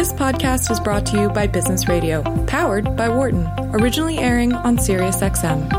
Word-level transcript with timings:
This 0.00 0.14
podcast 0.14 0.70
is 0.70 0.80
brought 0.80 1.04
to 1.08 1.20
you 1.20 1.28
by 1.28 1.46
Business 1.46 1.86
Radio, 1.86 2.22
powered 2.46 2.96
by 2.96 3.10
Wharton, 3.10 3.46
originally 3.74 4.16
airing 4.16 4.54
on 4.54 4.78
SiriusXM. 4.78 5.70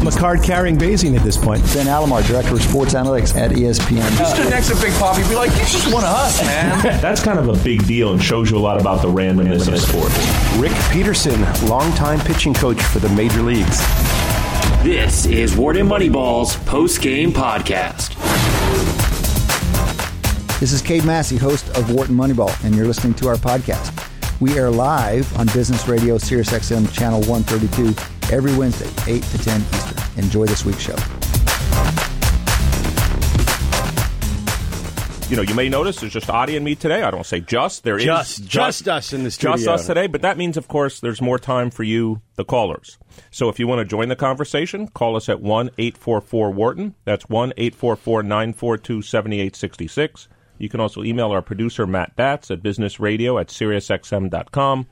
I'm 0.00 0.06
a 0.08 0.10
card 0.10 0.42
carrying 0.42 0.76
Bayesian 0.76 1.16
at 1.16 1.22
this 1.22 1.36
point. 1.36 1.62
Ben 1.72 1.86
Alamar, 1.86 2.26
Director 2.26 2.54
of 2.54 2.62
Sports 2.62 2.94
Analytics 2.94 3.36
at 3.36 3.52
ESPN. 3.52 4.10
Stood 4.34 4.50
next 4.50 4.70
to 4.70 4.74
Big 4.74 4.92
Papi, 4.94 5.28
be 5.28 5.36
like, 5.36 5.52
he's 5.52 5.70
just 5.70 5.86
one 5.94 6.02
of 6.02 6.10
us, 6.10 6.42
man. 6.42 6.82
That's 7.00 7.22
kind 7.22 7.38
of 7.38 7.48
a 7.48 7.62
big 7.62 7.86
deal 7.86 8.10
and 8.10 8.20
shows 8.20 8.50
you 8.50 8.56
a 8.56 8.58
lot 8.58 8.80
about 8.80 9.02
the 9.02 9.08
randomness 9.08 9.72
of 9.72 9.78
sports. 9.78 10.18
Rick 10.58 10.74
Peterson, 10.90 11.40
longtime 11.68 12.18
pitching 12.22 12.54
coach 12.54 12.82
for 12.82 12.98
the 12.98 13.08
major 13.10 13.40
leagues. 13.40 13.78
This 14.82 15.26
is 15.26 15.56
Wharton 15.56 15.86
Moneyball's 15.86 16.56
post 16.64 17.00
game 17.00 17.30
podcast. 17.30 18.25
This 20.58 20.72
is 20.72 20.80
Cade 20.80 21.04
Massey, 21.04 21.36
host 21.36 21.68
of 21.76 21.92
Wharton 21.92 22.16
Moneyball, 22.16 22.52
and 22.64 22.74
you're 22.74 22.86
listening 22.86 23.12
to 23.14 23.28
our 23.28 23.36
podcast. 23.36 23.92
We 24.40 24.56
air 24.58 24.70
live 24.70 25.36
on 25.38 25.46
Business 25.48 25.86
Radio 25.86 26.16
Sirius 26.16 26.50
XM 26.50 26.90
Channel 26.94 27.20
132 27.24 28.34
every 28.34 28.56
Wednesday, 28.56 28.88
8 29.12 29.22
to 29.22 29.38
10 29.38 29.60
Eastern. 29.60 30.24
Enjoy 30.24 30.46
this 30.46 30.64
week's 30.64 30.80
show. 30.80 30.96
You 35.28 35.36
know, 35.36 35.42
you 35.42 35.54
may 35.54 35.68
notice 35.68 35.96
there's 36.00 36.12
just 36.12 36.30
Adi 36.30 36.56
and 36.56 36.64
me 36.64 36.74
today. 36.74 37.02
I 37.02 37.10
don't 37.10 37.26
say 37.26 37.40
just. 37.40 37.82
There 37.84 37.98
is 37.98 38.04
Just- 38.04 38.46
just 38.46 38.88
us 38.88 39.12
in 39.12 39.24
the 39.24 39.30
studio. 39.30 39.56
Just 39.56 39.68
us 39.68 39.86
today. 39.86 40.06
But 40.06 40.22
that 40.22 40.38
means, 40.38 40.56
of 40.56 40.68
course, 40.68 41.00
there's 41.00 41.20
more 41.20 41.38
time 41.38 41.70
for 41.70 41.82
you, 41.82 42.22
the 42.36 42.44
callers. 42.44 42.96
So 43.30 43.48
if 43.50 43.58
you 43.58 43.66
want 43.66 43.80
to 43.80 43.84
join 43.84 44.08
the 44.08 44.16
conversation, 44.16 44.86
call 44.88 45.16
us 45.16 45.28
at 45.28 45.40
1 45.42 45.70
844 45.76 46.50
Wharton. 46.52 46.94
That's 47.04 47.28
1 47.28 47.52
844 47.58 48.22
942 48.22 49.02
7866. 49.02 50.28
You 50.58 50.68
can 50.68 50.80
also 50.80 51.02
email 51.02 51.30
our 51.30 51.42
producer, 51.42 51.86
Matt 51.86 52.16
Batts, 52.16 52.50
at 52.50 52.62
businessradio 52.62 53.40
at 53.40 53.48
SiriusXM.com. 53.48 54.86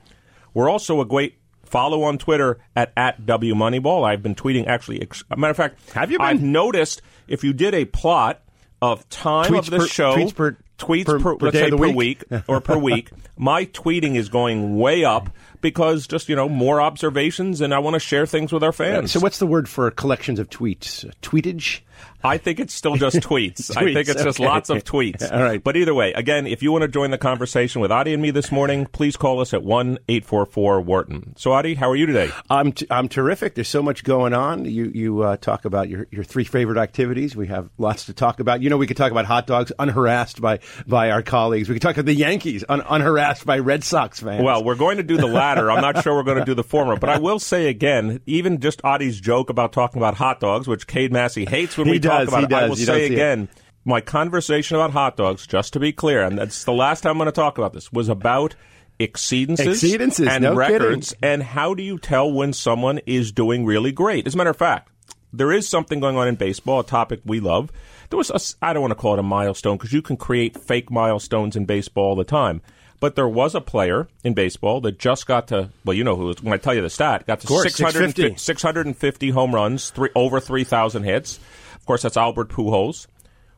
We're 0.53 0.69
also 0.69 1.01
a 1.01 1.05
great 1.05 1.37
follow 1.65 2.03
on 2.03 2.17
Twitter 2.17 2.59
at, 2.75 2.93
at 2.95 3.21
WMoneyball. 3.25 4.05
I've 4.07 4.23
been 4.23 4.35
tweeting, 4.35 4.67
actually, 4.67 5.01
ex- 5.01 5.23
a 5.29 5.35
matter 5.37 5.51
of 5.51 5.57
fact, 5.57 5.91
Have 5.91 6.11
you 6.11 6.17
been? 6.19 6.27
I've 6.27 6.41
noticed 6.41 7.01
if 7.27 7.43
you 7.43 7.53
did 7.53 7.73
a 7.73 7.85
plot 7.85 8.41
of 8.81 9.07
time 9.09 9.51
Tweets 9.51 9.59
of 9.59 9.69
the 9.71 9.77
per- 9.79 9.87
show, 9.87 10.15
tweets 10.15 10.35
per- 10.35 10.57
tweets 10.77 11.05
per- 11.05 11.19
per, 11.19 11.35
per 11.37 11.45
let's 11.45 11.57
say 11.57 11.69
per 11.71 11.77
week? 11.77 11.95
week 11.95 12.23
or 12.47 12.61
per 12.61 12.77
week, 12.77 13.09
my 13.37 13.65
tweeting 13.65 14.15
is 14.15 14.29
going 14.29 14.77
way 14.77 15.03
up 15.03 15.29
because 15.61 16.05
just 16.05 16.29
you 16.29 16.35
know 16.35 16.47
more 16.47 16.79
observations, 16.81 17.61
and 17.61 17.73
I 17.73 17.79
want 17.79 17.95
to 17.95 17.99
share 17.99 18.25
things 18.25 18.51
with 18.53 18.63
our 18.63 18.71
fans. 18.73 19.11
So, 19.11 19.19
what's 19.19 19.39
the 19.39 19.47
word 19.47 19.67
for 19.67 19.89
collections 19.91 20.39
of 20.39 20.49
tweets? 20.49 21.09
Tweetage? 21.21 21.79
I 22.23 22.37
think 22.37 22.59
it's 22.59 22.73
still 22.73 22.95
just 22.95 23.17
tweets. 23.21 23.75
I 23.75 23.83
think 23.83 23.97
Tweets, 23.97 24.09
it's 24.09 24.23
just 24.23 24.39
lots 24.39 24.69
of 24.69 24.83
tweets. 24.83 25.31
All 25.31 25.43
right. 25.43 25.63
But 25.63 25.77
either 25.77 25.93
way, 25.93 26.13
again, 26.13 26.47
if 26.47 26.63
you 26.63 26.71
want 26.71 26.81
to 26.81 26.87
join 26.87 27.11
the 27.11 27.17
conversation 27.17 27.81
with 27.81 27.91
Adi 27.91 28.13
and 28.13 28.21
me 28.21 28.31
this 28.31 28.51
morning, 28.51 28.85
please 28.87 29.15
call 29.15 29.39
us 29.41 29.53
at 29.53 29.63
one 29.63 29.99
eight 30.09 30.25
four 30.25 30.45
four 30.45 30.81
Wharton. 30.81 31.35
So 31.37 31.51
Adi, 31.51 31.75
how 31.75 31.89
are 31.89 31.95
you 31.95 32.05
today? 32.05 32.29
I'm 32.49 32.71
t- 32.71 32.87
I'm 32.89 33.07
terrific. 33.07 33.55
There's 33.55 33.67
so 33.67 33.83
much 33.83 34.03
going 34.03 34.33
on. 34.33 34.65
You 34.65 34.91
you 34.93 35.21
uh, 35.21 35.37
talk 35.37 35.65
about 35.65 35.89
your, 35.89 36.07
your 36.11 36.23
three 36.23 36.43
favorite 36.43 36.77
activities. 36.77 37.35
We 37.35 37.47
have 37.47 37.69
lots 37.77 38.05
to 38.05 38.13
talk 38.13 38.39
about. 38.39 38.61
You 38.61 38.69
know, 38.69 38.77
we 38.77 38.87
could 38.87 38.97
talk 38.97 39.11
about 39.11 39.25
hot 39.25 39.47
dogs 39.47 39.71
unharassed 39.77 40.41
by 40.41 40.59
by 40.87 41.11
our 41.11 41.21
colleagues. 41.21 41.69
We 41.69 41.75
could 41.75 41.81
talk 41.81 41.95
about 41.95 42.05
the 42.05 42.13
Yankees 42.15 42.63
un- 42.67 42.83
unharassed 42.87 43.45
by 43.45 43.59
Red 43.59 43.83
Sox 43.83 44.19
fans. 44.19 44.43
Well, 44.43 44.63
we're 44.63 44.75
going 44.75 44.97
to 44.97 45.03
do 45.03 45.17
the 45.17 45.27
latter. 45.27 45.69
I'm 45.69 45.81
not 45.81 46.01
sure 46.03 46.15
we're 46.15 46.23
going 46.23 46.39
to 46.39 46.45
do 46.45 46.53
the 46.55 46.63
former, 46.63 46.95
but 46.97 47.09
I 47.09 47.19
will 47.19 47.39
say 47.39 47.67
again, 47.67 48.21
even 48.25 48.59
just 48.59 48.81
Adi's 48.83 49.19
joke 49.19 49.49
about 49.49 49.73
talking 49.73 50.01
about 50.01 50.15
hot 50.15 50.39
dogs, 50.39 50.67
which 50.67 50.87
Cade 50.87 51.11
Massey 51.11 51.45
hates 51.45 51.77
when 51.85 51.93
He 51.93 51.97
we 51.97 51.99
does, 51.99 52.29
talk 52.29 52.43
about 52.43 52.51
it. 52.51 52.53
I 52.53 52.69
will 52.69 52.77
You 52.79 52.85
say 52.85 53.07
see 53.07 53.13
it. 53.13 53.17
again, 53.17 53.49
my 53.85 54.01
conversation 54.01 54.75
about 54.75 54.91
hot 54.91 55.15
dogs, 55.17 55.45
just 55.47 55.73
to 55.73 55.79
be 55.79 55.91
clear, 55.93 56.23
and 56.23 56.37
that's 56.37 56.63
the 56.63 56.73
last 56.73 57.01
time 57.01 57.11
I'm 57.11 57.17
going 57.17 57.27
to 57.27 57.31
talk 57.31 57.57
about 57.57 57.73
this, 57.73 57.91
was 57.93 58.09
about 58.09 58.55
exceedances, 58.99 59.57
Exceedances, 59.67 60.27
and 60.27 60.43
no 60.43 60.55
records, 60.55 61.09
kidding. 61.13 61.29
and 61.33 61.43
how 61.43 61.73
do 61.73 61.83
you 61.83 61.97
tell 61.99 62.31
when 62.31 62.53
someone 62.53 62.99
is 63.05 63.31
doing 63.31 63.65
really 63.65 63.91
great? 63.91 64.25
As 64.27 64.33
a 64.35 64.37
matter 64.37 64.49
of 64.49 64.57
fact, 64.57 64.89
there 65.33 65.51
is 65.51 65.67
something 65.67 65.99
going 65.99 66.17
on 66.17 66.27
in 66.27 66.35
baseball, 66.35 66.79
a 66.79 66.83
topic 66.85 67.19
we 67.25 67.39
love. 67.39 67.71
There 68.09 68.17
was, 68.17 68.29
a, 68.29 68.39
I 68.65 68.71
don't 68.73 68.81
want 68.81 68.91
to 68.91 68.95
call 68.95 69.13
it 69.13 69.19
a 69.19 69.23
milestone 69.23 69.77
because 69.77 69.91
you 69.91 70.01
can 70.01 70.15
create 70.15 70.57
fake 70.57 70.89
milestones 70.91 71.55
in 71.55 71.65
baseball 71.65 72.05
all 72.09 72.15
the 72.15 72.23
time. 72.23 72.61
But 73.01 73.15
there 73.17 73.27
was 73.27 73.53
a 73.53 73.61
player 73.61 74.07
in 74.23 74.33
baseball 74.33 74.79
that 74.81 74.97
just 74.97 75.27
got 75.27 75.49
to, 75.49 75.69
well, 75.83 75.93
you 75.93 76.05
know 76.05 76.15
who, 76.15 76.33
when 76.41 76.53
I 76.53 76.57
tell 76.57 76.73
you 76.73 76.81
the 76.81 76.89
stat, 76.89 77.27
got 77.27 77.41
to 77.41 77.47
course, 77.47 77.63
650, 77.75 78.37
650. 78.37 78.37
650 78.41 79.29
home 79.31 79.53
runs, 79.53 79.89
three, 79.89 80.09
over 80.15 80.39
3,000 80.39 81.03
hits. 81.03 81.39
Of 81.85 81.87
course, 81.87 82.01
that's 82.01 82.17
Albert 82.17 82.49
Pujols. 82.49 83.05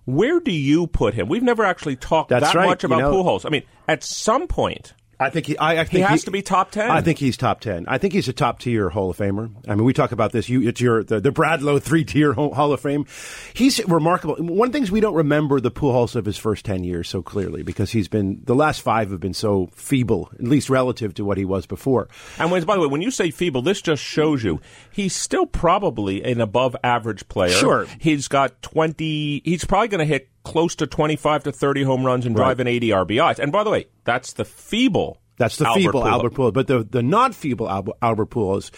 Where 0.03 0.41
do 0.41 0.51
you 0.51 0.85
put 0.87 1.13
him? 1.13 1.29
We've 1.29 1.41
never 1.41 1.63
actually 1.63 1.95
talked 1.95 2.27
That's 2.27 2.47
that 2.51 2.55
right, 2.55 2.65
much 2.67 2.83
you 2.83 2.87
about 2.87 2.99
know- 2.99 3.23
Pujols. 3.23 3.45
I 3.45 3.49
mean, 3.49 3.63
at 3.87 4.03
some 4.03 4.47
point, 4.49 4.93
I 5.19 5.31
think 5.31 5.47
he. 5.47 5.57
I, 5.57 5.81
I 5.81 5.83
think 5.83 6.05
has 6.05 6.25
to 6.25 6.31
be 6.31 6.43
top 6.43 6.71
10. 6.71 6.91
I 6.91 7.01
think 7.01 7.17
he's 7.17 7.37
top 7.37 7.59
ten. 7.59 7.85
I 7.87 7.97
think 7.97 8.13
he's 8.13 8.27
a 8.27 8.33
top 8.33 8.59
tier 8.59 8.89
Hall 8.89 9.09
of 9.09 9.17
Famer. 9.17 9.51
I 9.67 9.73
mean, 9.73 9.83
we 9.83 9.93
talk 9.93 10.11
about 10.11 10.31
this. 10.31 10.47
You, 10.47 10.67
it's 10.67 10.79
your 10.79 11.03
the, 11.03 11.19
the 11.19 11.31
Bradlow 11.31 11.81
three 11.81 12.03
tier 12.03 12.33
Hall 12.33 12.71
of 12.71 12.79
Fame. 12.79 13.05
He's 13.53 13.83
remarkable. 13.87 14.35
One 14.35 14.67
of 14.67 14.73
the 14.73 14.77
things 14.77 14.91
we 14.91 14.99
don't 14.99 15.15
remember 15.15 15.59
the 15.59 15.71
Pujols 15.71 16.15
of 16.15 16.25
his 16.25 16.37
first 16.37 16.65
ten 16.65 16.83
years 16.83 17.09
so 17.09 17.23
clearly 17.23 17.63
because 17.63 17.91
he's 17.91 18.07
been 18.07 18.41
the 18.43 18.55
last 18.55 18.81
five 18.81 19.09
have 19.09 19.19
been 19.19 19.33
so 19.33 19.69
feeble, 19.73 20.29
at 20.35 20.43
least 20.43 20.69
relative 20.69 21.15
to 21.15 21.25
what 21.25 21.37
he 21.37 21.45
was 21.45 21.65
before. 21.65 22.09
And 22.37 22.51
when, 22.51 22.63
by 22.65 22.75
the 22.75 22.81
way, 22.81 22.87
when 22.87 23.01
you 23.01 23.09
say 23.09 23.31
feeble, 23.31 23.63
this 23.63 23.81
just 23.81 24.03
shows 24.03 24.43
you 24.43 24.61
he's 24.91 25.15
still 25.15 25.47
probably 25.47 26.23
an 26.23 26.41
above 26.41 26.75
average 26.83 27.27
player. 27.27 27.49
Sure. 27.49 27.87
He's 27.99 28.27
got 28.27 28.61
20, 28.61 29.41
he's 29.43 29.65
probably 29.65 29.87
going 29.87 29.99
to 29.99 30.05
hit 30.05 30.29
close 30.47 30.75
to 30.77 30.87
25 30.87 31.43
to 31.43 31.51
30 31.51 31.83
home 31.83 32.05
runs 32.05 32.25
and 32.25 32.33
drive 32.33 32.61
in 32.61 32.67
80 32.67 32.89
RBIs. 32.89 33.39
And 33.39 33.51
by 33.51 33.65
the 33.65 33.69
way, 33.69 33.87
that's 34.05 34.33
the 34.33 34.45
feeble. 34.45 35.21
That's 35.37 35.57
the 35.57 35.67
Albert 35.67 35.79
feeble 35.79 36.01
Pujols. 36.01 36.11
Albert 36.11 36.33
Pujols. 36.33 36.53
But 36.53 36.67
the, 36.67 36.83
the 36.83 37.03
not 37.03 37.35
feeble 37.35 37.69
Albert, 37.69 37.95
Albert 38.01 38.29
Pujols 38.29 38.71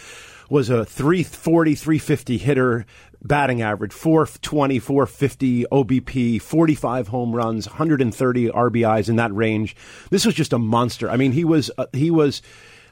was 0.50 0.72
a 0.72 0.84
340, 0.84 1.76
350 1.76 2.38
hitter, 2.40 2.86
batting 3.22 3.62
average, 3.62 3.94
420, 3.94 4.80
450 4.80 5.66
OBP, 5.72 6.42
45 6.42 7.08
home 7.10 7.36
runs, 7.36 7.68
130 7.68 8.50
RBIs 8.50 9.10
in 9.10 9.18
that 9.18 9.34
range. 9.34 9.76
This 10.10 10.26
was 10.26 10.34
just 10.34 10.52
a 10.52 10.60
monster. 10.60 11.08
I 11.08 11.18
mean, 11.18 11.34
he 11.34 11.46
was, 11.46 11.70
uh, 11.78 11.86
he 11.94 12.10
was, 12.10 12.42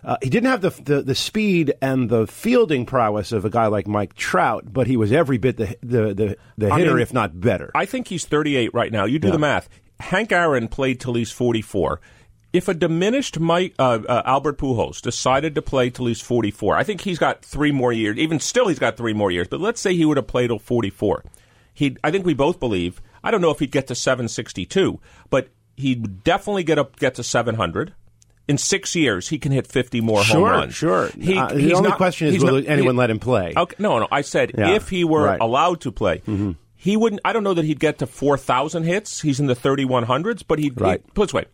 uh, 0.04 0.18
he 0.22 0.30
didn't 0.30 0.50
have 0.50 0.62
the, 0.62 0.70
the 0.70 1.02
the 1.02 1.16
speed 1.16 1.74
and 1.82 2.10
the 2.10 2.28
fielding 2.28 2.86
prowess 2.86 3.32
of 3.32 3.46
a 3.46 3.50
guy 3.50 3.68
like 3.68 3.88
Mike 3.88 4.14
Trout, 4.16 4.66
but 4.72 4.88
he 4.88 4.98
was 4.98 5.12
every 5.12 5.38
bit 5.38 5.58
the 5.58 5.76
the 5.82 6.14
the, 6.14 6.38
the 6.58 6.76
hitter, 6.76 6.94
mean, 6.94 7.02
if 7.02 7.14
not 7.14 7.40
better. 7.40 7.72
I 7.76 7.86
think 7.86 8.08
he's 8.08 8.26
38 8.26 8.74
right 8.74 8.92
now. 8.92 9.06
You 9.06 9.20
do 9.20 9.28
Yeah. 9.28 9.34
the 9.34 9.40
math. 9.40 9.70
Hank 10.00 10.32
Aaron 10.32 10.68
played 10.68 11.00
till 11.00 11.16
he's 11.16 11.32
44. 11.32 12.00
If 12.54 12.68
a 12.70 12.74
diminished 12.74 13.40
Mike, 13.40 13.74
uh, 13.78 14.00
uh, 14.08 14.22
Albert 14.26 14.58
Pujols 14.58 15.02
decided 15.02 15.56
to 15.56 15.62
play 15.62 15.90
till 15.90 16.06
he's 16.06 16.22
44, 16.22 16.78
I 16.78 16.84
think 16.84 17.02
he's 17.02 17.20
got 17.20 17.44
three 17.44 17.72
more 17.72 17.92
years. 17.92 18.18
Even 18.18 18.40
still, 18.40 18.68
he's 18.68 18.80
got 18.80 18.96
three 18.96 19.14
more 19.14 19.32
years. 19.32 19.48
But 19.48 19.60
let's 19.60 19.82
say 19.82 19.96
he 19.96 20.06
would 20.06 20.18
have 20.18 20.28
played 20.28 20.48
till 20.48 20.60
44. 20.60 21.24
He, 21.74 21.98
I 22.04 22.10
think 22.12 22.26
we 22.26 22.34
both 22.34 22.60
believe. 22.60 23.02
I 23.24 23.32
don't 23.32 23.42
know 23.42 23.52
if 23.52 23.60
he'd 23.60 23.72
get 23.72 23.88
to 23.88 23.96
762, 23.96 25.00
but 25.30 25.50
he'd 25.76 26.24
definitely 26.24 26.64
get 26.64 26.80
up 26.80 26.98
get 26.98 27.16
to 27.16 27.24
700. 27.24 27.94
In 28.48 28.58
six 28.58 28.96
years, 28.96 29.28
he 29.28 29.38
can 29.40 29.52
hit 29.52 29.68
50 29.68 30.00
more 30.02 30.24
home 30.24 30.44
runs. 30.44 30.74
sure. 30.74 31.10
He, 31.20 31.38
Uh, 31.38 31.48
the 31.48 31.60
he's 31.60 31.74
only 31.74 31.90
not- 31.90 31.98
question 31.98 32.28
is, 32.28 32.42
will 32.44 32.54
not- 32.56 32.68
anyone 32.68 32.96
he- 32.96 33.00
let 33.00 33.10
him 33.10 33.20
play? 33.20 33.54
Okay, 33.56 33.76
no, 33.78 34.00
no. 34.00 34.08
I 34.12 34.22
said 34.22 34.54
Yeah, 34.58 34.72
if 34.76 34.88
he 34.90 35.04
were 35.04 35.24
right. 35.26 35.40
allowed 35.42 35.82
to 35.82 35.92
play, 35.92 36.22
he 36.76 36.96
wouldn't. 36.96 37.22
I 37.26 37.34
don't 37.34 37.44
know 37.44 37.54
that 37.54 37.66
he'd 37.66 37.80
get 37.80 37.98
to 38.00 38.08
four 38.08 38.38
thousand 38.38 38.84
hits. 38.84 39.22
He's 39.22 39.40
in 39.42 39.48
the 39.48 39.56
thirty 39.56 39.84
one 39.84 40.04
hundreds, 40.04 40.44
but 40.44 40.60
he'd 40.60 40.80
Right. 40.80 41.02
he, 41.06 41.12
put 41.14 41.28
this 41.28 41.34
way. 41.34 41.46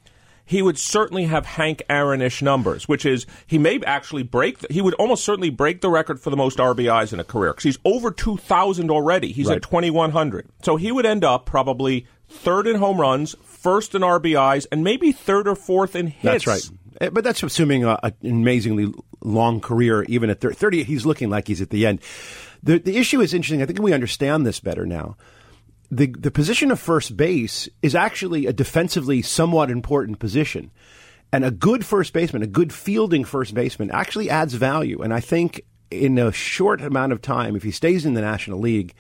He 0.46 0.62
would 0.62 0.78
certainly 0.78 1.24
have 1.24 1.46
Hank 1.46 1.82
Aaron-ish 1.90 2.42
numbers, 2.42 2.86
which 2.88 3.06
is 3.06 3.26
he 3.48 3.58
may 3.58 3.80
actually 3.88 4.24
break. 4.24 4.60
The, 4.60 4.68
he 4.74 4.82
would 4.82 4.94
almost 4.96 5.24
certainly 5.24 5.50
break 5.50 5.80
the 5.80 5.90
record 5.90 6.20
for 6.20 6.30
the 6.30 6.36
most 6.36 6.60
RBIs 6.60 7.14
in 7.14 7.20
a 7.22 7.24
career 7.24 7.52
because 7.54 7.64
he's 7.64 7.80
over 7.86 8.12
two 8.12 8.36
thousand 8.38 8.92
already. 8.92 9.32
He's 9.32 9.48
Right. 9.48 9.56
at 9.56 9.62
twenty 9.64 9.90
one 9.90 10.12
hundred, 10.12 10.48
so 10.62 10.76
he 10.76 10.92
would 10.92 11.06
end 11.06 11.24
up 11.24 11.46
probably 11.46 12.06
third 12.30 12.68
in 12.68 12.76
home 12.76 13.00
runs, 13.00 13.36
first 13.46 13.96
in 13.96 14.04
RBIs, 14.04 14.68
and 14.72 14.84
maybe 14.84 15.12
third 15.14 15.48
or 15.48 15.56
fourth 15.56 15.96
in 15.96 16.08
hits. 16.08 16.46
That's 16.46 16.48
right. 16.48 16.70
Eh, 17.02 17.10
But 17.10 17.24
that's 17.24 17.44
assuming 17.44 17.84
an 17.84 17.98
amazingly 18.24 18.94
long 19.22 19.62
career. 19.62 20.04
Even 20.04 20.30
at 20.30 20.42
thir- 20.42 20.54
30, 20.54 20.84
he's 20.84 21.06
looking 21.06 21.30
like 21.30 21.48
he's 21.48 21.62
at 21.62 21.70
the 21.70 21.86
end. 21.86 22.02
The, 22.62 22.80
the 22.80 22.98
issue 22.98 23.22
is 23.22 23.34
interesting. 23.34 23.62
I 23.62 23.66
think 23.66 23.82
we 23.82 23.94
understand 23.94 24.46
this 24.46 24.60
better 24.60 24.86
now. 24.86 25.18
The, 25.92 26.08
the 26.08 26.32
position 26.32 26.72
of 26.72 26.80
first 26.80 27.16
base 27.16 27.70
is 27.82 27.94
actually 27.94 28.46
a 28.48 28.54
defensively 28.54 29.22
somewhat 29.22 29.70
important 29.70 30.20
position. 30.20 30.72
And 31.32 31.44
a 31.44 31.52
good 31.52 31.86
first 31.86 32.14
baseman, 32.14 32.44
a 32.44 32.48
good 32.48 32.72
fielding 32.72 33.24
first 33.24 33.54
baseman, 33.54 33.92
actually 33.92 34.30
adds 34.30 34.54
value. 34.54 35.02
And 35.02 35.14
I 35.14 35.20
think 35.20 35.62
in 35.90 36.18
a 36.18 36.32
short 36.32 36.82
amount 36.82 37.12
of 37.12 37.22
time, 37.22 37.56
if 37.56 37.64
he 37.64 37.72
stays 37.72 38.06
in 38.06 38.14
the 38.14 38.22
National 38.22 38.60
League, 38.60 38.94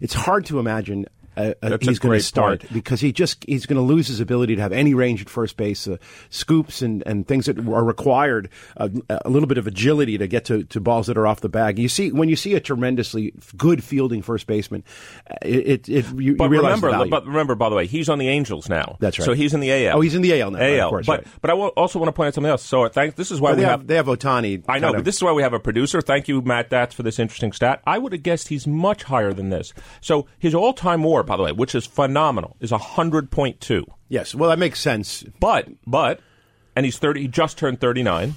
it's 0.00 0.14
hard 0.14 0.46
to 0.46 0.58
imagine 0.58 1.06
uh, 1.36 1.54
uh, 1.62 1.78
he's 1.80 1.98
going 1.98 2.18
to 2.18 2.24
start 2.24 2.60
point. 2.60 2.72
because 2.72 3.00
he 3.00 3.12
just 3.12 3.44
he's 3.46 3.66
going 3.66 3.76
to 3.76 3.82
lose 3.82 4.08
his 4.08 4.20
ability 4.20 4.56
to 4.56 4.62
have 4.62 4.72
any 4.72 4.94
range 4.94 5.20
at 5.22 5.28
first 5.28 5.56
base, 5.56 5.86
uh, 5.86 5.96
scoops 6.30 6.82
and, 6.82 7.02
and 7.06 7.26
things 7.26 7.46
that 7.46 7.58
are 7.58 7.84
required, 7.84 8.48
uh, 8.76 8.88
a 9.08 9.28
little 9.28 9.46
bit 9.46 9.58
of 9.58 9.66
agility 9.66 10.18
to 10.18 10.26
get 10.26 10.44
to, 10.46 10.64
to 10.64 10.80
balls 10.80 11.06
that 11.06 11.16
are 11.16 11.26
off 11.26 11.40
the 11.40 11.48
bag. 11.48 11.78
You 11.78 11.88
see 11.88 12.12
when 12.12 12.28
you 12.28 12.36
see 12.36 12.54
a 12.54 12.60
tremendously 12.60 13.32
good 13.56 13.82
fielding 13.84 14.22
first 14.22 14.46
baseman, 14.46 14.84
uh, 15.30 15.34
it, 15.42 15.66
it, 15.66 15.88
it 15.88 16.06
you, 16.14 16.20
you 16.20 16.36
But 16.36 16.50
realize 16.50 16.80
the 16.80 16.86
remember, 16.86 16.98
value. 16.98 17.10
but 17.10 17.26
remember, 17.26 17.54
by 17.54 17.68
the 17.68 17.76
way, 17.76 17.86
he's 17.86 18.08
on 18.08 18.18
the 18.18 18.28
Angels 18.28 18.68
now. 18.68 18.96
That's 19.00 19.18
right. 19.18 19.24
So 19.24 19.32
he's 19.32 19.54
in 19.54 19.60
the 19.60 19.72
AL. 19.88 19.98
Oh, 19.98 20.00
he's 20.00 20.14
in 20.14 20.22
the 20.22 20.40
AL 20.40 20.50
now, 20.52 20.58
right, 20.58 20.72
of 20.74 20.80
AL. 20.80 20.90
course, 20.90 21.06
but 21.06 21.24
right. 21.24 21.34
but 21.40 21.50
I 21.50 21.54
also 21.54 21.98
want 21.98 22.08
to 22.08 22.12
point 22.12 22.28
out 22.28 22.34
something 22.34 22.50
else. 22.50 22.64
So 22.64 22.88
thank. 22.88 23.16
This 23.16 23.30
is 23.30 23.40
why 23.40 23.50
Well, 23.50 23.56
we 23.56 23.62
have, 23.62 23.80
have, 23.80 23.86
they 23.86 23.96
have 23.96 24.06
Ohtani. 24.06 24.64
I 24.68 24.78
know, 24.78 24.92
but 24.92 25.04
this 25.04 25.16
is 25.16 25.22
why 25.22 25.32
we 25.32 25.42
have 25.42 25.52
a 25.52 25.60
producer. 25.60 26.00
Thank 26.00 26.28
you, 26.28 26.42
Matt 26.42 26.70
Datz, 26.70 26.92
for 26.92 27.02
this 27.02 27.18
interesting 27.18 27.52
stat. 27.52 27.82
I 27.86 27.98
would 27.98 28.12
have 28.12 28.22
guessed 28.22 28.48
he's 28.48 28.66
much 28.66 29.04
higher 29.04 29.32
than 29.32 29.48
this. 29.50 29.72
So 30.00 30.26
his 30.38 30.54
all-time 30.54 31.02
WAR, 31.02 31.22
by 31.26 31.36
the 31.36 31.42
way, 31.42 31.52
which 31.52 31.74
is 31.74 31.86
phenomenal, 31.86 32.56
is 32.60 32.70
hundred 32.70 33.30
point 33.30 33.60
two. 33.60 33.84
yes. 34.08 34.34
Well, 34.34 34.50
that 34.50 34.58
makes 34.58 34.80
sense. 34.80 35.24
But 35.40 35.68
but, 35.86 36.20
and 36.74 36.84
he's 36.86 36.98
thirty. 36.98 37.22
He 37.22 37.28
just 37.28 37.58
turned 37.58 37.80
thirty-nine. 37.80 38.34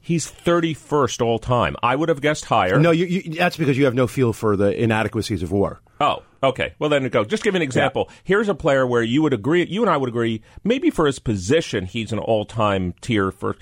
He's 0.00 0.28
thirty-first 0.28 1.20
all 1.20 1.38
time. 1.38 1.74
I 1.82 1.96
would 1.96 2.08
have 2.08 2.20
guessed 2.20 2.44
higher. 2.44 2.78
No, 2.78 2.92
you, 2.92 3.06
you, 3.06 3.34
that's 3.34 3.56
because 3.56 3.76
you 3.76 3.86
have 3.86 3.94
no 3.94 4.06
feel 4.06 4.32
for 4.32 4.56
the 4.56 4.70
inadequacies 4.80 5.42
of 5.42 5.50
war. 5.50 5.80
Oh, 6.00 6.22
okay. 6.42 6.74
Well, 6.78 6.90
then 6.90 7.08
go. 7.08 7.24
Just 7.24 7.42
give 7.42 7.56
an 7.56 7.62
example. 7.62 8.08
Here's 8.22 8.48
a 8.48 8.54
player 8.54 8.86
where 8.86 9.02
you 9.02 9.22
would 9.22 9.32
agree, 9.32 9.66
you 9.66 9.82
and 9.82 9.90
I 9.90 9.96
would 9.96 10.08
agree, 10.08 10.42
maybe 10.62 10.90
for 10.90 11.06
his 11.06 11.18
position, 11.18 11.86
he's 11.86 12.12
an 12.12 12.18
all-time 12.18 12.94
tier 13.00 13.32
for. 13.32 13.56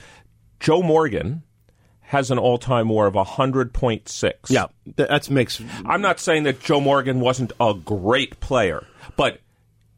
Joe 0.61 0.83
Morgan 0.83 1.43
has 2.05 2.31
an 2.31 2.39
all-time 2.39 2.89
WAR 2.89 3.07
of 3.07 3.15
hundred 3.15 3.73
point 3.73 4.09
six. 4.09 4.51
Yeah, 4.51 4.67
that 4.97 5.09
that's 5.09 5.31
makes 5.31 5.61
I'm 5.87 6.01
not 6.01 6.21
saying 6.21 6.45
that 6.45 6.61
Joe 6.61 6.81
Morgan 6.81 7.21
wasn't 7.21 7.53
a 7.61 7.75
great 7.75 8.41
player, 8.41 8.87
but 9.17 9.41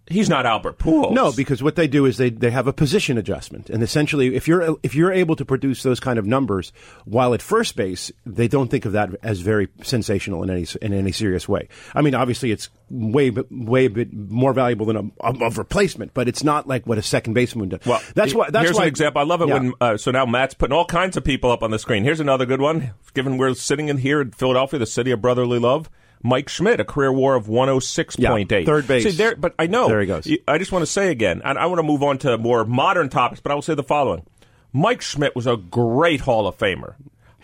he's 0.08 0.28
not 0.28 0.46
Albert 0.46 0.78
Pujols. 0.78 1.12
No, 1.12 1.32
because 1.32 1.62
what 1.62 1.76
they 1.76 1.86
do 1.88 2.04
is 2.06 2.16
they, 2.16 2.30
they 2.30 2.50
have 2.50 2.66
a 2.66 2.72
position 2.72 3.18
adjustment, 3.18 3.70
and 3.70 3.82
essentially, 3.82 4.34
if 4.34 4.46
you're 4.48 4.76
if 4.82 4.94
you're 4.94 5.12
able 5.12 5.36
to 5.36 5.44
produce 5.44 5.82
those 5.82 6.00
kind 6.00 6.18
of 6.18 6.26
numbers 6.26 6.72
while 7.04 7.34
at 7.34 7.42
first 7.42 7.76
base, 7.76 8.12
they 8.24 8.48
don't 8.48 8.68
think 8.68 8.84
of 8.84 8.92
that 8.92 9.10
as 9.22 9.40
very 9.40 9.68
sensational 9.82 10.42
in 10.42 10.50
any 10.50 10.66
in 10.82 10.92
any 10.92 11.12
serious 11.12 11.48
way. 11.48 11.68
I 11.94 12.02
mean, 12.02 12.14
obviously, 12.14 12.50
it's 12.50 12.68
way 12.90 13.30
way 13.50 13.88
bit 13.88 14.12
more 14.12 14.52
valuable 14.52 14.86
than 14.86 14.96
a, 14.96 15.28
a, 15.28 15.32
a 15.46 15.50
replacement, 15.50 16.14
but 16.14 16.28
it's 16.28 16.44
not 16.44 16.66
like 16.68 16.86
what 16.86 16.98
a 16.98 17.02
second 17.02 17.34
baseman 17.34 17.68
does. 17.70 17.80
Well, 17.84 18.00
that's 18.14 18.34
why. 18.34 18.50
That's 18.50 18.64
here's 18.66 18.76
why, 18.76 18.82
an 18.82 18.88
example. 18.88 19.20
I 19.20 19.24
love 19.24 19.42
it 19.42 19.48
Yeah. 19.48 19.54
when. 19.54 19.72
Uh, 19.80 19.96
so 19.96 20.10
now 20.10 20.26
Matt's 20.26 20.54
putting 20.54 20.76
all 20.76 20.86
kinds 20.86 21.16
of 21.16 21.24
people 21.24 21.50
up 21.50 21.62
on 21.62 21.70
the 21.70 21.78
screen. 21.78 22.04
Here's 22.04 22.20
another 22.20 22.46
good 22.46 22.60
one. 22.60 22.92
Given 23.14 23.38
we're 23.38 23.54
sitting 23.54 23.88
in 23.88 23.98
here 23.98 24.20
in 24.20 24.30
Philadelphia, 24.30 24.78
the 24.78 24.86
city 24.86 25.10
of 25.10 25.20
brotherly 25.20 25.58
love. 25.58 25.90
Mike 26.22 26.48
Schmidt, 26.48 26.80
a 26.80 26.84
career 26.84 27.12
WAR 27.12 27.34
of 27.34 27.46
106.8. 27.46 28.18
Yeah, 28.18 28.58
oh 28.58 28.64
third 28.64 28.86
base. 28.86 29.04
See, 29.04 29.10
there, 29.10 29.36
but 29.36 29.54
I 29.58 29.66
know. 29.66 29.88
There 29.88 30.00
he 30.00 30.06
goes. 30.06 30.28
I 30.48 30.58
just 30.58 30.72
want 30.72 30.82
to 30.82 30.90
say 30.90 31.10
again, 31.10 31.42
and 31.44 31.58
I 31.58 31.66
want 31.66 31.78
to 31.78 31.82
move 31.82 32.02
on 32.02 32.18
to 32.18 32.38
more 32.38 32.64
modern 32.64 33.08
topics, 33.08 33.40
but 33.40 33.52
I 33.52 33.54
will 33.54 33.62
say 33.62 33.74
the 33.74 33.82
following. 33.82 34.24
Mike 34.72 35.02
Schmidt 35.02 35.34
was 35.34 35.46
a 35.46 35.56
great 35.56 36.20
Hall 36.20 36.46
of 36.46 36.58
Famer. 36.58 36.94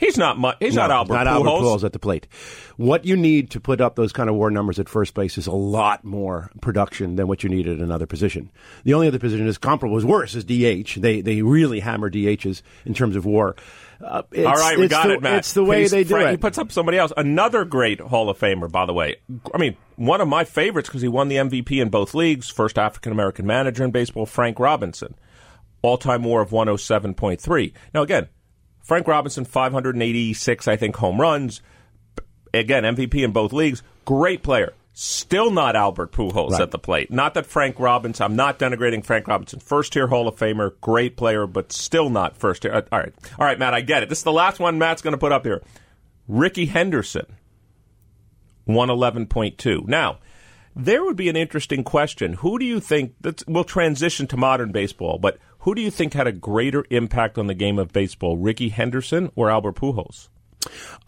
He's 0.02 0.18
not. 0.18 0.36
Mu- 0.36 0.50
he's 0.58 0.74
not 0.74 0.90
Albert 0.90 1.14
not 1.14 1.26
Pujols. 1.28 1.30
Albert 1.46 1.50
Pujols 1.50 1.84
at 1.84 1.92
the 1.92 2.00
plate. 2.00 2.26
What 2.76 3.04
you 3.04 3.16
need 3.16 3.50
to 3.52 3.60
put 3.60 3.80
up 3.80 3.94
those 3.94 4.12
kind 4.12 4.28
of 4.28 4.34
war 4.34 4.50
numbers 4.50 4.80
at 4.80 4.88
first 4.88 5.14
base 5.14 5.38
is 5.38 5.46
a 5.46 5.52
lot 5.52 6.02
more 6.02 6.50
production 6.60 7.14
than 7.14 7.28
what 7.28 7.44
you 7.44 7.48
need 7.48 7.68
at 7.68 7.78
another 7.78 8.06
position. 8.06 8.50
The 8.82 8.94
only 8.94 9.06
other 9.06 9.20
position 9.20 9.46
is 9.46 9.58
comparable, 9.58 9.96
is 9.96 10.04
worse, 10.04 10.34
is 10.34 10.42
DH. 10.44 11.00
They 11.00 11.20
they 11.20 11.42
really 11.42 11.78
hammer 11.78 12.10
DHs 12.10 12.62
in 12.84 12.94
terms 12.94 13.14
of 13.14 13.24
war. 13.24 13.54
Uh, 14.04 14.22
it's, 14.32 14.44
All 14.44 14.54
right, 14.54 14.76
we 14.76 14.86
it's 14.86 14.90
got 14.92 15.06
the, 15.06 15.12
it, 15.14 15.22
Matt. 15.22 15.34
It's 15.36 15.52
the 15.52 15.62
way 15.62 15.82
He's 15.82 15.92
they 15.92 16.02
do 16.02 16.14
Frank- 16.14 16.26
it. 16.26 16.30
He 16.32 16.36
puts 16.38 16.58
up 16.58 16.72
somebody 16.72 16.98
else. 16.98 17.12
Another 17.16 17.64
great 17.64 18.00
Hall 18.00 18.28
of 18.28 18.36
Famer, 18.36 18.68
by 18.68 18.84
the 18.84 18.92
way. 18.92 19.16
I 19.54 19.58
mean, 19.58 19.76
one 19.94 20.20
of 20.20 20.26
my 20.26 20.42
favorites 20.42 20.88
because 20.88 21.02
he 21.02 21.06
won 21.08 21.28
the 21.28 21.36
MVP 21.36 21.80
in 21.80 21.90
both 21.90 22.12
leagues. 22.12 22.48
First 22.48 22.76
African 22.76 23.12
American 23.12 23.46
manager 23.46 23.84
in 23.84 23.92
baseball, 23.92 24.26
Frank 24.26 24.58
Robinson. 24.58 25.14
All 25.82 25.96
time 25.98 26.24
WAR 26.24 26.40
of 26.42 26.50
107.3. 26.50 27.72
Now, 27.94 28.02
again, 28.02 28.28
Frank 28.82 29.06
Robinson, 29.06 29.44
586, 29.44 30.68
I 30.68 30.76
think, 30.76 30.96
home 30.96 31.20
runs. 31.20 31.62
Again, 32.52 32.82
MVP 32.84 33.22
in 33.24 33.32
both 33.32 33.52
leagues. 33.52 33.82
Great 34.04 34.42
player. 34.42 34.74
Still 34.94 35.50
not 35.50 35.74
Albert 35.74 36.12
Pujols 36.12 36.50
Right. 36.50 36.60
at 36.60 36.70
the 36.70 36.78
plate. 36.78 37.10
Not 37.10 37.32
that 37.34 37.46
Frank 37.46 37.78
Robinson, 37.80 38.24
I'm 38.24 38.36
not 38.36 38.58
denigrating 38.58 39.02
Frank 39.02 39.26
Robinson. 39.26 39.58
First 39.60 39.94
tier 39.94 40.08
Hall 40.08 40.28
of 40.28 40.36
Famer, 40.36 40.72
great 40.82 41.16
player, 41.16 41.46
but 41.46 41.72
still 41.72 42.10
not 42.10 42.36
first 42.36 42.60
tier. 42.62 42.74
Uh, 42.74 42.82
All 42.92 42.98
right. 42.98 43.14
All 43.38 43.46
right, 43.46 43.58
Matt, 43.58 43.72
I 43.72 43.80
get 43.80 44.02
it. 44.02 44.10
This 44.10 44.18
is 44.18 44.24
the 44.24 44.32
last 44.32 44.58
one 44.60 44.78
Matt's 44.78 45.00
going 45.00 45.12
to 45.12 45.18
put 45.18 45.32
up 45.32 45.44
here. 45.46 45.62
Rickey 46.28 46.66
Henderson, 46.66 47.24
111.2. 48.68 49.86
Now, 49.88 50.18
there 50.74 51.02
would 51.04 51.16
be 51.16 51.28
an 51.28 51.36
interesting 51.36 51.84
question. 51.84 52.34
Who 52.34 52.58
do 52.58 52.64
you 52.64 52.80
think, 52.80 53.14
that's, 53.20 53.44
we'll 53.46 53.64
transition 53.64 54.26
to 54.28 54.36
modern 54.36 54.72
baseball, 54.72 55.18
but 55.18 55.38
who 55.62 55.74
do 55.74 55.82
you 55.82 55.90
think 55.90 56.14
had 56.14 56.26
a 56.28 56.32
greater 56.32 56.84
impact 56.90 57.38
on 57.38 57.46
the 57.48 57.54
game 57.54 57.78
of 57.78 57.92
baseball, 57.92 58.36
Rickey 58.36 58.68
Henderson 58.68 59.30
or 59.34 59.50
Albert 59.50 59.74
Pujols? 59.76 60.28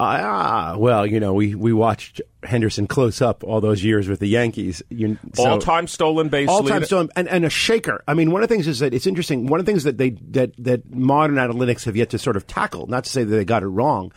Ah, 0.00 0.74
well, 0.76 1.06
you 1.06 1.20
know, 1.20 1.32
we, 1.32 1.54
we 1.54 1.72
watched 1.72 2.20
Henderson 2.42 2.86
close 2.88 3.22
up 3.22 3.44
all 3.44 3.60
those 3.60 3.84
years 3.84 4.08
with 4.08 4.18
the 4.20 4.26
Yankees. 4.26 4.82
You, 4.90 5.16
so- 5.34 5.46
All 5.48 5.58
time 5.58 5.86
stolen 5.86 6.28
base 6.28 6.48
all 6.48 6.64
time 6.64 6.84
stolen 6.84 7.10
and, 7.14 7.28
and 7.28 7.44
a 7.44 7.50
shaker. 7.50 8.02
I 8.08 8.14
mean, 8.14 8.30
one 8.32 8.42
of 8.42 8.48
the 8.48 8.54
things 8.54 8.66
is 8.66 8.80
that 8.80 8.92
it's 8.92 9.06
interesting. 9.06 9.46
One 9.46 9.60
of 9.60 9.66
the 9.66 9.70
things 9.70 9.84
that 9.84 9.98
they 9.98 10.10
that 10.30 10.52
that 10.58 10.92
modern 10.92 11.36
analytics 11.36 11.84
have 11.84 11.96
yet 11.96 12.10
to 12.10 12.18
sort 12.18 12.36
of 12.36 12.46
tackle, 12.46 12.86
not 12.88 13.04
to 13.04 13.10
say 13.10 13.22
that 13.24 13.34
they 13.34 13.44
got 13.44 13.62
it 13.62 13.68
wrong, 13.68 14.10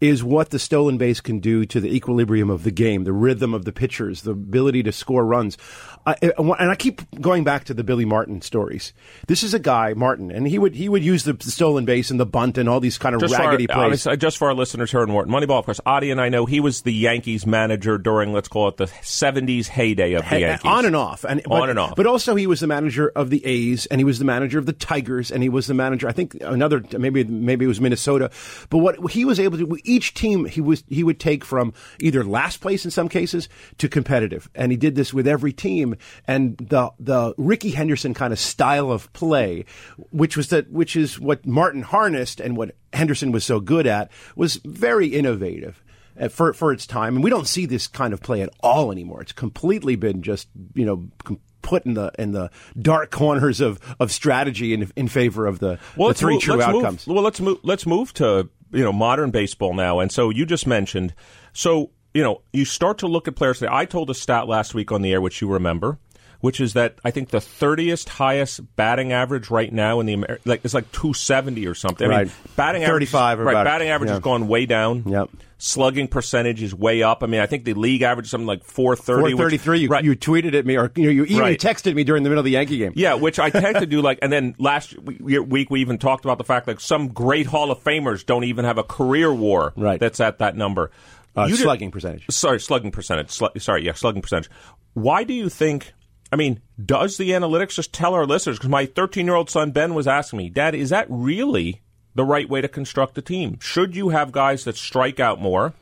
is 0.00 0.22
what 0.22 0.50
the 0.50 0.58
stolen 0.58 0.98
base 0.98 1.20
can 1.20 1.40
do 1.40 1.64
to 1.64 1.80
the 1.80 1.94
equilibrium 1.94 2.50
of 2.50 2.62
the 2.64 2.70
game, 2.70 3.04
the 3.04 3.12
rhythm 3.12 3.54
of 3.54 3.64
the 3.64 3.72
pitchers, 3.72 4.22
the 4.22 4.32
ability 4.32 4.82
to 4.82 4.92
score 4.92 5.24
runs. 5.24 5.56
I, 6.06 6.16
and 6.20 6.70
I 6.70 6.74
keep 6.74 7.00
going 7.20 7.44
back 7.44 7.64
to 7.64 7.74
the 7.74 7.82
Billy 7.82 8.04
Martin 8.04 8.42
stories. 8.42 8.92
This 9.26 9.42
is 9.42 9.54
a 9.54 9.58
guy, 9.58 9.94
Martin, 9.94 10.30
and 10.30 10.46
he 10.46 10.58
would 10.58 10.74
he 10.74 10.88
would 10.88 11.02
use 11.02 11.24
the 11.24 11.36
stolen 11.40 11.86
base 11.86 12.10
and 12.10 12.20
the 12.20 12.26
bunt 12.26 12.58
and 12.58 12.68
all 12.68 12.78
these 12.78 12.98
kind 12.98 13.14
of 13.14 13.22
just 13.22 13.32
raggedy 13.32 13.68
our, 13.70 13.88
plays. 13.88 14.06
just 14.18 14.36
for 14.36 14.48
our 14.48 14.54
listeners 14.54 14.90
here 14.90 15.02
in 15.02 15.12
Wharton 15.12 15.32
Moneyball, 15.32 15.58
of 15.58 15.64
course, 15.64 15.80
Adi 15.86 16.10
and 16.10 16.20
I 16.20 16.28
know 16.28 16.44
he 16.44 16.60
was 16.60 16.82
the 16.82 16.92
Yankees 16.92 17.46
manager 17.46 17.96
during, 17.96 18.32
let's 18.34 18.48
call 18.48 18.68
it 18.68 18.76
the 18.76 18.86
70s 18.86 19.66
heyday 19.66 20.12
of 20.12 20.28
the 20.28 20.40
Yankees. 20.40 20.70
on 20.70 20.84
and 20.84 20.94
off, 20.94 21.24
and 21.24 21.42
but, 21.44 21.62
On 21.62 21.70
and 21.70 21.78
off. 21.78 21.96
But 21.96 22.06
also, 22.06 22.34
he 22.34 22.46
was 22.46 22.60
the 22.60 22.66
manager 22.66 23.10
of 23.16 23.30
the 23.30 23.44
A's, 23.46 23.86
and 23.86 23.98
he 23.98 24.04
was 24.04 24.18
the 24.18 24.26
manager 24.26 24.58
of 24.58 24.66
the 24.66 24.72
Tigers, 24.74 25.30
and 25.30 25.42
he 25.42 25.48
was 25.48 25.66
the 25.66 25.74
manager. 25.74 26.06
I 26.06 26.12
think 26.12 26.36
another 26.42 26.84
maybe 26.98 27.24
maybe 27.24 27.64
it 27.64 27.68
was 27.68 27.80
Minnesota. 27.80 28.30
But 28.68 28.78
what 28.78 29.10
he 29.12 29.24
was 29.24 29.40
able 29.40 29.56
to 29.56 29.66
do, 29.66 29.78
each 29.84 30.12
team 30.12 30.44
he 30.44 30.60
was 30.60 30.84
he 30.88 31.02
would 31.02 31.18
take 31.18 31.44
from 31.44 31.72
either 32.00 32.24
last 32.24 32.60
place 32.60 32.84
in 32.84 32.90
some 32.90 33.08
cases 33.08 33.48
to 33.78 33.88
competitive, 33.88 34.50
and 34.54 34.70
he 34.70 34.76
did 34.76 34.96
this 34.96 35.14
with 35.14 35.26
every 35.26 35.52
team. 35.52 35.93
And 36.26 36.56
the 36.58 36.90
the 36.98 37.34
Rickey 37.36 37.70
Henderson 37.70 38.14
kind 38.14 38.32
of 38.32 38.38
style 38.38 38.90
of 38.90 39.12
play, 39.12 39.64
which 40.10 40.36
was 40.36 40.48
that 40.48 40.70
which 40.70 40.96
is 40.96 41.18
what 41.18 41.46
Martin 41.46 41.82
harnessed, 41.82 42.40
and 42.40 42.56
what 42.56 42.74
Henderson 42.92 43.32
was 43.32 43.44
so 43.44 43.60
good 43.60 43.86
at, 43.86 44.10
was 44.36 44.56
very 44.64 45.08
innovative 45.08 45.82
uh, 46.20 46.28
for 46.28 46.52
for 46.52 46.72
its 46.72 46.86
time, 46.86 47.16
and 47.16 47.24
we 47.24 47.30
don't 47.30 47.48
see 47.48 47.66
this 47.66 47.86
kind 47.86 48.12
of 48.12 48.20
play 48.20 48.42
at 48.42 48.50
all 48.60 48.92
anymore. 48.92 49.22
It's 49.22 49.32
completely 49.32 49.96
been 49.96 50.22
just 50.22 50.48
you 50.74 50.84
know 50.84 51.08
com- 51.24 51.40
put 51.62 51.86
in 51.86 51.94
the 51.94 52.12
in 52.18 52.32
the 52.32 52.50
dark 52.78 53.10
corners 53.10 53.60
of, 53.60 53.80
of 53.98 54.12
strategy 54.12 54.74
in 54.74 54.90
in 54.96 55.08
favor 55.08 55.46
of 55.46 55.58
the, 55.58 55.78
the 55.96 56.02
let's 56.02 56.20
three 56.20 56.34
move- 56.34 56.42
true 56.42 56.56
let's 56.56 56.72
move- 56.72 56.84
outcomes. 56.84 57.06
well, 57.06 57.22
let's 57.22 57.40
move. 57.40 57.58
Let's 57.62 57.86
move 57.86 58.12
to 58.14 58.48
you 58.70 58.84
know 58.84 58.92
modern 58.92 59.30
baseball 59.30 59.74
now. 59.74 60.00
And 60.00 60.12
so 60.12 60.30
you 60.30 60.46
just 60.46 60.66
mentioned. 60.66 61.14
So 61.52 61.90
you 62.14 62.22
know 62.22 62.40
you 62.52 62.64
start 62.64 62.98
to 62.98 63.06
look 63.06 63.28
at 63.28 63.36
players. 63.36 63.58
Today. 63.58 63.70
I 63.72 63.84
told 63.84 64.08
a 64.10 64.14
stat 64.14 64.48
last 64.48 64.74
week 64.74 64.92
on 64.92 65.02
the 65.02 65.12
air, 65.12 65.20
which 65.20 65.40
you 65.42 65.48
remember, 65.52 65.98
which 66.40 66.60
is 66.60 66.72
that 66.74 66.98
I 67.04 67.10
think 67.10 67.28
the 67.30 67.40
thirtieth 67.40 68.08
highest 68.08 68.60
batting 68.76 69.12
average 69.12 69.50
right 69.50 69.72
now 69.72 70.00
in 70.00 70.06
the 70.06 70.12
Amer- 70.14 70.38
like 70.44 70.60
it's 70.64 70.74
like 70.74 70.90
two 70.92 71.12
seventy 71.12 71.66
or 71.66 71.74
something. 71.74 72.06
I 72.10 72.10
Right. 72.16 72.26
mean, 72.28 72.34
batting 72.56 72.82
35 72.84 73.40
average, 73.40 73.54
right? 73.54 73.64
batting 73.64 73.88
average 73.88 74.08
yeah. 74.08 74.14
has 74.14 74.22
gone 74.22 74.48
way 74.48 74.64
down. 74.66 75.02
Yep. 75.06 75.30
Slugging 75.56 76.08
percentage 76.08 76.62
is 76.62 76.74
way 76.74 77.02
up. 77.02 77.22
I 77.22 77.26
mean, 77.26 77.40
I 77.40 77.46
think 77.46 77.64
the 77.64 77.72
league 77.72 78.02
average 78.02 78.26
is 78.26 78.30
something 78.30 78.46
like 78.46 78.64
four 78.64 78.94
thirty. 78.96 79.32
Four 79.32 79.44
thirty 79.44 79.56
three. 79.56 79.78
You, 79.80 79.88
right. 79.88 80.04
you 80.04 80.14
tweeted 80.14 80.52
at 80.54 80.66
me, 80.66 80.76
or 80.76 80.92
you, 80.94 81.04
know, 81.04 81.10
you 81.10 81.24
even 81.24 81.38
Right. 81.40 81.58
texted 81.58 81.94
me 81.94 82.04
during 82.04 82.22
the 82.22 82.28
middle 82.28 82.40
of 82.40 82.44
the 82.44 82.50
Yankee 82.50 82.76
game. 82.76 82.92
Yeah, 82.96 83.14
which 83.14 83.38
I 83.38 83.48
tend 83.48 83.76
to 83.76 83.86
do 83.86 84.02
like, 84.08 84.18
and 84.20 84.30
then 84.30 84.54
last 84.58 84.94
week 85.00 85.70
we 85.70 85.80
even 85.80 85.96
talked 85.96 86.24
about 86.26 86.36
the 86.36 86.44
fact 86.44 86.66
that 86.66 86.80
some 86.82 87.08
great 87.08 87.46
Hall 87.46 87.70
of 87.70 87.82
Famers 87.82 88.26
don't 88.26 88.44
even 88.44 88.66
have 88.66 88.76
a 88.76 88.82
career 88.84 89.32
war 89.32 89.72
Right. 89.76 89.98
that's 89.98 90.20
at 90.20 90.38
that 90.40 90.54
number. 90.56 90.90
Uh, 91.36 91.48
slugging 91.48 91.90
percentage. 91.90 92.24
Sorry, 92.30 92.60
slugging 92.60 92.90
percentage. 92.90 93.28
Slu- 93.28 93.60
sorry, 93.60 93.84
yeah, 93.84 93.92
slugging 93.94 94.22
percentage. 94.22 94.50
Why 94.94 95.24
do 95.24 95.34
you 95.34 95.48
think? 95.48 95.92
I 96.32 96.36
mean, 96.36 96.60
does 96.84 97.16
the 97.16 97.30
analytics 97.30 97.74
just 97.74 97.92
tell 97.92 98.14
our 98.14 98.26
listeners? 98.26 98.58
Because 98.58 98.70
my 98.70 98.86
13 98.86 99.26
year 99.26 99.34
old 99.34 99.50
son 99.50 99.70
Ben 99.72 99.94
was 99.94 100.06
asking 100.06 100.38
me, 100.38 100.48
Dad, 100.50 100.74
is 100.74 100.90
that 100.90 101.06
really 101.08 101.82
the 102.14 102.24
right 102.24 102.48
way 102.48 102.60
to 102.60 102.68
construct 102.68 103.18
a 103.18 103.22
team? 103.22 103.58
Should 103.60 103.94
you 103.96 104.10
have 104.10 104.32
guys 104.32 104.64
that 104.64 104.76
strike 104.76 105.18
out 105.20 105.40
more, 105.40 105.74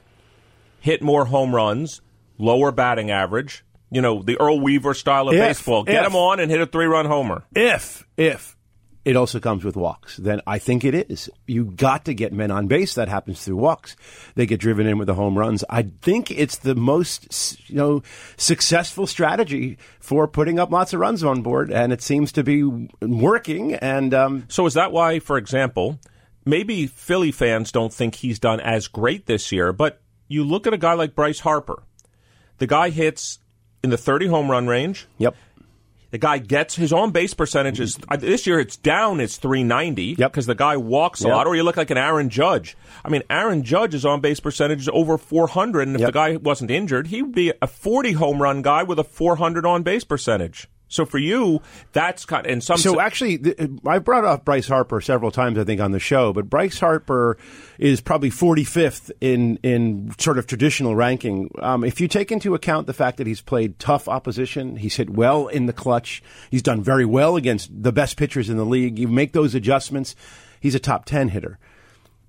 hit 0.81 1.03
more 1.03 1.27
home 1.27 1.55
runs, 1.55 2.01
lower 2.39 2.71
batting 2.73 3.11
average? 3.11 3.65
You 3.91 4.01
know, 4.01 4.23
the 4.23 4.41
Earl 4.41 4.61
Weaver 4.61 4.95
style 4.95 5.29
of 5.29 5.35
If- 5.35 5.41
baseball. 5.41 5.85
Get 5.85 5.97
if. 5.97 6.05
them 6.05 6.17
on 6.17 6.41
and 6.41 6.51
hit 6.51 6.61
a 6.63 6.67
three 6.67 6.87
run 6.87 7.05
homer. 7.07 7.45
If 7.55 8.07
if 8.17 8.57
it 9.05 9.17
also 9.17 9.41
comes 9.41 9.65
with 9.65 9.77
walks, 9.77 10.17
then 10.17 10.41
I 10.47 10.59
think 10.59 10.85
it 10.85 10.95
is. 10.95 11.29
You 11.47 11.65
got 11.65 12.05
to 12.05 12.15
get 12.15 12.33
men 12.33 12.51
on 12.51 12.69
base. 12.69 12.95
That 12.95 13.09
happens 13.09 13.45
through 13.45 13.57
walks. 13.57 13.97
They 14.37 14.47
get 14.47 14.61
driven 14.61 14.87
in 14.87 14.97
with 14.99 15.07
the 15.07 15.15
home 15.15 15.37
runs. 15.37 15.65
I 15.69 15.83
think 16.03 16.31
it's 16.31 16.59
the 16.59 16.77
most, 16.77 17.69
you 17.69 17.77
know, 17.77 18.03
successful 18.37 19.07
strategy 19.07 19.79
for 19.99 20.29
putting 20.29 20.59
up 20.61 20.71
lots 20.71 20.93
of 20.93 21.01
runs 21.01 21.25
on 21.25 21.43
board, 21.43 21.73
and 21.73 21.93
it 21.93 22.01
seems 22.01 22.33
to 22.33 22.45
be 22.45 22.63
working. 23.01 23.75
And 23.75 24.15
um, 24.15 24.45
So 24.49 24.67
is 24.67 24.75
that 24.75 24.93
why, 24.93 25.19
for 25.19 25.37
example, 25.37 25.99
maybe 26.45 26.87
Philly 26.87 27.33
fans 27.33 27.73
don't 27.73 27.93
think 27.93 28.15
he's 28.15 28.39
done 28.39 28.61
as 28.61 28.87
great 28.89 29.27
this 29.27 29.51
year, 29.51 29.73
but 29.73 30.01
you 30.29 30.45
look 30.45 30.67
at 30.67 30.75
a 30.75 30.79
guy 30.79 30.95
like 30.95 31.15
Bryce 31.15 31.41
Harper. 31.41 31.83
The 32.59 32.67
guy 32.67 32.91
hits 32.91 33.41
in 33.83 33.91
the 33.91 33.97
30 33.99 34.29
home 34.29 34.51
run 34.51 34.69
range. 34.69 35.07
yep. 35.19 35.35
The 36.13 36.19
guy 36.19 36.39
gets 36.39 36.77
his 36.77 36.93
on 36.93 37.11
base 37.11 37.33
percentage 37.35 37.81
is 37.81 37.99
uh, 38.09 38.17
this 38.17 38.47
year 38.47 38.61
it's 38.61 38.77
down 38.77 39.19
it's 39.19 39.39
390 39.39 40.17
Yep. 40.19 40.31
because 40.33 40.47
the 40.47 40.55
guy 40.55 40.77
walks 40.77 41.23
a 41.25 41.27
Yep. 41.29 41.35
lot 41.35 41.47
or 41.47 41.57
you 41.57 41.63
look 41.65 41.77
like 41.79 41.91
an 41.91 41.97
Aaron 41.99 42.29
Judge. 42.29 42.77
I 43.05 43.09
mean 43.09 43.23
Aaron 43.31 43.63
Judge's 43.65 44.05
on 44.05 44.21
base 44.21 44.39
percentage 44.39 44.83
is 44.83 44.91
over 44.93 45.17
400 45.19 45.89
and 45.89 45.97
if 45.97 46.01
Yep. 46.03 46.09
the 46.09 46.13
guy 46.13 46.37
wasn't 46.37 46.71
injured 46.71 47.07
he 47.09 47.23
would 47.23 47.35
be 47.35 47.53
a 47.61 47.67
40 47.67 48.13
home 48.13 48.41
run 48.43 48.63
guy 48.63 48.83
with 48.85 48.99
a 48.99 49.05
400 49.05 49.67
on 49.67 49.83
base 49.83 50.05
percentage. 50.05 50.69
So 50.93 51.07
for 51.07 51.19
you 51.19 51.61
that's 51.93 52.25
kind 52.25 52.47
Of, 52.47 52.53
in 52.53 52.61
some 52.61 52.77
So 52.77 53.01
actually, 53.01 53.39
th- 53.39 53.71
I 53.87 53.99
brought 53.99 54.25
up 54.25 54.45
Bryce 54.45 54.69
Harper 54.69 55.01
several 55.01 55.31
times, 55.31 55.59
I 55.59 55.65
think, 55.65 55.81
on 55.81 55.93
the 55.93 55.99
show. 55.99 56.33
But 56.33 56.51
Bryce 56.51 56.79
Harper 56.79 57.39
is 57.79 58.01
probably 58.01 58.31
45th 58.31 59.11
in 59.21 59.59
in 59.63 60.13
sort 60.19 60.39
of 60.39 60.47
traditional 60.47 60.95
ranking. 60.95 61.51
Um, 61.61 61.83
if 61.85 62.01
you 62.01 62.09
take 62.09 62.31
into 62.31 62.55
account 62.55 62.87
the 62.87 62.93
fact 62.93 63.17
that 63.17 63.27
he's 63.27 63.41
played 63.41 63.79
tough 63.79 64.07
opposition, 64.09 64.77
he's 64.77 64.97
hit 64.97 65.11
well 65.11 65.49
in 65.49 65.67
the 65.67 65.73
clutch, 65.73 66.23
he's 66.51 66.63
done 66.63 66.83
very 66.83 67.05
well 67.07 67.37
against 67.37 67.71
the 67.83 67.93
best 67.93 68.17
pitchers 68.17 68.51
in 68.51 68.57
the 68.57 68.67
league. 68.67 68.99
You 68.99 69.09
make 69.09 69.33
those 69.33 69.55
adjustments, 69.55 70.15
he's 70.61 70.75
a 70.75 70.81
top 70.81 71.07
10 71.07 71.29
hitter. 71.29 71.59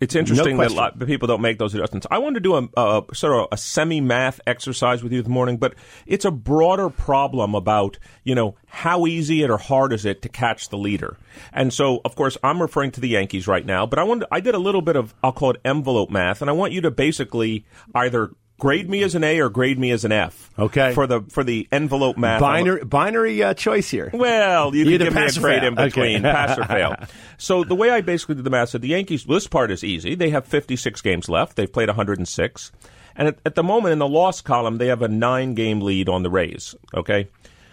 It's 0.03 0.15
interesting 0.15 0.57
that 0.57 0.72
a 0.72 0.74
lot 0.74 1.00
people 1.00 1.29
don't 1.29 1.41
make 1.41 1.57
those 1.57 1.74
adjustments. 1.74 2.05
I 2.12 2.17
wanted 2.17 2.36
to 2.36 2.39
do 2.41 2.55
a, 2.55 2.67
a 2.77 3.15
sort 3.15 3.39
of 3.39 3.48
a 3.53 3.57
semi 3.57 4.01
math 4.01 4.41
exercise 4.45 5.01
with 5.01 5.13
you 5.13 5.22
this 5.22 5.29
morning, 5.29 5.57
but 5.57 5.75
it's 6.05 6.25
a 6.25 6.31
broader 6.31 6.89
problem 6.89 7.55
about 7.55 7.98
you 8.25 8.36
know 8.36 8.55
how 8.67 9.07
easy 9.07 9.43
it 9.43 9.50
or 9.50 9.57
hard 9.57 9.93
is 9.93 10.03
it 10.05 10.22
to 10.24 10.29
catch 10.29 10.67
the 10.67 10.77
leader. 10.77 11.17
And 11.53 11.74
so, 11.74 12.01
of 12.03 12.15
course, 12.15 12.38
I'm 12.43 12.62
referring 12.62 12.91
to 12.91 13.01
the 13.01 13.07
Yankees 13.07 13.48
right 13.48 13.65
now, 13.65 13.86
but 13.86 13.98
I 13.98 14.03
wanted 14.03 14.27
I 14.29 14.41
did 14.41 14.55
a 14.55 14.60
little 14.60 14.81
bit 14.81 14.98
of 14.98 15.15
I'll 15.24 15.31
call 15.31 15.51
it 15.51 15.62
envelope 15.63 16.10
math, 16.10 16.41
and 16.41 16.50
I 16.50 16.53
want 16.53 16.74
you 16.74 16.81
to 16.81 16.91
basically 16.91 17.65
either 17.95 18.31
grade 18.63 18.89
me 18.89 19.03
as 19.03 19.13
an 19.13 19.25
A 19.25 19.41
or 19.41 19.50
grade 19.50 19.77
me 19.77 19.91
as 19.91 20.05
an 20.05 20.13
F. 20.13 20.50
Okay. 20.58 20.93
For 20.93 21.05
the 21.05 21.20
for 21.24 21.43
the 21.43 21.67
envelope 21.70 22.17
math. 22.17 22.39
Binary, 22.39 22.86
binary 22.86 23.43
uh, 23.43 23.53
choice 23.53 23.89
here. 23.89 24.10
Well, 24.13 24.74
you 24.74 24.86
You 24.86 24.98
can 24.98 25.08
give 25.08 25.13
me 25.15 25.22
a 25.25 25.32
grade 25.32 25.60
fail. 25.60 25.67
in 25.67 25.75
between, 25.75 26.15
Okay. 26.25 26.32
pass 26.32 26.58
or 26.58 26.63
fail. 26.63 26.96
So 27.38 27.65
the 27.65 27.75
way 27.75 27.89
I 27.89 28.00
basically 28.00 28.36
did 28.36 28.46
the 28.46 28.50
math 28.50 28.70
said 28.70 28.82
the 28.82 28.88
Yankees. 28.88 29.25
This 29.25 29.48
part 29.48 29.70
is 29.70 29.84
easy. 29.84 30.15
They 30.15 30.29
have 30.29 30.46
56 30.48 31.01
games 31.01 31.27
left. 31.27 31.58
They've 31.58 31.72
played 31.72 31.89
106, 31.89 32.72
and 33.17 33.27
at, 33.27 33.38
at 33.46 33.55
the 33.55 33.63
moment 33.63 33.91
in 33.91 34.00
the 34.00 34.08
loss 34.08 34.39
column, 34.39 34.77
they 34.77 34.88
have 34.88 35.01
a 35.01 35.10
nine-game 35.10 35.82
lead 35.82 36.08
on 36.08 36.24
the 36.24 36.29
Rays. 36.29 36.74
Okay, 36.96 37.27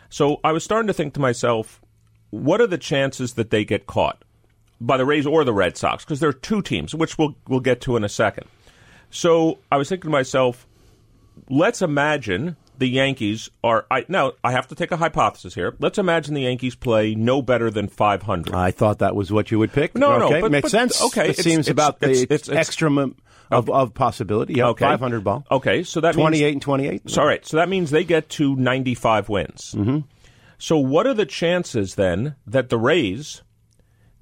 so 0.09 0.41
I 0.43 0.51
was 0.51 0.65
starting 0.65 0.89
to 0.89 0.93
think 0.93 1.15
to 1.15 1.21
myself, 1.21 1.81
what 2.31 2.61
are 2.61 2.67
the 2.67 2.79
chances 2.79 3.35
that 3.35 3.51
they 3.51 3.65
get 3.65 3.87
caught 3.87 4.25
by 4.81 4.97
the 4.97 5.07
Rays 5.07 5.25
or 5.27 5.45
the 5.45 5.53
Red 5.55 5.77
Sox? 5.77 6.05
Because 6.05 6.19
there 6.19 6.31
are 6.31 6.33
two 6.33 6.63
teams, 6.63 6.93
which 6.93 7.17
we'll 7.17 7.37
we'll 7.47 7.61
get 7.61 7.81
to 7.83 7.97
in 7.97 8.03
a 8.03 8.09
second. 8.09 8.49
So 9.11 9.59
I 9.71 9.77
was 9.77 9.89
thinking 9.89 10.09
to 10.09 10.13
myself, 10.13 10.67
let's 11.49 11.83
imagine 11.83 12.57
the 12.79 12.89
Yankees 12.89 13.51
are. 13.63 13.87
I, 13.91 14.05
now, 14.09 14.33
I 14.43 14.53
have 14.53 14.69
to 14.69 14.75
take 14.75 14.91
a 14.93 14.97
hypothesis 14.97 15.55
here. 15.55 15.75
Let's 15.79 15.99
imagine 15.99 16.35
the 16.35 16.43
Yankees 16.43 16.75
play 16.75 17.15
no 17.15 17.43
better 17.43 17.71
than 17.71 17.89
500. 17.89 18.55
I 18.55 18.71
thought 18.71 18.99
that 19.01 19.15
was 19.15 19.31
what 19.33 19.51
you 19.51 19.59
would 19.59 19.73
pick. 19.73 19.95
No, 19.97 20.19
no, 20.19 20.27
okay. 20.27 20.41
but- 20.41 20.51
makes 20.51 20.63
but- 20.63 20.71
sense. 20.71 21.03
okay, 21.03 21.25
it 21.27 21.31
it's- 21.31 21.45
seems 21.45 21.69
it's- 21.69 21.73
about 21.73 22.01
the 22.01 22.07
it's- 22.11 22.23
it's- 22.25 22.49
it's- 22.49 22.67
extra 22.69 22.91
m- 22.91 23.17
of, 23.51 23.69
of 23.69 23.93
possibility. 23.95 24.55
Yeah, 24.55 24.69
Okay. 24.69 24.85
500 24.85 25.25
ball. 25.25 25.45
Okay, 25.51 25.83
so 25.83 26.01
that 26.01 26.15
means- 26.15 26.23
28 26.25 26.53
and 26.53 26.63
28. 26.63 27.11
So, 27.11 27.21
all 27.23 27.27
right, 27.27 27.45
so 27.47 27.57
that 27.57 27.69
means 27.69 27.91
they 27.91 28.05
get 28.05 28.29
to 28.31 28.55
95 28.57 29.29
wins. 29.29 29.75
Mm-hmm. 29.77 29.99
So, 30.59 30.79
what 30.79 31.07
are 31.07 31.15
the 31.15 31.27
chances 31.27 31.95
then 31.97 32.37
that 32.47 32.69
the 32.69 32.79
Rays 32.79 33.43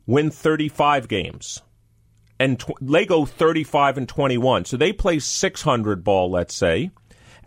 win 0.06 0.30
35 0.30 1.08
games? 1.08 1.62
And 2.40 2.58
tw- 2.60 2.70
they 2.80 3.04
go 3.04 3.24
35 3.26 3.98
and 3.98 4.08
21. 4.08 4.64
So 4.64 4.76
they 4.76 4.92
play 4.92 5.18
600 5.18 6.04
ball, 6.04 6.30
let's 6.30 6.54
say, 6.54 6.90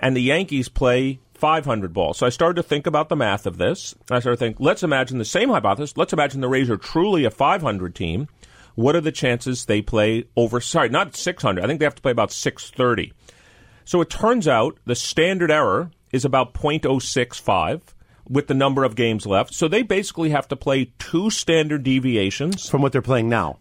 and 0.02 0.18
the 0.18 0.22
Yankees 0.22 0.68
play 0.68 1.20
500 1.36 1.94
ball. 1.94 2.14
So 2.14 2.26
I 2.26 2.30
started 2.30 2.62
to 2.62 2.68
think 2.68 2.88
about 2.88 3.08
the 3.08 3.16
math 3.16 3.46
of 3.46 3.58
this. 3.58 3.96
I 4.10 4.20
started 4.20 4.38
to 4.38 4.46
think, 4.46 4.58
let's 4.60 4.84
imagine 4.84 5.20
the 5.20 5.26
same 5.26 5.50
hypothesis. 5.50 5.96
Let's 5.96 6.14
imagine 6.14 6.42
the 6.42 6.50
Rays 6.50 6.70
are 6.70 6.78
truly 6.78 7.24
a 7.24 7.32
500 7.32 7.96
team. 7.96 8.28
What 8.76 8.96
are 8.96 9.02
the 9.02 9.12
chances 9.12 9.66
they 9.66 9.82
play 9.82 10.26
over, 10.36 10.60
sorry, 10.60 10.90
not 10.90 11.16
600. 11.16 11.64
I 11.64 11.68
think 11.68 11.80
they 11.80 11.86
have 11.86 11.96
to 11.96 12.02
play 12.02 12.12
about 12.12 12.32
630. 12.32 13.14
So 13.86 14.02
it 14.02 14.10
turns 14.10 14.48
out 14.48 14.78
the 14.86 14.96
standard 14.96 15.52
error 15.52 15.92
is 16.12 16.26
about 16.26 16.54
0.065 16.54 17.82
with 18.30 18.48
the 18.48 18.54
number 18.54 18.84
of 18.84 18.96
games 18.96 19.26
left. 19.26 19.54
So 19.54 19.68
they 19.68 19.84
basically 19.84 20.30
have 20.30 20.48
to 20.50 20.56
play 20.56 20.94
two 21.00 21.30
standard 21.30 21.84
deviations. 21.84 22.70
From 22.70 22.82
what 22.82 22.92
they're 22.92 23.02
playing 23.02 23.30
now. 23.30 23.60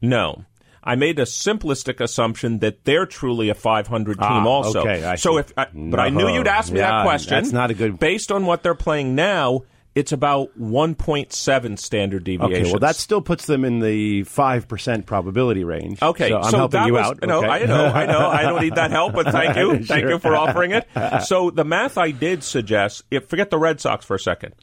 No. 0.00 0.44
I 0.84 0.96
made 0.96 1.18
a 1.18 1.22
simplistic 1.24 2.00
assumption 2.00 2.58
that 2.58 2.84
they're 2.84 3.06
truly 3.06 3.48
a 3.50 3.54
500 3.54 4.14
team 4.18 4.22
Ah, 4.28 4.44
also. 4.46 4.80
okay, 4.80 5.04
I 5.04 5.14
so 5.14 5.34
see. 5.34 5.38
if 5.40 5.52
I, 5.56 5.66
but 5.72 6.00
I 6.00 6.08
knew 6.08 6.28
you'd 6.28 6.48
ask 6.48 6.72
me 6.72 6.80
Yeah, 6.80 6.90
that 6.90 7.04
question. 7.04 7.30
that's 7.34 7.52
not 7.52 7.70
a 7.70 7.74
good- 7.74 7.98
Based 8.00 8.32
on 8.32 8.46
what 8.46 8.62
they're 8.64 8.74
playing 8.74 9.14
now, 9.14 9.60
it's 9.94 10.10
about 10.10 10.58
1.7 10.58 11.76
standard 11.78 12.24
deviation. 12.24 12.62
Okay, 12.62 12.70
well, 12.70 12.80
that 12.80 12.96
still 12.96 13.20
puts 13.20 13.46
them 13.46 13.64
in 13.64 13.78
the 13.80 14.22
5% 14.24 15.04
probability 15.06 15.64
range. 15.64 16.02
Okay, 16.02 16.30
so 16.30 16.38
I'm 16.40 16.52
helping 16.54 16.84
you 16.86 16.94
was, 16.94 17.06
out. 17.06 17.18
No, 17.22 17.38
okay? 17.38 17.46
I 17.48 17.64
know, 17.66 17.84
I 17.86 18.06
know, 18.06 18.28
I 18.28 18.42
don't 18.42 18.62
need 18.62 18.74
that 18.76 18.90
help, 18.98 19.12
but 19.14 19.26
thank 19.30 19.54
you, 19.56 19.84
thank 19.84 20.08
you 20.08 20.18
for 20.18 20.34
offering 20.34 20.72
it. 20.72 20.88
So 21.26 21.50
the 21.50 21.64
math 21.64 21.98
I 21.98 22.10
did 22.10 22.42
suggest, 22.42 23.02
if 23.10 23.28
forget 23.28 23.50
the 23.50 23.58
Red 23.58 23.80
Sox 23.80 24.04
for 24.04 24.14
a 24.14 24.18
second, 24.18 24.54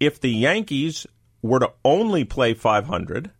if 0.00 0.20
the 0.20 0.30
Yankees 0.30 1.06
were 1.42 1.58
to 1.58 1.72
only 1.84 2.24
play 2.24 2.54
500, 2.54 3.30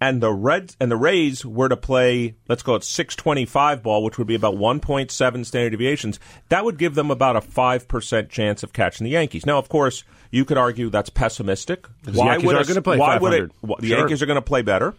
and 0.00 0.22
the 0.22 0.32
Reds 0.32 0.76
and 0.80 0.90
the 0.90 0.96
Rays 0.96 1.44
were 1.44 1.68
to 1.68 1.76
play, 1.76 2.34
let's 2.48 2.62
go 2.62 2.74
at 2.76 2.84
625 2.84 3.82
ball, 3.82 4.02
which 4.02 4.16
would 4.18 4.26
be 4.26 4.34
about 4.34 4.54
1.7 4.54 5.10
standard 5.46 5.70
deviations, 5.70 6.18
that 6.48 6.64
would 6.64 6.78
give 6.78 6.94
them 6.94 7.10
about 7.10 7.36
a 7.36 7.40
5% 7.40 8.28
chance 8.30 8.62
of 8.62 8.72
catching 8.72 9.04
the 9.04 9.10
Yankees. 9.10 9.44
Now, 9.44 9.58
of 9.58 9.68
course, 9.68 10.04
you 10.30 10.44
could 10.44 10.56
argue 10.58 10.88
that's 10.90 11.10
pessimistic. 11.10 11.86
the 12.02 12.12
would 12.46 12.56
are 12.56 12.60
a- 12.60 12.64
why 12.98 13.18
would 13.18 13.32
it, 13.34 13.50
500. 13.62 13.78
wh- 13.78 13.80
the 13.80 13.88
Sure. 13.88 13.98
Yankees 13.98 14.22
are 14.22 14.26
going 14.26 14.36
to 14.36 14.42
play 14.42 14.62
better. 14.62 14.94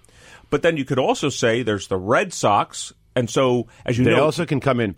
But 0.50 0.62
then 0.62 0.76
you 0.78 0.86
could 0.86 1.00
also 1.00 1.30
say 1.30 1.64
there's 1.64 1.88
the 1.88 1.98
Red 1.98 2.34
Sox, 2.34 2.92
and 3.16 3.30
so 3.30 3.68
as 3.86 3.98
you 3.98 4.04
They 4.04 4.12
know, 4.12 4.26
also 4.26 4.46
can 4.46 4.60
come 4.60 4.80
in. 4.82 4.96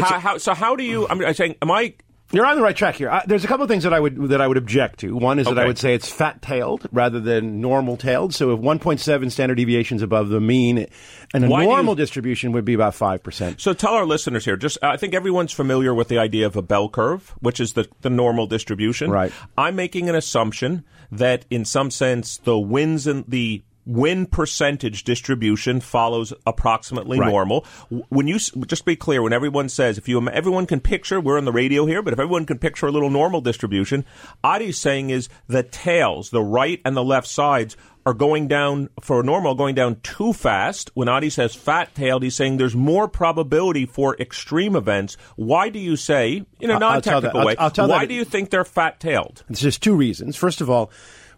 How, 0.00 0.18
how, 0.18 0.38
so 0.38 0.54
how 0.54 0.74
do 0.74 0.82
you? 0.84 1.06
I'm 1.08 1.34
saying, 1.34 1.56
am 1.62 1.70
I? 1.70 1.94
You're 2.32 2.46
on 2.46 2.56
the 2.56 2.62
right 2.62 2.74
track 2.74 2.94
here. 2.96 3.10
Uh, 3.10 3.20
there's 3.26 3.44
a 3.44 3.46
couple 3.46 3.62
of 3.64 3.68
things 3.68 3.82
that 3.84 3.92
I 3.92 4.00
would 4.00 4.16
that 4.30 4.40
I 4.40 4.46
would 4.48 4.56
object 4.56 5.00
to. 5.00 5.14
One 5.14 5.38
is 5.38 5.46
that 5.46 5.58
I 5.58 5.66
would 5.66 5.78
say 5.78 5.94
it's 5.94 6.10
fat-tailed 6.10 6.88
rather 6.90 7.20
than 7.20 7.60
normal-tailed. 7.60 8.32
So 8.34 8.52
if 8.52 8.60
1.7 8.60 9.30
standard 9.30 9.56
deviations 9.56 10.00
above 10.00 10.30
the 10.30 10.40
mean, 10.40 10.86
and 11.34 11.44
a 11.44 11.48
Why 11.48 11.60
do 11.60 11.68
you- 11.68 11.74
normal 11.74 11.94
distribution 11.94 12.52
would 12.52 12.64
be 12.64 12.72
about 12.74 12.94
five 12.94 13.22
percent. 13.22 13.60
So 13.60 13.74
tell 13.74 13.92
our 13.94 14.06
listeners 14.06 14.44
here. 14.44 14.56
Just 14.56 14.78
I 14.82 14.96
think 14.96 15.14
everyone's 15.14 15.52
familiar 15.52 15.94
with 15.94 16.08
the 16.08 16.18
idea 16.18 16.46
of 16.46 16.56
a 16.56 16.62
bell 16.62 16.88
curve, 16.88 17.34
which 17.40 17.60
is 17.60 17.74
the 17.74 17.86
the 18.00 18.10
normal 18.10 18.46
distribution. 18.46 19.10
Right. 19.10 19.32
I'm 19.58 19.76
making 19.76 20.08
an 20.08 20.14
assumption 20.14 20.84
that 21.10 21.44
in 21.50 21.64
some 21.66 21.90
sense 21.90 22.38
the 22.38 22.58
wins 22.58 23.06
and 23.06 23.24
the 23.28 23.62
win 23.84 24.26
percentage 24.26 25.04
distribution 25.04 25.80
follows 25.80 26.32
approximately 26.46 27.18
Right. 27.18 27.28
normal. 27.30 27.64
When 28.08 28.28
you 28.28 28.38
just 28.38 28.84
be 28.84 28.96
clear, 28.96 29.22
when 29.22 29.32
everyone 29.32 29.68
says, 29.68 29.98
if 29.98 30.08
you 30.08 30.26
everyone 30.28 30.66
can 30.66 30.80
picture, 30.80 31.20
we're 31.20 31.38
on 31.38 31.44
the 31.44 31.52
radio 31.52 31.86
here, 31.86 32.02
but 32.02 32.12
if 32.12 32.18
everyone 32.20 32.46
can 32.46 32.58
picture 32.58 32.86
a 32.86 32.92
little 32.92 33.10
normal 33.10 33.40
distribution, 33.40 34.04
Adi's 34.44 34.78
saying 34.78 35.10
is 35.10 35.28
the 35.48 35.62
tails, 35.62 36.30
the 36.30 36.42
right 36.42 36.80
and 36.84 36.96
the 36.96 37.04
left 37.04 37.26
sides. 37.26 37.76
Are 38.04 38.14
going 38.14 38.48
down 38.48 38.88
for 39.00 39.22
normal, 39.22 39.54
going 39.54 39.76
down 39.76 39.98
too 40.02 40.32
fast. 40.32 40.90
When 40.94 41.08
Adi 41.08 41.30
says 41.30 41.54
fat 41.54 41.94
tailed, 41.94 42.24
he's 42.24 42.34
saying 42.34 42.56
there's 42.56 42.74
more 42.74 43.06
probability 43.06 43.86
for 43.86 44.16
extreme 44.18 44.74
events. 44.74 45.16
Why 45.36 45.68
do 45.68 45.78
you 45.78 45.94
say, 45.94 46.44
in 46.58 46.70
a 46.70 46.72
I'll- 46.72 46.82
I'll 46.82 46.90
non-technical 46.94 47.38
I'll- 47.38 47.46
way, 47.46 47.54
I'll 47.60 47.70
tell 47.70 47.86
why 47.86 48.06
do 48.06 48.14
you 48.14 48.24
think 48.24 48.50
they're 48.50 48.64
fat 48.64 48.98
tailed? 48.98 49.44
There's 49.48 49.60
just 49.60 49.84
two 49.84 49.94
reasons. 49.94 50.34
First 50.34 50.60
of 50.60 50.68
all, 50.68 50.90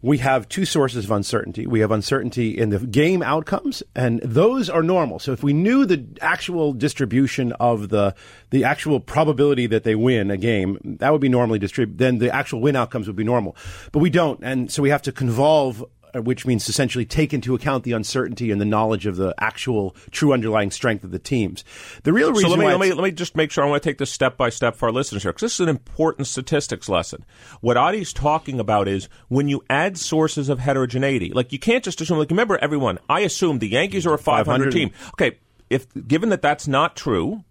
we 0.04 0.18
have 0.18 0.46
two 0.50 0.66
sources 0.66 1.06
of 1.06 1.11
uncertainty. 1.11 1.66
We 1.66 1.80
have 1.80 1.90
uncertainty 1.90 2.50
in 2.50 2.68
the 2.68 2.78
game 2.78 3.23
outcomes, 3.23 3.82
and 3.96 4.20
those 4.20 4.68
are 4.68 4.82
normal. 4.82 5.18
So 5.18 5.32
if 5.32 5.42
we 5.42 5.54
knew 5.54 5.87
the 5.87 6.04
actual 6.20 6.75
distribution 6.75 7.52
of 7.52 7.88
the 7.88 8.14
the 8.50 8.64
actual 8.64 9.00
probability 9.00 9.66
that 9.68 9.84
they 9.84 9.94
win 9.94 10.30
a 10.30 10.37
game, 10.37 10.78
that 11.00 11.11
would 11.11 11.23
be 11.23 11.30
normally 11.30 11.58
distributed. 11.58 11.96
Then 11.96 12.18
the 12.18 12.34
actual 12.34 12.61
win 12.61 12.76
outcomes 12.76 13.06
would 13.06 13.16
be 13.16 13.25
normal, 13.25 13.56
but 13.92 14.00
we 14.00 14.11
don't, 14.11 14.44
and 14.44 14.70
so 14.70 14.82
we 14.82 14.90
have 14.90 15.00
to 15.02 15.12
convolve 15.12 15.82
Uh, 16.14 16.23
which 16.23 16.47
means 16.47 16.68
essentially 16.68 17.04
take 17.04 17.33
into 17.35 17.54
account 17.54 17.85
the 17.85 17.92
uncertainty 17.92 18.50
and 18.50 18.61
the 18.61 18.64
knowledge 18.64 19.06
of 19.06 19.16
the 19.16 19.35
actual 19.38 19.97
true 20.11 20.33
underlying 20.33 20.71
strength 20.71 21.02
of 21.04 21.11
the 21.11 21.18
teams. 21.18 21.64
The 22.04 22.12
real 22.12 22.30
reason 22.30 22.50
So 22.50 22.50
let 22.50 22.59
me, 22.59 22.64
why 22.66 22.73
let 22.73 22.80
me 22.80 22.92
let 22.92 23.02
me 23.04 23.11
just 23.11 23.37
make 23.37 23.50
sure 23.50 23.64
I 23.64 23.68
want 23.68 23.83
to 23.83 23.88
take 23.88 23.99
this 23.99 24.11
step 24.12 24.37
by 24.37 24.49
step 24.50 24.76
for 24.76 24.87
our 24.87 24.92
listeners 24.92 25.23
here 25.23 25.33
because 25.33 25.40
this 25.42 25.54
is 25.54 25.61
an 25.61 25.68
important 25.68 26.26
statistics 26.26 26.88
lesson. 26.88 27.25
What 27.61 27.76
Adi's 27.76 28.12
talking 28.12 28.61
about 28.61 28.87
is 28.88 29.09
when 29.28 29.49
you 29.49 29.62
add 29.68 29.99
sources 29.99 30.49
of 30.49 30.59
heterogeneity, 30.59 31.30
like 31.33 31.52
you 31.52 31.59
can't 31.59 31.83
just 31.85 32.00
assume. 32.00 32.18
Like 32.18 32.30
remember, 32.30 32.59
everyone, 32.59 32.99
I 33.09 33.21
assume 33.21 33.59
the 33.59 33.68
Yankees 33.68 34.06
are 34.06 34.14
a 34.14 34.18
500, 34.18 34.44
500. 34.44 34.71
team. 34.73 34.90
Okay, 35.14 35.38
if 35.71 35.87
given 36.06 36.28
that 36.28 36.42
that's 36.42 36.68
not 36.68 36.94
true, 36.97 37.42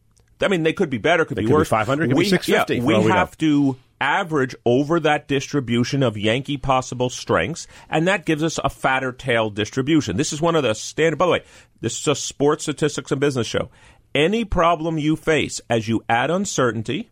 I 0.42 0.48
mean 0.48 0.64
they 0.64 0.74
could 0.74 0.90
be 0.90 0.98
better, 1.00 1.26
could 1.26 1.38
They 1.38 1.42
be 1.42 1.48
could 1.48 1.52
be 1.52 1.56
worse. 1.56 1.70
500, 1.70 2.04
could 2.08 2.10
be 2.12 2.16
we, 2.16 2.26
650 2.30 2.76
Yeah, 2.76 2.82
we 2.84 2.98
we 3.04 3.08
know. 3.10 3.14
have 3.14 3.38
to 3.40 3.78
average 4.04 4.54
over 4.66 5.00
that 5.00 5.30
distribution 5.30 6.04
of 6.04 6.18
Yankee 6.18 6.58
possible 6.58 7.10
strengths, 7.10 7.68
and 7.90 8.06
that 8.06 8.26
gives 8.26 8.44
us 8.44 8.60
a 8.62 8.70
fatter 8.70 9.14
tail 9.14 9.50
distribution. 9.50 10.18
This 10.18 10.34
is 10.34 10.42
one 10.42 10.58
of 10.58 10.64
the 10.64 10.74
standard. 10.74 11.18
By 11.18 11.26
the 11.26 11.32
way, 11.32 11.44
this 11.80 11.98
is 12.02 12.08
a 12.08 12.16
sports 12.16 12.64
statistics 12.64 13.14
and 13.14 13.22
business 13.22 13.48
show. 13.48 13.70
Any 14.14 14.44
problem 14.44 14.98
you 14.98 15.16
face 15.16 15.62
as 15.70 15.88
you 15.88 16.04
add 16.10 16.30
uncertainty, 16.30 17.12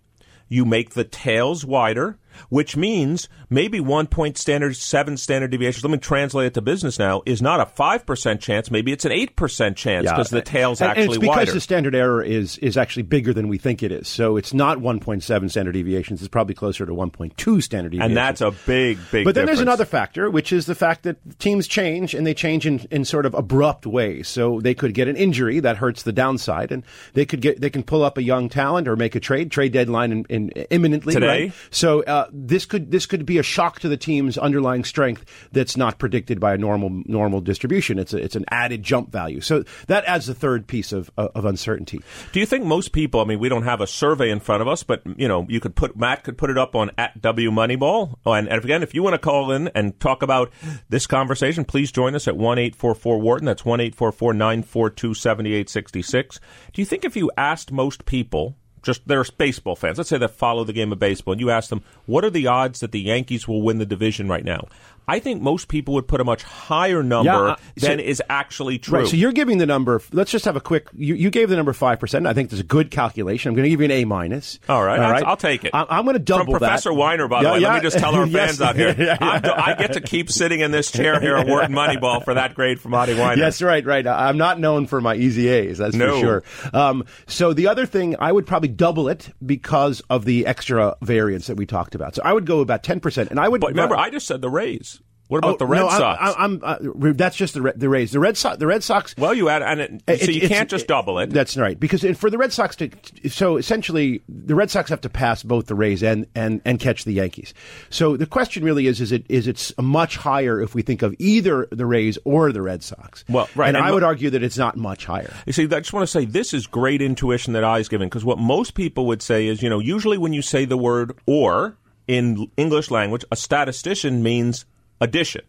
you 0.50 0.65
make 0.65 0.89
the 0.89 1.05
tails 1.05 1.63
wider, 1.63 2.17
which 2.50 2.76
means 2.76 3.30
maybe 3.50 3.80
one 3.80 4.08
point 4.08 4.38
standard, 4.38 4.76
seven 4.76 5.18
standard 5.18 5.52
deviations. 5.52 5.84
Let 5.84 5.92
me 5.92 5.98
translate 5.98 6.48
it 6.48 6.54
to 6.56 6.62
business 6.62 7.00
now. 7.00 7.22
Is 7.26 7.42
not 7.42 7.60
a 7.60 7.66
five 7.66 8.06
percent 8.06 8.42
chance. 8.42 8.72
Maybe 8.72 8.92
it's 8.92 9.06
an 9.06 9.12
eight 9.12 9.36
percent 9.36 9.78
chance 9.78 10.10
because 10.10 10.30
the 10.30 10.42
tails 10.42 10.82
and, 10.82 10.90
actually 10.90 11.04
and 11.04 11.14
it's 11.14 11.20
because 11.20 11.38
wider. 11.38 11.52
the 11.54 11.62
standard 11.62 11.96
error 11.96 12.24
is 12.24 12.58
is 12.60 12.78
actually 12.78 13.04
bigger 13.04 13.34
than 13.34 13.48
we 13.48 13.58
think 13.58 13.84
it 13.84 13.92
is. 13.92 14.08
So 14.08 14.38
it's 14.38 14.54
not 14.54 14.80
1.7 14.80 15.50
standard 15.50 15.72
deviations. 15.74 16.22
It's 16.22 16.30
probably 16.30 16.56
closer 16.56 16.86
to 16.86 16.92
1.2 16.92 17.64
standard 17.64 17.92
deviations. 17.92 18.10
and 18.10 18.18
that's 18.18 18.42
a 18.42 18.52
big, 18.66 19.00
big. 19.12 19.26
But 19.26 19.36
then 19.36 19.46
there's 19.46 19.60
another 19.60 19.86
factor, 19.86 20.30
which 20.30 20.52
is 20.52 20.66
the 20.66 20.76
fact 20.76 21.04
that 21.04 21.18
teams 21.40 21.68
change 21.68 22.14
and 22.14 22.26
they 22.26 22.34
change 22.34 22.66
in, 22.66 22.80
in 22.92 23.06
sort 23.06 23.26
of 23.26 23.34
abrupt 23.34 23.86
ways. 23.86 24.28
So 24.28 24.60
they 24.62 24.74
could 24.74 24.94
get 24.94 25.08
an 25.08 25.16
injury 25.16 25.60
that 25.60 25.78
hurts 25.78 26.04
the 26.04 26.12
downside, 26.12 26.72
and 26.72 26.84
they 27.14 27.26
could 27.26 27.42
get 27.42 27.62
they 27.62 27.70
can 27.70 27.84
pull 27.84 28.04
up 28.04 28.18
a 28.18 28.24
young 28.24 28.50
talent 28.50 28.88
or 28.88 28.96
make 28.96 29.16
a 29.16 29.20
trade 29.20 29.52
trade 29.52 29.72
deadline 29.72 30.12
in, 30.12 30.26
in 30.30 30.50
imminently 30.70 31.14
Today? 31.14 31.28
right? 31.28 31.54
So 31.70 32.04
uh, 32.04 32.21
this 32.32 32.66
could 32.66 32.92
this 32.92 33.06
could 33.06 33.25
be 33.25 33.38
a 33.38 33.44
shock 33.44 33.80
to 33.80 33.90
the 33.90 33.98
team's 33.98 34.38
underlying 34.38 34.84
strength 34.84 35.25
that's 35.51 35.78
not 35.78 36.00
predicted 36.00 36.40
by 36.40 36.54
a 36.54 36.58
normal 36.58 37.04
normal 37.06 37.42
distribution. 37.42 38.00
It's 38.00 38.13
a, 38.13 38.18
it's 38.18 38.36
an 38.36 38.46
added 38.50 38.84
jump 38.84 39.12
value. 39.12 39.42
So 39.42 39.63
that 39.88 40.06
adds 40.06 40.28
the 40.28 40.34
third 40.34 40.68
piece 40.68 40.92
of 40.92 41.12
uh, 41.18 41.30
of 41.36 41.46
uncertainty. 41.46 42.01
Do 42.32 42.40
you 42.40 42.46
think 42.46 42.66
most 42.66 42.92
people? 42.92 43.22
I 43.22 43.25
mean, 43.25 43.40
we 43.40 43.50
don't 43.50 43.63
have 43.63 43.82
a 43.82 43.88
survey 43.88 44.30
in 44.30 44.40
front 44.40 44.62
of 44.62 44.68
us, 44.68 44.84
but 44.84 45.01
you 45.18 45.28
know, 45.28 45.46
you 45.50 45.60
could 45.60 45.75
put 45.75 45.98
Matt 45.98 46.24
could 46.24 46.38
put 46.38 46.50
it 46.50 46.58
up 46.58 46.75
on 46.75 46.92
at 46.98 47.22
W 47.22 47.51
Moneyball. 47.51 48.16
Oh, 48.25 48.34
and, 48.34 48.48
and 48.48 48.63
again, 48.63 48.84
if 48.84 48.94
you 48.94 49.04
want 49.04 49.13
to 49.13 49.20
call 49.20 49.51
in 49.51 49.70
and 49.70 50.00
talk 50.00 50.24
about 50.24 50.51
this 50.90 51.08
conversation, 51.08 51.66
please 51.66 51.92
join 51.92 52.16
us 52.16 52.28
at 52.28 52.38
one 52.38 52.60
eight 52.60 52.75
four 52.75 52.96
four 52.96 53.20
Wharton. 53.20 53.46
That's 53.46 53.66
one 53.66 53.80
eight 53.80 53.96
four 53.96 54.12
four 54.12 54.34
nine 54.34 54.63
four 54.63 54.90
two 54.90 55.13
seventy 55.13 55.54
eight 55.54 55.70
sixty 55.70 56.01
six. 56.01 56.40
Do 56.74 56.82
you 56.82 56.86
think 56.86 57.06
if 57.06 57.16
you 57.16 57.32
asked 57.38 57.72
most 57.72 58.06
people? 58.06 58.58
Just 58.82 59.08
they're 59.08 59.24
baseball 59.38 59.76
fans. 59.76 59.98
Let's 59.98 60.10
say 60.10 60.18
that 60.18 60.32
follow 60.32 60.64
the 60.64 60.74
game 60.74 60.92
of 60.92 61.00
baseball, 61.00 61.34
and 61.34 61.42
you 61.42 61.50
ask 61.50 61.70
them, 61.70 61.84
"What 62.06 62.26
are 62.26 62.30
the 62.30 62.48
odds 62.48 62.80
that 62.80 62.92
the 62.92 63.02
Yankees 63.02 63.48
will 63.48 63.62
win 63.62 63.78
the 63.78 63.86
division 63.86 64.28
right 64.28 64.44
now?" 64.44 64.68
I 65.08 65.20
think 65.20 65.41
most 65.41 65.67
people 65.67 65.96
would 65.96 66.08
put 66.08 66.22
a 66.22 66.24
much 66.24 66.43
higher 66.43 67.03
number 67.03 67.50
uh, 67.50 67.55
so- 67.77 67.88
than 67.88 68.00
is 68.00 68.22
actually 68.29 68.77
true. 68.79 69.00
Right. 69.00 69.08
So 69.08 69.15
you're 69.17 69.31
giving 69.31 69.58
the 69.58 69.65
number. 69.65 70.01
Let's 70.12 70.31
just 70.31 70.46
have 70.46 70.55
a 70.55 70.62
quick. 70.62 70.88
You, 70.96 71.15
you 71.15 71.29
gave 71.29 71.50
the 71.50 71.55
number 71.55 71.74
five 71.74 72.00
percent. 72.00 72.27
I 72.27 72.34
think 72.34 72.50
that's 72.50 72.62
a 72.62 72.65
good 72.65 72.91
calculation. 72.91 73.50
I'm 73.50 73.55
going 73.55 73.63
to 73.65 73.70
give 73.70 73.81
you 73.81 73.86
an 73.86 73.91
A 73.91 74.05
minus. 74.05 74.60
All 74.70 74.84
right, 74.84 75.00
All 75.00 75.29
I'll- 75.29 75.38
take 75.38 75.65
it. 75.65 75.72
I, 75.74 75.86
I'm 75.89 76.05
going 76.05 76.13
to 76.15 76.20
double 76.20 76.46
From 76.53 76.60
Professor 76.60 76.89
that. 76.91 76.96
Wyner, 76.96 77.29
by 77.29 77.41
the 77.43 77.50
Yeah, 77.50 77.53
way. 77.53 77.60
yeah. 77.62 77.67
Let 77.74 77.75
me 77.75 77.81
just 77.89 77.98
tell 78.00 78.15
our 78.15 78.25
Yes. 78.31 78.58
fans 78.58 78.62
out 78.62 78.75
here. 78.75 78.96
Yeah, 78.98 79.17
yeah. 79.22 79.51
I'm, 79.51 79.77
get 79.77 79.93
to 79.93 80.01
keep 80.01 80.29
sitting 80.31 80.60
in 80.62 80.72
this 80.72 80.91
chair 80.91 81.20
here 81.20 81.36
at 81.38 81.48
Wharton 81.48 81.74
Moneyball 81.74 82.24
for 82.24 82.36
that 82.36 82.53
grade 82.55 82.79
from 82.79 82.93
Adi 82.93 83.15
Wyner. 83.15 83.38
Yes, 83.38 83.62
right, 83.62 83.86
right. 83.86 84.05
I'm 84.08 84.38
not 84.38 84.60
known 84.60 84.86
for 84.88 85.01
my 85.01 85.15
easy 85.15 85.48
A's, 85.50 85.79
that's 85.79 85.96
No. 85.96 86.13
for 86.13 86.20
sure. 86.20 86.43
Um, 86.74 87.05
so 87.27 87.53
the 87.53 87.67
other 87.67 87.86
thing, 87.86 88.15
I 88.20 88.31
would 88.31 88.46
probably 88.46 88.70
double 88.70 89.10
it 89.10 89.29
because 89.46 90.01
of 90.10 90.25
the 90.25 90.46
extra 90.46 90.96
variance 91.01 91.48
that 91.48 91.58
we 91.58 91.65
talked 91.65 91.96
about. 91.96 92.15
So 92.15 92.22
I 92.24 92.31
would 92.34 92.46
go 92.46 92.60
about 92.60 92.84
10%. 92.84 93.29
And 93.31 93.39
I 93.39 93.48
would. 93.50 93.62
But 93.62 93.72
remember, 93.72 93.96
I 93.98 94.10
just 94.10 94.27
said 94.27 94.41
the 94.41 94.50
Rays. 94.50 95.00
What 95.32 95.38
about 95.38 95.54
Oh, 95.54 95.58
the 95.60 95.66
Red 95.66 95.80
no, 95.80 95.88
I'm- 95.88 96.00
Sox? 96.02 96.36
I'm, 96.38 96.60
uh, 96.62 96.76
re- 96.82 97.14
that's 97.14 97.38
just 97.38 97.54
the, 97.54 97.72
the 97.74 97.88
Rays. 97.88 98.12
The 98.12 98.20
Red 98.20 98.36
Sox. 98.36 98.58
The 98.58 98.68
Red 98.68 98.84
Sox. 98.84 99.16
well, 99.18 99.34
you 99.34 99.48
add, 99.48 99.62
and 99.62 99.80
it, 99.80 100.04
It- 100.06 100.20
so 100.26 100.30
you 100.30 100.50
can't 100.50 100.70
just 100.70 100.88
double 100.88 101.20
it. 101.20 101.30
That's 101.30 101.56
right. 101.56 101.80
Because 101.80 102.04
for 102.18 102.30
the 102.30 102.38
Red 102.38 102.52
Sox 102.52 102.76
to, 102.76 102.90
so 103.30 103.56
essentially, 103.56 104.22
the 104.28 104.56
Red 104.56 104.70
Sox 104.70 104.90
have 104.90 105.00
to 105.02 105.10
pass 105.10 105.42
both 105.42 105.68
the 105.68 105.76
Rays 105.76 106.04
and, 106.04 106.28
and, 106.36 106.60
and 106.66 106.82
catch 106.82 107.06
the 107.06 107.14
Yankees. 107.14 107.54
So 107.90 108.18
the 108.18 108.26
question 108.26 108.66
really 108.66 108.88
is: 108.88 109.00
is 109.00 109.14
it 109.14 109.24
is 109.30 109.48
it 109.48 109.72
much 109.82 110.18
higher 110.18 110.60
if 110.62 110.76
we 110.76 110.82
think 110.82 111.02
of 111.02 111.16
either 111.18 111.66
the 111.72 111.86
Rays 111.86 112.18
or 112.26 112.52
the 112.52 112.62
Red 112.62 112.84
Sox? 112.84 113.24
Well, 113.30 113.48
right, 113.56 113.70
And, 113.70 113.78
and 113.78 113.86
I 113.86 113.92
would 113.94 114.04
argue 114.04 114.32
that 114.32 114.44
it's 114.44 114.58
not 114.58 114.76
much 114.76 115.06
higher. 115.06 115.32
You 115.46 115.54
see, 115.54 115.64
I 115.64 115.80
just 115.80 115.94
want 115.94 116.04
to 116.04 116.08
say 116.08 116.26
this 116.26 116.54
is 116.54 116.68
great 116.68 117.02
intuition 117.02 117.54
that 117.54 117.64
Adi's 117.64 117.88
giving 117.88 118.10
because 118.10 118.26
what 118.26 118.38
most 118.38 118.74
people 118.74 119.06
would 119.06 119.22
say 119.22 119.48
is, 119.48 119.64
you 119.64 119.70
know, 119.70 119.80
usually 119.80 120.18
when 120.18 120.34
you 120.34 120.42
say 120.42 120.66
the 120.66 120.76
word 120.76 121.18
or 121.26 121.78
in 122.08 122.52
English 122.58 122.92
language, 122.92 123.24
a 123.32 123.36
statistician 123.38 124.22
means 124.24 124.66
addition. 125.01 125.41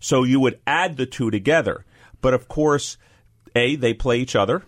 So 0.00 0.22
you 0.24 0.40
would 0.40 0.58
add 0.66 0.96
the 0.96 1.04
two 1.06 1.30
together. 1.30 1.84
But 2.22 2.32
of 2.32 2.48
course, 2.48 2.96
A, 3.54 3.76
they 3.76 3.92
play 3.92 4.18
each 4.20 4.34
other. 4.36 4.62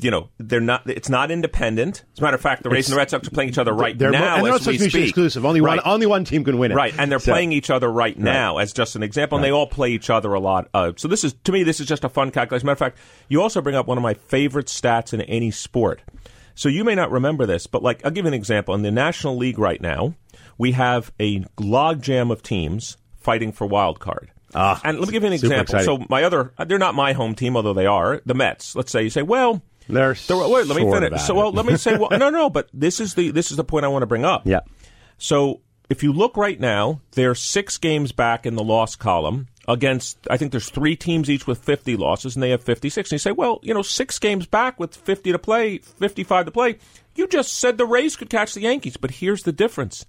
You 0.00 0.10
know, 0.10 0.30
they're 0.38 0.60
not. 0.60 0.88
It's 0.88 1.08
not 1.10 1.30
independent. 1.30 2.04
As 2.14 2.18
a 2.18 2.22
matter 2.22 2.34
of 2.34 2.40
fact, 2.40 2.62
the 2.64 2.70
Rays 2.70 2.88
and 2.88 2.94
the 2.94 2.96
Red 2.96 3.10
Sox 3.10 3.28
are 3.28 3.30
playing 3.30 3.50
each 3.50 3.58
other 3.58 3.72
right 3.72 3.96
They're 3.96 4.10
mo- 4.10 4.18
now 4.18 4.36
and 4.36 4.46
they're 4.46 4.54
as 4.54 4.62
not 4.66 4.72
we 4.72 4.78
mutually 4.78 4.90
speak. 5.02 5.08
exclusive. 5.10 5.44
Only 5.44 5.60
one, 5.60 5.76
Right. 5.76 5.80
only 5.86 6.06
one 6.06 6.24
team 6.24 6.42
can 6.42 6.58
win 6.58 6.72
it. 6.72 6.74
Right, 6.74 6.94
and 6.98 7.12
they're 7.12 7.18
So- 7.20 7.30
playing 7.32 7.52
each 7.52 7.70
other 7.70 7.92
right 7.92 8.18
now 8.18 8.56
as 8.58 8.72
just 8.72 8.96
an 8.96 9.02
example, 9.04 9.36
and 9.38 9.44
they 9.44 9.52
all 9.52 9.66
play 9.68 9.90
each 9.92 10.10
other 10.10 10.32
a 10.32 10.40
lot. 10.40 10.68
Uh, 10.74 10.92
so 10.96 11.06
this 11.06 11.22
is, 11.22 11.34
to 11.44 11.52
me, 11.52 11.62
this 11.62 11.78
is 11.80 11.86
just 11.86 12.02
a 12.02 12.08
fun 12.08 12.30
calculation. 12.32 12.56
As 12.56 12.62
a 12.62 12.66
matter 12.66 12.72
of 12.72 12.78
fact, 12.94 12.98
you 13.28 13.40
also 13.42 13.60
bring 13.60 13.76
up 13.76 13.86
one 13.86 13.98
of 13.98 14.02
my 14.02 14.14
favorite 14.14 14.66
stats 14.66 15.12
in 15.12 15.20
any 15.20 15.50
sport. 15.52 16.00
So 16.56 16.68
you 16.68 16.82
may 16.82 16.94
not 16.94 17.12
remember 17.12 17.46
this, 17.46 17.66
but 17.68 17.82
like 17.82 18.04
I'll 18.04 18.10
give 18.10 18.24
you 18.24 18.28
an 18.28 18.34
example. 18.34 18.74
In 18.74 18.82
the 18.82 18.90
National 18.90 19.36
League 19.36 19.58
right 19.58 19.80
now, 19.80 20.14
we 20.58 20.72
have 20.72 21.12
a 21.20 21.40
logjam 21.58 22.32
of 22.32 22.42
teams 22.42 22.96
fighting 23.24 23.52
for 23.52 23.66
wild 23.66 23.98
card. 23.98 24.30
Ah, 24.54 24.80
and 24.84 25.00
let 25.00 25.08
me 25.08 25.12
give 25.12 25.22
you 25.24 25.28
an 25.28 25.32
example. 25.32 25.60
exciting. 25.62 25.84
So 25.86 26.06
my 26.08 26.22
other, 26.22 26.52
they're 26.66 26.78
not 26.78 26.94
my 26.94 27.12
home 27.12 27.34
team, 27.34 27.56
although 27.56 27.72
they 27.74 27.86
are 27.86 28.20
the 28.24 28.34
Mets. 28.34 28.76
Let's 28.76 28.92
say 28.92 29.02
you 29.02 29.10
say, 29.10 29.22
well, 29.22 29.62
They're 29.88 30.14
the- 30.14 30.48
wait, 30.48 30.66
let 30.68 30.76
me 30.76 30.88
finish. 30.90 31.22
So 31.22 31.34
well, 31.34 31.50
let 31.50 31.66
me 31.66 31.76
say, 31.76 31.96
well, 31.96 32.10
no, 32.18 32.30
no, 32.30 32.48
but 32.50 32.68
this 32.72 33.00
is 33.00 33.14
the 33.14 33.32
this 33.32 33.50
is 33.50 33.56
the 33.56 33.64
point 33.64 33.84
I 33.84 33.88
want 33.88 34.02
to 34.02 34.06
bring 34.06 34.24
up. 34.24 34.42
Yeah. 34.46 34.60
So 35.18 35.60
if 35.90 36.02
you 36.02 36.12
look 36.12 36.36
right 36.36 36.58
now, 36.58 37.00
they're 37.12 37.34
six 37.34 37.78
games 37.78 38.12
back 38.12 38.46
in 38.46 38.54
the 38.54 38.62
loss 38.62 38.96
column 38.96 39.48
against, 39.66 40.18
I 40.30 40.36
think 40.36 40.50
there's 40.50 40.70
three 40.70 40.96
teams 40.96 41.28
each 41.30 41.46
with 41.46 41.58
50 41.58 41.96
losses, 41.96 42.36
and 42.36 42.42
they 42.42 42.50
have 42.50 42.62
56. 42.62 43.10
And 43.10 43.12
you 43.12 43.18
say, 43.18 43.32
well, 43.32 43.60
you 43.62 43.74
know, 43.74 43.82
six 43.82 44.18
games 44.18 44.46
back 44.46 44.78
with 44.78 44.94
50 44.94 45.32
to 45.32 45.38
play, 45.38 45.78
55 45.78 46.46
to 46.46 46.50
play. 46.50 46.78
You 47.16 47.26
just 47.28 47.52
said 47.54 47.78
the 47.78 47.86
Rays 47.86 48.16
could 48.16 48.30
catch 48.30 48.54
the 48.54 48.60
Yankees, 48.62 48.96
but 48.96 49.10
here's 49.10 49.42
the 49.42 49.52
difference. 49.52 50.04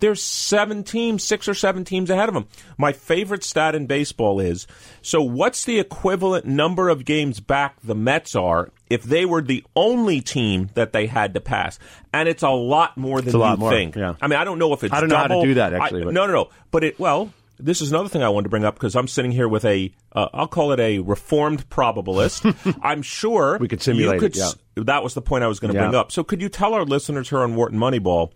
There's 0.00 0.22
seven 0.22 0.82
teams, 0.82 1.22
six 1.22 1.46
or 1.46 1.54
seven 1.54 1.84
teams 1.84 2.10
ahead 2.10 2.28
of 2.28 2.34
them. 2.34 2.46
My 2.78 2.92
favorite 2.92 3.44
stat 3.44 3.74
in 3.74 3.86
baseball 3.86 4.40
is 4.40 4.66
so 5.02 5.22
what's 5.22 5.64
the 5.64 5.78
equivalent 5.78 6.46
number 6.46 6.88
of 6.88 7.04
games 7.04 7.38
back 7.40 7.76
the 7.84 7.94
Mets 7.94 8.34
are 8.34 8.70
if 8.88 9.02
they 9.02 9.24
were 9.26 9.42
the 9.42 9.62
only 9.76 10.20
team 10.20 10.70
that 10.74 10.92
they 10.92 11.06
had 11.06 11.34
to 11.34 11.40
pass? 11.40 11.78
And 12.12 12.28
it's 12.28 12.42
a 12.42 12.48
lot 12.50 12.96
more 12.96 13.20
than 13.20 13.38
lot 13.38 13.52
you 13.52 13.60
more, 13.60 13.70
think. 13.70 13.94
yeah. 13.94 14.14
I 14.20 14.26
mean, 14.26 14.38
I 14.38 14.44
don't 14.44 14.58
know 14.58 14.72
if 14.72 14.82
it's 14.82 14.92
I 14.92 15.00
don't 15.00 15.08
know 15.10 15.16
how 15.16 15.26
to 15.28 15.42
do 15.42 15.54
that, 15.54 15.74
I- 15.74 15.84
actually, 15.84 16.04
but- 16.04 16.14
no, 16.14 16.26
no, 16.26 16.32
no. 16.32 16.48
But 16.70 16.82
it 16.84 16.98
well, 16.98 17.32
this 17.58 17.82
is 17.82 17.90
another 17.92 18.08
thing 18.08 18.22
I 18.22 18.30
wanted 18.30 18.44
to 18.44 18.48
bring 18.48 18.64
up 18.64 18.74
because 18.76 18.96
I'm 18.96 19.06
sitting 19.06 19.32
here 19.32 19.46
with 19.46 19.66
a, 19.66 19.92
uh, 20.12 20.28
I'll 20.32 20.48
call 20.48 20.72
it 20.72 20.80
a 20.80 21.00
reformed 21.00 21.68
probabilist. 21.68 22.78
I'm 22.82 23.02
sure 23.02 23.58
We 23.60 23.68
could 23.68 23.82
simulate 23.82 24.14
you 24.14 24.20
could 24.20 24.34
it, 24.36 24.38
yeah. 24.38 24.82
That 24.84 25.02
was 25.02 25.12
the 25.12 25.20
point 25.20 25.44
I 25.44 25.46
was 25.46 25.60
going 25.60 25.74
to 25.74 25.78
Yeah. 25.78 25.88
bring 25.88 25.94
up. 25.94 26.10
So 26.10 26.24
could 26.24 26.40
you 26.40 26.48
tell 26.48 26.72
our 26.72 26.84
listeners 26.86 27.28
here 27.28 27.40
on 27.40 27.54
Wharton 27.56 27.78
Moneyball? 27.78 28.30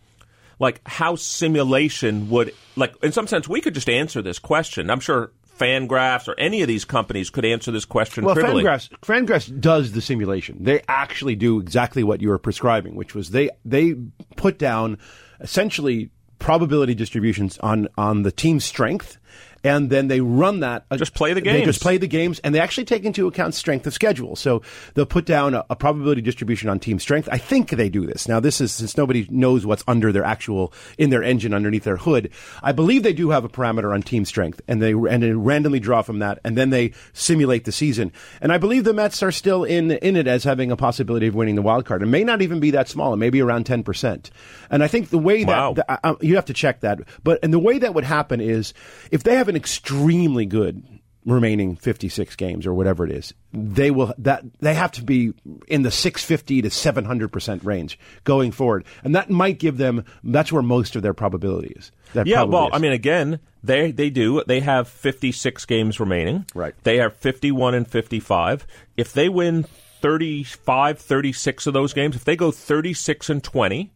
Like 0.59 0.81
how 0.87 1.17
simulation 1.17 2.31
would 2.31 2.55
like 2.77 2.95
in 3.03 3.13
some 3.13 3.27
sense 3.27 3.49
we 3.49 3.61
could 3.61 3.75
just 3.75 3.89
answer 3.89 4.23
this 4.23 4.39
question. 4.39 4.91
I'm 4.91 5.01
sure 5.01 5.33
Fangraphs 5.59 6.29
or 6.29 6.35
any 6.39 6.63
of 6.63 6.69
these 6.69 6.85
companies 6.85 7.31
could 7.31 7.45
answer 7.45 7.71
this 7.71 7.85
question 7.85 8.25
Well, 8.25 8.35
trivially. 8.35 8.65
Fangraphs, 8.65 8.89
Fangraphs 9.01 9.61
does 9.61 9.93
the 9.93 10.01
simulation. 10.01 10.59
They 10.61 10.83
actually 10.89 11.37
do 11.37 11.61
exactly 11.61 12.03
what 12.03 12.21
you 12.21 12.29
were 12.29 12.39
prescribing, 12.39 12.97
which 12.97 13.15
was 13.15 13.31
they 13.31 13.51
they 13.65 13.95
put 14.37 14.59
down 14.59 14.99
essentially 15.41 16.11
probability 16.39 16.95
distributions 16.95 17.59
on 17.59 17.89
on 17.97 18.23
the 18.23 18.33
team's 18.33 18.65
strength, 18.65 19.19
and 19.65 19.91
then 19.91 20.09
they 20.09 20.21
run 20.21 20.61
that. 20.61 20.85
Just 20.97 21.15
play 21.15 21.33
the 21.33 21.41
games. 21.41 21.59
They 21.61 21.65
just 21.65 21.81
play 21.83 21.97
the 21.97 22.07
games, 22.07 22.39
and 22.41 22.55
they 22.55 22.61
actually 22.61 22.85
take 22.85 23.05
into 23.05 23.27
account 23.27 23.55
strength 23.55 23.87
of 23.87 23.95
schedule. 23.95 24.37
So 24.37 24.63
they'll 24.95 25.07
put 25.07 25.25
down 25.27 25.55
a, 25.55 25.65
a 25.71 25.77
probability 25.77 26.21
distribution 26.21 26.69
on 26.69 26.79
team 26.79 26.99
strength. 26.99 27.29
I 27.33 27.39
think 27.39 27.71
they 27.71 27.89
do 27.89 28.07
this 28.07 28.29
now. 28.29 28.39
This 28.41 28.61
is 28.61 28.71
since 28.73 28.97
nobody 28.97 29.27
knows 29.31 29.67
what's 29.67 29.83
under 29.89 30.13
their 30.13 30.25
actual 30.25 30.73
in 30.99 31.11
their 31.11 31.23
engine 31.23 31.55
underneath 31.55 31.85
their 31.85 31.97
hood. 31.97 32.31
I 32.63 32.73
believe 32.73 33.03
they 33.03 33.13
do 33.13 33.31
have 33.31 33.45
a 33.45 33.49
parameter 33.49 33.93
on 33.95 34.03
team 34.03 34.25
strength, 34.25 34.61
and 34.69 34.81
they 34.83 34.93
and 34.93 35.23
they 35.23 35.33
randomly 35.33 35.81
draw 35.81 36.03
from 36.03 36.19
that, 36.21 36.39
and 36.45 36.57
then 36.57 36.71
they 36.71 36.93
simulate 37.15 37.65
the 37.65 37.73
season. 37.73 38.13
And 38.41 38.53
I 38.53 38.59
believe 38.59 38.85
the 38.85 38.93
Mets 38.93 39.23
are 39.23 39.33
still 39.33 39.65
in 39.65 39.91
in 39.91 40.17
it 40.17 40.27
as 40.27 40.45
having 40.45 40.71
a 40.71 40.77
possibility 40.77 41.27
of 41.27 41.35
winning 41.35 41.55
the 41.55 41.63
wild 41.63 41.87
card. 41.87 42.03
It 42.03 42.07
may 42.07 42.25
not 42.25 42.43
even 42.43 42.61
be 42.61 42.71
that 42.73 42.89
small. 42.89 43.15
It 43.15 43.19
may 43.19 43.31
be 43.31 43.41
around 43.41 43.65
ten 43.65 43.83
percent. 43.83 44.31
And 44.71 44.83
I 44.83 44.89
think 44.89 45.09
the 45.11 45.19
way 45.19 45.45
that 45.45 45.49
Wow. 45.57 45.73
the- 45.75 45.91
uh, 45.91 45.97
uh, 46.05 46.15
you 46.21 46.35
have 46.35 46.45
to 46.47 46.53
check 46.53 46.81
that. 46.81 46.99
But 47.23 47.39
and 47.43 47.53
the 47.53 47.59
way 47.59 47.79
that 47.79 47.95
would 47.95 48.05
happen 48.05 48.41
is 48.41 48.75
if 49.11 49.23
they 49.23 49.37
have 49.37 49.49
an 49.49 49.54
an 49.55 49.57
extremely 49.57 50.47
good 50.47 50.83
remaining 51.25 51.75
56 51.77 52.37
games 52.37 52.67
or 52.67 52.75
whatever 52.75 53.07
it 53.07 53.11
is 53.11 53.33
they 53.53 53.91
will 53.91 54.13
that 54.19 54.45
they 54.61 54.75
have 54.75 54.93
to 54.93 55.03
be 55.03 55.33
in 55.69 55.81
the 55.81 55.91
650 55.91 56.61
to 56.61 56.69
700% 56.69 57.65
range 57.65 57.99
going 58.25 58.53
forward 58.53 58.85
and 59.05 59.15
that 59.15 59.31
might 59.31 59.59
give 59.59 59.79
them 59.79 60.05
that's 60.23 60.53
where 60.53 60.63
most 60.63 60.97
of 60.97 61.03
their 61.03 61.15
probability 61.15 61.73
is 61.77 61.91
That 62.13 62.27
Yeah, 62.27 62.43
well, 62.43 62.67
is. 62.67 62.73
I 62.75 62.79
mean, 62.79 62.93
again, 62.93 63.41
they 63.63 63.91
they 63.91 64.11
do. 64.11 64.43
They 64.47 64.61
have 64.61 64.87
56 64.87 65.65
games 65.65 65.99
remaining. 65.99 66.45
Right. 66.55 66.75
They 66.85 66.99
have 66.99 67.17
51 67.17 67.75
and 67.75 67.89
55. 67.89 68.67
If 68.99 69.15
they 69.15 69.31
win 69.31 69.65
35, 70.03 70.99
36 70.99 71.67
of 71.67 71.73
those 71.73 71.95
games, 71.95 72.17
if 72.17 72.25
they 72.25 72.37
go 72.37 72.51
36 72.51 73.31
and 73.31 73.43
20, 73.43 73.94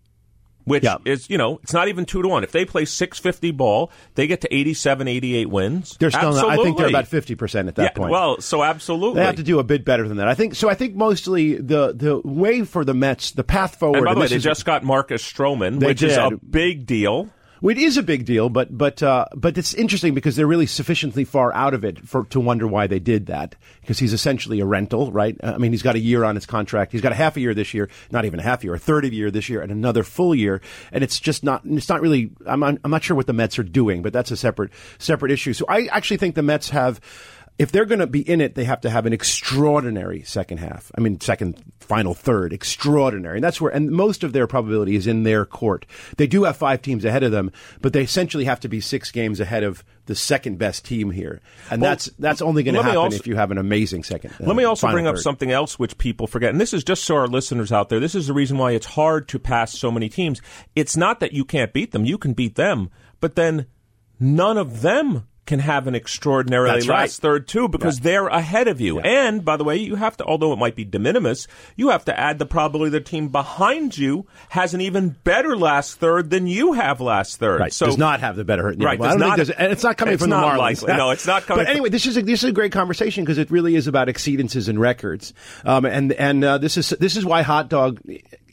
which 0.68 0.84
Yeah. 0.84 0.96
is, 1.04 1.28
you 1.28 1.38
know, 1.38 1.58
it's 1.62 1.72
not 1.72 1.88
even 1.88 2.04
2 2.04 2.22
to 2.22 2.28
1. 2.28 2.44
If 2.44 2.52
they 2.52 2.64
play 2.64 2.84
650 2.84 3.50
ball, 3.52 3.90
they 4.14 4.26
get 4.26 4.40
to 4.42 4.54
87, 4.54 5.08
88 5.08 5.48
wins. 5.50 5.96
they're 5.98 6.10
still 6.10 6.32
not, 6.32 6.48
I 6.50 6.56
think 6.56 6.78
they're 6.78 6.88
about 6.88 7.06
50% 7.06 7.68
at 7.68 7.74
that 7.76 7.82
yeah, 7.82 7.88
point 7.90 8.10
Well, 8.12 8.40
so 8.40 8.62
absolutely. 8.62 9.20
They 9.20 9.26
have 9.26 9.36
to 9.36 9.42
do 9.42 9.58
a 9.58 9.64
bit 9.64 9.84
better 9.84 10.06
than 10.06 10.18
that. 10.18 10.28
I 10.28 10.34
think 10.34 10.54
so. 10.54 10.68
I 10.68 10.74
think 10.74 10.94
mostly 10.94 11.54
the 11.56 11.92
the 11.94 12.20
way 12.24 12.62
for 12.62 12.84
the 12.84 12.94
Mets, 12.94 13.32
the 13.32 13.44
path 13.44 13.76
forward. 13.76 13.98
and 13.98 14.04
by 14.06 14.14
the 14.14 14.20
way, 14.20 14.26
they 14.28 14.38
just 14.38 14.64
got 14.64 14.84
Marcus 14.84 15.22
Stroman, 15.22 15.84
which 15.84 16.02
is 16.02 16.16
a 16.16 16.30
big 16.48 16.86
deal. 16.86 17.28
It 17.62 17.78
is 17.78 17.96
a 17.96 18.02
big 18.02 18.24
deal, 18.24 18.48
but 18.48 18.76
but 18.76 19.02
uh, 19.02 19.26
but 19.34 19.58
it's 19.58 19.74
interesting 19.74 20.14
because 20.14 20.36
they're 20.36 20.46
really 20.46 20.66
sufficiently 20.66 21.24
far 21.24 21.52
out 21.54 21.74
of 21.74 21.84
it 21.84 22.06
for 22.06 22.24
to 22.26 22.40
wonder 22.40 22.66
why 22.66 22.86
they 22.86 22.98
did 22.98 23.26
that. 23.26 23.56
Because 23.80 23.98
he's 23.98 24.12
essentially 24.12 24.60
a 24.60 24.66
rental, 24.66 25.10
right? 25.10 25.36
I 25.42 25.58
mean, 25.58 25.72
he's 25.72 25.82
got 25.82 25.96
a 25.96 26.00
year 26.00 26.24
on 26.24 26.34
his 26.34 26.46
contract. 26.46 26.92
He's 26.92 27.00
got 27.00 27.12
a 27.12 27.16
half 27.16 27.36
a 27.36 27.40
year 27.40 27.54
this 27.54 27.74
year, 27.74 27.88
not 28.10 28.24
even 28.24 28.38
a 28.38 28.42
half 28.42 28.62
year, 28.62 28.74
a 28.74 28.78
third 28.78 29.04
of 29.04 29.12
a 29.12 29.14
year 29.14 29.30
this 29.30 29.48
year, 29.48 29.60
and 29.60 29.72
another 29.72 30.02
full 30.02 30.34
year. 30.34 30.60
And 30.92 31.02
it's 31.02 31.18
just 31.18 31.42
not. 31.42 31.62
It's 31.64 31.88
not 31.88 32.00
really. 32.00 32.30
I'm 32.46 32.62
I'm 32.62 32.78
not 32.84 33.02
sure 33.02 33.16
what 33.16 33.26
the 33.26 33.32
Mets 33.32 33.58
are 33.58 33.64
doing, 33.64 34.02
but 34.02 34.12
that's 34.12 34.30
a 34.30 34.36
separate 34.36 34.70
separate 34.98 35.32
issue. 35.32 35.52
So 35.52 35.64
I 35.68 35.86
actually 35.86 36.18
think 36.18 36.34
the 36.34 36.42
Mets 36.42 36.70
have. 36.70 37.00
If 37.58 37.72
they're 37.72 37.84
going 37.86 37.98
to 37.98 38.06
be 38.06 38.20
in 38.20 38.40
it, 38.40 38.54
they 38.54 38.62
have 38.64 38.82
to 38.82 38.90
have 38.90 39.04
an 39.04 39.12
extraordinary 39.12 40.22
second 40.22 40.58
half. 40.58 40.92
I 40.96 41.00
mean, 41.00 41.20
second, 41.20 41.60
final 41.80 42.14
third, 42.14 42.52
extraordinary. 42.52 43.38
And 43.38 43.44
that's 43.44 43.60
where, 43.60 43.72
and 43.72 43.90
most 43.90 44.22
of 44.22 44.32
their 44.32 44.46
probability 44.46 44.94
is 44.94 45.08
in 45.08 45.24
their 45.24 45.44
court. 45.44 45.84
They 46.18 46.28
do 46.28 46.44
have 46.44 46.56
five 46.56 46.82
teams 46.82 47.04
ahead 47.04 47.24
of 47.24 47.32
them, 47.32 47.50
but 47.80 47.92
they 47.92 48.02
essentially 48.02 48.44
have 48.44 48.60
to 48.60 48.68
be 48.68 48.80
six 48.80 49.10
games 49.10 49.40
ahead 49.40 49.64
of 49.64 49.82
the 50.06 50.14
second 50.14 50.58
best 50.58 50.84
team 50.84 51.10
here. 51.10 51.40
And 51.70 51.82
Well, 51.82 51.90
that's, 51.90 52.06
that's 52.18 52.40
only 52.42 52.62
going 52.62 52.76
to 52.76 52.82
happen 52.82 52.96
also- 52.96 53.16
if 53.16 53.26
you 53.26 53.34
have 53.34 53.50
an 53.50 53.58
amazing 53.58 54.04
second. 54.04 54.30
uh, 54.40 54.44
Let 54.46 54.54
me 54.56 54.62
also 54.64 54.86
final 54.86 54.94
bring 54.94 55.06
up 55.08 55.16
third. 55.16 55.22
something 55.22 55.50
else 55.50 55.78
which 55.80 55.98
people 55.98 56.28
forget. 56.28 56.50
And 56.50 56.60
this 56.60 56.72
is 56.72 56.84
just 56.84 57.04
so 57.04 57.16
our 57.16 57.26
listeners 57.26 57.72
out 57.72 57.88
there, 57.88 57.98
this 57.98 58.14
is 58.14 58.28
the 58.28 58.34
reason 58.34 58.56
why 58.58 58.70
it's 58.72 58.86
hard 58.86 59.26
to 59.30 59.38
pass 59.40 59.76
so 59.76 59.90
many 59.90 60.08
teams. 60.08 60.40
It's 60.76 60.96
not 60.96 61.18
that 61.20 61.32
you 61.32 61.44
can't 61.44 61.72
beat 61.72 61.90
them, 61.90 62.04
you 62.04 62.18
can 62.18 62.34
beat 62.34 62.54
them, 62.54 62.88
but 63.20 63.34
then 63.34 63.66
none 64.20 64.56
of 64.58 64.82
them 64.82 65.26
can 65.48 65.58
have 65.58 65.88
an 65.88 65.96
extraordinarily 65.96 66.74
That's 66.76 66.86
right. 66.88 67.00
last 67.00 67.20
third 67.20 67.48
too 67.48 67.66
because 67.68 67.98
they're 68.00 68.28
ahead 68.28 68.68
of 68.68 68.80
you. 68.80 69.00
And 69.00 69.44
by 69.44 69.56
the 69.56 69.64
way, 69.64 69.76
you 69.78 69.96
have 69.96 70.16
to 70.18 70.24
although 70.24 70.52
it 70.52 70.58
might 70.60 70.76
be 70.76 70.84
de 70.84 70.98
minimis, 71.00 71.48
you 71.74 71.88
have 71.88 72.04
to 72.04 72.16
add 72.18 72.38
the 72.38 72.46
probability 72.46 72.90
the 72.90 73.00
team 73.00 73.28
behind 73.30 73.98
you 73.98 74.26
has 74.50 74.74
an 74.74 74.80
even 74.80 75.16
better 75.24 75.56
last 75.56 75.96
third 75.98 76.30
than 76.30 76.46
you 76.46 76.74
have 76.74 77.00
last 77.00 77.38
third. 77.38 77.58
Right. 77.60 77.72
So 77.72 77.86
does 77.86 77.98
not 77.98 78.20
have 78.20 78.36
the 78.36 78.44
better. 78.44 78.72
Yeah, 78.78 78.86
Right, 78.86 78.98
well, 78.98 79.08
I 79.08 79.12
does 79.14 79.20
don't 79.20 79.28
not- 79.30 79.46
think 79.46 79.58
and 79.58 79.72
it's 79.72 79.82
not 79.82 79.96
coming 79.96 80.14
it's 80.14 80.22
from 80.22 80.30
not 80.30 80.42
the 80.42 80.58
Marlins. 80.62 80.82
likely. 80.82 80.96
No, 80.96 81.10
it's 81.10 81.26
not 81.26 81.42
coming 81.46 81.64
But 81.64 81.70
anyway, 81.70 81.88
this 81.88 82.06
is 82.06 82.16
a, 82.16 82.22
this 82.22 82.44
is 82.44 82.50
a 82.50 82.52
great 82.52 82.70
conversation 82.72 83.24
because 83.24 83.38
it 83.38 83.50
really 83.50 83.74
is 83.74 83.86
about 83.88 84.08
exceedances 84.08 84.68
and 84.68 84.78
records. 84.78 85.32
Um, 85.64 85.84
and 85.86 86.12
and 86.12 86.44
uh, 86.44 86.58
this 86.58 86.76
is 86.76 86.90
this 86.90 87.16
is 87.16 87.24
why 87.24 87.42
hot 87.42 87.68
dog 87.68 88.00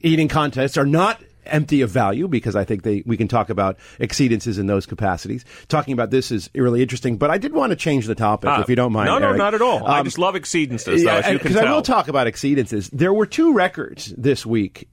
eating 0.01 0.27
contests 0.29 0.77
are 0.77 0.86
not 0.86 1.21
empty 1.47 1.81
of 1.81 1.89
value 1.89 2.27
because 2.27 2.55
I 2.55 2.63
think 2.63 2.84
they 2.84 3.03
we 3.05 3.17
can 3.17 3.27
talk 3.27 3.49
about 3.49 3.77
exceedances 3.99 4.60
in 4.60 4.67
those 4.67 4.86
capacities. 4.86 5.45
Talking 5.67 5.93
about 5.93 6.10
this 6.12 6.31
is 6.31 6.49
really 6.55 6.81
interesting. 6.81 7.17
But 7.17 7.29
I 7.31 7.38
did 7.38 7.53
want 7.53 7.71
to 7.71 7.75
change 7.75 8.05
the 8.08 8.15
topic 8.15 8.49
Ah, 8.49 8.62
if 8.62 8.69
you 8.69 8.75
don't 8.75 8.91
mind. 8.91 9.08
No, 9.08 9.17
no, 9.19 9.27
Eric. 9.27 9.38
not 9.38 9.53
at 9.53 9.62
all. 9.62 9.86
I 9.86 9.99
Um, 9.99 10.05
just 10.05 10.17
love 10.19 10.36
exceedances, 10.36 11.03
though, 11.03 11.12
as 11.12 11.25
you 11.27 11.38
can 11.39 11.49
because 11.49 11.55
I 11.58 11.71
will 11.71 11.81
talk 11.81 12.08
about 12.08 12.27
exceedances. 12.27 12.89
There 12.91 13.13
were 13.13 13.25
two 13.25 13.53
records 13.53 14.13
this 14.17 14.45
week. 14.45 14.88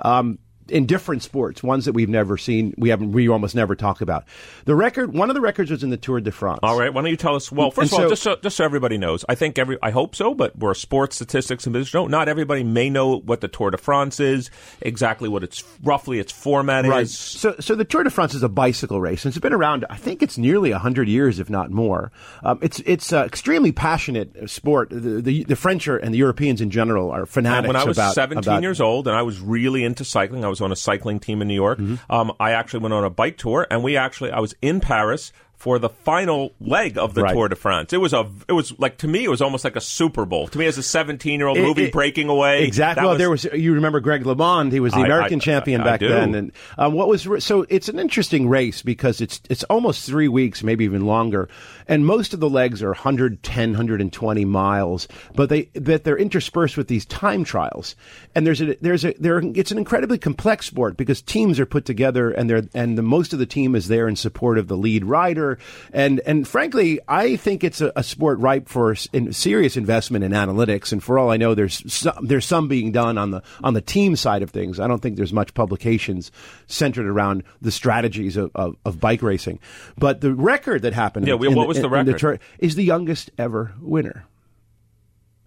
Um, 0.00 0.38
in 0.70 0.86
different 0.86 1.22
sports, 1.22 1.62
ones 1.62 1.84
that 1.84 1.92
we've 1.92 2.08
never 2.08 2.36
seen, 2.36 2.74
we 2.76 2.88
haven't, 2.90 3.12
we 3.12 3.28
almost 3.28 3.54
never 3.54 3.74
talk 3.74 4.00
about. 4.00 4.24
The 4.64 4.74
record, 4.74 5.12
one 5.14 5.30
of 5.30 5.34
the 5.34 5.40
records 5.40 5.70
was 5.70 5.82
in 5.82 5.90
the 5.90 5.96
Tour 5.96 6.20
de 6.20 6.30
France. 6.32 6.60
All 6.62 6.78
right, 6.78 6.92
why 6.92 7.02
don't 7.02 7.10
you 7.10 7.16
tell 7.16 7.34
us? 7.36 7.50
Well, 7.50 7.70
first 7.70 7.92
And 7.92 7.98
of 8.00 8.04
all, 8.04 8.06
so- 8.06 8.10
just 8.12 8.22
so, 8.22 8.36
just 8.42 8.56
so 8.56 8.64
everybody 8.64 8.98
knows, 8.98 9.24
I 9.28 9.34
think 9.34 9.58
every 9.58 9.78
I 9.82 9.90
hope 9.90 10.14
so, 10.14 10.34
but 10.34 10.58
we're 10.58 10.74
sports 10.74 11.16
statistics 11.16 11.66
and 11.66 11.72
business. 11.72 11.90
Don't 11.92 12.10
everybody 12.28 12.62
may 12.64 12.90
know 12.90 13.18
what 13.20 13.40
the 13.40 13.48
Tour 13.48 13.70
de 13.70 13.78
France 13.78 14.20
is, 14.20 14.50
exactly 14.82 15.28
what 15.28 15.42
its 15.42 15.62
roughly 15.82 16.18
its 16.18 16.32
format 16.32 16.84
Right. 16.84 17.02
is. 17.02 17.16
So, 17.18 17.54
so 17.60 17.74
the 17.74 17.84
Tour 17.84 18.02
de 18.02 18.10
France 18.10 18.34
is 18.34 18.42
a 18.42 18.48
bicycle 18.48 19.00
race, 19.00 19.24
and 19.24 19.30
it's 19.32 19.40
been 19.40 19.52
around. 19.52 19.84
I 19.88 19.96
think 19.96 20.22
it's 20.22 20.36
nearly 20.38 20.70
hundred 20.72 21.08
years, 21.08 21.38
if 21.38 21.48
not 21.50 21.70
more. 21.70 22.12
Um, 22.42 22.58
it's 22.62 22.80
it's 22.80 23.12
uh, 23.12 23.24
extremely 23.24 23.72
passionate 23.72 24.50
sport. 24.50 24.90
The, 24.90 25.20
the 25.22 25.44
the 25.44 25.56
French 25.56 25.88
are, 25.88 25.96
and 25.96 26.12
the 26.12 26.18
Europeans 26.18 26.60
in 26.60 26.70
general 26.70 27.10
are 27.10 27.24
fanatics 27.26 27.58
And 27.58 27.66
when 27.68 27.76
I 27.76 27.84
was 27.84 27.96
about 27.96 28.14
17 28.14 28.38
about- 28.52 28.62
years 28.62 28.80
old 28.80 29.06
and 29.08 29.16
I 29.16 29.22
was 29.22 29.40
really 29.40 29.84
into 29.84 30.04
cycling, 30.04 30.44
I 30.44 30.48
was 30.48 30.57
on 30.60 30.72
a 30.72 30.76
cycling 30.76 31.20
team 31.20 31.42
in 31.42 31.48
New 31.48 31.54
York. 31.54 31.78
Mm-hmm. 31.78 32.12
Um, 32.12 32.32
I 32.40 32.52
actually 32.52 32.80
went 32.80 32.94
on 32.94 33.04
a 33.04 33.10
bike 33.10 33.36
tour, 33.38 33.66
and 33.70 33.82
we 33.82 33.96
actually 33.96 34.30
I 34.32 34.40
was 34.40 34.54
in 34.62 34.80
Paris 34.80 35.32
for 35.56 35.80
the 35.80 35.88
final 35.88 36.52
leg 36.60 36.96
of 36.96 37.14
the 37.14 37.22
Right. 37.24 37.32
Tour 37.32 37.48
de 37.48 37.56
France. 37.56 37.92
It 37.92 37.96
was 37.96 38.12
a 38.12 38.30
it 38.46 38.52
was 38.52 38.78
like 38.78 38.98
to 38.98 39.08
me 39.08 39.24
it 39.24 39.28
was 39.28 39.42
almost 39.42 39.64
like 39.64 39.74
a 39.74 39.80
Super 39.80 40.24
Bowl. 40.24 40.46
To 40.46 40.56
me 40.58 40.66
as 40.66 40.78
a 40.78 40.84
17 40.84 41.40
year 41.40 41.48
old 41.48 41.58
movie 41.58 41.86
it- 41.86 41.92
breaking 41.92 42.28
away. 42.28 42.62
Exactly. 42.62 43.04
Well, 43.04 43.18
there 43.18 43.28
was 43.28 43.42
you 43.42 43.74
remember 43.74 43.98
Greg 43.98 44.22
LeMond? 44.22 44.70
He 44.70 44.78
was 44.78 44.92
the 44.92 45.00
I- 45.00 45.06
American 45.06 45.38
I- 45.38 45.40
champion 45.40 45.80
I- 45.80 45.84
back 45.84 45.98
then. 46.00 46.36
And 46.36 46.52
um, 46.78 46.92
what 46.92 47.08
was 47.08 47.26
so? 47.42 47.66
It's 47.68 47.88
an 47.88 47.98
interesting 47.98 48.48
race 48.48 48.82
because 48.82 49.20
it's 49.20 49.40
it's 49.50 49.64
almost 49.64 50.06
three 50.06 50.28
weeks, 50.28 50.62
maybe 50.62 50.84
even 50.84 51.06
longer, 51.06 51.48
and 51.88 52.06
most 52.06 52.34
of 52.34 52.40
the 52.40 52.50
legs 52.50 52.82
are 52.82 52.88
110, 52.88 53.70
120 53.70 54.44
miles, 54.44 55.08
but 55.34 55.48
they 55.48 55.62
that 55.74 56.04
they're 56.04 56.18
interspersed 56.18 56.76
with 56.76 56.88
these 56.88 57.06
time 57.06 57.44
trials. 57.44 57.96
And 58.34 58.46
there's 58.46 58.60
a 58.60 58.76
there's 58.80 59.04
a 59.04 59.14
there 59.18 59.38
it's 59.38 59.72
an 59.72 59.78
incredibly 59.78 60.18
complex 60.18 60.66
sport 60.66 60.96
because 60.96 61.22
teams 61.22 61.58
are 61.58 61.66
put 61.66 61.84
together 61.84 62.30
and 62.30 62.48
they're 62.48 62.62
and 62.74 62.98
the 62.98 63.02
most 63.02 63.32
of 63.32 63.38
the 63.38 63.46
team 63.46 63.74
is 63.74 63.88
there 63.88 64.06
in 64.06 64.16
support 64.16 64.58
of 64.58 64.68
the 64.68 64.76
lead 64.76 65.04
rider. 65.04 65.58
And 65.92 66.20
and 66.20 66.46
frankly 66.46 67.00
I 67.08 67.36
think 67.36 67.64
it's 67.64 67.80
a, 67.80 67.92
a 67.96 68.02
sport 68.02 68.38
ripe 68.38 68.68
for 68.68 68.94
in, 69.12 69.32
serious 69.32 69.76
investment 69.76 70.24
in 70.24 70.32
analytics. 70.32 70.92
And 70.92 71.02
for 71.02 71.18
all 71.18 71.30
I 71.30 71.38
know 71.38 71.54
there's 71.54 71.90
some, 71.92 72.26
there's 72.26 72.44
some 72.44 72.68
being 72.68 72.92
done 72.92 73.16
on 73.16 73.30
the 73.30 73.42
on 73.64 73.74
the 73.74 73.80
team 73.80 74.14
side 74.14 74.42
of 74.42 74.50
things. 74.50 74.78
I 74.78 74.86
don't 74.86 75.00
think 75.00 75.16
there's 75.16 75.32
much 75.32 75.54
publications 75.54 76.30
centered 76.66 77.06
around 77.06 77.44
the 77.62 77.70
strategies 77.70 78.36
of, 78.36 78.50
of, 78.54 78.76
of 78.84 79.00
bike 79.00 79.22
racing. 79.22 79.58
But 79.96 80.20
the 80.20 80.34
record 80.34 80.82
that 80.82 80.92
happened 80.92 81.26
Yeah, 81.26 81.34
in 81.34 81.54
what 81.54 81.66
was 81.66 81.77
the 81.82 81.88
in- 81.88 82.00
in 82.00 82.06
record? 82.06 82.18
tour- 82.18 82.38
is 82.58 82.74
the 82.74 82.84
youngest 82.84 83.30
ever 83.38 83.72
winner 83.80 84.24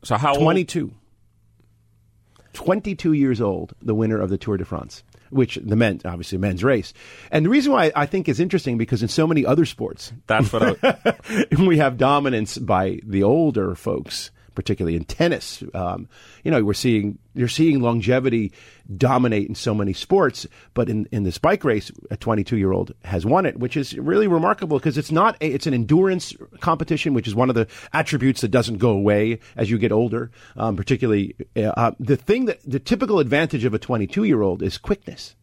so 0.04 0.18
how 0.18 0.32
old- 0.34 0.42
22. 0.42 0.92
22 2.54 3.14
years 3.14 3.40
old, 3.40 3.74
the 3.82 3.96
winner 3.96 4.20
of 4.20 4.30
the 4.30 4.38
Tour 4.38 4.58
de 4.58 4.66
France, 4.66 5.04
which 5.30 5.58
the 5.64 5.76
men, 5.78 6.02
obviously 6.04 6.38
men's 6.38 6.64
race. 6.66 6.94
And 7.32 7.46
the 7.46 7.50
reason 7.50 7.72
why 7.72 7.92
I 7.96 8.06
think 8.06 8.28
is 8.28 8.40
interesting 8.42 8.78
because 8.78 9.02
in 9.02 9.08
so 9.08 9.26
many 9.26 9.46
other 9.46 9.64
sports, 9.66 10.12
That's 10.28 10.52
what 10.52 10.78
I, 10.84 11.46
we 11.66 11.78
have 11.78 11.98
dominance 11.98 12.58
by 12.58 13.00
the 13.06 13.24
older 13.24 13.74
folks, 13.76 14.32
particularly 14.62 14.96
in 14.96 15.04
tennis. 15.04 15.64
Um, 15.74 16.08
you 16.44 16.52
know, 16.52 16.64
we're 16.64 16.74
seeing 16.74 17.18
you're 17.34 17.48
seeing 17.48 17.80
longevity 17.80 18.52
dominate 18.96 19.48
in 19.50 19.56
so 19.56 19.74
many 19.74 19.92
sports, 19.92 20.46
but 20.76 20.88
in, 20.88 21.08
in 21.12 21.24
this 21.24 21.40
bike 21.40 21.64
race, 21.64 21.92
a 22.12 22.18
22 22.18 22.58
year 22.58 22.72
old 22.72 22.94
has 23.04 23.26
won 23.26 23.48
it, 23.48 23.58
which 23.58 23.76
is 23.76 23.98
really 23.98 24.28
remarkable 24.28 24.78
because 24.78 25.00
it's 25.00 25.12
not 25.12 25.36
a, 25.42 25.48
it's 25.48 25.66
an 25.66 25.74
endurance 25.74 26.36
competition, 26.60 27.16
which 27.16 27.28
is 27.28 27.34
one 27.34 27.50
of 27.50 27.56
the 27.56 27.68
attributes 27.92 28.42
that 28.42 28.50
doesn't 28.50 28.78
go 28.78 28.92
away 28.92 29.40
as 29.56 29.72
you 29.72 29.80
get 29.80 29.92
older. 29.92 30.30
Um, 30.56 30.76
particularly, 30.76 31.36
uh, 31.56 31.92
the 32.00 32.18
thing 32.18 32.46
that 32.46 32.60
the 32.64 32.80
typical 32.80 33.18
advantage 33.18 33.66
of 33.66 33.74
a 33.74 33.80
22 33.80 34.26
year 34.26 34.44
old 34.44 34.62
is 34.62 34.78
quickness 34.78 35.36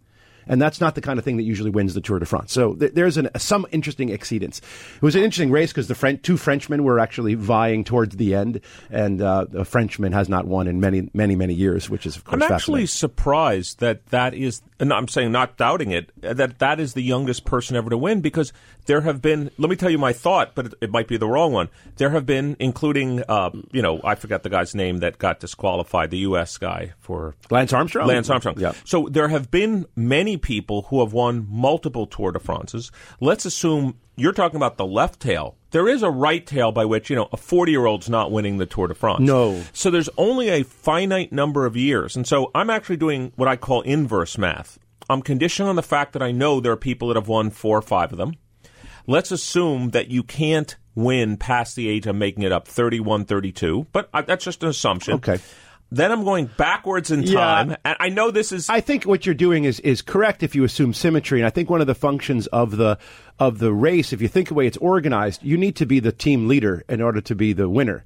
and 0.49 0.61
that's 0.61 0.81
not 0.81 0.95
the 0.95 1.01
kind 1.01 1.19
of 1.19 1.25
thing 1.25 1.37
that 1.37 1.45
usually 1.45 1.71
wins 1.71 1.95
the 1.95 2.01
Tour 2.01 2.19
de 2.19 2.27
France. 2.27 2.53
So 2.53 2.75
th- 2.75 2.93
there's 2.95 3.17
an, 3.17 3.29
some 3.37 3.67
interesting 3.71 4.09
exceedance. 4.09 4.61
It 4.97 5.03
was 5.03 5.15
an 5.15 5.23
interesting 5.23 5.51
race 5.51 5.71
because 5.71 5.89
the 5.89 5.95
Fren- 5.95 6.19
two 6.19 6.37
Frenchmen 6.37 6.85
were 6.85 6.99
actually 6.99 7.35
vying 7.35 7.85
towards 7.85 8.17
the 8.17 8.35
end, 8.35 8.61
and 8.91 9.21
uh, 9.21 9.45
the 9.49 9.65
Frenchman 9.65 10.13
has 10.13 10.29
not 10.29 10.47
won 10.47 10.67
in 10.67 10.81
many, 10.81 11.11
many, 11.15 11.37
many 11.37 11.55
years, 11.55 11.91
which 11.91 12.07
is 12.07 12.17
of 12.17 12.25
course 12.25 12.43
I'm 12.43 12.53
actually 12.53 12.87
surprised 12.87 13.81
that 13.81 14.07
that 14.07 14.35
is, 14.35 14.63
and 14.81 14.93
I'm 14.93 15.09
saying 15.09 15.33
not 15.33 15.57
doubting 15.57 15.91
it, 15.91 16.11
that 16.23 16.59
that 16.59 16.81
is 16.81 16.95
the 16.95 17.03
youngest 17.03 17.45
person 17.45 17.77
ever 17.77 17.91
to 17.91 17.99
win 17.99 18.21
because 18.21 18.53
there 18.87 19.03
have 19.03 19.21
been, 19.21 19.51
let 19.59 19.69
me 19.69 19.77
tell 19.77 19.91
you 19.91 19.99
my 19.99 20.15
thought, 20.15 20.55
but 20.55 20.67
it, 20.67 20.75
it 20.81 20.91
might 20.91 21.09
be 21.09 21.19
the 21.19 21.29
wrong 21.29 21.53
one. 21.53 21.69
There 21.97 22.11
have 22.11 22.25
been, 22.25 22.57
including, 22.59 23.23
uh, 23.29 23.51
you 23.71 23.83
know, 23.83 24.01
I 24.03 24.15
forgot 24.15 24.43
the 24.43 24.49
guy's 24.49 24.75
name 24.75 24.99
that 24.99 25.19
got 25.19 25.41
disqualified, 25.41 26.11
the 26.11 26.19
U.S. 26.19 26.57
guy 26.57 26.95
for 26.99 27.35
Lance 27.51 27.75
Armstrong. 27.75 28.09
Lance 28.09 28.31
Armstrong. 28.31 28.59
Yeah. 28.59 28.73
So 28.85 29.09
there 29.11 29.29
have 29.29 29.51
been 29.51 29.87
many 29.95 30.38
people 30.39 30.83
who 30.89 31.01
have 31.01 31.13
won 31.13 31.47
multiple 31.49 32.07
Tour 32.07 32.33
de 32.33 32.39
France's. 32.39 32.91
Let's 33.21 33.45
assume 33.45 33.99
you're 34.17 34.33
talking 34.33 34.57
about 34.57 34.77
the 34.77 34.87
left 34.87 35.21
tail. 35.21 35.57
There 35.71 35.89
is 35.89 36.03
a 36.03 36.11
right 36.11 36.45
tail 36.47 36.73
by 36.73 36.85
which, 36.85 37.11
you 37.11 37.17
know, 37.17 37.29
a 37.33 37.37
40 37.37 37.73
year 37.73 37.87
old's 37.87 38.09
not 38.09 38.33
winning 38.33 38.59
the 38.59 38.67
Tour 38.67 38.89
de 38.89 38.95
France. 38.95 39.21
No. 39.21 39.63
So 39.73 39.91
there's 39.91 40.09
only 40.17 40.49
a 40.49 40.63
finite 40.65 41.33
number 41.33 41.67
of 41.67 41.77
years. 41.77 42.17
And 42.17 42.27
so 42.27 42.51
I'm 42.55 42.71
actually 42.71 42.97
doing 42.97 43.33
what 43.37 43.49
I 43.49 43.57
call 43.57 43.83
inverse 43.83 44.39
math. 44.39 44.79
I'm 45.11 45.23
conditioning 45.23 45.69
on 45.69 45.77
the 45.77 45.83
fact 45.83 46.13
that 46.15 46.23
I 46.23 46.33
know 46.33 46.61
there 46.61 46.73
are 46.73 46.77
people 46.77 47.09
that 47.09 47.17
have 47.17 47.29
won 47.29 47.51
four 47.51 47.79
or 47.79 47.83
five 47.83 48.13
of 48.13 48.19
them. 48.19 48.35
let's 49.07 49.31
assume 49.31 49.91
that 49.91 50.09
you 50.09 50.23
can't 50.23 50.77
win 50.95 51.37
past 51.37 51.77
the 51.77 51.89
age 51.89 52.07
of 52.07 52.17
making 52.17 52.43
it 52.43 52.53
up 52.53 52.69
31, 52.69 53.25
32, 53.25 53.87
but 53.93 54.09
I, 54.13 54.23
that's 54.23 54.45
just 54.45 54.63
an 54.63 54.69
assumption. 54.69 55.15
Okay. 55.15 55.39
Then 55.91 56.13
I'm 56.13 56.23
going 56.25 56.51
backwards 56.59 57.11
in 57.11 57.23
Yeah. 57.23 57.33
time, 57.41 57.77
and 57.85 57.97
I 57.99 58.11
know 58.11 58.31
this 58.31 58.53
is 58.53 58.69
I 58.69 58.81
think 58.81 59.05
what 59.05 59.25
you're 59.25 59.35
doing 59.35 59.65
is 59.65 59.81
is 59.81 60.03
correct 60.03 60.43
if 60.43 60.55
you 60.55 60.65
assume 60.65 60.93
symmetry, 60.93 61.41
and 61.41 61.47
I 61.47 61.51
think 61.51 61.71
one 61.71 61.81
of 61.81 61.87
the 61.87 61.95
functions 61.95 62.47
of 62.49 62.77
the 62.77 62.99
of 63.39 63.59
the 63.59 63.73
race, 63.73 64.13
if 64.13 64.21
you 64.21 64.29
think 64.29 64.49
the 64.49 64.55
way 64.55 64.67
it's 64.67 64.77
organized, 64.79 65.43
you 65.43 65.57
need 65.57 65.77
to 65.77 65.87
be 65.87 65.99
the 66.01 66.13
team 66.13 66.47
leader 66.47 66.85
in 66.89 67.01
order 67.01 67.21
to 67.23 67.35
be 67.35 67.53
the 67.55 67.69
winner. 67.71 68.05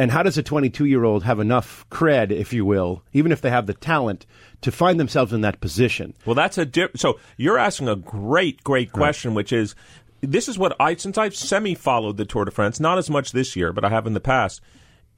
And 0.00 0.12
how 0.12 0.22
does 0.22 0.38
a 0.38 0.44
22 0.44 0.84
year 0.86 1.02
old 1.04 1.24
have 1.24 1.40
enough 1.40 1.84
cred, 1.90 2.30
if 2.30 2.52
you 2.52 2.64
will, 2.64 3.02
even 3.12 3.32
if 3.32 3.40
they 3.40 3.50
have 3.50 3.66
the 3.66 3.74
talent, 3.74 4.24
to 4.60 4.70
find 4.70 4.98
themselves 4.98 5.32
in 5.32 5.40
that 5.42 5.60
position? 5.60 6.14
Well, 6.24 6.36
that's 6.36 6.56
a 6.56 6.64
di- 6.64 6.86
so 6.94 7.18
you're 7.36 7.58
asking 7.58 7.88
a 7.88 7.96
great, 7.96 8.62
great 8.64 8.92
question, 8.92 9.34
which 9.34 9.52
is 9.52 9.74
this 10.20 10.48
is 10.48 10.56
what 10.58 10.74
I 10.80 10.94
since 10.94 11.18
I've 11.18 11.34
semi 11.34 11.74
followed 11.74 12.16
the 12.16 12.24
Tour 12.24 12.44
de 12.46 12.50
France, 12.52 12.80
not 12.80 12.96
as 12.96 13.10
much 13.10 13.32
this 13.32 13.54
year, 13.56 13.72
but 13.72 13.84
I 13.84 13.90
have 13.90 14.06
in 14.06 14.14
the 14.14 14.20
past. 14.20 14.60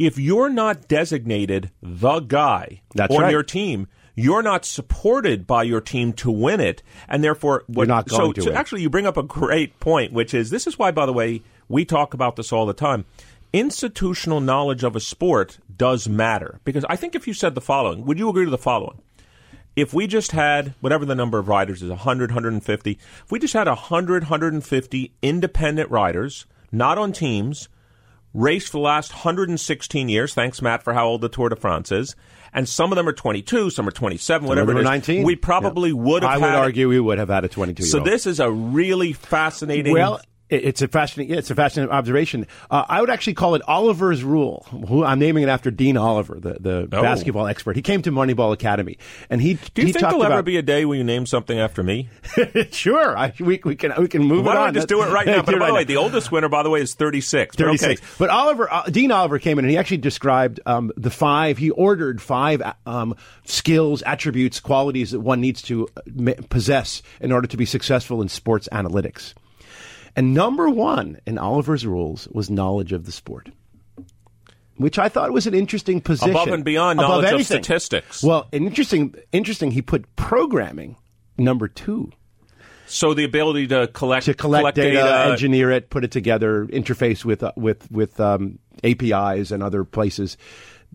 If 0.01 0.17
you're 0.17 0.49
not 0.49 0.89
designated 0.89 1.71
the 1.83 2.21
guy 2.21 2.81
That's 2.95 3.15
on 3.15 3.21
right. 3.21 3.31
your 3.31 3.43
team, 3.43 3.87
you're 4.15 4.41
not 4.41 4.65
supported 4.65 5.47
by 5.47 5.63
your 5.65 5.83
team 5.83 6.15
to 6.15 6.31
win 6.31 6.59
it, 6.59 6.83
and 7.07 7.23
therefore 7.23 7.65
what, 7.67 7.87
not 7.87 8.09
so, 8.09 8.17
going 8.17 8.33
to 8.33 8.41
so 8.41 8.49
win. 8.49 8.57
actually, 8.57 8.81
you 8.81 8.89
bring 8.89 9.05
up 9.05 9.19
a 9.19 9.23
great 9.23 9.79
point, 9.79 10.15
which 10.15 10.33
is 10.33 10.49
this 10.49 10.67
is 10.67 10.79
why, 10.79 10.91
by 10.91 11.05
the 11.05 11.13
way, 11.13 11.43
we 11.69 11.85
talk 11.85 12.15
about 12.15 12.37
this 12.37 12.51
all 12.51 12.65
the 12.65 12.73
time. 12.73 13.05
Institutional 13.53 14.41
knowledge 14.41 14.85
of 14.85 14.97
a 14.97 15.01
sport 15.01 15.59
does 15.77 16.09
matter 16.09 16.61
because 16.65 16.87
I 16.89 16.97
think 16.97 17.15
if 17.15 17.29
you 17.29 17.35
said 17.35 17.55
the 17.55 17.61
following, 17.61 18.07
would 18.07 18.19
you 18.19 18.31
agree 18.31 18.47
to 18.47 18.51
the 18.51 18.57
following? 18.57 19.03
if 19.77 19.95
we 19.95 20.07
just 20.07 20.33
had 20.33 20.75
whatever 20.81 21.05
the 21.05 21.15
number 21.15 21.39
of 21.39 21.47
riders 21.47 21.81
is 21.81 21.91
100 21.91 22.31
150 22.31 22.91
if 22.91 23.31
we 23.31 23.39
just 23.39 23.55
had 23.55 23.69
100 23.69 24.25
150 24.25 25.13
independent 25.23 25.89
riders 25.89 26.45
not 26.73 26.99
on 26.99 27.13
teams 27.13 27.69
raced 28.33 28.69
for 28.69 28.73
the 28.79 28.83
last 28.83 29.13
116 29.13 30.09
years. 30.09 30.35
Thanks 30.35 30.63
matt 30.63 30.83
for 30.83 30.93
how 30.95 31.07
old 31.07 31.21
the 31.21 31.29
tour 31.29 31.49
de 31.49 31.57
france 31.57 31.91
is. 31.93 32.15
And 32.53 32.69
some 32.69 32.93
of 32.93 32.97
them 32.97 33.09
are 33.09 33.13
22 33.13 33.71
some 33.71 33.87
are 33.89 33.93
27 33.93 34.47
whatever 34.49 34.73
it 34.73 34.79
is. 34.79 34.85
19? 34.85 35.25
we 35.25 35.37
probably 35.37 35.91
Yeah. 35.91 35.97
would 35.97 36.23
have 36.23 36.33
I 36.33 36.39
would 36.39 36.55
argue 36.55 36.89
we 36.89 37.01
would 37.01 37.19
have 37.19 37.29
had 37.29 37.45
a 37.45 37.49
22 37.49 37.85
so 37.85 38.01
this 38.01 38.27
is 38.27 38.41
a 38.41 38.51
really 38.51 39.13
fascinating 39.13 39.93
Well, 39.93 40.17
it- 40.17 40.27
it's 40.51 40.83
a 40.83 40.89
fascinating. 40.89 41.37
It's 41.37 41.51
a 41.51 41.55
fascinating 41.55 41.93
observation. 41.95 42.47
Uh, 42.71 42.85
I 42.89 43.01
would 43.01 43.11
actually 43.11 43.35
call 43.35 43.55
it 43.55 43.63
Oliver's 43.69 44.23
rule. 44.25 44.67
Who 44.71 45.05
I'm 45.05 45.19
naming 45.19 45.43
it 45.45 45.49
after 45.49 45.71
Dean 45.71 45.97
Oliver, 45.97 46.39
the, 46.41 46.55
the 46.61 46.89
Oh. 46.93 47.03
basketball 47.03 47.47
expert. 47.47 47.77
He 47.77 47.83
came 47.83 48.03
to 48.03 48.11
Moneyball 48.11 48.53
Academy, 48.53 48.99
and 49.29 49.41
he 49.41 49.55
do 49.75 49.83
you 49.83 49.87
he 49.87 49.93
think 49.93 50.03
there'll 50.05 50.25
ever 50.25 50.43
be 50.43 50.57
a 50.57 50.63
day 50.63 50.85
when 50.85 50.99
you 50.99 51.05
name 51.05 51.27
something 51.27 51.59
after 51.59 51.83
me 51.83 52.09
sure, 52.73 53.17
I, 53.17 53.33
we, 53.39 53.61
we 53.65 53.77
can 53.77 53.93
we 53.99 54.09
can 54.09 54.23
move 54.23 54.45
why 54.47 54.55
don't 54.55 54.63
on. 54.63 54.69
we 54.71 54.75
just 54.75 54.89
do 54.89 55.03
it 55.03 55.11
right 55.11 55.27
now 55.27 55.43
but 55.43 55.59
by 55.59 55.69
the 55.69 55.75
way 55.75 55.85
the 55.85 55.97
oldest 55.97 56.31
winner 56.33 56.49
by 56.49 56.63
the 56.63 56.71
way 56.71 56.81
is 56.81 56.95
36 56.95 57.57
but 57.57 57.69
okay. 57.69 57.97
But 58.19 58.31
Oliver, 58.31 58.73
uh, 58.73 58.85
Dean 58.85 59.13
Oliver 59.13 59.39
came 59.39 59.59
in 59.59 59.65
and 59.65 59.71
he 59.71 59.79
actually 59.79 59.99
described 59.99 60.61
um, 60.67 60.93
the 60.97 61.11
five. 61.11 61.59
He 61.59 61.71
ordered 61.71 62.21
five 62.21 62.63
um, 62.87 63.15
skills, 63.45 64.03
attributes, 64.03 64.61
qualities 64.61 65.13
that 65.13 65.21
one 65.21 65.41
needs 65.41 65.63
to 65.63 65.89
uh, 65.97 66.33
possess 66.49 67.03
in 67.21 67.33
order 67.33 67.47
to 67.49 67.57
be 67.57 67.65
successful 67.67 68.23
in 68.23 68.29
sports 68.29 68.69
analytics. 68.73 69.35
And 70.17 70.35
number 70.35 70.69
one 70.69 71.19
in 71.27 71.39
Oliver's 71.39 71.87
rules 71.87 72.29
was 72.33 72.51
knowledge 72.51 72.93
of 72.93 73.07
the 73.07 73.13
sport. 73.13 73.51
Which 74.77 74.99
I 74.99 75.11
thought 75.11 75.31
was 75.33 75.47
an 75.47 75.55
interesting 75.55 76.01
position. 76.01 76.31
Above 76.31 76.49
and 76.49 76.65
beyond 76.65 76.99
Above 76.99 77.23
knowledge 77.23 77.41
of 77.41 77.47
statistics. 77.47 78.23
Well, 78.23 78.49
interesting, 78.51 79.15
interesting. 79.31 79.73
He 79.73 79.83
put 79.83 80.17
programming 80.17 80.97
number 81.37 81.69
two 81.69 82.13
so 82.91 83.15
the 83.15 83.25
ability 83.25 83.69
to 83.69 83.87
collect 83.87 84.27
to 84.27 84.35
collect, 84.35 84.75
data, 84.75 84.97
data 84.97 85.31
engineer 85.31 85.71
it, 85.71 85.91
put 85.91 86.03
it 86.03 86.11
together, 86.11 86.67
interface 86.67 87.25
with 87.25 87.43
uh, 87.43 87.53
with 87.57 87.91
with 87.91 88.19
um, 88.19 88.59
APIs 88.83 89.53
and 89.53 89.63
other 89.63 89.85
places. 89.85 90.37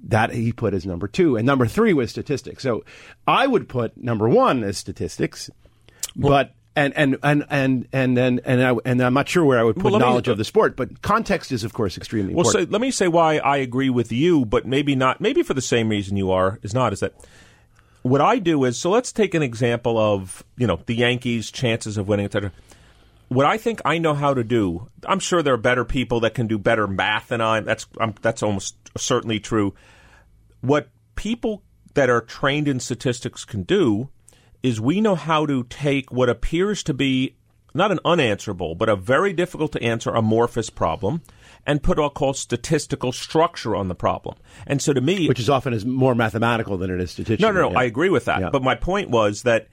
That 0.03 0.33
he 0.33 0.51
put 0.51 0.73
as 0.73 0.85
number 0.85 1.07
two, 1.07 1.37
and 1.37 1.45
number 1.45 1.65
three 1.65 1.93
was 1.93 2.11
statistics. 2.11 2.63
So 2.63 2.83
I 3.25 3.47
would 3.47 3.69
put 3.69 3.95
number 3.97 4.27
one 4.27 4.63
as 4.63 4.77
statistics, 4.77 5.49
but. 6.15 6.51
And 6.77 6.93
and 6.97 7.17
and 7.23 7.45
and 7.49 7.87
and 7.93 8.17
and 8.17 8.41
and, 8.43 8.61
I, 8.63 8.75
and 8.83 9.01
I'm 9.01 9.13
not 9.13 9.29
sure 9.29 9.45
where 9.45 9.57
I 9.57 9.63
would 9.63 9.75
put 9.75 9.85
Well, 9.85 9.93
let 9.93 9.99
me- 9.99 10.05
knowledge 10.05 10.27
of 10.27 10.37
the 10.37 10.43
sport, 10.43 10.75
but 10.75 11.01
context 11.01 11.51
is 11.53 11.63
of 11.63 11.73
course 11.73 11.95
extremely 11.95 12.33
important. 12.33 12.53
Well, 12.53 12.65
so 12.65 12.69
let 12.69 12.81
me 12.81 12.91
say 12.91 13.07
why 13.07 13.37
I 13.37 13.57
agree 13.57 13.89
with 13.89 14.11
you, 14.11 14.45
but 14.45 14.65
maybe 14.65 14.93
not. 14.95 15.21
Maybe 15.21 15.41
for 15.41 15.53
the 15.53 15.61
same 15.61 15.87
reason 15.87 16.17
you 16.17 16.31
are 16.31 16.59
is 16.63 16.73
not. 16.73 16.91
Is 16.91 16.99
that 16.99 17.13
what 18.01 18.19
I 18.21 18.39
do 18.39 18.65
is 18.65 18.77
so? 18.77 18.89
Let's 18.89 19.11
take 19.11 19.33
an 19.33 19.41
example 19.41 19.97
of 19.97 20.43
you 20.57 20.67
know 20.67 20.79
the 20.85 20.95
Yankees' 20.95 21.49
chances 21.49 21.97
of 21.97 22.07
winning, 22.09 22.25
etc. 22.25 22.51
What 23.29 23.45
I 23.45 23.57
think 23.57 23.81
I 23.85 23.97
know 23.97 24.13
how 24.13 24.33
to 24.33 24.43
do. 24.43 24.89
I'm 25.07 25.19
sure 25.19 25.41
there 25.41 25.53
are 25.53 25.57
better 25.57 25.85
people 25.85 26.19
that 26.19 26.33
can 26.33 26.45
do 26.45 26.57
better 26.59 26.87
math 26.87 27.29
than 27.29 27.41
I. 27.41 27.61
That's 27.61 27.87
I'm, 27.99 28.13
that's 28.21 28.43
almost 28.43 28.75
certainly 28.97 29.39
true. 29.39 29.73
What 30.61 30.89
people 31.15 31.63
that 31.93 32.09
are 32.09 32.21
trained 32.21 32.67
in 32.67 32.79
statistics 32.81 33.45
can 33.45 33.63
do 33.63 34.09
is 34.65 34.81
we 34.81 34.99
know 34.99 35.15
how 35.15 35.45
to 35.45 35.63
take 35.65 36.11
what 36.11 36.27
appears 36.27 36.81
to 36.83 36.93
be 36.93 37.35
not 37.75 37.91
an 37.91 37.99
unanswerable, 38.03 38.73
but 38.73 38.89
a 38.89 38.95
very 38.95 39.33
difficult 39.33 39.73
to 39.73 39.83
answer 39.83 40.09
amorphous 40.09 40.69
problem 40.69 41.21
and 41.67 41.83
put 41.83 41.97
what 41.97 42.05
I'll 42.05 42.09
call 42.09 42.33
statistical 42.33 43.11
structure 43.11 43.75
on 43.75 43.89
the 43.89 43.95
problem. 43.95 44.37
And 44.65 44.81
so 44.81 44.93
to 44.93 45.01
me, 45.01 45.27
which 45.27 45.39
is 45.39 45.49
often 45.49 45.73
is 45.73 45.85
more 45.85 46.15
mathematical 46.15 46.77
than 46.77 46.89
it 46.89 47.01
is 47.01 47.11
statistical. 47.11 47.53
no, 47.53 47.61
no, 47.61 47.67
no. 47.67 47.73
Yeah. 47.73 47.81
I 47.81 47.83
agree 47.83 48.09
with 48.09 48.25
that. 48.25 48.39
Yeah. 48.39 48.49
But 48.49 48.63
my 48.63 48.75
point 48.75 49.09
was 49.09 49.43
that 49.43 49.67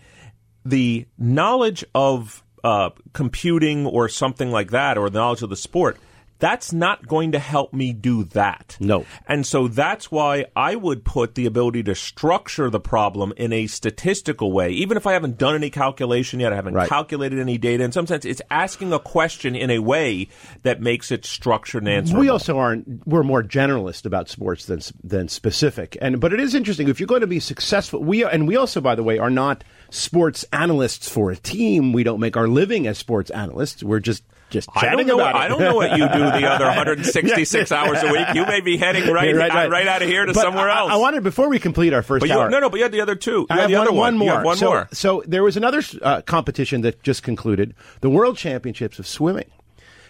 the 0.65 1.07
knowledge 1.17 1.85
of 1.95 2.43
uh, 2.65 2.91
computing 3.13 3.87
or 3.87 4.09
something 4.09 4.51
like 4.51 4.73
that, 4.73 4.99
or 4.99 5.09
the 5.09 5.19
knowledge 5.21 5.43
of 5.43 5.51
the 5.51 5.57
sport, 5.57 5.97
that's 6.43 6.73
not 6.73 7.07
going 7.07 7.31
to 7.31 7.39
help 7.39 7.73
me 7.73 7.93
do 7.93 8.25
that. 8.25 8.77
No. 8.81 9.07
And 9.29 9.47
so 9.47 9.69
that's 9.69 10.11
why 10.11 10.47
I 10.57 10.75
would 10.75 11.05
put 11.05 11.37
the 11.37 11.47
ability 11.47 11.85
to 11.85 11.95
structure 11.95 12.69
the 12.69 12.81
problem 12.81 13.33
in 13.37 13.53
a 13.53 13.69
statistical 13.69 14.51
way. 14.51 14.71
Even 14.71 14.97
if 14.97 15.07
I 15.07 15.13
haven't 15.13 15.39
done 15.39 15.55
any 15.55 15.71
calculation 15.71 16.41
yet, 16.41 16.53
I 16.53 16.57
haven't 16.57 16.75
Right. 16.75 16.89
calculated 16.89 17.39
any 17.39 17.59
data. 17.59 17.85
In 17.85 17.93
some 17.93 18.09
sense, 18.09 18.25
it's 18.25 18.43
asking 18.51 18.93
a 18.93 18.99
question 18.99 19.55
in 19.55 19.71
a 19.71 19.79
way 19.79 20.27
that 20.65 20.81
makes 20.81 21.13
it 21.13 21.25
structured 21.25 21.85
and 21.85 21.89
answerable. 21.93 22.23
We 22.23 22.29
also 22.29 22.59
aren't. 22.59 23.07
We're 23.07 23.23
more 23.23 23.45
generalist 23.45 24.05
about 24.05 24.29
sports 24.29 24.65
than 24.67 24.81
than 25.05 25.29
specific. 25.29 25.97
And 26.03 26.19
but 26.19 26.33
it 26.33 26.41
is 26.41 26.57
interesting 26.57 26.89
if 26.89 26.99
you're 26.99 27.07
going 27.07 27.21
to 27.21 27.29
be 27.29 27.39
successful. 27.39 28.03
We 28.03 28.25
and 28.25 28.49
we 28.49 28.57
also, 28.57 28.81
by 28.81 28.97
the 28.97 29.05
way, 29.05 29.17
are 29.17 29.31
not 29.31 29.63
sports 29.91 30.45
analysts 30.53 31.09
for 31.09 31.31
a 31.31 31.37
team. 31.37 31.93
We 31.93 32.03
don't 32.03 32.19
make 32.19 32.37
our 32.37 32.49
living 32.49 32.89
as 32.89 32.99
sports 32.99 33.31
analysts. 33.31 33.85
We're 33.85 34.01
just 34.01 34.25
just 34.53 34.69
I 34.75 34.95
don't 34.95 35.07
know. 35.07 35.17
What. 35.17 35.35
I 35.35 35.49
don't 35.49 35.61
know 35.61 35.75
what 35.75 35.91
you 35.93 36.09
do 36.09 36.19
the 36.19 36.47
other 36.47 36.65
166 37.07 37.73
hours 37.73 38.03
a 38.03 38.13
week. 38.13 38.27
You 38.35 38.47
may 38.47 38.61
be 38.61 38.77
heading 38.77 39.11
right 39.13 39.35
right, 39.35 39.53
right, 39.53 39.71
right. 39.71 39.89
out 39.89 40.03
of 40.03 40.09
here 40.09 40.25
to 40.27 40.33
But 40.33 40.43
somewhere 40.43 40.69
else. 40.69 40.93
I, 40.93 40.97
wanted 40.97 41.23
before 41.25 41.49
we 41.49 41.59
complete 41.59 41.93
our 41.93 42.03
first 42.03 42.21
but 42.21 42.29
you, 42.29 42.39
hour. 42.39 42.49
no, 42.51 42.61
no. 42.61 42.71
But 42.71 42.77
you 42.77 42.83
had 42.85 42.93
the 42.93 43.01
other 43.01 43.17
two. 43.17 43.41
You 43.41 43.47
I 43.51 43.55
had 43.55 43.61
have 43.63 43.71
the 43.71 43.77
one, 43.77 43.87
other 43.89 43.97
one 43.97 44.17
more. 44.19 44.45
One 44.45 44.57
so, 44.57 44.67
more. 44.67 44.89
So 44.93 45.23
there 45.27 45.43
was 45.43 45.57
another 45.57 45.83
uh, 46.03 46.21
competition 46.23 46.83
that 46.83 47.03
just 47.03 47.23
concluded, 47.23 47.75
the 48.01 48.11
World 48.11 48.37
Championships 48.37 48.99
of 48.99 49.07
Swimming. 49.07 49.51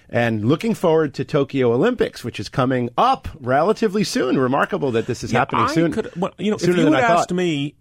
And 0.08 0.44
looking 0.46 0.74
forward 0.74 1.14
to 1.14 1.24
Tokyo 1.24 1.72
Olympics, 1.72 2.22
which 2.22 2.38
is 2.38 2.50
coming 2.50 2.90
up 2.98 3.28
relatively 3.40 4.04
soon. 4.04 4.38
Remarkable 4.38 4.90
that 4.92 5.06
this 5.06 5.24
is 5.24 5.32
Yeah, 5.32 5.38
happening 5.38 5.64
I 5.64 5.72
soon. 5.72 5.92
Could, 5.92 6.14
well, 6.16 6.32
you 6.36 6.50
know, 6.50 6.58
if 6.60 6.66
you 6.66 6.74
had 6.74 6.92
I 6.92 7.00
thought. 7.00 7.10
asked 7.20 7.32
me, 7.32 7.74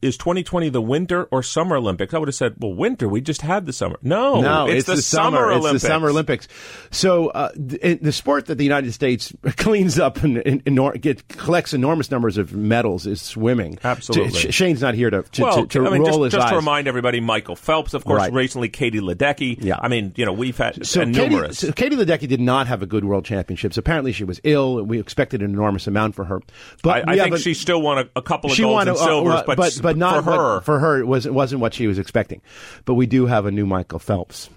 is 0.00 0.16
2020 0.16 0.68
the 0.68 0.80
winter 0.82 1.24
or 1.24 1.42
summer 1.42 1.76
Olympics? 1.76 2.14
I 2.14 2.18
would 2.18 2.28
have 2.28 2.34
said, 2.34 2.54
well, 2.58 2.72
winter. 2.72 3.08
We 3.08 3.20
just 3.20 3.42
had 3.42 3.66
the 3.66 3.72
summer. 3.72 3.98
No, 4.02 4.40
No, 4.40 4.66
it's, 4.68 4.86
the, 4.86 5.00
summer, 5.02 5.50
It's 5.50 5.58
Olympics. 5.58 5.82
the 5.82 5.88
summer 5.88 6.08
Olympics. 6.10 6.48
So 6.90 7.28
uh, 7.28 7.50
the, 7.56 7.98
the 8.00 8.12
sport 8.12 8.46
that 8.46 8.56
the 8.56 8.64
United 8.64 8.92
States 8.92 9.32
cleans 9.56 9.98
up 9.98 10.22
and, 10.22 10.38
and, 10.38 10.62
and 10.66 11.02
get, 11.02 11.26
collects 11.28 11.74
enormous 11.74 12.10
numbers 12.10 12.38
of 12.38 12.52
medals 12.52 13.06
is 13.06 13.20
swimming. 13.20 13.78
Absolutely. 13.82 14.38
Sh- 14.50 14.54
Shane's 14.54 14.82
not 14.82 14.94
here 14.94 15.10
to, 15.10 15.22
to, 15.22 15.42
well, 15.42 15.62
to, 15.62 15.66
to 15.66 15.86
I 15.86 15.90
mean, 15.90 16.02
roll 16.02 16.06
just, 16.10 16.22
his 16.24 16.32
just 16.34 16.44
eyes. 16.46 16.50
to 16.52 16.56
remind 16.56 16.88
everybody, 16.88 17.20
Michael 17.20 17.56
Phelps, 17.56 17.94
of 17.94 18.04
course, 18.04 18.18
Right. 18.18 18.32
recently 18.32 18.68
Katie 18.68 19.00
Ledecky. 19.00 19.56
Yeah. 19.60 19.78
I 19.80 19.88
mean, 19.88 20.12
you 20.16 20.24
know, 20.24 20.32
we've 20.32 20.56
had 20.56 20.86
so 20.86 21.04
Katie, 21.04 21.28
numerous. 21.28 21.58
so 21.58 21.72
Katie 21.72 21.96
Ledecky 21.96 22.28
did 22.28 22.40
not 22.40 22.66
have 22.68 22.82
a 22.82 22.86
good 22.86 23.04
World 23.04 23.24
Championships. 23.24 23.76
Apparently, 23.76 24.12
she 24.12 24.24
was 24.24 24.40
ill. 24.44 24.82
We 24.84 24.98
expected 25.00 25.42
an 25.42 25.50
enormous 25.50 25.86
amount 25.86 26.14
for 26.14 26.24
her. 26.24 26.40
But 26.82 27.08
I, 27.08 27.12
I 27.14 27.18
think 27.18 27.34
a- 27.34 27.38
she 27.38 27.54
still 27.54 27.82
won 27.82 27.98
a, 27.98 28.08
a 28.16 28.22
couple 28.22 28.50
of 28.50 28.56
golds 28.58 28.74
won 28.74 28.88
and 28.88 28.96
silvers, 28.96 29.34
uh, 29.34 29.42
but, 29.46 29.56
but 29.56 29.87
but 29.94 29.96
not 29.98 30.24
for 30.24 30.30
her. 30.30 30.56
but 30.58 30.64
for 30.64 30.78
her 30.78 30.98
it 30.98 31.06
wasn't 31.06 31.34
wasn't 31.34 31.60
what 31.60 31.74
she 31.74 31.86
was 31.86 31.98
expecting. 31.98 32.40
But 32.84 32.94
we 32.94 33.06
do 33.06 33.26
have 33.26 33.46
a 33.46 33.50
new 33.50 33.66
Michael 33.66 33.98
Phelps. 33.98 34.50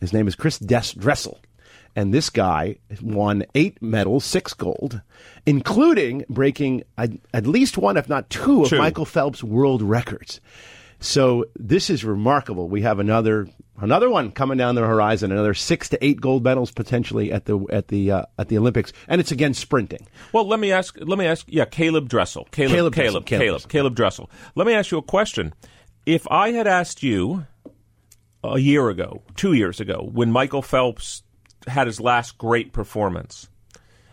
His 0.00 0.12
name 0.12 0.26
is 0.28 0.34
Chris 0.34 0.58
Des- 0.58 0.98
Dressel, 0.98 1.38
and 1.96 2.12
this 2.12 2.28
guy 2.30 2.76
won 3.00 3.44
eight 3.54 3.80
medals, 3.80 4.24
six 4.24 4.52
gold, 4.52 5.00
including 5.46 6.24
breaking 6.28 6.82
at, 6.98 7.10
at 7.32 7.46
least 7.46 7.78
one, 7.78 7.96
if 7.96 8.08
not 8.08 8.28
two, 8.28 8.64
of 8.64 8.70
Two. 8.70 8.78
Michael 8.78 9.04
Phelps' 9.04 9.42
world 9.44 9.82
records. 9.82 10.40
So 11.00 11.46
this 11.56 11.90
is 11.90 12.04
remarkable. 12.04 12.68
We 12.68 12.82
have 12.82 12.98
another 12.98 13.48
another 13.80 14.08
one 14.08 14.30
coming 14.32 14.58
down 14.58 14.74
the 14.74 14.82
horizon. 14.82 15.32
Another 15.32 15.54
six 15.54 15.88
to 15.90 16.04
eight 16.04 16.20
gold 16.20 16.44
medals 16.44 16.70
potentially 16.70 17.32
at 17.32 17.44
the 17.44 17.64
at 17.70 17.88
the 17.88 18.10
uh, 18.10 18.24
at 18.38 18.48
the 18.48 18.58
Olympics, 18.58 18.92
and 19.08 19.20
it's 19.20 19.32
again 19.32 19.54
sprinting. 19.54 20.06
Well, 20.32 20.46
let 20.46 20.60
me 20.60 20.72
ask. 20.72 20.96
Let 20.98 21.18
me 21.18 21.26
ask. 21.26 21.46
Yeah, 21.48 21.64
Caleb 21.64 22.08
Dressel. 22.08 22.48
Caleb. 22.50 22.72
Caleb 22.72 22.94
Caleb. 22.94 22.94
Dressel, 22.94 23.22
Caleb. 23.22 23.42
Caleb 23.42 23.68
Caleb, 23.68 23.94
Dressel. 23.94 24.26
Dressel. 24.26 24.52
Let 24.54 24.66
me 24.66 24.74
ask 24.74 24.90
you 24.90 24.98
a 24.98 25.02
question. 25.02 25.54
If 26.06 26.26
I 26.30 26.52
had 26.52 26.66
asked 26.66 27.02
you 27.02 27.46
a 28.42 28.58
year 28.58 28.90
ago, 28.90 29.22
two 29.36 29.54
years 29.54 29.80
ago, 29.80 30.08
when 30.12 30.30
Michael 30.30 30.62
Phelps 30.62 31.22
had 31.66 31.86
his 31.86 32.00
last 32.00 32.38
great 32.38 32.72
performance. 32.72 33.48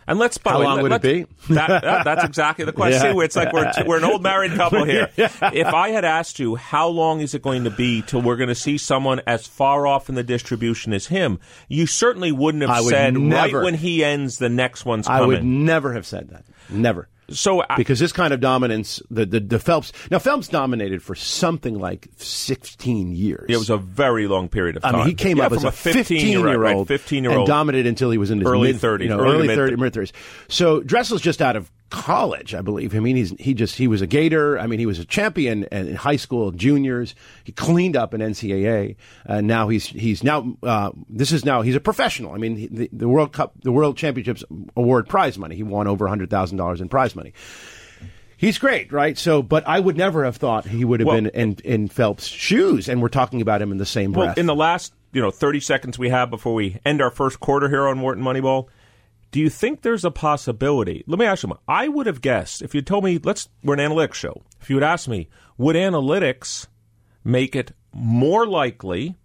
And 0.07 0.17
let's 0.19 0.37
by 0.37 0.51
How 0.51 0.59
way, 0.59 0.65
long 0.65 0.81
would 0.81 0.91
it 0.91 1.01
be? 1.01 1.25
That, 1.53 1.81
that- 1.83 2.03
that's 2.05 2.23
exactly 2.23 2.65
the 2.65 2.73
question. 2.73 3.15
Yeah. 3.15 3.23
It's 3.23 3.35
like 3.35 3.53
we're, 3.53 3.71
we're 3.85 3.97
an 3.97 4.03
old 4.03 4.21
married 4.23 4.51
couple 4.53 4.83
here. 4.83 5.09
If 5.17 5.67
I 5.67 5.89
had 5.89 6.03
asked 6.05 6.39
you 6.39 6.55
how 6.55 6.87
long 6.87 7.21
is 7.21 7.33
it 7.33 7.41
going 7.41 7.63
to 7.65 7.69
be 7.69 8.01
till 8.01 8.21
we're 8.21 8.35
going 8.35 8.49
to 8.49 8.55
see 8.55 8.77
someone 8.77 9.21
as 9.27 9.45
far 9.47 9.85
off 9.87 10.09
in 10.09 10.15
the 10.15 10.23
distribution 10.23 10.91
as 10.93 11.07
him, 11.07 11.39
you 11.67 11.85
certainly 11.85 12.31
wouldn't 12.31 12.61
have 12.63 12.71
I 12.71 12.81
would 12.81 12.89
said 12.89 13.13
never- 13.15 13.57
right 13.59 13.63
when 13.63 13.75
he 13.75 14.03
ends, 14.03 14.37
the 14.37 14.49
next 14.49 14.85
one's 14.85 15.07
I 15.07 15.19
coming. 15.19 15.27
would 15.29 15.43
never 15.45 15.93
have 15.93 16.05
said 16.05 16.29
that. 16.29 16.45
Never. 16.69 17.07
So 17.33 17.63
I, 17.69 17.75
because 17.77 17.99
this 17.99 18.11
kind 18.11 18.33
of 18.33 18.39
dominance, 18.39 19.01
the, 19.09 19.25
the 19.25 19.39
the 19.39 19.59
Phelps 19.59 19.91
now 20.09 20.19
Phelps 20.19 20.47
dominated 20.47 21.01
for 21.01 21.15
something 21.15 21.79
like 21.79 22.07
sixteen 22.17 23.11
years. 23.13 23.45
it 23.49 23.57
was 23.57 23.69
a 23.69 23.77
very 23.77 24.27
long 24.27 24.49
period 24.49 24.77
of 24.77 24.83
time. 24.83 24.95
I 24.95 24.97
mean, 24.99 25.07
he 25.07 25.13
came 25.13 25.37
Yeah, 25.37 25.45
up 25.47 25.51
as 25.53 25.59
from 25.59 25.67
a 25.67 25.71
15 25.71 26.27
year 26.39 26.57
right, 26.57 26.75
old, 26.75 26.87
15 26.87 27.23
year 27.23 27.33
and 27.33 27.47
dominated 27.47 27.87
until 27.87 28.11
he 28.11 28.17
was 28.17 28.31
in 28.31 28.39
his 28.39 28.47
Early 28.47 28.73
30s, 28.73 29.01
you 29.03 29.09
know, 29.09 29.19
early 29.19 29.35
early 29.35 29.47
mid- 29.47 29.55
30, 29.55 29.75
mid 29.77 29.93
30s. 29.93 30.11
So 30.49 30.81
Dressel's 30.81 31.21
just 31.21 31.41
out 31.41 31.55
of 31.55 31.71
college, 31.91 32.55
I 32.55 32.61
believe. 32.61 32.95
I 32.95 32.99
mean, 32.99 33.15
he's 33.15 33.31
he 33.39 33.53
just 33.53 33.75
he 33.77 33.87
was 33.87 34.01
a 34.01 34.07
Gator. 34.07 34.57
I 34.57 34.65
mean, 34.65 34.79
he 34.79 34.87
was 34.87 34.97
a 34.97 35.05
champion 35.05 35.65
in 35.65 35.89
in 35.89 35.95
high 35.95 36.15
school, 36.15 36.49
juniors. 36.51 37.13
He 37.43 37.51
cleaned 37.51 37.95
up 37.95 38.13
in 38.15 38.21
NCAA, 38.21 38.95
and 39.25 39.45
now 39.45 39.67
he's 39.69 39.85
he's 39.85 40.23
now 40.23 40.55
uh, 40.63 40.91
this 41.09 41.31
is 41.31 41.45
now 41.45 41.61
he's 41.61 41.75
a 41.75 41.79
professional. 41.79 42.33
I 42.33 42.37
mean, 42.37 42.55
he- 42.55 42.67
the, 42.67 42.89
the 42.91 43.07
World 43.07 43.33
Cup, 43.33 43.53
the 43.61 43.71
World 43.71 43.97
Championships 43.97 44.43
award 44.75 45.07
prize 45.07 45.37
money. 45.37 45.55
He 45.55 45.63
won 45.63 45.87
over 45.87 46.07
hundred 46.07 46.29
thousand 46.31 46.57
dollars 46.57 46.81
in 46.81 46.89
prize 46.89 47.15
money. 47.15 47.33
He's 48.37 48.57
great, 48.57 48.91
right? 48.91 49.15
So, 49.19 49.43
but 49.43 49.67
I 49.67 49.79
would 49.79 49.95
never 49.97 50.25
have 50.25 50.35
thought 50.37 50.65
he 50.65 50.83
would 50.83 50.99
have 50.99 51.05
Well- 51.07 51.17
been 51.17 51.27
in, 51.27 51.57
in 51.63 51.87
Phelps' 51.89 52.25
shoes, 52.25 52.89
and 52.89 52.99
we're 53.01 53.07
talking 53.09 53.39
about 53.41 53.61
him 53.61 53.71
in 53.71 53.77
the 53.77 53.85
same 53.85 54.13
Well, 54.13 54.27
breath. 54.27 54.37
in 54.39 54.47
the 54.47 54.55
last 54.55 54.93
you 55.13 55.21
know 55.21 55.29
thirty 55.29 55.59
seconds 55.59 55.99
we 55.99 56.09
have 56.09 56.29
before 56.31 56.53
we 56.55 56.79
end 56.83 57.01
our 57.01 57.11
first 57.11 57.39
quarter 57.39 57.69
here 57.69 57.87
on 57.87 58.01
Wharton 58.01 58.23
Moneyball, 58.23 58.67
do 59.31 59.39
you 59.39 59.49
think 59.49 59.81
there's 59.81 60.05
a 60.05 60.11
possibility? 60.11 61.03
Let 61.07 61.17
me 61.19 61.25
ask 61.25 61.43
you. 61.43 61.57
I 61.67 61.87
would 61.87 62.05
have 62.05 62.21
guessed 62.21 62.61
if 62.61 62.75
you 62.75 62.81
told 62.81 63.03
me 63.03 63.19
let's 63.23 63.47
we're 63.63 63.75
an 63.75 63.79
analytics 63.79 64.15
show. 64.15 64.41
If 64.61 64.69
you 64.69 64.75
would 64.75 64.83
ask 64.83 65.07
me, 65.07 65.29
would 65.57 65.75
analytics 65.75 66.67
make 67.23 67.55
it 67.55 67.71
more 67.93 68.45
likely 68.45 69.15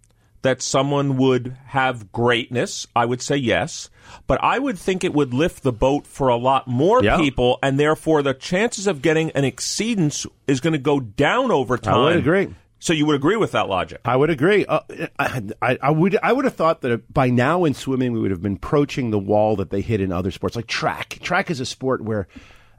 that 0.43 0.61
someone 0.61 1.17
would 1.17 1.57
have 1.67 2.11
greatness? 2.11 2.87
I 2.95 3.05
would 3.05 3.21
say 3.21 3.35
yes. 3.37 3.89
But 4.27 4.41
I 4.41 4.59
would 4.59 4.77
think 4.79 5.03
it 5.03 5.13
would 5.13 5.33
lift 5.33 5.63
the 5.63 5.73
boat 5.73 6.07
for 6.07 6.29
a 6.29 6.37
lot 6.37 6.67
more 6.67 7.03
Yeah. 7.03 7.17
people, 7.17 7.59
and 7.61 7.77
therefore 7.79 8.21
the 8.23 8.33
chances 8.33 8.87
of 8.87 9.01
getting 9.01 9.31
an 9.31 9.43
exceedance 9.43 10.25
is 10.47 10.61
going 10.61 10.73
to 10.73 10.79
go 10.79 10.99
down 11.01 11.51
over 11.51 11.77
time. 11.77 11.95
I 11.95 12.03
would 12.05 12.17
agree. 12.17 12.47
So 12.79 12.93
you 12.93 13.05
would 13.07 13.15
agree 13.15 13.37
with 13.37 13.53
that 13.53 13.67
logic? 13.69 14.01
I 14.05 14.15
would 14.15 14.29
agree. 14.29 14.65
Uh, 14.65 14.81
I, 15.17 15.41
I, 15.61 15.77
I 15.81 15.91
would. 15.91 16.17
I 16.21 16.31
would 16.31 16.45
have 16.45 16.55
thought 16.55 16.81
that 16.81 17.11
by 17.11 17.29
now 17.29 17.65
in 17.65 17.73
swimming 17.73 18.13
we 18.13 18.19
would 18.19 18.31
have 18.31 18.41
been 18.41 18.55
approaching 18.55 19.11
the 19.11 19.19
wall 19.19 19.55
that 19.55 19.71
they 19.71 19.81
hit 19.81 19.99
in 20.01 20.11
other 20.11 20.31
sports, 20.31 20.55
like 20.55 20.67
track. 20.67 21.17
Track 21.21 21.49
is 21.49 21.59
a 21.59 21.65
sport 21.65 22.03
where, 22.03 22.27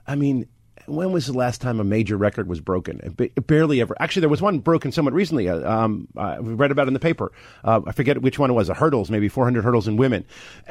I 0.07 0.15
mean, 0.15 0.47
when 0.87 1.13
was 1.13 1.27
the 1.27 1.33
last 1.33 1.61
time 1.61 1.81
a 1.81 1.85
major 1.85 2.17
record 2.17 2.49
was 2.49 2.61
broken? 2.61 3.17
It 3.19 3.47
barely 3.47 3.81
ever. 3.81 3.97
Actually, 4.01 4.21
there 4.21 4.29
was 4.29 4.41
one 4.41 4.61
broken 4.61 4.93
somewhat 4.93 5.15
recently. 5.15 5.49
Uh, 5.49 5.69
um, 5.69 6.09
I 6.17 6.39
read 6.39 6.71
about 6.71 6.87
it 6.87 6.89
in 6.89 6.95
the 6.95 7.01
paper. 7.01 7.33
Uh, 7.65 7.81
I 7.87 7.93
forget 7.93 8.23
which 8.23 8.39
one 8.39 8.51
it 8.51 8.55
was. 8.55 8.69
A 8.69 8.75
hurdles, 8.75 9.11
maybe 9.11 9.29
400 9.29 9.65
hurdles 9.65 9.89
in 9.89 9.97
women. 9.97 10.25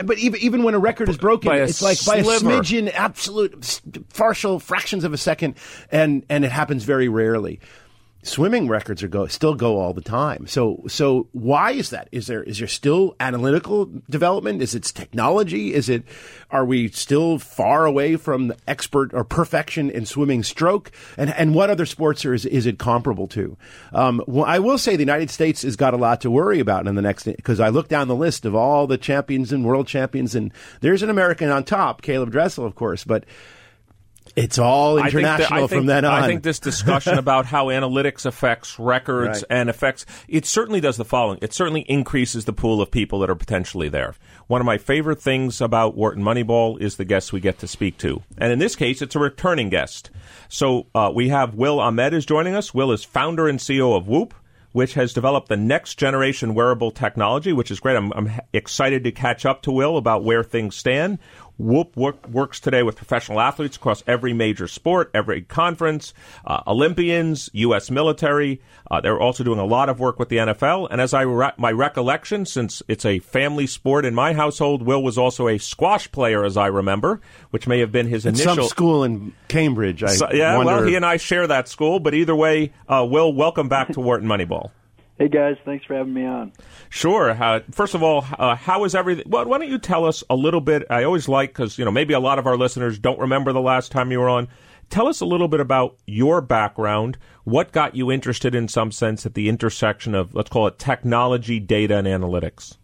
But 0.04 0.18
even 0.20 0.40
even 0.42 0.64
when 0.64 0.74
a 0.74 0.80
record 0.80 1.10
is 1.10 1.18
broken, 1.18 1.52
it's 1.54 1.82
like 1.82 2.04
by 2.06 2.18
a 2.18 2.24
smidgen, 2.24 2.92
absolute 2.94 3.82
partial 4.14 4.60
fractions 4.60 5.04
of 5.04 5.14
a 5.14 5.18
second, 5.18 5.56
and 5.92 6.26
and 6.30 6.46
it 6.46 6.52
happens 6.52 6.84
very 6.84 7.10
rarely 7.10 7.60
swimming 8.28 8.68
records 8.68 9.02
are 9.02 9.08
go 9.08 9.28
still 9.28 9.56
go 9.56 9.80
all 9.80 9.94
the 9.94 10.02
time. 10.02 10.48
So 10.48 10.84
so 10.88 11.28
why 11.32 11.72
is 11.72 11.90
that? 11.92 12.10
Is 12.12 12.28
there 12.28 12.44
is 12.44 12.60
there 12.60 12.68
still 12.68 13.16
analytical 13.20 13.90
development? 14.10 14.62
Is 14.62 14.76
it 14.76 14.84
technology? 14.84 15.74
Is 15.74 15.90
it 15.90 16.04
are 16.52 16.66
we 16.66 16.90
still 16.90 17.40
far 17.40 17.86
away 17.86 18.16
from 18.16 18.50
the 18.50 18.58
expert 18.68 19.14
or 19.14 19.24
perfection 19.24 19.90
in 19.90 20.06
swimming 20.06 20.44
stroke? 20.44 20.92
And 21.18 21.34
and 21.34 21.56
what 21.56 21.70
other 21.70 21.86
sports 21.86 22.26
are, 22.26 22.34
is 22.34 22.46
is 22.46 22.66
it 22.66 22.78
comparable 22.78 23.28
to? 23.30 23.58
Um, 23.94 24.22
well, 24.28 24.46
I 24.46 24.60
will 24.60 24.78
say 24.78 24.96
the 24.96 25.02
United 25.02 25.30
States 25.30 25.62
has 25.62 25.76
got 25.76 25.94
a 25.94 25.98
lot 25.98 26.22
to 26.22 26.32
worry 26.32 26.60
about 26.60 26.88
in 26.88 26.96
the 26.96 27.02
next 27.02 27.24
because 27.24 27.60
I 27.60 27.70
look 27.70 27.88
down 27.88 28.08
the 28.08 28.16
list 28.16 28.46
of 28.46 28.56
all 28.56 28.88
the 28.88 28.98
champions 28.98 29.52
and 29.52 29.66
world 29.66 29.88
champions 29.88 30.36
and 30.36 30.54
there's 30.82 31.04
an 31.04 31.10
American 31.10 31.50
on 31.50 31.64
top, 31.64 32.02
Caleb 32.02 32.32
Dressel, 32.32 32.66
of 32.66 32.76
course, 32.76 33.04
but. 33.04 33.24
It's 34.38 34.60
all 34.60 35.00
I 35.00 35.10
think 35.10 35.24
that- 35.24 35.40
international 35.40 35.68
think- 35.68 35.80
from 35.80 35.86
then 35.88 36.06
on. 36.06 36.24
I 36.24 36.28
think 36.28 36.44
this 36.44 36.60
discussion 36.60 37.18
about 37.18 37.46
how 37.48 37.66
analytics 37.68 38.26
affects 38.26 38.78
records 38.80 39.40
Right. 39.40 39.44
and 39.60 39.70
affects 39.70 40.06
it 40.28 40.46
certainly 40.46 40.80
does 40.80 40.96
the 40.98 41.04
following. 41.06 41.40
It 41.42 41.54
certainly 41.54 41.82
increases 41.82 42.46
the 42.46 42.54
pool 42.54 42.82
of 42.82 42.92
people 42.92 43.20
that 43.20 43.30
are 43.30 43.36
potentially 43.36 43.90
there. 43.90 44.14
One 44.48 44.62
of 44.62 44.66
my 44.66 44.78
favorite 44.78 45.22
things 45.22 45.60
about 45.60 45.96
Wharton 45.98 46.24
Moneyball 46.24 46.80
is 46.80 46.96
the 46.98 47.04
guests 47.06 47.34
we 47.34 47.40
get 47.42 47.60
to 47.60 47.68
speak 47.68 47.98
to, 47.98 48.22
and 48.38 48.52
in 48.54 48.60
this 48.60 48.76
case, 48.76 49.02
it's 49.02 49.16
a 49.16 49.20
returning 49.20 49.70
guest. 49.70 50.10
So 50.48 50.86
uh, 50.96 51.12
we 51.14 51.30
have 51.30 51.56
Will 51.56 51.80
Ahmed 51.80 52.14
is 52.14 52.26
joining 52.26 52.56
us. 52.56 52.74
Will 52.74 52.92
is 52.92 53.04
founder 53.04 53.48
and 53.48 53.60
CEO 53.60 53.98
of 53.98 54.08
Whoop. 54.08 54.34
Which 54.74 54.94
has 54.94 55.12
developed 55.12 55.48
the 55.48 55.58
next 55.58 55.96
generation 55.98 56.54
wearable 56.54 56.92
technology, 56.92 57.52
which 57.52 57.72
is 57.72 57.80
great. 57.80 57.96
I'm, 57.96 58.12
I'm 58.14 58.30
excited 58.54 59.06
to 59.06 59.12
catch 59.12 59.44
up 59.44 59.64
to 59.64 59.72
Will 59.72 59.98
about 59.98 60.24
where 60.24 60.44
things 60.44 60.76
stand. 60.76 61.18
Whoop 61.60 61.98
work, 61.98 62.28
works 62.28 62.60
today 62.60 62.84
with 62.84 62.96
professional 62.98 63.40
athletes 63.40 63.78
across 63.78 64.04
every 64.06 64.32
major 64.34 64.68
sport, 64.68 65.10
every 65.14 65.42
conference, 65.42 66.14
uh, 66.46 66.62
Olympians, 66.68 67.50
U.S. 67.54 67.90
military. 67.90 68.62
Uh, 68.92 69.02
they're 69.02 69.20
also 69.20 69.44
doing 69.44 69.58
a 69.58 69.66
lot 69.66 69.90
of 69.90 70.00
work 70.00 70.20
with 70.20 70.30
the 70.30 70.38
NFL. 70.38 70.88
And 70.92 71.02
as 71.02 71.14
I 71.16 71.22
re- 71.24 71.52
my 71.58 71.72
recollection, 71.72 72.46
since 72.46 72.84
it's 72.88 73.06
a 73.06 73.20
family 73.20 73.66
sport 73.66 74.06
in 74.06 74.14
my 74.14 74.34
household, 74.34 74.84
Will 74.84 75.02
was 75.02 75.18
also 75.18 75.48
a 75.48 75.58
squash 75.58 76.12
player, 76.12 76.46
as 76.46 76.58
I 76.58 76.68
remember, 76.68 77.22
which 77.50 77.68
may 77.68 77.80
have 77.80 77.92
been 77.92 78.08
his 78.08 78.26
initial. 78.26 78.56
some 78.56 78.64
school 78.66 79.04
in 79.04 79.34
Cambridge. 79.48 80.04
I 80.04 80.08
So- 80.14 80.30
yeah, 80.32 80.58
wonder, 80.58 80.74
well, 80.74 80.84
he 80.86 80.96
and 80.96 81.06
I 81.06 81.18
share 81.18 81.48
that 81.48 81.68
school, 81.68 82.00
but 82.00 82.14
either 82.14 82.36
way, 82.36 82.72
uh, 82.88 83.06
Will, 83.10 83.34
welcome 83.34 83.68
back 83.68 83.94
to 83.94 84.00
Wharton 84.00 84.28
Moneyball. 84.28 84.70
Hey 85.20 85.30
guys, 85.30 85.56
thanks 85.66 85.84
for 85.84 85.96
having 85.96 86.14
me 86.14 86.28
on. 86.28 86.52
Sure. 86.90 87.32
Uh, 87.32 87.62
first 87.72 87.96
of 87.96 88.04
all, 88.04 88.24
uh, 88.38 88.56
how 88.56 88.84
is 88.84 88.94
everything? 88.94 89.26
Well, 89.28 89.46
why 89.46 89.58
don't 89.58 89.70
you 89.70 89.80
tell 89.80 90.06
us 90.06 90.24
a 90.30 90.36
little 90.36 90.62
bit? 90.62 90.84
I 90.92 91.04
always 91.06 91.28
like 91.28 91.50
because 91.50 91.80
you 91.80 91.86
know 91.86 91.92
maybe 91.92 92.14
a 92.14 92.20
lot 92.20 92.38
of 92.38 92.46
our 92.46 92.56
listeners 92.56 93.00
don't 93.00 93.20
remember 93.20 93.52
the 93.52 93.60
last 93.60 93.92
time 93.92 94.12
you 94.12 94.20
were 94.20 94.30
on. 94.30 94.48
Tell 94.92 95.08
us 95.08 95.20
a 95.20 95.26
little 95.26 95.48
bit 95.48 95.60
about 95.60 95.98
your 96.06 96.40
background. 96.40 97.18
What 97.46 97.72
got 97.72 97.96
you 97.96 98.12
interested, 98.12 98.54
in 98.54 98.68
some 98.68 98.92
sense, 98.92 99.26
at 99.26 99.34
the 99.34 99.50
intersection 99.50 100.14
of 100.14 100.36
let's 100.36 100.52
call 100.52 100.68
it 100.68 100.78
technology, 100.78 101.60
data, 101.60 101.98
and 101.98 102.08
analytics? 102.08 102.78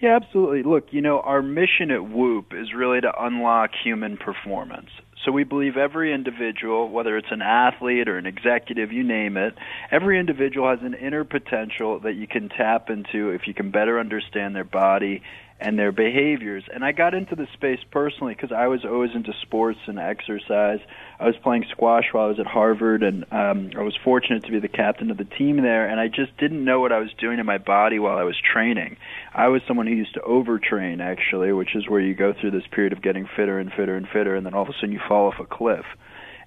Yeah, 0.00 0.16
absolutely. 0.16 0.62
Look, 0.62 0.86
you 0.90 1.02
know, 1.02 1.20
our 1.20 1.42
mission 1.42 1.90
at 1.90 2.08
Whoop 2.08 2.54
is 2.54 2.72
really 2.74 3.02
to 3.02 3.12
unlock 3.22 3.70
human 3.84 4.16
performance. 4.16 4.90
So 5.24 5.30
we 5.30 5.44
believe 5.44 5.76
every 5.76 6.12
individual, 6.12 6.88
whether 6.88 7.16
it's 7.16 7.30
an 7.30 7.42
athlete 7.42 8.08
or 8.08 8.18
an 8.18 8.26
executive, 8.26 8.90
you 8.90 9.04
name 9.04 9.36
it, 9.36 9.54
every 9.90 10.18
individual 10.18 10.68
has 10.68 10.80
an 10.82 10.94
inner 10.94 11.24
potential 11.24 12.00
that 12.00 12.14
you 12.14 12.26
can 12.26 12.48
tap 12.48 12.90
into 12.90 13.30
if 13.30 13.46
you 13.46 13.54
can 13.54 13.70
better 13.70 14.00
understand 14.00 14.56
their 14.56 14.64
body 14.64 15.22
and 15.62 15.78
their 15.78 15.92
behaviors. 15.92 16.64
And 16.72 16.84
I 16.84 16.90
got 16.90 17.14
into 17.14 17.36
the 17.36 17.46
space 17.54 17.78
personally 17.92 18.34
because 18.34 18.50
I 18.50 18.66
was 18.66 18.84
always 18.84 19.12
into 19.14 19.32
sports 19.42 19.78
and 19.86 19.98
exercise. 19.98 20.80
I 21.20 21.26
was 21.26 21.36
playing 21.36 21.66
squash 21.70 22.06
while 22.10 22.24
I 22.24 22.28
was 22.28 22.40
at 22.40 22.46
Harvard, 22.46 23.04
and 23.04 23.24
um, 23.30 23.70
I 23.76 23.82
was 23.82 23.96
fortunate 24.02 24.42
to 24.44 24.50
be 24.50 24.58
the 24.58 24.68
captain 24.68 25.12
of 25.12 25.18
the 25.18 25.24
team 25.24 25.62
there. 25.62 25.86
And 25.86 26.00
I 26.00 26.08
just 26.08 26.36
didn't 26.36 26.64
know 26.64 26.80
what 26.80 26.90
I 26.90 26.98
was 26.98 27.10
doing 27.16 27.36
to 27.36 27.44
my 27.44 27.58
body 27.58 28.00
while 28.00 28.18
I 28.18 28.24
was 28.24 28.36
training. 28.40 28.96
I 29.32 29.48
was 29.48 29.62
someone 29.68 29.86
who 29.86 29.94
used 29.94 30.14
to 30.14 30.20
overtrain, 30.20 31.00
actually, 31.00 31.52
which 31.52 31.76
is 31.76 31.88
where 31.88 32.00
you 32.00 32.14
go 32.14 32.32
through 32.32 32.50
this 32.50 32.66
period 32.66 32.92
of 32.92 33.00
getting 33.00 33.28
fitter 33.36 33.60
and 33.60 33.70
fitter 33.72 33.96
and 33.96 34.08
fitter, 34.08 34.34
and 34.34 34.44
then 34.44 34.54
all 34.54 34.62
of 34.62 34.68
a 34.68 34.72
sudden 34.74 34.92
you 34.92 35.00
fall 35.08 35.28
off 35.28 35.38
a 35.38 35.46
cliff. 35.46 35.86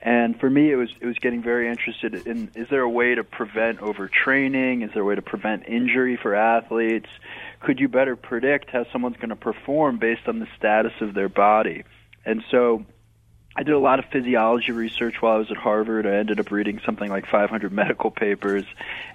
And 0.05 0.39
for 0.39 0.47
me, 0.47 0.71
it 0.71 0.75
was 0.75 0.89
it 1.01 1.07
was 1.07 1.17
getting 1.17 1.41
very 1.41 1.67
interested 1.67 2.27
in: 2.27 2.51
is 2.53 2.67
there 2.69 2.81
a 2.81 2.89
way 2.89 3.15
to 3.15 3.23
prevent 3.23 3.79
overtraining? 3.79 4.85
Is 4.85 4.91
there 4.93 5.01
a 5.01 5.05
way 5.05 5.15
to 5.15 5.23
prevent 5.23 5.67
injury 5.67 6.15
for 6.15 6.35
athletes? 6.35 7.09
Could 7.59 7.79
you 7.79 7.87
better 7.87 8.15
predict 8.15 8.69
how 8.69 8.85
someone's 8.91 9.17
going 9.17 9.29
to 9.29 9.35
perform 9.35 9.97
based 9.97 10.27
on 10.27 10.39
the 10.39 10.47
status 10.57 10.93
of 11.01 11.13
their 11.13 11.29
body? 11.29 11.83
And 12.25 12.43
so, 12.49 12.85
I 13.57 13.63
did 13.63 13.73
a 13.73 13.79
lot 13.79 13.99
of 13.99 14.05
physiology 14.11 14.73
research 14.73 15.21
while 15.21 15.35
I 15.35 15.37
was 15.37 15.49
at 15.49 15.55
Harvard. 15.55 16.05
I 16.05 16.15
ended 16.15 16.41
up 16.41 16.51
reading 16.51 16.81
something 16.85 17.09
like 17.09 17.25
500 17.25 17.71
medical 17.71 18.11
papers, 18.11 18.65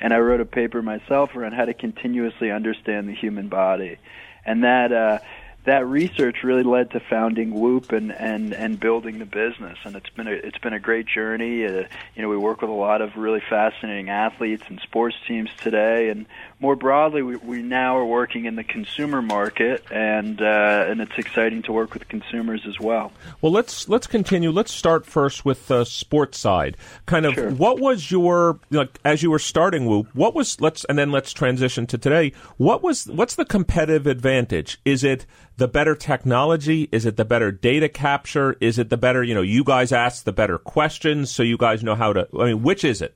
and 0.00 0.14
I 0.14 0.18
wrote 0.18 0.40
a 0.40 0.46
paper 0.46 0.80
myself 0.80 1.36
around 1.36 1.52
how 1.52 1.66
to 1.66 1.74
continuously 1.74 2.50
understand 2.50 3.06
the 3.06 3.14
human 3.14 3.48
body. 3.48 3.98
And 4.46 4.64
that 4.64 4.92
uh, 4.92 5.18
that 5.64 5.86
research 5.86 6.42
really 6.42 6.62
led 6.62 6.90
to 6.92 7.00
founding 7.00 7.52
Whoop 7.52 7.92
and, 7.92 8.12
and, 8.12 8.54
and 8.54 8.80
building 8.80 9.18
the 9.18 9.26
business. 9.26 9.78
And 9.84 9.94
it's 9.94 10.08
been 10.10 10.26
a, 10.26 10.32
it's 10.32 10.58
been 10.58 10.72
a 10.72 10.80
great 10.80 11.06
journey. 11.06 11.64
Uh, 11.66 11.84
you 12.14 12.22
know, 12.22 12.28
we 12.28 12.36
work 12.36 12.62
with 12.62 12.70
a 12.70 12.74
lot 12.74 13.02
of 13.02 13.16
really 13.16 13.42
fascinating 13.48 14.08
athletes 14.08 14.64
and 14.68 14.80
sports 14.80 15.16
teams 15.28 15.50
today. 15.60 16.08
And 16.08 16.26
more 16.60 16.76
broadly, 16.76 17.22
we, 17.22 17.36
we 17.36 17.62
now 17.62 17.96
are 17.98 18.04
working 18.04 18.44
in 18.46 18.56
the 18.56 18.64
consumer 18.64 19.22
market, 19.22 19.84
and 19.90 20.40
uh, 20.40 20.86
and 20.88 21.00
it's 21.00 21.16
exciting 21.16 21.62
to 21.62 21.72
work 21.72 21.94
with 21.94 22.08
consumers 22.08 22.66
as 22.66 22.78
well. 22.78 23.12
Well, 23.40 23.52
let's 23.52 23.88
let's 23.88 24.06
continue. 24.06 24.50
Let's 24.50 24.72
start 24.72 25.06
first 25.06 25.44
with 25.44 25.68
the 25.68 25.84
sports 25.84 26.38
side. 26.38 26.76
Kind 27.06 27.26
of, 27.26 27.34
Sure. 27.34 27.50
what 27.50 27.80
was 27.80 28.10
your 28.10 28.60
like 28.70 28.98
as 29.04 29.22
you 29.22 29.30
were 29.30 29.38
starting 29.38 29.86
Whoop? 29.86 30.08
What 30.14 30.34
was 30.34 30.60
let's 30.60 30.84
and 30.84 30.98
then 30.98 31.10
let's 31.10 31.32
transition 31.32 31.86
to 31.88 31.98
today. 31.98 32.32
What 32.58 32.82
was 32.82 33.06
what's 33.06 33.36
the 33.36 33.44
competitive 33.44 34.06
advantage? 34.06 34.78
Is 34.84 35.02
it 35.02 35.24
the 35.60 35.68
better 35.68 35.94
technology? 35.94 36.88
Is 36.90 37.04
it 37.04 37.18
the 37.18 37.24
better 37.24 37.52
data 37.52 37.88
capture? 37.88 38.56
Is 38.60 38.78
it 38.78 38.88
the 38.88 38.96
better 38.96 39.22
you 39.22 39.34
know 39.34 39.42
you 39.42 39.62
guys 39.62 39.92
ask 39.92 40.24
the 40.24 40.32
better 40.32 40.56
questions 40.58 41.30
so 41.30 41.42
you 41.42 41.58
guys 41.58 41.84
know 41.84 41.94
how 41.94 42.14
to? 42.14 42.26
I 42.38 42.46
mean, 42.46 42.62
which 42.62 42.82
is 42.82 43.02
it? 43.02 43.14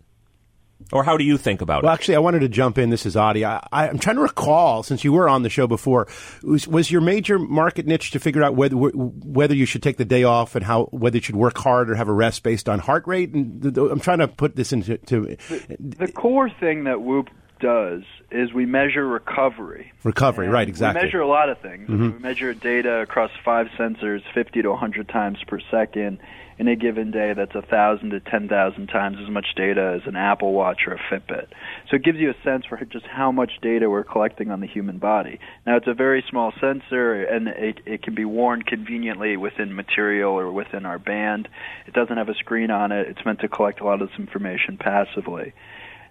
Or 0.93 1.03
how 1.05 1.17
do 1.17 1.25
you 1.25 1.39
think 1.39 1.63
about 1.63 1.77
Well, 1.77 1.79
it? 1.79 1.85
Well, 1.85 1.95
actually, 1.95 2.17
I 2.17 2.19
wanted 2.19 2.41
to 2.41 2.49
jump 2.49 2.77
in. 2.77 2.91
This 2.91 3.07
is 3.07 3.17
Adi. 3.17 3.45
I, 3.47 3.67
I, 3.73 3.89
I'm 3.89 3.99
trying 3.99 4.17
to 4.17 4.23
recall, 4.23 4.83
since 4.83 5.05
you 5.05 5.13
were 5.15 5.29
on 5.29 5.43
the 5.43 5.49
show 5.49 5.67
before, 5.67 6.07
was, 6.43 6.69
was 6.69 6.91
your 6.91 7.01
major 7.01 7.39
market 7.39 7.87
niche 7.87 8.11
to 8.11 8.21
figure 8.21 8.43
out 8.43 8.55
whether 8.55 8.77
whether 8.77 9.55
you 9.55 9.65
should 9.65 9.83
take 9.83 9.97
the 9.97 10.05
day 10.05 10.25
off 10.25 10.55
and 10.55 10.65
how 10.65 10.85
whether 10.93 11.17
you 11.17 11.23
should 11.23 11.37
work 11.37 11.57
hard 11.57 11.89
or 11.89 11.95
have 11.95 12.09
a 12.09 12.13
rest 12.13 12.43
based 12.43 12.69
on 12.69 12.79
heart 12.79 13.07
rate? 13.07 13.33
And 13.33 13.63
the, 13.63 13.71
the, 13.71 13.85
I'm 13.87 14.01
trying 14.01 14.19
to 14.19 14.29
put 14.29 14.55
this 14.55 14.71
into 14.71 14.99
to 14.99 15.37
The 15.79 16.13
core 16.13 16.51
thing 16.51 16.85
that 16.85 17.01
Whoop 17.01 17.31
does 17.65 18.03
is 18.31 18.53
we 18.53 18.67
measure 18.67 19.07
recovery. 19.07 19.91
recovery. 20.03 20.47
And 20.47 20.53
Right, 20.53 20.69
exactly. 20.69 21.01
We 21.01 21.07
measure 21.07 21.21
a 21.21 21.27
lot 21.27 21.49
of 21.49 21.59
things. 21.59 21.89
Mhm. 21.89 22.17
We 22.17 22.19
measure 22.19 22.53
data 22.53 23.01
across 23.01 23.31
five 23.43 23.69
sensors, 23.79 24.21
50 24.35 24.61
to 24.61 24.71
100 24.71 25.09
times 25.09 25.43
per 25.47 25.59
second. 25.71 26.19
In 26.57 26.69
a 26.69 26.77
given 26.77 27.11
day, 27.11 27.33
that's 27.33 27.55
1,000 27.55 28.11
to 28.11 28.21
10,000 28.21 28.87
times 28.89 29.17
as 29.21 29.29
much 29.29 29.55
data 29.57 29.99
as 30.01 30.07
an 30.07 30.15
Apple 30.15 30.53
Watch 30.53 30.87
or 30.87 30.93
a 30.93 30.99
Fitbit. 30.99 31.47
So 31.89 31.97
it 31.97 32.05
gives 32.05 32.19
you 32.19 32.31
a 32.31 32.35
sense 32.45 32.65
for 32.67 32.77
just 32.85 33.07
how 33.07 33.33
much 33.33 33.53
data 33.61 33.89
we're 33.91 34.05
collecting 34.05 34.51
on 34.53 34.61
the 34.61 34.69
human 34.69 34.99
body. 34.99 35.41
Now, 35.67 35.77
it's 35.77 35.89
a 35.89 35.95
very 35.95 36.23
small 36.31 36.53
sensor, 36.61 37.25
and 37.25 37.49
it, 37.49 37.81
it 37.87 38.03
can 38.03 38.15
be 38.15 38.25
worn 38.25 38.63
conveniently 38.63 39.37
within 39.37 39.75
material 39.75 40.33
or 40.39 40.53
within 40.53 40.87
our 40.87 40.99
band. 40.99 41.49
It 41.87 41.95
doesn't 41.95 42.17
have 42.17 42.29
a 42.29 42.35
screen 42.35 42.71
on 42.71 42.93
it. 42.93 43.09
It's 43.09 43.25
meant 43.25 43.41
to 43.41 43.49
collect 43.49 43.81
a 43.81 43.85
lot 43.85 44.01
of 44.01 44.11
this 44.11 44.19
information 44.19 44.77
passively. 44.77 45.55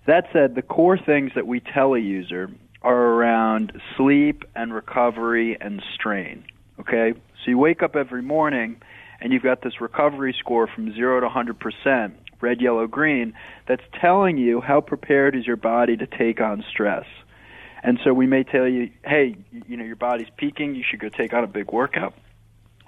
That 0.05 0.27
said, 0.33 0.55
the 0.55 0.61
core 0.61 0.97
things 0.97 1.31
that 1.35 1.47
we 1.47 1.59
tell 1.59 1.93
a 1.93 1.99
user 1.99 2.51
are 2.81 2.95
around 2.95 3.71
sleep 3.95 4.43
and 4.55 4.73
recovery 4.73 5.57
and 5.59 5.81
strain. 5.95 6.43
Okay? 6.79 7.13
So 7.13 7.51
you 7.51 7.57
wake 7.57 7.81
up 7.81 7.95
every 7.95 8.21
morning 8.21 8.81
and 9.21 9.31
you've 9.31 9.43
got 9.43 9.61
this 9.61 9.79
recovery 9.79 10.35
score 10.37 10.67
from 10.67 10.93
0 10.93 11.21
to 11.21 11.29
100%, 11.29 12.11
red, 12.41 12.61
yellow, 12.61 12.87
green, 12.87 13.33
that's 13.67 13.83
telling 14.01 14.37
you 14.37 14.59
how 14.59 14.81
prepared 14.81 15.35
is 15.35 15.47
your 15.47 15.55
body 15.55 15.95
to 15.95 16.05
take 16.05 16.41
on 16.41 16.65
stress. 16.69 17.05
And 17.81 17.99
so 18.03 18.13
we 18.13 18.27
may 18.27 18.43
tell 18.43 18.67
you, 18.67 18.91
hey, 19.05 19.35
you 19.67 19.77
know, 19.77 19.85
your 19.85 19.95
body's 19.95 20.27
peaking, 20.35 20.75
you 20.75 20.83
should 20.89 20.99
go 20.99 21.09
take 21.09 21.33
on 21.33 21.43
a 21.43 21.47
big 21.47 21.71
workout. 21.71 22.13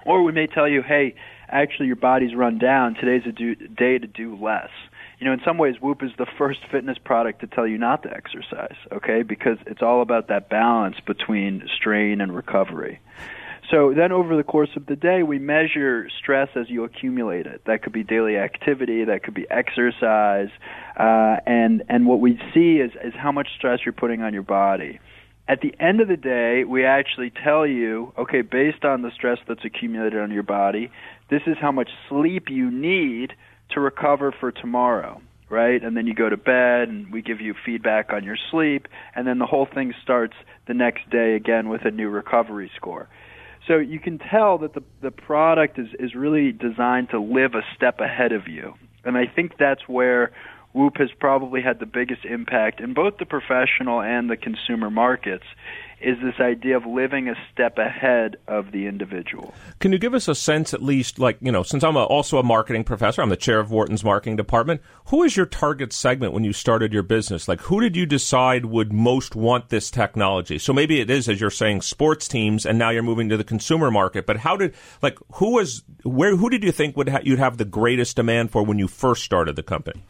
Or 0.04 0.22
we 0.22 0.32
may 0.32 0.46
tell 0.46 0.68
you, 0.68 0.82
hey, 0.82 1.14
actually 1.48 1.86
your 1.86 1.96
body's 1.96 2.34
run 2.34 2.58
down, 2.58 2.94
today's 2.94 3.26
a 3.26 3.32
do, 3.32 3.54
day 3.54 3.98
to 3.98 4.06
do 4.06 4.36
less. 4.36 4.70
You 5.18 5.26
know, 5.26 5.32
in 5.32 5.40
some 5.44 5.56
ways, 5.56 5.76
Whoop 5.80 6.02
is 6.02 6.10
the 6.18 6.26
first 6.36 6.60
fitness 6.70 6.98
product 7.02 7.40
to 7.40 7.46
tell 7.46 7.66
you 7.66 7.78
not 7.78 8.02
to 8.02 8.10
exercise, 8.14 8.76
okay? 8.92 9.22
Because 9.22 9.56
it's 9.66 9.80
all 9.80 10.02
about 10.02 10.28
that 10.28 10.50
balance 10.50 10.96
between 11.06 11.66
strain 11.74 12.20
and 12.20 12.34
recovery. 12.34 13.00
So 13.70 13.92
then 13.94 14.12
over 14.12 14.36
the 14.36 14.44
course 14.44 14.68
of 14.76 14.86
the 14.86 14.94
day, 14.94 15.22
we 15.22 15.38
measure 15.38 16.08
stress 16.18 16.50
as 16.54 16.68
you 16.68 16.84
accumulate 16.84 17.46
it. 17.46 17.62
That 17.66 17.82
could 17.82 17.92
be 17.92 18.04
daily 18.04 18.36
activity, 18.36 19.04
that 19.04 19.22
could 19.24 19.34
be 19.34 19.46
exercise, 19.50 20.50
uh, 20.96 21.38
and, 21.46 21.82
and 21.88 22.06
what 22.06 22.20
we 22.20 22.38
see 22.54 22.76
is, 22.76 22.92
is 23.02 23.14
how 23.16 23.32
much 23.32 23.48
stress 23.56 23.80
you're 23.84 23.92
putting 23.92 24.22
on 24.22 24.34
your 24.34 24.42
body. 24.42 25.00
At 25.48 25.60
the 25.62 25.74
end 25.80 26.00
of 26.00 26.08
the 26.08 26.16
day, 26.16 26.64
we 26.64 26.84
actually 26.84 27.30
tell 27.30 27.66
you, 27.66 28.12
okay, 28.18 28.42
based 28.42 28.84
on 28.84 29.02
the 29.02 29.10
stress 29.12 29.38
that's 29.48 29.64
accumulated 29.64 30.20
on 30.20 30.30
your 30.30 30.42
body, 30.42 30.90
this 31.30 31.42
is 31.46 31.56
how 31.60 31.72
much 31.72 31.90
sleep 32.08 32.50
you 32.50 32.70
need 32.70 33.32
to 33.70 33.80
recover 33.80 34.32
for 34.38 34.52
tomorrow, 34.52 35.20
right? 35.48 35.82
And 35.82 35.96
then 35.96 36.06
you 36.06 36.14
go 36.14 36.28
to 36.28 36.36
bed 36.36 36.88
and 36.88 37.12
we 37.12 37.22
give 37.22 37.40
you 37.40 37.54
feedback 37.64 38.12
on 38.12 38.24
your 38.24 38.36
sleep, 38.50 38.88
and 39.14 39.26
then 39.26 39.38
the 39.38 39.46
whole 39.46 39.66
thing 39.72 39.92
starts 40.02 40.34
the 40.66 40.74
next 40.74 41.08
day 41.10 41.34
again 41.34 41.68
with 41.68 41.84
a 41.84 41.90
new 41.90 42.08
recovery 42.08 42.70
score. 42.76 43.08
So 43.66 43.78
you 43.78 43.98
can 43.98 44.18
tell 44.18 44.58
that 44.58 44.74
the 44.74 44.82
the 45.02 45.10
product 45.10 45.78
is 45.78 45.88
is 45.98 46.14
really 46.14 46.52
designed 46.52 47.10
to 47.10 47.20
live 47.20 47.54
a 47.54 47.62
step 47.74 48.00
ahead 48.00 48.32
of 48.32 48.46
you. 48.46 48.74
And 49.04 49.16
I 49.16 49.26
think 49.26 49.52
that's 49.58 49.88
where 49.88 50.32
Whoop 50.76 50.98
has 50.98 51.08
probably 51.18 51.62
had 51.62 51.78
the 51.78 51.86
biggest 51.86 52.26
impact 52.26 52.80
in 52.80 52.92
both 52.92 53.16
the 53.16 53.24
professional 53.24 54.02
and 54.02 54.28
the 54.28 54.36
consumer 54.36 54.90
markets 54.90 55.44
is 56.02 56.18
this 56.22 56.38
idea 56.38 56.76
of 56.76 56.84
living 56.84 57.30
a 57.30 57.34
step 57.50 57.78
ahead 57.78 58.36
of 58.46 58.72
the 58.72 58.86
individual. 58.86 59.54
Can 59.78 59.90
you 59.90 59.98
give 59.98 60.12
us 60.12 60.28
a 60.28 60.34
sense, 60.34 60.74
at 60.74 60.82
least, 60.82 61.18
like, 61.18 61.38
you 61.40 61.50
know, 61.50 61.62
since 61.62 61.82
I'm 61.82 61.96
a, 61.96 62.04
also 62.04 62.36
a 62.36 62.42
marketing 62.42 62.84
professor, 62.84 63.22
I'm 63.22 63.30
the 63.30 63.36
chair 63.36 63.58
of 63.58 63.70
Wharton's 63.70 64.04
marketing 64.04 64.36
department. 64.36 64.82
Who 65.06 65.22
is 65.22 65.34
your 65.34 65.46
target 65.46 65.94
segment 65.94 66.34
when 66.34 66.44
you 66.44 66.52
started 66.52 66.92
your 66.92 67.02
business? 67.02 67.48
Like, 67.48 67.62
who 67.62 67.80
did 67.80 67.96
you 67.96 68.04
decide 68.04 68.66
would 68.66 68.92
most 68.92 69.34
want 69.34 69.70
this 69.70 69.90
technology? 69.90 70.58
So 70.58 70.74
maybe 70.74 71.00
it 71.00 71.08
is, 71.08 71.26
as 71.26 71.40
you're 71.40 71.48
saying, 71.48 71.80
sports 71.80 72.28
teams, 72.28 72.66
and 72.66 72.78
now 72.78 72.90
you're 72.90 73.02
moving 73.02 73.30
to 73.30 73.38
the 73.38 73.44
consumer 73.44 73.90
market. 73.90 74.26
But 74.26 74.36
how 74.36 74.58
did, 74.58 74.74
like, 75.00 75.16
who 75.36 75.54
was, 75.54 75.84
where, 76.04 76.36
who 76.36 76.50
did 76.50 76.62
you 76.62 76.70
think 76.72 76.98
would 76.98 77.08
ha- 77.08 77.20
you'd 77.22 77.38
have 77.38 77.56
the 77.56 77.64
greatest 77.64 78.16
demand 78.16 78.50
for 78.50 78.62
when 78.62 78.78
you 78.78 78.88
first 78.88 79.24
started 79.24 79.56
the 79.56 79.62
company? 79.62 80.02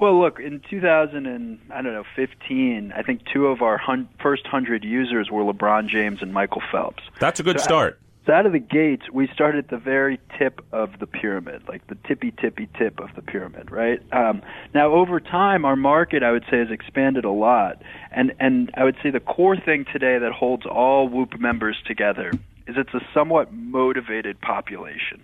Well, 0.00 0.18
look, 0.18 0.40
in 0.40 0.60
2000 0.70 1.26
and 1.26 1.58
I 1.70 1.82
don't 1.82 1.92
know 1.92 2.04
15, 2.16 2.92
I 2.96 3.02
think 3.02 3.20
two 3.32 3.46
of 3.48 3.60
our 3.60 3.76
hun- 3.76 4.08
first 4.20 4.46
hundred 4.46 4.82
users 4.82 5.30
were 5.30 5.42
LeBron 5.42 5.88
James 5.88 6.22
and 6.22 6.32
Michael 6.32 6.62
Phelps. 6.72 7.02
That's 7.18 7.38
a 7.38 7.42
good 7.42 7.60
So- 7.60 7.64
start. 7.64 8.00
So 8.26 8.34
out 8.34 8.44
of 8.44 8.52
the 8.52 8.58
gates, 8.58 9.04
we 9.10 9.28
started 9.28 9.64
at 9.64 9.68
the 9.70 9.78
very 9.78 10.20
tip 10.38 10.60
of 10.72 10.98
the 10.98 11.06
pyramid, 11.06 11.62
like 11.68 11.86
the 11.86 11.96
tippy 12.06 12.32
tippy 12.32 12.68
tip 12.78 13.00
of 13.00 13.08
the 13.16 13.22
pyramid, 13.22 13.70
right? 13.70 14.00
Um, 14.12 14.42
now, 14.74 14.88
over 14.92 15.20
time, 15.20 15.64
our 15.64 15.74
market, 15.74 16.22
I 16.22 16.30
would 16.30 16.44
say, 16.50 16.58
has 16.58 16.70
expanded 16.70 17.24
a 17.24 17.30
lot, 17.30 17.82
and 18.12 18.32
and 18.38 18.70
I 18.76 18.84
would 18.84 18.96
say 19.02 19.10
the 19.10 19.20
core 19.20 19.56
thing 19.56 19.86
today 19.90 20.18
that 20.18 20.32
holds 20.32 20.66
all 20.66 21.08
Whoop 21.08 21.40
members 21.40 21.80
together 21.86 22.30
is 22.66 22.76
it's 22.76 22.92
a 22.94 23.00
somewhat 23.14 23.52
motivated 23.54 24.38
population. 24.42 25.22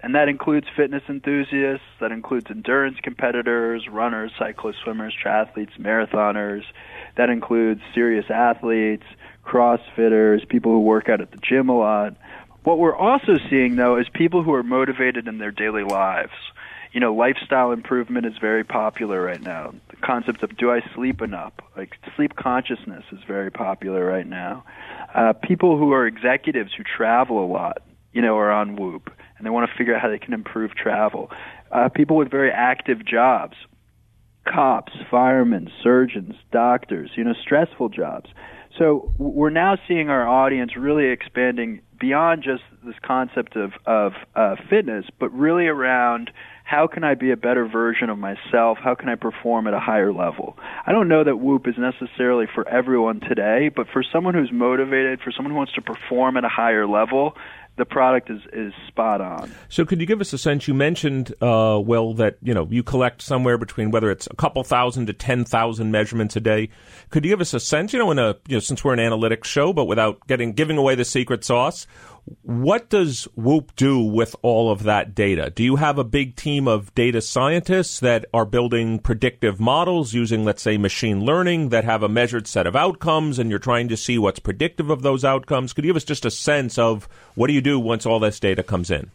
And 0.00 0.14
that 0.14 0.28
includes 0.28 0.66
fitness 0.76 1.02
enthusiasts, 1.08 1.86
that 2.00 2.12
includes 2.12 2.46
endurance 2.50 2.98
competitors, 3.02 3.88
runners, 3.90 4.30
cyclists, 4.38 4.76
swimmers, 4.84 5.14
triathletes, 5.24 5.78
marathoners. 5.80 6.62
That 7.16 7.30
includes 7.30 7.80
serious 7.94 8.26
athletes, 8.28 9.04
crossfitters, 9.44 10.46
people 10.48 10.72
who 10.72 10.80
work 10.80 11.08
out 11.08 11.20
at 11.20 11.30
the 11.30 11.38
gym 11.38 11.68
a 11.68 11.78
lot. 11.78 12.14
What 12.62 12.78
we're 12.78 12.96
also 12.96 13.38
seeing, 13.48 13.76
though, 13.76 13.96
is 13.96 14.06
people 14.12 14.42
who 14.42 14.52
are 14.52 14.62
motivated 14.62 15.28
in 15.28 15.38
their 15.38 15.52
daily 15.52 15.84
lives. 15.84 16.32
You 16.92 17.00
know, 17.00 17.14
lifestyle 17.14 17.72
improvement 17.72 18.26
is 18.26 18.32
very 18.40 18.64
popular 18.64 19.20
right 19.22 19.40
now. 19.40 19.72
The 19.90 19.96
concept 19.96 20.42
of 20.42 20.56
do 20.56 20.70
I 20.70 20.80
sleep 20.94 21.22
enough? 21.22 21.52
Like 21.76 21.94
sleep 22.16 22.36
consciousness 22.36 23.04
is 23.12 23.20
very 23.26 23.50
popular 23.50 24.04
right 24.04 24.26
now. 24.26 24.64
Uh, 25.14 25.32
people 25.32 25.78
who 25.78 25.92
are 25.92 26.06
executives 26.06 26.72
who 26.76 26.82
travel 26.84 27.44
a 27.44 27.46
lot, 27.46 27.82
you 28.12 28.22
know, 28.22 28.36
are 28.36 28.50
on 28.50 28.76
Whoop, 28.76 29.10
and 29.36 29.46
they 29.46 29.50
want 29.50 29.70
to 29.70 29.76
figure 29.76 29.94
out 29.94 30.02
how 30.02 30.08
they 30.08 30.18
can 30.18 30.32
improve 30.32 30.74
travel. 30.74 31.30
Uh, 31.70 31.88
people 31.88 32.16
with 32.16 32.30
very 32.30 32.50
active 32.50 33.04
jobs, 33.04 33.56
cops, 34.46 34.92
firemen, 35.10 35.70
surgeons, 35.82 36.34
doctors, 36.52 37.10
you 37.16 37.24
know, 37.24 37.34
stressful 37.42 37.88
jobs. 37.88 38.30
So 38.78 39.12
we're 39.18 39.50
now 39.50 39.78
seeing 39.88 40.10
our 40.10 40.28
audience 40.28 40.76
really 40.76 41.06
expanding 41.06 41.80
beyond 41.98 42.42
just 42.42 42.62
this 42.84 42.94
concept 43.02 43.56
of 43.56 43.72
of 43.86 44.12
uh, 44.34 44.56
fitness, 44.68 45.06
but 45.18 45.32
really 45.32 45.66
around 45.66 46.30
how 46.64 46.88
can 46.88 47.04
I 47.04 47.14
be 47.14 47.30
a 47.30 47.36
better 47.36 47.66
version 47.66 48.10
of 48.10 48.18
myself? 48.18 48.78
How 48.82 48.94
can 48.96 49.08
I 49.08 49.14
perform 49.14 49.68
at 49.68 49.74
a 49.74 49.78
higher 49.78 50.12
level? 50.12 50.58
I 50.84 50.92
don't 50.92 51.08
know 51.08 51.22
that 51.22 51.36
Whoop 51.36 51.68
is 51.68 51.76
necessarily 51.78 52.46
for 52.52 52.68
everyone 52.68 53.20
today, 53.20 53.70
but 53.74 53.86
for 53.92 54.02
someone 54.02 54.34
who's 54.34 54.50
motivated, 54.52 55.20
for 55.20 55.30
someone 55.30 55.52
who 55.52 55.56
wants 55.56 55.74
to 55.74 55.82
perform 55.82 56.36
at 56.36 56.44
a 56.44 56.48
higher 56.48 56.86
level, 56.86 57.36
the 57.76 57.84
product 57.84 58.30
is, 58.30 58.40
is 58.52 58.72
spot 58.88 59.20
on. 59.20 59.52
So, 59.68 59.84
could 59.84 60.00
you 60.00 60.06
give 60.06 60.20
us 60.20 60.32
a 60.32 60.38
sense? 60.38 60.66
You 60.66 60.74
mentioned, 60.74 61.34
uh, 61.40 61.80
well, 61.84 62.14
that 62.14 62.38
you 62.42 62.54
know 62.54 62.66
you 62.70 62.82
collect 62.82 63.22
somewhere 63.22 63.58
between 63.58 63.90
whether 63.90 64.10
it's 64.10 64.26
a 64.30 64.36
couple 64.36 64.62
thousand 64.64 65.06
to 65.06 65.12
ten 65.12 65.44
thousand 65.44 65.90
measurements 65.90 66.36
a 66.36 66.40
day. 66.40 66.70
Could 67.10 67.24
you 67.24 67.30
give 67.30 67.40
us 67.40 67.54
a 67.54 67.60
sense? 67.60 67.92
You 67.92 67.98
know, 67.98 68.10
in 68.10 68.18
a 68.18 68.36
you 68.48 68.56
know, 68.56 68.60
since 68.60 68.82
we're 68.82 68.94
an 68.94 68.98
analytics 68.98 69.44
show, 69.44 69.72
but 69.72 69.84
without 69.84 70.26
getting 70.26 70.52
giving 70.52 70.78
away 70.78 70.94
the 70.94 71.04
secret 71.04 71.44
sauce, 71.44 71.86
what 72.42 72.90
does 72.90 73.28
Whoop 73.36 73.74
do 73.76 74.00
with 74.00 74.34
all 74.42 74.70
of 74.70 74.82
that 74.84 75.14
data? 75.14 75.50
Do 75.50 75.62
you 75.62 75.76
have 75.76 75.98
a 75.98 76.04
big 76.04 76.36
team 76.36 76.66
of 76.66 76.94
data 76.94 77.20
scientists 77.20 78.00
that 78.00 78.24
are 78.34 78.44
building 78.44 78.98
predictive 78.98 79.60
models 79.60 80.12
using, 80.12 80.44
let's 80.44 80.62
say, 80.62 80.76
machine 80.76 81.24
learning 81.24 81.68
that 81.68 81.84
have 81.84 82.02
a 82.02 82.08
measured 82.08 82.46
set 82.46 82.66
of 82.66 82.74
outcomes 82.74 83.38
and 83.38 83.50
you're 83.50 83.58
trying 83.58 83.88
to 83.88 83.96
see 83.96 84.18
what's 84.18 84.40
predictive 84.40 84.90
of 84.90 85.02
those 85.02 85.24
outcomes? 85.24 85.72
Could 85.72 85.84
you 85.84 85.90
give 85.90 85.96
us 85.96 86.04
just 86.04 86.24
a 86.24 86.30
sense 86.30 86.78
of 86.78 87.08
what 87.34 87.46
do 87.46 87.52
you 87.52 87.60
do 87.60 87.78
once 87.78 88.06
all 88.06 88.18
this 88.18 88.40
data 88.40 88.62
comes 88.62 88.90
in? 88.90 89.10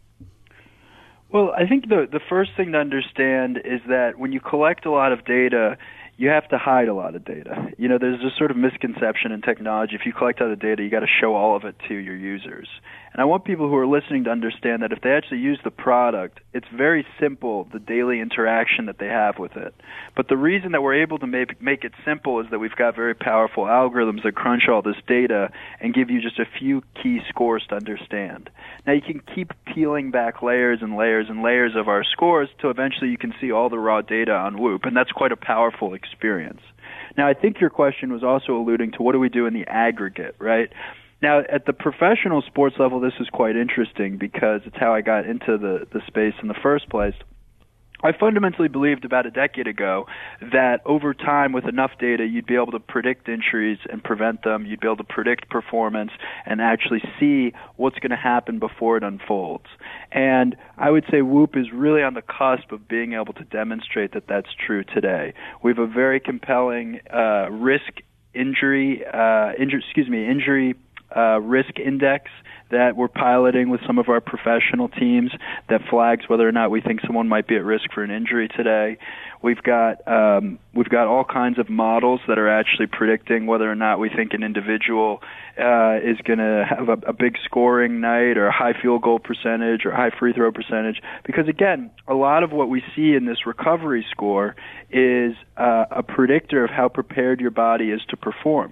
Well, 1.31 1.53
I 1.57 1.65
think 1.65 1.87
the 1.87 2.07
the 2.11 2.19
first 2.29 2.51
thing 2.57 2.73
to 2.73 2.77
understand 2.77 3.57
is 3.63 3.79
that 3.87 4.19
when 4.19 4.33
you 4.33 4.41
collect 4.41 4.85
a 4.85 4.91
lot 4.91 5.13
of 5.13 5.23
data, 5.23 5.77
you 6.17 6.27
have 6.29 6.47
to 6.49 6.57
hide 6.57 6.89
a 6.89 6.93
lot 6.93 7.15
of 7.15 7.23
data. 7.23 7.71
You 7.77 7.87
know, 7.87 7.97
there's 7.97 8.21
this 8.21 8.33
sort 8.37 8.51
of 8.51 8.57
misconception 8.57 9.31
in 9.31 9.41
technology. 9.41 9.95
If 9.95 10.05
you 10.05 10.11
collect 10.11 10.41
all 10.41 10.49
the 10.49 10.57
data, 10.57 10.83
you 10.83 10.89
got 10.89 10.99
to 10.99 11.07
show 11.07 11.33
all 11.35 11.55
of 11.55 11.63
it 11.63 11.75
to 11.87 11.95
your 11.95 12.15
users. 12.15 12.67
And 13.13 13.21
I 13.21 13.25
want 13.25 13.43
people 13.43 13.67
who 13.67 13.75
are 13.75 13.87
listening 13.87 14.23
to 14.23 14.29
understand 14.29 14.83
that 14.83 14.93
if 14.93 15.01
they 15.01 15.11
actually 15.11 15.39
use 15.39 15.59
the 15.65 15.71
product, 15.71 16.39
it's 16.53 16.67
very 16.73 17.05
simple, 17.19 17.67
the 17.73 17.79
daily 17.79 18.21
interaction 18.21 18.85
that 18.85 18.99
they 18.99 19.07
have 19.07 19.37
with 19.37 19.57
it. 19.57 19.75
But 20.15 20.29
the 20.29 20.37
reason 20.37 20.71
that 20.71 20.81
we're 20.81 21.01
able 21.01 21.19
to 21.19 21.27
make, 21.27 21.61
make 21.61 21.83
it 21.83 21.91
simple 22.05 22.39
is 22.39 22.47
that 22.51 22.59
we've 22.59 22.75
got 22.75 22.95
very 22.95 23.13
powerful 23.13 23.65
algorithms 23.65 24.23
that 24.23 24.35
crunch 24.35 24.69
all 24.69 24.81
this 24.81 24.95
data 25.07 25.51
and 25.81 25.93
give 25.93 26.09
you 26.09 26.21
just 26.21 26.39
a 26.39 26.45
few 26.57 26.83
key 27.03 27.19
scores 27.27 27.65
to 27.69 27.75
understand. 27.75 28.49
Now 28.87 28.93
you 28.93 29.01
can 29.01 29.21
keep 29.35 29.51
peeling 29.65 30.11
back 30.11 30.41
layers 30.41 30.79
and 30.81 30.95
layers 30.95 31.27
and 31.27 31.43
layers 31.43 31.75
of 31.75 31.89
our 31.89 32.05
scores 32.05 32.47
till 32.61 32.71
eventually 32.71 33.09
you 33.09 33.17
can 33.17 33.33
see 33.41 33.51
all 33.51 33.69
the 33.69 33.77
raw 33.77 34.01
data 34.01 34.33
on 34.33 34.57
Whoop, 34.57 34.85
and 34.85 34.95
that's 34.95 35.11
quite 35.11 35.33
a 35.33 35.37
powerful 35.37 35.93
experience. 35.93 36.61
Now, 37.17 37.27
I 37.27 37.33
think 37.33 37.59
your 37.59 37.69
question 37.69 38.13
was 38.13 38.23
also 38.23 38.55
alluding 38.55 38.91
to 38.93 39.03
what 39.03 39.11
do 39.11 39.19
we 39.19 39.29
do 39.29 39.45
in 39.45 39.53
the 39.53 39.67
aggregate, 39.67 40.35
right? 40.39 40.71
Now, 41.21 41.39
at 41.39 41.65
the 41.65 41.73
professional 41.73 42.41
sports 42.41 42.77
level, 42.79 42.99
this 42.99 43.13
is 43.19 43.27
quite 43.29 43.55
interesting 43.55 44.17
because 44.17 44.61
it's 44.65 44.77
how 44.77 44.93
I 44.93 45.01
got 45.01 45.25
into 45.25 45.57
the, 45.57 45.87
the 45.93 46.01
space 46.07 46.33
in 46.41 46.47
the 46.47 46.55
first 46.61 46.89
place. 46.89 47.13
I 48.03 48.11
fundamentally 48.17 48.67
believed 48.67 49.05
about 49.05 49.25
a 49.27 49.31
decade 49.31 49.67
ago 49.67 50.07
that 50.41 50.81
over 50.85 51.13
time, 51.13 51.51
with 51.51 51.67
enough 51.67 51.91
data, 51.99 52.25
you'd 52.25 52.47
be 52.47 52.55
able 52.55 52.71
to 52.71 52.79
predict 52.79 53.29
injuries 53.29 53.77
and 53.91 54.03
prevent 54.03 54.43
them. 54.43 54.65
You'd 54.65 54.79
be 54.79 54.87
able 54.87 54.97
to 54.97 55.03
predict 55.03 55.49
performance 55.49 56.11
and 56.45 56.61
actually 56.61 57.03
see 57.19 57.53
what's 57.75 57.99
going 57.99 58.09
to 58.09 58.15
happen 58.15 58.57
before 58.57 58.97
it 58.97 59.03
unfolds. 59.03 59.67
And 60.11 60.55
I 60.77 60.89
would 60.89 61.05
say 61.11 61.21
Whoop 61.21 61.55
is 61.55 61.71
really 61.71 62.01
on 62.01 62.15
the 62.15 62.23
cusp 62.23 62.71
of 62.71 62.87
being 62.87 63.13
able 63.13 63.33
to 63.33 63.43
demonstrate 63.43 64.13
that 64.13 64.27
that's 64.27 64.49
true 64.65 64.83
today. 64.83 65.33
We 65.61 65.69
have 65.69 65.79
a 65.79 65.87
very 65.87 66.19
compelling 66.19 67.01
uh, 67.13 67.51
risk 67.51 68.01
injury, 68.33 69.03
uh, 69.05 69.51
injury, 69.59 69.83
excuse 69.85 70.09
me, 70.09 70.27
injury 70.27 70.75
uh, 71.15 71.39
risk 71.39 71.79
index 71.79 72.29
that 72.71 72.95
we're 72.95 73.09
piloting 73.09 73.69
with 73.69 73.81
some 73.85 73.99
of 73.99 74.09
our 74.09 74.21
professional 74.21 74.87
teams 74.87 75.31
that 75.69 75.81
flags 75.89 76.27
whether 76.27 76.47
or 76.47 76.51
not 76.51 76.71
we 76.71 76.81
think 76.81 77.01
someone 77.05 77.27
might 77.27 77.47
be 77.47 77.55
at 77.55 77.63
risk 77.63 77.91
for 77.93 78.03
an 78.03 78.09
injury 78.09 78.47
today. 78.47 78.97
We've 79.43 79.61
got 79.61 80.07
um, 80.07 80.59
we've 80.73 80.89
got 80.89 81.07
all 81.07 81.23
kinds 81.23 81.59
of 81.59 81.69
models 81.69 82.21
that 82.27 82.39
are 82.39 82.47
actually 82.47 82.87
predicting 82.87 83.45
whether 83.45 83.69
or 83.69 83.75
not 83.75 83.99
we 83.99 84.09
think 84.09 84.33
an 84.33 84.43
individual 84.43 85.21
uh, 85.59 85.97
is 85.97 86.17
going 86.23 86.39
to 86.39 86.65
have 86.67 86.89
a, 86.89 87.09
a 87.09 87.13
big 87.13 87.35
scoring 87.43 87.99
night 87.99 88.37
or 88.37 88.47
a 88.47 88.51
high 88.51 88.73
field 88.79 89.01
goal 89.01 89.19
percentage 89.19 89.85
or 89.85 89.91
high 89.91 90.11
free 90.17 90.33
throw 90.33 90.51
percentage. 90.51 91.01
Because 91.25 91.47
again, 91.47 91.91
a 92.07 92.13
lot 92.13 92.43
of 92.43 92.51
what 92.51 92.69
we 92.69 92.81
see 92.95 93.13
in 93.13 93.25
this 93.25 93.45
recovery 93.45 94.05
score 94.11 94.55
is 94.89 95.33
uh, 95.57 95.85
a 95.91 96.03
predictor 96.03 96.63
of 96.63 96.69
how 96.69 96.87
prepared 96.87 97.41
your 97.41 97.51
body 97.51 97.91
is 97.91 98.01
to 98.09 98.17
perform. 98.17 98.71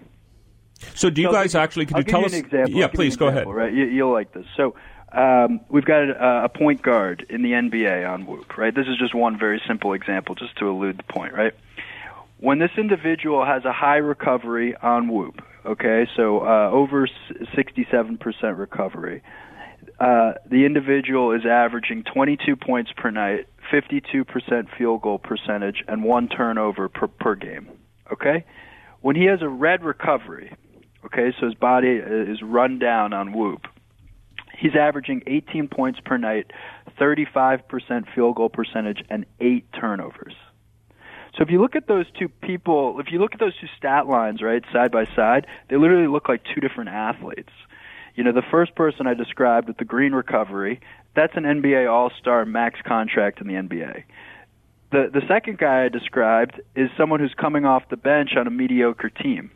So, 0.95 1.09
do 1.09 1.21
you 1.21 1.27
So 1.27 1.33
guys 1.33 1.55
actually? 1.55 1.85
Could 1.85 1.97
I'll 1.97 2.01
you 2.01 2.05
tell 2.05 2.21
give 2.21 2.27
us? 2.27 2.33
you 2.33 2.39
an 2.39 2.45
example. 2.45 2.71
Yeah, 2.71 2.85
I'll 2.85 2.89
give 2.89 2.93
you 2.93 2.97
please 2.97 3.17
go 3.17 3.27
example, 3.27 3.51
ahead. 3.53 3.63
Right, 3.65 3.73
you, 3.73 3.85
you'll 3.85 4.13
like 4.13 4.33
this. 4.33 4.45
So. 4.55 4.75
Um, 5.11 5.61
we've 5.69 5.85
got 5.85 6.03
a, 6.03 6.43
a 6.43 6.49
point 6.49 6.83
guard 6.83 7.25
in 7.31 7.41
the 7.41 7.53
NBA 7.53 8.07
on 8.07 8.27
Whoop, 8.27 8.59
right? 8.59 8.75
This 8.75 8.85
is 8.85 8.95
just 8.99 9.15
one 9.15 9.39
very 9.39 9.59
simple 9.67 9.93
example, 9.93 10.35
just 10.35 10.55
to 10.57 10.67
elude 10.67 10.99
the 10.99 11.03
point, 11.11 11.33
right? 11.33 11.53
When 12.37 12.59
this 12.59 12.69
individual 12.77 13.43
has 13.43 13.65
a 13.65 13.73
high 13.73 13.97
recovery 13.97 14.75
on 14.75 15.07
Whoop, 15.07 15.41
okay, 15.65 16.07
so 16.15 16.41
uh, 16.45 16.69
over 16.71 17.09
67% 17.57 18.57
recovery, 18.59 19.23
uh, 19.99 20.33
the 20.45 20.65
individual 20.65 21.31
is 21.31 21.41
averaging 21.43 22.03
22 22.03 22.55
points 22.55 22.91
per 22.95 23.09
night, 23.09 23.47
52% 23.73 24.67
field 24.77 25.01
goal 25.01 25.17
percentage, 25.17 25.83
and 25.87 26.03
one 26.03 26.27
turnover 26.29 26.87
per, 26.87 27.07
per 27.07 27.33
game. 27.33 27.67
Okay? 28.13 28.45
When 29.01 29.15
he 29.15 29.25
has 29.25 29.41
a 29.41 29.49
red 29.49 29.83
recovery, 29.83 30.53
okay, 31.05 31.33
so 31.39 31.45
his 31.45 31.55
body 31.55 32.01
uh, 32.01 32.31
is 32.31 32.41
run 32.41 32.79
down 32.79 33.13
on 33.13 33.33
Whoop, 33.33 33.67
he's 34.57 34.75
averaging 34.75 35.23
18 35.27 35.67
points 35.67 35.99
per 36.03 36.17
night, 36.17 36.51
35% 36.99 38.13
field 38.13 38.35
goal 38.35 38.49
percentage, 38.49 39.03
and 39.09 39.25
eight 39.39 39.65
turnovers. 39.73 40.35
So 41.37 41.43
if 41.43 41.49
you 41.49 41.61
look 41.61 41.75
at 41.75 41.87
those 41.87 42.05
two 42.17 42.27
people, 42.27 42.99
if 42.99 43.11
you 43.11 43.19
look 43.19 43.33
at 43.33 43.39
those 43.39 43.57
two 43.59 43.67
stat 43.77 44.07
lines, 44.07 44.41
right, 44.41 44.63
side 44.73 44.91
by 44.91 45.05
side, 45.15 45.47
they 45.69 45.77
literally 45.77 46.07
look 46.07 46.27
like 46.27 46.41
two 46.43 46.59
different 46.59 46.89
athletes. 46.89 47.51
You 48.15 48.23
know, 48.23 48.33
the 48.33 48.43
first 48.51 48.75
person 48.75 49.07
I 49.07 49.13
described 49.13 49.67
with 49.67 49.77
the 49.77 49.85
green 49.85 50.11
recovery, 50.11 50.81
that's 51.15 51.33
an 51.37 51.43
NBA 51.43 51.89
All-Star 51.89 52.45
max 52.45 52.81
contract 52.85 53.39
in 53.39 53.47
the 53.47 53.53
NBA. 53.53 54.03
The 54.91 55.09
the 55.13 55.21
second 55.27 55.59
guy 55.59 55.85
I 55.85 55.89
described 55.89 56.59
is 56.75 56.89
someone 56.97 57.19
who's 57.19 57.35
coming 57.39 57.63
off 57.63 57.83
the 57.89 57.97
bench 57.97 58.31
on 58.35 58.47
a 58.47 58.49
mediocre 58.49 59.09
team. 59.09 59.51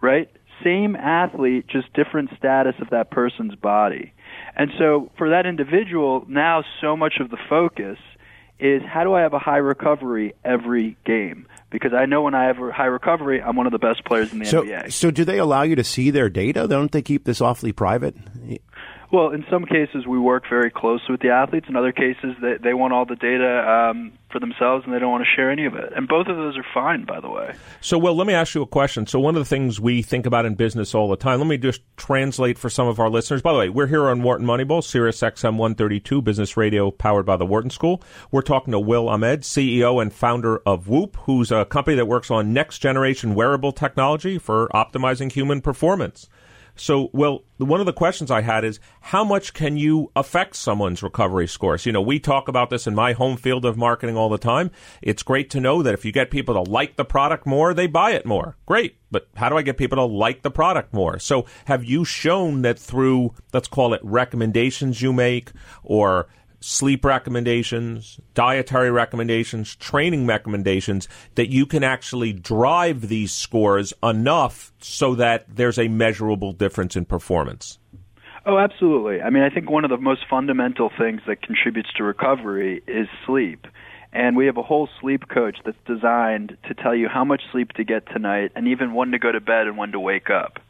Right? 0.00 0.30
Same 0.64 0.96
athlete, 0.96 1.66
just 1.68 1.92
different 1.92 2.30
status 2.36 2.74
of 2.80 2.90
that 2.90 3.10
person's 3.10 3.54
body. 3.54 4.12
And 4.56 4.70
so 4.78 5.10
for 5.16 5.30
that 5.30 5.46
individual, 5.46 6.24
now 6.28 6.64
so 6.80 6.96
much 6.96 7.14
of 7.20 7.30
the 7.30 7.38
focus 7.48 7.98
is 8.58 8.82
how 8.82 9.04
do 9.04 9.14
I 9.14 9.20
have 9.20 9.34
a 9.34 9.38
high 9.38 9.58
recovery 9.58 10.34
every 10.44 10.96
game? 11.04 11.46
Because 11.70 11.92
I 11.92 12.06
know 12.06 12.22
when 12.22 12.34
I 12.34 12.44
have 12.46 12.58
a 12.58 12.72
high 12.72 12.86
recovery, 12.86 13.40
I'm 13.40 13.54
one 13.54 13.66
of 13.66 13.72
the 13.72 13.78
best 13.78 14.04
players 14.04 14.32
in 14.32 14.40
the 14.40 14.46
So, 14.46 14.62
NBA. 14.62 14.92
so 14.92 15.10
do 15.12 15.24
they 15.24 15.38
allow 15.38 15.62
you 15.62 15.76
to 15.76 15.84
see 15.84 16.10
their 16.10 16.28
data? 16.28 16.66
Don't 16.66 16.90
they 16.90 17.02
keep 17.02 17.24
this 17.24 17.40
awfully 17.40 17.72
private? 17.72 18.16
Well, 19.10 19.30
in 19.30 19.44
some 19.50 19.64
cases, 19.64 20.06
we 20.06 20.18
work 20.18 20.44
very 20.50 20.70
closely 20.70 21.12
with 21.12 21.22
the 21.22 21.30
athletes. 21.30 21.66
In 21.68 21.76
other 21.76 21.92
cases, 21.92 22.36
they, 22.42 22.56
they 22.62 22.74
want 22.74 22.92
all 22.92 23.06
the 23.06 23.16
data 23.16 23.66
um, 23.66 24.12
for 24.30 24.38
themselves 24.38 24.84
and 24.84 24.92
they 24.92 24.98
don't 24.98 25.10
want 25.10 25.24
to 25.24 25.30
share 25.34 25.50
any 25.50 25.64
of 25.64 25.74
it. 25.74 25.94
And 25.96 26.06
both 26.06 26.26
of 26.26 26.36
those 26.36 26.58
are 26.58 26.66
fine, 26.74 27.06
by 27.06 27.18
the 27.20 27.30
way. 27.30 27.54
So, 27.80 27.96
Will, 27.96 28.14
let 28.14 28.26
me 28.26 28.34
ask 28.34 28.54
you 28.54 28.60
a 28.60 28.66
question. 28.66 29.06
So, 29.06 29.18
one 29.18 29.34
of 29.34 29.40
the 29.40 29.48
things 29.48 29.80
we 29.80 30.02
think 30.02 30.26
about 30.26 30.44
in 30.44 30.56
business 30.56 30.94
all 30.94 31.08
the 31.08 31.16
time, 31.16 31.38
let 31.38 31.48
me 31.48 31.56
just 31.56 31.80
translate 31.96 32.58
for 32.58 32.68
some 32.68 32.86
of 32.86 33.00
our 33.00 33.08
listeners. 33.08 33.40
By 33.40 33.52
the 33.54 33.58
way, 33.58 33.68
we're 33.70 33.86
here 33.86 34.08
on 34.08 34.22
Wharton 34.22 34.46
Moneyball, 34.46 34.84
Sirius 34.84 35.20
XM 35.20 35.56
132, 35.56 36.20
Business 36.20 36.58
Radio, 36.58 36.90
powered 36.90 37.24
by 37.24 37.38
the 37.38 37.46
Wharton 37.46 37.70
School. 37.70 38.02
We're 38.30 38.42
talking 38.42 38.72
to 38.72 38.78
Will 38.78 39.08
Ahmed, 39.08 39.40
CEO 39.40 40.02
and 40.02 40.12
founder 40.12 40.58
of 40.66 40.86
Whoop, 40.86 41.16
who's 41.22 41.50
a 41.50 41.64
company 41.64 41.96
that 41.96 42.06
works 42.06 42.30
on 42.30 42.52
next 42.52 42.80
generation 42.80 43.34
wearable 43.34 43.72
technology 43.72 44.36
for 44.36 44.68
optimizing 44.74 45.32
human 45.32 45.62
performance. 45.62 46.28
So, 46.80 47.10
well, 47.12 47.44
one 47.58 47.80
of 47.80 47.86
the 47.86 47.92
questions 47.92 48.30
I 48.30 48.40
had 48.40 48.64
is 48.64 48.80
how 49.00 49.24
much 49.24 49.52
can 49.52 49.76
you 49.76 50.10
affect 50.14 50.56
someone's 50.56 51.02
recovery 51.02 51.46
scores? 51.46 51.86
You 51.86 51.92
know, 51.92 52.00
we 52.00 52.20
talk 52.20 52.48
about 52.48 52.70
this 52.70 52.86
in 52.86 52.94
my 52.94 53.12
home 53.12 53.36
field 53.36 53.64
of 53.64 53.76
marketing 53.76 54.16
all 54.16 54.28
the 54.28 54.38
time. 54.38 54.70
It's 55.02 55.22
great 55.22 55.50
to 55.50 55.60
know 55.60 55.82
that 55.82 55.94
if 55.94 56.04
you 56.04 56.12
get 56.12 56.30
people 56.30 56.54
to 56.54 56.70
like 56.70 56.96
the 56.96 57.04
product 57.04 57.46
more, 57.46 57.74
they 57.74 57.86
buy 57.86 58.12
it 58.12 58.26
more. 58.26 58.56
Great. 58.66 58.96
But 59.10 59.28
how 59.36 59.48
do 59.48 59.56
I 59.56 59.62
get 59.62 59.76
people 59.76 59.96
to 59.96 60.04
like 60.04 60.42
the 60.42 60.50
product 60.50 60.92
more? 60.92 61.18
So, 61.18 61.46
have 61.66 61.84
you 61.84 62.04
shown 62.04 62.62
that 62.62 62.78
through, 62.78 63.34
let's 63.52 63.68
call 63.68 63.94
it 63.94 64.00
recommendations 64.04 65.02
you 65.02 65.12
make 65.12 65.52
or 65.82 66.28
sleep 66.60 67.04
recommendations, 67.04 68.18
dietary 68.34 68.90
recommendations, 68.90 69.76
training 69.76 70.26
recommendations, 70.26 71.08
that 71.34 71.50
you 71.50 71.66
can 71.66 71.84
actually 71.84 72.32
drive 72.32 73.08
these 73.08 73.32
scores 73.32 73.92
enough 74.02 74.72
so 74.80 75.14
that 75.14 75.44
there's 75.48 75.78
a 75.78 75.88
measurable 75.88 76.52
difference 76.52 76.96
in 76.96 77.04
performance? 77.04 77.78
Oh, 78.46 78.58
absolutely. 78.58 79.20
I 79.20 79.30
mean, 79.30 79.42
I 79.42 79.50
think 79.50 79.70
one 79.70 79.84
of 79.84 79.90
the 79.90 79.98
most 79.98 80.22
fundamental 80.28 80.90
things 80.98 81.20
that 81.26 81.42
contributes 81.42 81.90
to 81.96 82.02
recovery 82.02 82.82
is 82.86 83.06
sleep. 83.26 83.66
And 84.12 84.36
we 84.36 84.46
have 84.46 84.56
a 84.56 84.62
whole 84.62 84.88
sleep 85.00 85.28
coach 85.28 85.58
that's 85.66 85.76
designed 85.86 86.56
to 86.66 86.74
tell 86.74 86.94
you 86.94 87.08
how 87.08 87.24
much 87.24 87.42
sleep 87.52 87.72
to 87.72 87.84
get 87.84 88.06
tonight 88.06 88.52
and 88.56 88.66
even 88.66 88.94
when 88.94 89.10
to 89.10 89.18
go 89.18 89.30
to 89.30 89.40
bed 89.40 89.66
and 89.66 89.76
when 89.76 89.92
to 89.92 90.00
wake 90.00 90.30
up. 90.30 90.60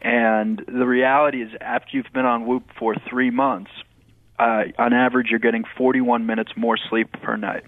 And 0.00 0.62
the 0.68 0.86
reality 0.86 1.42
is, 1.42 1.50
after 1.60 1.96
you've 1.96 2.12
been 2.14 2.24
on 2.24 2.46
Whoop 2.46 2.70
for 2.78 2.94
three 3.10 3.30
months, 3.30 3.72
uh, 4.38 4.64
on 4.78 4.92
average, 4.92 5.28
you're 5.30 5.38
getting 5.40 5.64
41 5.76 6.26
minutes 6.26 6.52
more 6.56 6.76
sleep 6.76 7.12
per 7.12 7.36
night. 7.36 7.64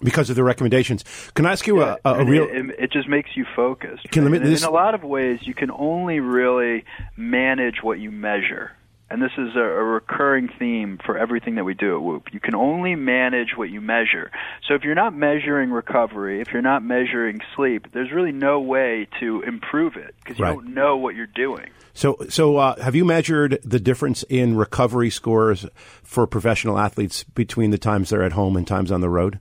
Because 0.00 0.30
of 0.30 0.36
the 0.36 0.44
recommendations. 0.44 1.04
Can 1.34 1.44
I 1.44 1.52
ask 1.52 1.66
you 1.66 1.82
a, 1.82 1.98
a, 2.04 2.14
a 2.20 2.24
real? 2.24 2.44
It, 2.44 2.76
it, 2.78 2.92
just 2.92 3.08
makes 3.08 3.30
you 3.34 3.44
focused. 3.56 4.08
Can 4.12 4.24
right? 4.24 4.30
me- 4.30 4.38
this- 4.38 4.62
in 4.62 4.68
a 4.68 4.72
lot 4.72 4.94
of 4.94 5.02
ways, 5.02 5.40
you 5.42 5.54
can 5.54 5.72
only 5.72 6.20
really 6.20 6.84
manage 7.16 7.82
what 7.82 7.98
you 7.98 8.12
measure. 8.12 8.70
And 9.10 9.22
this 9.22 9.32
is 9.38 9.56
a, 9.56 9.60
a 9.60 9.84
recurring 9.84 10.48
theme 10.58 10.98
for 11.04 11.16
everything 11.16 11.54
that 11.54 11.64
we 11.64 11.74
do 11.74 11.96
at 11.96 12.02
Whoop. 12.02 12.28
You 12.32 12.40
can 12.40 12.54
only 12.54 12.94
manage 12.94 13.56
what 13.56 13.70
you 13.70 13.80
measure. 13.80 14.30
So 14.66 14.74
if 14.74 14.82
you're 14.84 14.94
not 14.94 15.14
measuring 15.14 15.70
recovery, 15.70 16.40
if 16.40 16.48
you're 16.52 16.62
not 16.62 16.84
measuring 16.84 17.40
sleep, 17.56 17.86
there's 17.92 18.12
really 18.12 18.32
no 18.32 18.60
way 18.60 19.08
to 19.20 19.42
improve 19.42 19.96
it 19.96 20.14
because 20.22 20.38
you 20.38 20.44
Right. 20.44 20.54
don't 20.54 20.74
know 20.74 20.96
what 20.96 21.14
you're 21.14 21.26
doing. 21.26 21.70
So, 21.94 22.16
so 22.28 22.58
uh, 22.58 22.80
have 22.82 22.94
you 22.94 23.04
measured 23.04 23.58
the 23.64 23.80
difference 23.80 24.22
in 24.28 24.56
recovery 24.56 25.10
scores 25.10 25.66
for 26.02 26.26
professional 26.26 26.78
athletes 26.78 27.24
between 27.24 27.70
the 27.70 27.78
times 27.78 28.10
they're 28.10 28.22
at 28.22 28.32
home 28.32 28.56
and 28.56 28.66
times 28.66 28.92
on 28.92 29.00
the 29.00 29.08
road? 29.08 29.40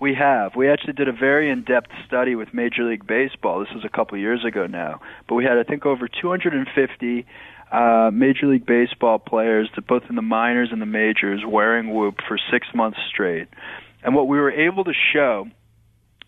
We 0.00 0.14
have. 0.14 0.56
We 0.56 0.68
actually 0.68 0.94
did 0.94 1.06
a 1.06 1.12
very 1.12 1.48
in-depth 1.48 1.92
study 2.08 2.34
with 2.34 2.52
Major 2.52 2.82
League 2.82 3.06
Baseball. 3.06 3.60
This 3.60 3.68
was 3.72 3.84
a 3.84 3.88
couple 3.88 4.16
of 4.16 4.20
years 4.20 4.44
ago 4.44 4.66
now, 4.66 5.00
but 5.28 5.36
we 5.36 5.44
had 5.44 5.58
I 5.58 5.62
think 5.62 5.86
over 5.86 6.08
250 6.08 7.24
uh, 7.72 8.10
Major 8.12 8.46
League 8.46 8.66
Baseball 8.66 9.18
players, 9.18 9.68
to 9.74 9.82
both 9.82 10.02
in 10.10 10.16
the 10.16 10.22
minors 10.22 10.68
and 10.72 10.80
the 10.80 10.86
majors, 10.86 11.42
wearing 11.46 11.94
Whoop 11.94 12.16
for 12.28 12.38
six 12.50 12.66
months 12.74 12.98
straight. 13.08 13.48
And 14.02 14.14
what 14.14 14.28
we 14.28 14.38
were 14.38 14.50
able 14.50 14.84
to 14.84 14.92
show 15.12 15.46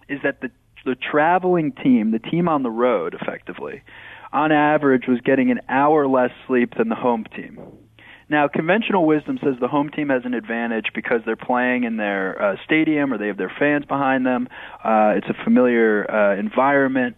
is 0.09 0.21
that 0.23 0.41
the 0.41 0.51
the 0.85 0.95
traveling 0.95 1.73
team, 1.73 2.11
the 2.11 2.19
team 2.19 2.47
on 2.47 2.63
the 2.63 2.71
road, 2.71 3.17
effectively, 3.19 3.83
on 4.33 4.53
average, 4.53 5.05
was 5.09 5.19
getting 5.23 5.51
an 5.51 5.61
hour 5.69 6.07
less 6.07 6.31
sleep 6.47 6.75
than 6.77 6.91
the 6.91 6.95
home 6.95 7.25
team. 7.35 7.59
Now, 8.29 8.49
conventional 8.49 9.07
wisdom 9.07 9.39
says 9.43 9.55
the 9.61 9.69
home 9.69 9.91
team 9.91 10.09
has 10.09 10.23
an 10.25 10.35
advantage 10.35 10.87
because 10.95 11.21
they're 11.27 11.37
playing 11.37 11.85
in 11.85 11.97
their 11.97 12.41
uh, 12.41 12.57
stadium 12.65 13.13
or 13.13 13.19
they 13.19 13.27
have 13.27 13.37
their 13.37 13.53
fans 13.59 13.85
behind 13.85 14.25
them. 14.25 14.49
Uh, 14.83 15.15
it's 15.17 15.27
a 15.29 15.45
familiar 15.45 16.11
uh, 16.11 16.39
environment. 16.39 17.17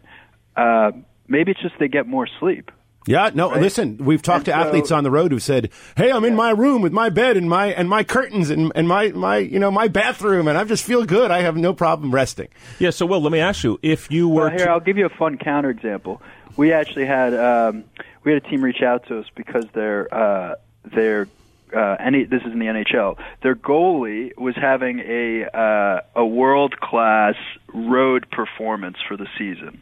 Uh, 0.57 0.93
maybe 1.29 1.53
it's 1.53 1.63
just 1.63 1.75
they 1.79 1.89
get 1.89 2.07
more 2.07 2.29
sleep. 2.41 2.71
Yeah, 3.07 3.31
no. 3.33 3.51
Right? 3.51 3.61
Listen, 3.61 3.99
we've 3.99 4.21
talked 4.23 4.49
And 4.49 4.57
to 4.57 4.63
so- 4.63 4.69
athletes 4.69 4.91
on 4.91 5.05
the 5.05 5.11
road 5.11 5.31
who've 5.33 5.43
said, 5.43 5.71
"Hey, 5.97 6.11
I'm 6.11 6.25
in 6.25 6.35
my 6.35 6.51
room 6.51 6.83
with 6.83 6.93
my 6.93 7.09
bed 7.09 7.37
and 7.37 7.49
my 7.49 7.67
and 7.69 7.89
my 7.89 8.03
curtains 8.03 8.51
and 8.51 8.73
and 8.75 8.89
my 8.89 9.09
my 9.13 9.39
you 9.39 9.59
know 9.61 9.71
my 9.71 9.87
bathroom, 9.89 10.49
and 10.49 10.59
I 10.59 10.65
just 10.65 10.85
feel 10.85 11.05
good. 11.05 11.31
I 11.31 11.43
have 11.43 11.57
no 11.57 11.73
problem 11.73 12.13
resting." 12.13 12.49
Yeah. 12.79 12.91
So, 12.91 13.07
Will, 13.07 13.21
let 13.21 13.31
me 13.33 13.39
ask 13.39 13.63
you: 13.63 13.79
if 13.83 14.11
you 14.11 14.29
were 14.29 14.43
Well, 14.43 14.51
here 14.51 14.67
to- 14.67 14.71
I'll 14.71 14.81
give 14.81 14.99
you 14.99 15.07
a 15.07 15.11
fun 15.11 15.39
counterexample. 15.39 16.21
We 16.57 16.73
actually 16.73 17.07
had 17.07 17.33
um, 17.35 17.85
we 18.25 18.33
had 18.33 18.45
a 18.45 18.49
team 18.49 18.63
reach 18.65 18.83
out 18.83 19.07
to 19.09 19.21
us 19.21 19.27
because 19.37 19.67
their 19.73 20.13
uh, 20.13 20.55
their 20.85 21.29
uh, 21.77 21.97
any 22.01 22.25
this 22.25 22.43
is 22.43 22.53
in 22.53 22.59
the 22.59 22.67
NHL. 22.67 23.19
Their 23.43 23.55
goalie 23.55 24.37
was 24.37 24.57
having 24.57 24.99
a 25.01 25.45
uh, 25.45 26.01
a 26.17 26.27
world 26.27 26.81
class 26.81 27.35
road 27.73 28.27
performance 28.33 28.97
for 29.07 29.17
the 29.17 29.29
season, 29.39 29.81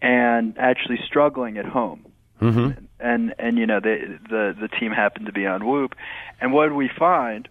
and 0.00 0.56
actually 0.58 1.00
struggling 1.06 1.58
at 1.58 1.64
home. 1.66 2.06
Mm-hmm. 2.40 2.84
And 3.00 3.34
and 3.38 3.58
you 3.58 3.66
know 3.66 3.80
the 3.80 4.18
the 4.28 4.56
the 4.60 4.68
team 4.68 4.92
happened 4.92 5.26
to 5.26 5.32
be 5.32 5.46
on 5.46 5.64
Whoop, 5.66 5.94
and 6.40 6.52
what 6.52 6.64
did 6.68 6.74
we 6.74 6.90
find? 6.98 7.48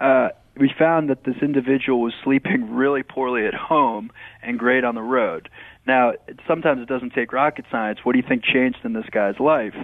uh, 0.00 0.30
we 0.56 0.70
found 0.78 1.10
that 1.10 1.24
this 1.24 1.36
individual 1.42 2.00
was 2.00 2.12
sleeping 2.24 2.74
really 2.74 3.02
poorly 3.02 3.46
at 3.46 3.54
home 3.54 4.10
and 4.42 4.58
great 4.58 4.84
on 4.84 4.94
the 4.94 5.02
road. 5.02 5.48
Now, 5.86 6.10
it- 6.10 6.40
sometimes 6.48 6.80
it 6.82 6.88
doesn't 6.88 7.12
take 7.12 7.32
rocket 7.32 7.64
science. 7.70 8.00
What 8.02 8.12
do 8.12 8.18
you 8.18 8.24
think 8.26 8.42
changed 8.44 8.78
in 8.84 8.92
this 8.92 9.06
guy's 9.10 9.38
life? 9.38 9.74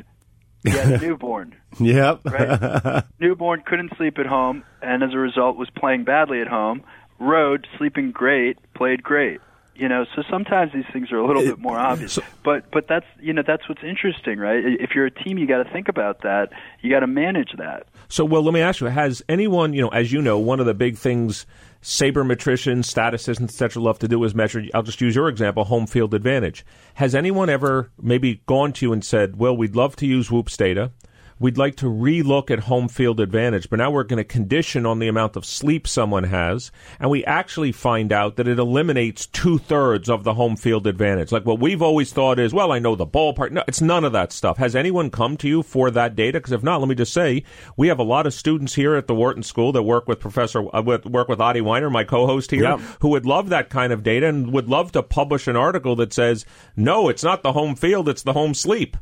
He 0.65 0.71
had 0.71 0.93
a 0.93 0.99
newborn. 1.07 1.55
Yep. 1.79 2.21
Right? 2.25 3.05
newborn 3.21 3.63
couldn't 3.67 3.93
sleep 3.97 4.19
at 4.19 4.27
home, 4.27 4.65
and 4.83 5.03
as 5.03 5.13
a 5.13 5.19
result, 5.19 5.57
was 5.57 5.69
playing 5.71 6.05
badly 6.05 6.41
at 6.41 6.49
home. 6.49 6.83
Road, 7.19 7.67
sleeping 7.79 8.11
great, 8.11 8.59
played 8.75 9.03
great. 9.03 9.41
You 9.79 9.89
know, 9.89 10.07
so 10.15 10.23
sometimes 10.31 10.73
these 10.73 10.85
things 10.93 11.13
are 11.13 11.19
a 11.19 11.27
little 11.27 11.43
bit 11.43 11.59
more 11.59 11.79
obvious. 11.79 12.19
but 12.43 12.71
but 12.71 12.89
that's 12.89 13.07
you 13.21 13.33
know 13.33 13.43
that's 13.47 13.69
what's 13.69 13.83
interesting, 13.83 14.39
right? 14.39 14.63
If 14.65 14.91
you're 14.95 15.07
a 15.07 15.11
team, 15.11 15.39
you 15.39 15.47
got 15.47 15.63
to 15.63 15.71
think 15.71 15.89
about 15.89 16.23
that. 16.23 16.51
You 16.81 16.91
got 16.91 17.01
to 17.01 17.07
manage 17.07 17.53
that. 17.59 17.87
So, 18.09 18.25
well, 18.25 18.43
let 18.43 18.55
me 18.55 18.61
ask 18.61 18.81
you: 18.81 18.87
Has 18.87 19.23
anyone, 19.29 19.73
you 19.73 19.83
know, 19.83 19.89
as 19.89 20.13
you 20.13 20.23
know, 20.23 20.39
one 20.39 20.61
of 20.61 20.67
the 20.67 20.75
big 20.75 20.97
things 20.97 21.47
sabermetricians, 21.83 22.87
statisticians, 22.87 23.51
etc., 23.51 23.83
love 23.83 23.99
to 24.01 24.09
do 24.09 24.23
is 24.25 24.35
measure. 24.35 24.65
I'll 24.75 24.83
just 24.83 25.01
use 25.01 25.15
your 25.15 25.29
example: 25.29 25.65
home 25.65 25.87
field 25.87 26.15
advantage. 26.15 26.65
Has 26.95 27.15
anyone 27.15 27.51
ever 27.51 27.91
maybe 28.01 28.43
gone 28.47 28.73
to 28.75 28.87
you 28.87 28.93
and 28.93 29.05
said, 29.05 29.37
"Well, 29.37 29.57
we'd 29.57 29.77
love 29.77 29.97
to 29.97 30.07
use 30.07 30.31
Whoops 30.31 30.57
data. 30.57 30.91
We'd 31.39 31.59
like 31.59 31.77
to 31.77 31.87
relook 31.87 32.51
at 32.51 32.61
home 32.61 32.89
field 32.89 33.21
advantage, 33.21 33.69
but 33.69 33.79
now 33.79 33.91
we're 33.91 34.05
going 34.05 34.17
to 34.17 34.25
condition 34.25 34.87
on 34.87 35.01
the 35.01 35.09
amount 35.09 35.37
of 35.37 35.45
sleep 35.45 35.87
someone 35.87 36.25
has, 36.25 36.73
and 36.99 37.11
we 37.11 37.27
actually 37.27 37.73
find 37.73 38.11
out 38.11 38.37
that 38.37 38.49
it 38.49 38.59
eliminates 38.59 39.27
two 39.27 39.59
thirds 39.59 40.09
of 40.09 40.25
the 40.25 40.33
home 40.33 40.57
field 40.57 40.87
advantage. 40.87 41.33
Like 41.33 41.45
what 41.45 41.61
we've 41.61 41.83
always 41.83 42.11
thought 42.11 42.39
is, 42.39 42.55
well, 42.55 42.73
I 42.73 42.79
know 42.79 42.97
the 42.97 43.07
ballpark. 43.07 43.51
No, 43.51 43.63
it's 43.69 43.83
none 43.83 44.03
of 44.05 44.13
that 44.13 44.33
stuff. 44.33 44.57
Has 44.57 44.75
anyone 44.75 45.11
come 45.11 45.37
to 45.37 45.49
you 45.49 45.63
for 45.63 45.91
that 45.91 46.17
data? 46.17 46.39
Because 46.39 46.53
if 46.53 46.63
not, 46.63 46.81
let 46.81 46.89
me 46.89 46.95
just 46.95 47.13
say 47.13 47.45
we 47.77 47.89
have 47.89 47.99
a 47.99 48.03
lot 48.03 48.27
of 48.27 48.33
students 48.33 48.75
here 48.75 48.95
at 48.95 49.07
the 49.07 49.15
Wharton 49.15 49.43
School 49.43 49.73
that 49.73 49.83
work 49.83 50.09
with 50.09 50.19
Professor 50.21 50.75
uh, 50.75 50.81
with, 50.81 51.05
work 51.05 51.29
with 51.29 51.41
Adi 51.41 51.61
Wyner, 51.61 51.93
my 51.93 52.05
co-host 52.05 52.51
here, 52.51 52.63
Yep. 52.63 52.81
who 53.01 53.09
would 53.09 53.27
love 53.27 53.51
that 53.51 53.69
kind 53.69 53.93
of 53.93 54.03
data 54.03 54.27
and 54.27 54.53
would 54.55 54.69
love 54.69 54.91
to 54.93 55.03
publish 55.03 55.47
an 55.47 55.57
article 55.57 55.97
that 55.97 56.15
says, 56.15 56.47
no, 56.77 57.11
it's 57.11 57.23
not 57.23 57.43
the 57.43 57.53
home 57.53 57.75
field, 57.75 58.09
it's 58.09 58.23
the 58.23 58.33
home 58.33 58.55
sleep. 58.55 58.97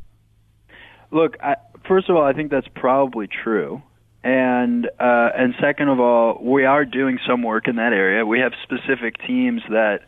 Look, 1.11 1.37
I, 1.41 1.55
first 1.87 2.09
of 2.09 2.15
all, 2.15 2.23
I 2.23 2.33
think 2.33 2.51
that's 2.51 2.67
probably 2.75 3.27
true, 3.27 3.81
and 4.23 4.85
uh, 4.99 5.29
and 5.37 5.53
second 5.61 5.89
of 5.89 5.99
all, 5.99 6.39
we 6.41 6.65
are 6.65 6.85
doing 6.85 7.19
some 7.27 7.43
work 7.43 7.67
in 7.67 7.75
that 7.77 7.93
area. 7.93 8.25
We 8.25 8.39
have 8.39 8.53
specific 8.63 9.15
teams 9.25 9.61
that. 9.69 9.99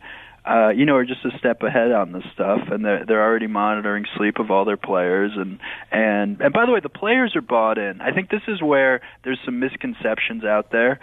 Uh, 0.46 0.70
you 0.70 0.86
know, 0.86 0.94
are 0.94 1.04
just 1.04 1.22
a 1.26 1.38
step 1.38 1.62
ahead 1.62 1.92
on 1.92 2.12
this 2.12 2.22
stuff, 2.32 2.60
and 2.70 2.82
they're 2.82 3.04
they're 3.04 3.22
already 3.22 3.48
monitoring 3.48 4.06
sleep 4.16 4.38
of 4.38 4.50
all 4.50 4.64
their 4.64 4.78
players, 4.78 5.32
and 5.36 5.58
and 5.92 6.40
and 6.40 6.54
by 6.54 6.64
the 6.64 6.72
way, 6.72 6.80
the 6.80 6.88
players 6.88 7.36
are 7.36 7.42
bought 7.42 7.76
in. 7.76 8.00
I 8.00 8.12
think 8.12 8.30
this 8.30 8.40
is 8.48 8.62
where 8.62 9.02
there's 9.24 9.38
some 9.44 9.60
misconceptions 9.60 10.44
out 10.44 10.70
there. 10.70 11.00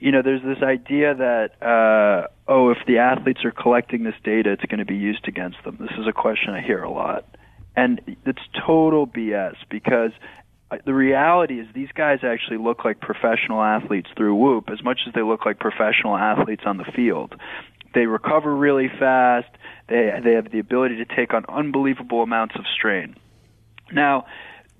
You 0.00 0.10
know, 0.10 0.22
there's 0.22 0.42
this 0.42 0.60
idea 0.64 1.14
that 1.14 1.62
uh, 1.62 2.26
oh, 2.48 2.70
if 2.70 2.78
the 2.88 2.98
athletes 2.98 3.44
are 3.44 3.52
collecting 3.52 4.02
this 4.02 4.16
data, 4.24 4.50
it's 4.50 4.64
going 4.64 4.80
to 4.80 4.84
be 4.84 4.96
used 4.96 5.28
against 5.28 5.58
them. 5.64 5.76
This 5.78 5.96
is 5.96 6.08
a 6.08 6.12
question 6.12 6.54
I 6.54 6.60
hear 6.60 6.82
a 6.82 6.90
lot 6.90 7.24
and 7.76 8.00
it's 8.26 8.40
total 8.66 9.06
BS 9.06 9.56
because 9.68 10.12
uh, 10.70 10.76
the 10.84 10.94
reality 10.94 11.60
is 11.60 11.66
these 11.74 11.90
guys 11.94 12.20
actually 12.22 12.58
look 12.58 12.84
like 12.84 13.00
professional 13.00 13.62
athletes 13.62 14.08
through 14.16 14.34
Whoop 14.34 14.70
as 14.70 14.82
much 14.82 15.00
as 15.06 15.14
they 15.14 15.22
look 15.22 15.44
like 15.46 15.58
professional 15.58 16.16
athletes 16.16 16.62
on 16.66 16.76
the 16.76 16.84
field. 16.84 17.34
They 17.94 18.06
recover 18.06 18.54
really 18.54 18.88
fast. 18.88 19.48
They 19.88 20.12
they 20.22 20.34
have 20.34 20.50
the 20.50 20.60
ability 20.60 20.96
to 20.96 21.04
take 21.04 21.34
on 21.34 21.44
unbelievable 21.48 22.22
amounts 22.22 22.54
of 22.56 22.64
strain. 22.72 23.16
Now, 23.92 24.26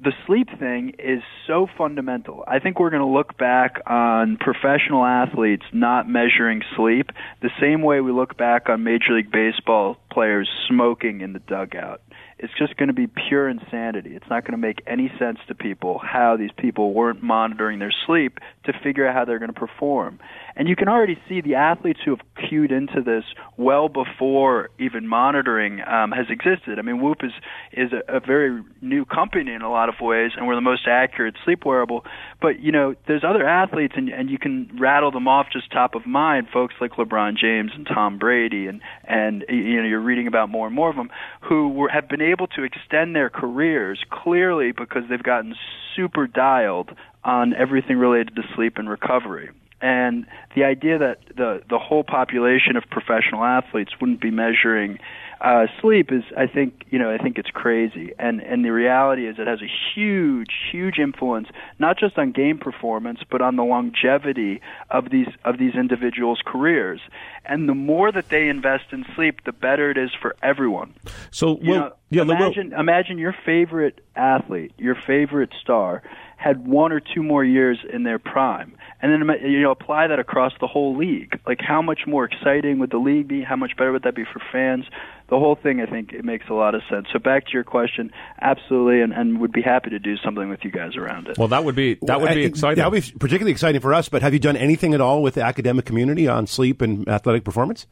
the 0.02 0.12
sleep 0.26 0.48
thing 0.58 0.94
is 0.98 1.22
so 1.46 1.66
fundamental. 1.76 2.42
I 2.46 2.58
think 2.58 2.80
we're 2.80 2.90
going 2.90 3.02
to 3.02 3.06
look 3.06 3.36
back 3.36 3.82
on 3.86 4.38
professional 4.38 5.04
athletes 5.04 5.64
not 5.72 6.08
measuring 6.08 6.62
sleep 6.74 7.10
the 7.42 7.50
same 7.60 7.82
way 7.82 8.00
we 8.00 8.10
look 8.10 8.36
back 8.36 8.70
on 8.70 8.82
Major 8.82 9.14
League 9.16 9.30
Baseball 9.30 9.98
players 10.10 10.48
smoking 10.68 11.20
in 11.20 11.34
the 11.34 11.38
dugout. 11.40 12.00
It's 12.42 12.52
just 12.58 12.76
going 12.76 12.88
to 12.88 12.94
be 12.94 13.06
pure 13.06 13.48
insanity. 13.48 14.16
It's 14.16 14.28
not 14.30 14.44
going 14.44 14.52
to 14.52 14.58
make 14.58 14.82
any 14.86 15.12
sense 15.18 15.38
to 15.48 15.54
people 15.54 15.98
how 15.98 16.36
these 16.38 16.50
people 16.56 16.94
weren't 16.94 17.22
monitoring 17.22 17.78
their 17.78 17.92
sleep 18.06 18.38
to 18.64 18.72
figure 18.82 19.06
out 19.06 19.14
how 19.14 19.24
they're 19.26 19.38
going 19.38 19.52
to 19.52 19.60
perform. 19.60 20.18
And 20.56 20.68
you 20.68 20.74
can 20.74 20.88
already 20.88 21.18
see 21.28 21.40
the 21.40 21.54
athletes 21.54 22.00
who 22.04 22.10
have 22.10 22.26
cued 22.48 22.72
into 22.72 23.02
this 23.02 23.24
well 23.56 23.88
before 23.88 24.70
even 24.78 25.06
monitoring 25.06 25.80
um, 25.82 26.12
has 26.12 26.26
existed. 26.30 26.78
I 26.78 26.82
mean, 26.82 27.00
Whoop 27.00 27.18
is 27.22 27.32
is 27.72 27.92
a, 27.92 28.16
a 28.16 28.20
very 28.20 28.62
new 28.80 29.04
company 29.04 29.52
in 29.52 29.62
a 29.62 29.70
lot 29.70 29.88
of 29.88 29.96
ways, 30.00 30.32
and 30.36 30.46
we're 30.46 30.54
the 30.54 30.60
most 30.60 30.86
accurate 30.88 31.36
sleep 31.44 31.64
wearable. 31.64 32.04
But 32.40 32.60
you 32.60 32.72
know, 32.72 32.94
there's 33.06 33.24
other 33.24 33.46
athletes, 33.46 33.94
and 33.96 34.08
and 34.08 34.30
you 34.30 34.38
can 34.38 34.70
rattle 34.78 35.10
them 35.10 35.28
off 35.28 35.46
just 35.52 35.70
top 35.70 35.94
of 35.94 36.06
mind. 36.06 36.48
Folks 36.52 36.74
like 36.80 36.92
LeBron 36.92 37.36
James 37.36 37.72
and 37.74 37.86
Tom 37.86 38.18
Brady, 38.18 38.66
and 38.66 38.80
and 39.04 39.44
you 39.48 39.80
know, 39.80 39.88
you're 39.88 40.00
reading 40.00 40.26
about 40.26 40.48
more 40.48 40.66
and 40.66 40.74
more 40.74 40.90
of 40.90 40.96
them 40.96 41.10
who 41.42 41.68
were, 41.68 41.88
have 41.88 42.08
been 42.08 42.20
able 42.20 42.29
to 42.48 42.62
extend 42.62 43.14
their 43.14 43.30
careers 43.30 44.04
clearly 44.10 44.72
because 44.72 45.04
they've 45.08 45.22
gotten 45.22 45.54
super 45.94 46.26
dialed 46.26 46.90
on 47.24 47.54
everything 47.54 47.98
related 47.98 48.34
to 48.36 48.42
sleep 48.54 48.78
and 48.78 48.88
recovery. 48.88 49.50
And 49.82 50.26
the 50.54 50.64
idea 50.64 50.98
that 50.98 51.20
the 51.36 51.62
the 51.68 51.78
whole 51.78 52.04
population 52.04 52.76
of 52.76 52.84
professional 52.90 53.44
athletes 53.44 53.92
wouldn't 54.00 54.20
be 54.20 54.30
measuring 54.30 54.98
uh, 55.40 55.66
sleep 55.80 56.12
is, 56.12 56.22
I 56.36 56.46
think, 56.46 56.84
you 56.90 56.98
know, 56.98 57.10
I 57.10 57.16
think 57.18 57.38
it's 57.38 57.50
crazy. 57.50 58.12
And 58.18 58.40
and 58.40 58.64
the 58.64 58.70
reality 58.70 59.26
is, 59.26 59.38
it 59.38 59.46
has 59.46 59.60
a 59.62 59.70
huge, 59.94 60.50
huge 60.70 60.98
influence 60.98 61.48
not 61.78 61.98
just 61.98 62.18
on 62.18 62.30
game 62.32 62.58
performance, 62.58 63.20
but 63.30 63.40
on 63.40 63.56
the 63.56 63.64
longevity 63.64 64.60
of 64.90 65.10
these 65.10 65.28
of 65.44 65.58
these 65.58 65.74
individuals' 65.74 66.40
careers. 66.44 67.00
And 67.46 67.68
the 67.68 67.74
more 67.74 68.12
that 68.12 68.28
they 68.28 68.48
invest 68.48 68.84
in 68.92 69.04
sleep, 69.16 69.44
the 69.44 69.52
better 69.52 69.90
it 69.90 69.96
is 69.96 70.10
for 70.20 70.36
everyone. 70.42 70.94
So, 71.30 71.58
You 71.60 71.70
well, 71.70 71.80
know- 71.80 71.92
Yeah, 72.10 72.22
imagine 72.22 72.72
imagine 72.72 73.18
your 73.18 73.34
favorite 73.46 74.00
athlete, 74.16 74.72
your 74.76 74.94
favorite 74.94 75.50
star, 75.62 76.02
had 76.36 76.66
one 76.66 76.90
or 76.90 77.00
two 77.00 77.22
more 77.22 77.44
years 77.44 77.78
in 77.92 78.02
their 78.02 78.18
prime, 78.18 78.74
and 79.00 79.12
then 79.12 79.38
you 79.42 79.60
know 79.60 79.70
apply 79.70 80.06
that 80.08 80.18
across 80.18 80.52
the 80.58 80.66
whole 80.66 80.96
league. 80.96 81.38
Like 81.46 81.60
how 81.60 81.82
much 81.82 82.06
more 82.06 82.24
exciting 82.24 82.78
would 82.80 82.90
the 82.90 82.98
league 82.98 83.28
be? 83.28 83.42
How 83.42 83.56
much 83.56 83.76
better 83.76 83.92
would 83.92 84.02
that 84.02 84.14
be 84.14 84.24
for 84.24 84.40
fans? 84.52 84.86
The 85.30 85.38
whole 85.38 85.54
thing, 85.54 85.80
I 85.80 85.86
think, 85.86 86.12
it 86.12 86.24
makes 86.24 86.48
a 86.50 86.54
lot 86.54 86.74
of 86.74 86.82
sense. 86.90 87.06
So 87.12 87.20
back 87.20 87.46
to 87.46 87.52
your 87.52 87.62
question, 87.62 88.10
absolutely, 88.40 89.00
and, 89.00 89.12
and 89.12 89.40
would 89.40 89.52
be 89.52 89.62
happy 89.62 89.90
to 89.90 90.00
do 90.00 90.16
something 90.16 90.48
with 90.48 90.64
you 90.64 90.72
guys 90.72 90.96
around 90.96 91.28
it. 91.28 91.38
Well, 91.38 91.48
that 91.48 91.64
would 91.64 91.76
be 91.76 91.98
that 92.02 92.20
would 92.20 92.34
be 92.34 92.44
exciting. 92.44 92.82
That 92.82 92.90
would 92.90 93.02
be 93.02 93.12
particularly 93.12 93.52
exciting 93.52 93.80
for 93.80 93.94
us. 93.94 94.08
But 94.08 94.22
have 94.22 94.32
you 94.32 94.40
done 94.40 94.56
anything 94.56 94.92
at 94.92 95.00
all 95.00 95.22
with 95.22 95.34
the 95.34 95.42
academic 95.42 95.84
community 95.84 96.26
on 96.26 96.48
sleep 96.48 96.82
and 96.82 97.08
athletic 97.08 97.44
performance? 97.44 97.86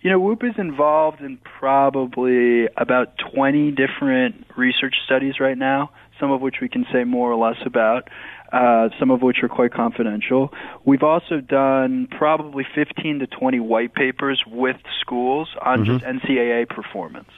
You 0.00 0.10
know, 0.10 0.18
Whoop 0.18 0.42
is 0.42 0.54
involved 0.58 1.20
in 1.20 1.38
probably 1.60 2.66
about 2.76 3.18
20 3.34 3.70
different 3.70 4.46
research 4.56 4.96
studies 5.04 5.34
right 5.38 5.56
now, 5.56 5.90
some 6.18 6.32
of 6.32 6.40
which 6.40 6.56
we 6.60 6.68
can 6.68 6.84
say 6.92 7.04
more 7.04 7.30
or 7.30 7.36
less 7.36 7.58
about, 7.64 8.08
uh, 8.52 8.90
some 8.98 9.10
of 9.10 9.22
which 9.22 9.42
are 9.42 9.48
quite 9.48 9.72
confidential. 9.72 10.52
We've 10.84 11.02
also 11.02 11.40
done 11.40 12.06
probably 12.06 12.66
15 12.74 13.20
to 13.20 13.26
20 13.26 13.60
white 13.60 13.94
papers 13.94 14.42
with 14.46 14.76
schools 15.00 15.48
on 15.60 15.84
just 15.84 16.04
NCAA 16.04 16.68
performance. 16.68 17.30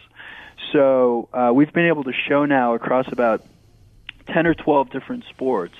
So 0.72 1.28
uh, 1.32 1.52
we've 1.54 1.72
been 1.72 1.86
able 1.86 2.04
to 2.04 2.12
show 2.12 2.44
now 2.46 2.74
across 2.74 3.06
about 3.12 3.44
10 4.26 4.46
or 4.46 4.54
12 4.54 4.90
different 4.90 5.24
sports 5.30 5.74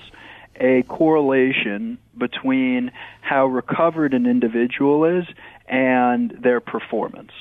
a 0.57 0.83
correlation 0.83 1.97
between 2.17 2.91
how 3.21 3.45
recovered 3.45 4.13
an 4.13 4.25
individual 4.25 5.03
is 5.03 5.25
and 5.67 6.31
their 6.31 6.61
performance. 6.61 7.31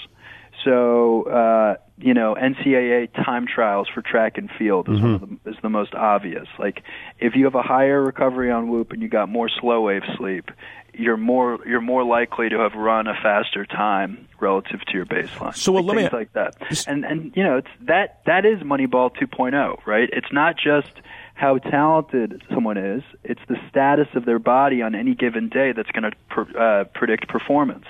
So, 0.65 1.23
uh, 1.25 1.77
you 1.97 2.13
know, 2.15 2.35
NCAA 2.35 3.13
time 3.25 3.47
trials 3.47 3.89
for 3.93 4.03
track 4.03 4.37
and 4.37 4.51
field 4.59 4.89
is, 4.89 5.01
one 5.01 5.15
of 5.15 5.21
the, 5.45 5.51
is 5.51 5.57
the 5.63 5.69
most 5.71 5.95
obvious. 5.95 6.49
Like, 6.59 6.83
if 7.21 7.35
you 7.37 7.45
have 7.45 7.55
a 7.55 7.63
higher 7.63 8.03
recovery 8.03 8.51
on 8.51 8.69
Whoop 8.69 8.93
and 8.93 9.01
you 9.01 9.09
got 9.09 9.29
more 9.29 9.49
slow 9.49 9.83
wave 9.83 10.03
sleep, 10.17 10.51
you're 10.97 11.17
more 11.17 11.59
you're 11.67 11.81
more 11.81 12.05
likely 12.05 12.49
to 12.49 12.59
have 12.61 12.75
run 12.75 13.07
a 13.09 13.15
faster 13.21 13.65
time 13.67 14.29
relative 14.41 14.81
to 14.87 14.93
your 14.95 15.07
baseline. 15.07 15.55
So, 15.57 15.73
well, 15.73 15.83
like 15.85 15.97
let 15.97 16.13
me- 16.13 16.19
like 16.19 16.33
that. 16.35 16.55
And 16.89 17.05
and 17.05 17.33
you 17.37 17.43
know, 17.43 17.57
it's 17.59 17.69
that 17.83 18.21
that 18.27 18.45
is 18.45 18.61
Moneyball 18.61 19.11
2.0, 19.17 19.79
right? 19.87 20.09
It's 20.13 20.33
not 20.33 20.57
just 20.57 20.93
how 21.35 21.59
talented 21.59 22.43
someone 22.53 22.77
is; 22.77 23.03
it's 23.25 23.41
the 23.49 23.57
status 23.69 24.07
of 24.15 24.25
their 24.25 24.39
body 24.39 24.83
on 24.83 24.95
any 24.95 25.15
given 25.17 25.49
day 25.49 25.73
that's 25.73 25.91
going 25.91 26.11
to 26.11 26.17
pr- 26.29 26.59
uh, 26.59 26.85
predict 26.95 27.29
performance. 27.29 27.87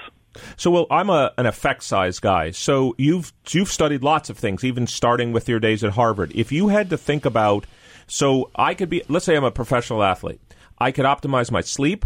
So, 0.56 0.70
well, 0.70 0.86
I'm 0.90 1.10
a 1.10 1.32
an 1.38 1.46
effect 1.46 1.82
size 1.82 2.20
guy. 2.20 2.50
So 2.50 2.94
you've 2.98 3.32
you've 3.50 3.70
studied 3.70 4.02
lots 4.02 4.30
of 4.30 4.38
things, 4.38 4.64
even 4.64 4.86
starting 4.86 5.32
with 5.32 5.48
your 5.48 5.60
days 5.60 5.84
at 5.84 5.92
Harvard. 5.92 6.32
If 6.34 6.52
you 6.52 6.68
had 6.68 6.90
to 6.90 6.96
think 6.96 7.24
about, 7.24 7.66
so 8.06 8.50
I 8.54 8.74
could 8.74 8.90
be, 8.90 9.02
let's 9.08 9.24
say 9.24 9.36
I'm 9.36 9.44
a 9.44 9.50
professional 9.50 10.02
athlete, 10.02 10.40
I 10.78 10.92
could 10.92 11.04
optimize 11.04 11.50
my 11.50 11.60
sleep, 11.60 12.04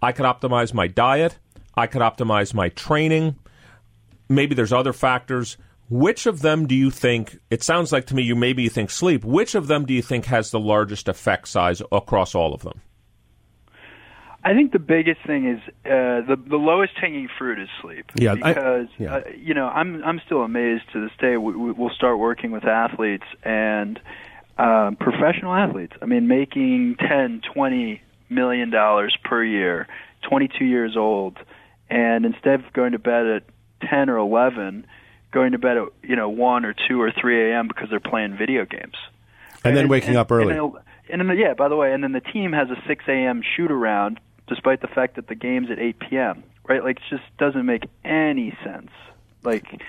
I 0.00 0.12
could 0.12 0.26
optimize 0.26 0.72
my 0.72 0.86
diet, 0.86 1.38
I 1.76 1.86
could 1.86 2.02
optimize 2.02 2.54
my 2.54 2.68
training. 2.70 3.36
Maybe 4.28 4.54
there's 4.54 4.72
other 4.72 4.92
factors. 4.92 5.56
Which 5.88 6.26
of 6.26 6.42
them 6.42 6.66
do 6.66 6.74
you 6.74 6.90
think? 6.90 7.38
It 7.48 7.62
sounds 7.62 7.92
like 7.92 8.06
to 8.06 8.14
me 8.16 8.22
you 8.22 8.34
maybe 8.34 8.64
you 8.64 8.70
think 8.70 8.90
sleep. 8.90 9.24
Which 9.24 9.54
of 9.54 9.68
them 9.68 9.86
do 9.86 9.94
you 9.94 10.02
think 10.02 10.24
has 10.24 10.50
the 10.50 10.58
largest 10.58 11.06
effect 11.06 11.46
size 11.46 11.80
across 11.92 12.34
all 12.34 12.52
of 12.52 12.62
them? 12.62 12.80
I 14.46 14.54
think 14.54 14.70
the 14.72 14.78
biggest 14.78 15.20
thing 15.26 15.46
is 15.48 15.58
uh, 15.84 16.22
the 16.28 16.36
the 16.46 16.56
lowest 16.56 16.92
hanging 17.00 17.28
fruit 17.36 17.58
is 17.58 17.68
sleep. 17.82 18.06
Yeah, 18.14 18.32
I- 18.32 18.34
because 18.52 18.88
yeah. 18.96 19.14
Uh, 19.16 19.22
you 19.36 19.54
know 19.54 19.66
I'm 19.66 20.02
I'm 20.04 20.20
still 20.24 20.42
amazed 20.42 20.84
to 20.92 21.00
this 21.02 21.10
day. 21.18 21.36
We, 21.36 21.54
we- 21.56 21.72
we'll 21.72 21.90
start 21.94 22.18
working 22.18 22.52
with 22.52 22.64
athletes 22.64 23.24
and 23.42 23.98
um, 24.56 24.96
professional 24.96 25.52
athletes. 25.52 25.94
I 26.00 26.06
mean, 26.06 26.28
making 26.28 26.96
ten, 26.96 27.42
twenty 27.52 28.02
million 28.28 28.70
dollars 28.70 29.16
per 29.24 29.42
year, 29.44 29.86
22 30.28 30.64
years 30.64 30.96
old, 30.96 31.38
and 31.90 32.24
instead 32.24 32.54
of 32.64 32.72
going 32.72 32.92
to 32.92 32.98
bed 32.98 33.26
at 33.26 33.42
10 33.88 34.10
or 34.10 34.16
11, 34.18 34.84
going 35.32 35.52
to 35.52 35.58
bed 35.58 35.76
at 35.76 35.88
you 36.02 36.16
know 36.16 36.28
1 36.28 36.64
or 36.64 36.74
2 36.88 37.00
or 37.00 37.10
3 37.12 37.50
a.m. 37.52 37.68
because 37.68 37.88
they're 37.90 38.00
playing 38.00 38.36
video 38.36 38.64
games. 38.64 38.94
And 39.64 39.76
then 39.76 39.88
waking 39.88 40.16
up 40.16 40.30
early. 40.32 40.56
And, 40.56 40.72
then- 40.74 40.82
and 41.08 41.30
then, 41.30 41.38
yeah, 41.38 41.54
by 41.54 41.68
the 41.68 41.76
way, 41.76 41.92
and 41.92 42.02
then 42.02 42.10
the 42.12 42.20
team 42.20 42.52
has 42.52 42.68
a 42.68 42.76
6 42.88 43.04
a.m. 43.08 43.40
shoot 43.56 43.70
around, 43.70 44.18
despite 44.46 44.80
the 44.80 44.88
fact 44.88 45.16
that 45.16 45.28
the 45.28 45.34
game's 45.34 45.70
at 45.70 45.78
8 45.78 45.98
p.m. 45.98 46.44
Right? 46.68 46.82
Like, 46.82 46.98
it 46.98 47.02
just 47.10 47.36
doesn't 47.38 47.64
make 47.64 47.84
any 48.04 48.56
sense. 48.64 48.90
Like, 49.42 49.80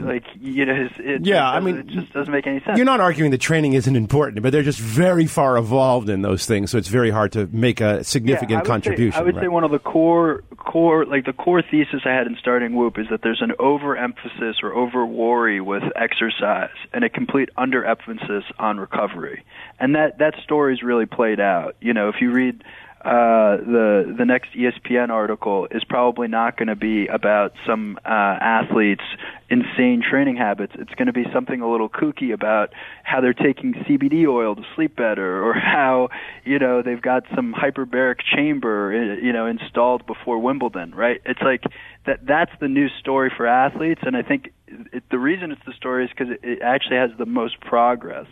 like 0.00 0.24
you 0.38 0.64
know, 0.64 0.74
it's, 0.74 0.94
it 0.98 1.26
Yeah, 1.26 1.40
just 1.40 1.54
I 1.54 1.60
mean, 1.60 1.76
it 1.78 1.86
just 1.86 2.12
doesn't 2.12 2.32
make 2.32 2.46
any 2.46 2.60
sense. 2.60 2.76
You're 2.76 2.86
not 2.86 3.00
arguing 3.00 3.30
that 3.32 3.40
training 3.40 3.72
isn't 3.74 3.96
important, 3.96 4.42
but 4.42 4.52
they're 4.52 4.62
just 4.62 4.78
very 4.78 5.26
far 5.26 5.56
evolved 5.56 6.08
in 6.08 6.22
those 6.22 6.46
things, 6.46 6.70
so 6.70 6.78
it's 6.78 6.88
very 6.88 7.10
hard 7.10 7.32
to 7.32 7.48
make 7.52 7.80
a 7.80 8.04
significant 8.04 8.50
yeah, 8.50 8.60
I 8.60 8.64
contribution. 8.64 9.12
Say, 9.12 9.18
I 9.18 9.22
would 9.22 9.34
right? 9.36 9.44
say 9.44 9.48
one 9.48 9.64
of 9.64 9.70
the 9.70 9.78
core 9.78 10.42
core 10.56 11.04
like 11.04 11.24
the 11.26 11.32
core 11.32 11.62
thesis 11.62 12.02
I 12.04 12.10
had 12.10 12.26
in 12.26 12.36
starting 12.38 12.74
Whoop 12.74 12.98
is 12.98 13.06
that 13.10 13.22
there's 13.22 13.42
an 13.42 13.52
overemphasis 13.58 14.62
or 14.62 14.72
over 14.72 15.04
worry 15.04 15.60
with 15.60 15.82
exercise 15.96 16.70
and 16.92 17.04
a 17.04 17.08
complete 17.08 17.50
underemphasis 17.56 18.44
on 18.58 18.78
recovery. 18.78 19.44
And 19.80 19.94
that 19.94 20.18
that 20.18 20.34
story's 20.42 20.82
really 20.82 21.06
played 21.06 21.40
out. 21.40 21.76
You 21.80 21.92
know, 21.92 22.08
if 22.08 22.16
you 22.20 22.30
read 22.30 22.62
uh, 23.04 23.56
the 23.56 24.14
the 24.16 24.24
next 24.24 24.50
ESPN 24.52 25.10
article 25.10 25.66
is 25.72 25.82
probably 25.82 26.28
not 26.28 26.56
going 26.56 26.68
to 26.68 26.76
be 26.76 27.08
about 27.08 27.52
some 27.66 27.98
uh, 28.04 28.08
athletes' 28.08 29.02
insane 29.50 30.04
training 30.08 30.36
habits. 30.36 30.72
It's 30.78 30.94
going 30.94 31.06
to 31.06 31.12
be 31.12 31.24
something 31.32 31.60
a 31.60 31.68
little 31.68 31.88
kooky 31.88 32.32
about 32.32 32.72
how 33.02 33.20
they're 33.20 33.34
taking 33.34 33.74
CBD 33.74 34.28
oil 34.28 34.54
to 34.54 34.62
sleep 34.76 34.94
better, 34.94 35.42
or 35.42 35.52
how 35.52 36.10
you 36.44 36.60
know 36.60 36.80
they've 36.80 37.02
got 37.02 37.24
some 37.34 37.52
hyperbaric 37.52 38.20
chamber 38.20 38.92
uh, 38.94 39.16
you 39.20 39.32
know 39.32 39.46
installed 39.46 40.06
before 40.06 40.38
Wimbledon. 40.38 40.94
Right? 40.94 41.20
It's 41.24 41.42
like 41.42 41.64
that. 42.06 42.24
That's 42.24 42.52
the 42.60 42.68
new 42.68 42.88
story 43.00 43.32
for 43.36 43.48
athletes, 43.48 44.02
and 44.04 44.16
I 44.16 44.22
think 44.22 44.52
it, 44.68 45.02
the 45.10 45.18
reason 45.18 45.50
it's 45.50 45.64
the 45.66 45.72
story 45.72 46.04
is 46.04 46.10
because 46.10 46.30
it, 46.30 46.40
it 46.44 46.62
actually 46.62 46.98
has 46.98 47.10
the 47.18 47.26
most 47.26 47.60
progress. 47.60 48.26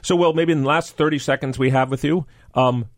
So, 0.00 0.16
well, 0.16 0.32
maybe 0.32 0.52
in 0.52 0.62
the 0.62 0.68
last 0.68 0.96
30 0.96 1.18
seconds 1.18 1.58
we 1.58 1.68
have 1.68 1.90
with 1.90 2.02
you, 2.02 2.26
um, 2.54 2.88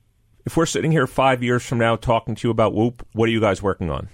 if 0.49 0.57
we're 0.57 0.65
sitting 0.65 0.91
here 0.91 1.07
five 1.07 1.43
years 1.43 1.63
from 1.63 1.77
now 1.77 1.95
talking 1.95 2.35
to 2.35 2.49
you 2.49 2.51
about 2.51 2.73
Whoop, 2.73 3.07
what 3.13 3.29
are 3.29 3.33
you 3.33 3.39
guys 3.39 3.63
working 3.63 3.91
on? 3.91 4.09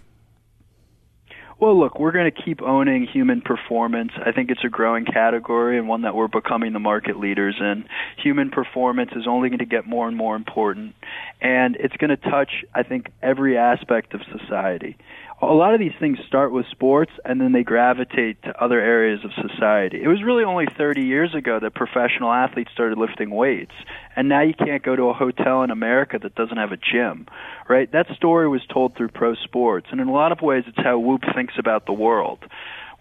Well, 1.61 1.79
look, 1.79 2.01
we're 2.01 2.11
going 2.11 2.29
to 2.29 2.43
keep 2.43 2.61
owning 2.61 3.07
human 3.07 3.41
performance. 3.41 4.11
I 4.17 4.33
think 4.33 4.51
it's 4.51 4.65
a 4.65 4.69
growing 4.69 5.05
category 5.05 5.79
and 5.79 5.87
one 5.87 6.03
that 6.03 6.17
we're 6.17 6.27
becoming 6.27 6.73
the 6.73 6.81
market 6.81 7.21
leaders 7.21 7.55
in. 7.61 7.85
Human 8.17 8.51
performance 8.51 9.13
is 9.15 9.29
only 9.29 9.49
going 9.49 9.61
to 9.61 9.65
get 9.65 9.87
more 9.87 10.09
and 10.09 10.17
more 10.17 10.35
important, 10.35 10.97
and 11.41 11.77
it's 11.77 11.97
going 11.99 12.11
to 12.11 12.17
touch, 12.17 12.65
I 12.75 12.83
think, 12.83 13.13
every 13.23 13.57
aspect 13.57 14.13
of 14.13 14.23
society. 14.37 14.97
A 15.43 15.47
lot 15.47 15.75
of 15.75 15.81
these 15.81 15.93
things 15.99 16.19
start 16.27 16.53
with 16.53 16.65
sports 16.71 17.11
and 17.25 17.41
then 17.41 17.53
they 17.53 17.65
gravitate 17.65 18.43
to 18.45 18.63
other 18.63 18.81
areas 18.81 19.21
of 19.25 19.31
society. 19.33 20.01
It 20.03 20.09
was 20.09 20.23
really 20.23 20.45
only 20.45 20.67
30 20.79 21.03
years 21.03 21.35
ago 21.35 21.59
that 21.61 21.75
professional 21.75 22.33
athletes 22.33 22.71
started 22.73 22.99
lifting 22.99 23.31
weights, 23.31 23.73
and 24.17 24.29
now 24.29 24.43
you 24.43 24.55
can't 24.55 24.83
go 24.83 24.95
to 24.95 25.11
a 25.11 25.13
hotel 25.13 25.63
in 25.63 25.71
America 25.71 26.19
that 26.23 26.35
doesn't 26.35 26.57
have 26.57 26.73
a 26.73 26.77
gym, 26.77 27.27
right? 27.69 27.91
That 27.93 28.07
story 28.17 28.49
was 28.49 28.63
told 28.73 28.97
through 28.97 29.09
pro 29.09 29.35
sports, 29.35 29.89
and 29.91 30.01
in 30.01 30.09
a 30.09 30.13
lot 30.13 30.33
of 30.33 30.41
ways, 30.41 30.65
it's 30.67 30.79
how 30.79 30.99
Whoop 30.99 31.23
thinks 31.35 31.55
about 31.59 31.87
the 31.87 31.93
world. 31.93 32.39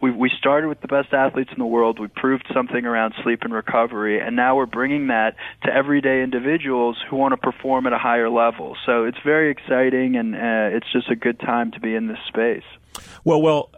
We 0.04 0.12
we 0.12 0.30
started 0.38 0.68
with 0.68 0.82
the 0.82 0.90
best 0.90 1.14
athletes 1.14 1.52
in 1.54 1.60
the 1.60 1.66
world. 1.66 1.98
We 1.98 2.08
proved 2.08 2.46
something 2.54 2.84
around 2.86 3.14
sleep 3.24 3.44
and 3.44 3.54
recovery, 3.54 4.20
and 4.20 4.36
now 4.36 4.58
we're 4.58 4.66
bringing 4.66 5.08
that 5.08 5.38
to 5.64 5.74
everyday 5.74 6.22
individuals 6.22 7.02
who 7.10 7.16
want 7.16 7.32
to 7.32 7.38
perform 7.38 7.88
at 7.88 7.94
a 7.94 7.98
higher 7.98 8.30
level. 8.30 8.76
So 8.86 9.06
it's 9.06 9.18
very 9.24 9.50
exciting, 9.50 10.18
and 10.18 10.36
uh, 10.36 10.76
it's 10.76 10.92
just 10.92 11.10
a 11.10 11.16
good 11.16 11.40
time 11.40 11.72
to 11.72 11.80
be 11.80 11.96
in 11.96 12.08
this 12.08 12.20
space. 12.28 12.66
Well, 13.24 13.42
well, 13.42 13.70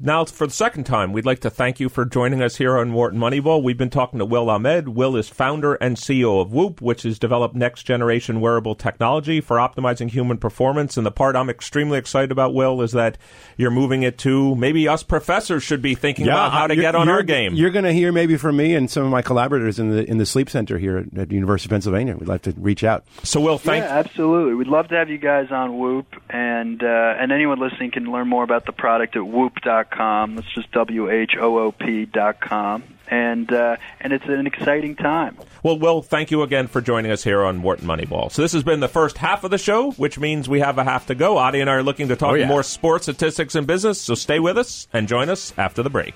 now 0.00 0.24
for 0.24 0.46
the 0.46 0.52
second 0.52 0.84
time, 0.84 1.12
we'd 1.12 1.24
like 1.24 1.40
to 1.40 1.50
thank 1.50 1.78
you 1.78 1.88
for 1.88 2.04
joining 2.04 2.42
us 2.42 2.56
here 2.56 2.76
on 2.76 2.92
Wharton 2.92 3.18
Moneyball. 3.18 3.62
We've 3.62 3.78
been 3.78 3.90
talking 3.90 4.18
to 4.18 4.24
Will 4.24 4.50
Ahmed. 4.50 4.88
Will 4.88 5.16
is 5.16 5.28
founder 5.28 5.74
and 5.74 5.96
CEO 5.96 6.40
of 6.40 6.52
Whoop, 6.52 6.82
which 6.82 7.04
has 7.04 7.18
developed 7.18 7.54
next 7.54 7.84
generation 7.84 8.40
wearable 8.40 8.74
technology 8.74 9.40
for 9.40 9.58
optimizing 9.58 10.10
human 10.10 10.38
performance. 10.38 10.96
And 10.96 11.06
the 11.06 11.12
part 11.12 11.36
I'm 11.36 11.48
extremely 11.48 11.96
excited 11.96 12.32
about, 12.32 12.54
Will, 12.54 12.82
is 12.82 12.92
that 12.92 13.18
you're 13.56 13.70
moving 13.70 14.02
it 14.02 14.18
to 14.18 14.56
maybe 14.56 14.88
us 14.88 15.04
professors 15.04 15.62
should 15.62 15.80
be 15.80 15.94
thinking 15.94 16.26
about 16.26 16.52
how 16.52 16.66
to 16.66 16.74
get 16.74 16.96
on 16.96 17.08
our 17.08 17.22
game. 17.22 17.54
You're 17.54 17.70
going 17.70 17.84
to 17.84 17.92
hear 17.92 18.10
maybe 18.10 18.36
from 18.36 18.56
me 18.56 18.74
and 18.74 18.90
some 18.90 19.04
of 19.04 19.10
my 19.10 19.22
collaborators 19.22 19.78
in 19.78 19.90
the 19.90 20.08
in 20.10 20.18
the 20.18 20.26
sleep 20.26 20.50
center 20.50 20.78
here 20.78 20.98
at, 20.98 21.18
at 21.18 21.28
the 21.28 21.34
University 21.34 21.68
of 21.68 21.70
Pennsylvania. 21.70 22.16
We'd 22.16 22.28
like 22.28 22.42
to 22.42 22.54
reach 22.58 22.82
out. 22.82 23.04
So, 23.22 23.40
Will, 23.40 23.58
thank 23.58 23.84
yeah, 23.84 23.98
absolutely. 23.98 24.54
We'd 24.54 24.66
love 24.66 24.88
to 24.88 24.96
have 24.96 25.08
you 25.08 25.18
guys 25.18 25.50
on 25.50 25.78
Whoop, 25.78 26.06
and 26.28 26.82
uh, 26.82 27.14
and 27.18 27.30
anyone 27.30 27.60
listening 27.60 27.92
can 27.92 28.10
learn 28.10 28.28
more 28.28 28.42
about 28.42 28.66
the 28.66 28.72
product 28.72 29.14
at 29.16 29.26
Whoop.com. 29.26 29.83
That's 29.90 30.52
just 30.54 30.70
W 30.72 31.10
H 31.10 31.32
O 31.38 31.58
O 31.58 31.72
P 31.72 32.04
dot 32.06 32.40
com, 32.40 32.82
and 33.08 33.52
uh, 33.52 33.76
and 34.00 34.12
it's 34.12 34.24
an 34.26 34.46
exciting 34.46 34.96
time. 34.96 35.36
Well, 35.62 35.78
Will, 35.78 36.02
thank 36.02 36.30
you 36.30 36.42
again 36.42 36.66
for 36.66 36.80
joining 36.80 37.10
us 37.10 37.24
here 37.24 37.42
on 37.42 37.62
Wharton 37.62 37.86
Moneyball. 37.86 38.30
So 38.30 38.42
this 38.42 38.52
has 38.52 38.62
been 38.62 38.80
the 38.80 38.88
first 38.88 39.18
half 39.18 39.44
of 39.44 39.50
the 39.50 39.58
show, 39.58 39.92
which 39.92 40.18
means 40.18 40.48
we 40.48 40.60
have 40.60 40.78
a 40.78 40.84
half 40.84 41.06
to 41.06 41.14
go. 41.14 41.38
Adi 41.38 41.60
and 41.60 41.70
I 41.70 41.74
are 41.74 41.82
looking 41.82 42.08
to 42.08 42.16
talk 42.16 42.32
Oh, 42.32 42.34
yeah. 42.34 42.46
more 42.48 42.62
sports, 42.62 43.04
statistics, 43.04 43.54
and 43.54 43.66
business. 43.66 44.00
So 44.00 44.14
stay 44.14 44.40
with 44.40 44.58
us 44.58 44.88
and 44.92 45.08
join 45.08 45.28
us 45.30 45.52
after 45.56 45.82
the 45.82 45.90
break. 45.90 46.14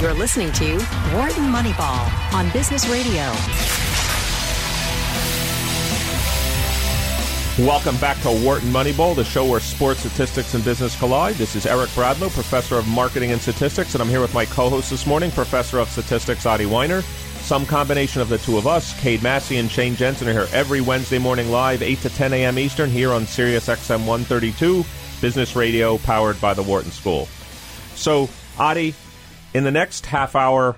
You're 0.00 0.14
listening 0.14 0.52
to 0.52 0.74
Wharton 1.14 1.50
Moneyball 1.52 2.32
on 2.34 2.50
Business 2.52 2.86
Radio. 2.88 3.87
Welcome 7.58 7.96
back 7.96 8.20
to 8.22 8.30
Wharton 8.30 8.70
Moneyball, 8.70 9.16
the 9.16 9.24
show 9.24 9.44
where 9.44 9.58
sports, 9.58 9.98
statistics, 9.98 10.54
and 10.54 10.64
business 10.64 10.96
collide. 10.96 11.34
This 11.34 11.56
is 11.56 11.66
Eric 11.66 11.90
Bradlow, 11.90 12.30
professor 12.30 12.76
of 12.76 12.86
marketing 12.86 13.32
and 13.32 13.40
statistics, 13.40 13.96
and 13.96 14.00
I'm 14.00 14.08
here 14.08 14.20
with 14.20 14.32
my 14.32 14.44
co-host 14.44 14.90
this 14.90 15.08
morning, 15.08 15.32
professor 15.32 15.80
of 15.80 15.88
statistics, 15.88 16.46
Adi 16.46 16.66
Wyner. 16.66 17.02
Some 17.42 17.66
combination 17.66 18.22
of 18.22 18.28
the 18.28 18.38
two 18.38 18.58
of 18.58 18.68
us, 18.68 18.96
Cade 19.00 19.24
Massey 19.24 19.56
and 19.56 19.68
Shane 19.68 19.96
Jensen, 19.96 20.28
are 20.28 20.32
here 20.32 20.46
every 20.52 20.80
Wednesday 20.80 21.18
morning 21.18 21.50
live, 21.50 21.82
8 21.82 21.98
to 22.02 22.10
10 22.10 22.32
a.m. 22.32 22.60
Eastern, 22.60 22.90
here 22.90 23.10
on 23.10 23.26
Sirius 23.26 23.66
XM 23.66 24.06
132, 24.06 24.84
business 25.20 25.56
radio 25.56 25.98
powered 25.98 26.40
by 26.40 26.54
the 26.54 26.62
Wharton 26.62 26.92
School. 26.92 27.26
So, 27.96 28.28
Adi, 28.56 28.94
in 29.52 29.64
the 29.64 29.72
next 29.72 30.06
half 30.06 30.36
hour, 30.36 30.76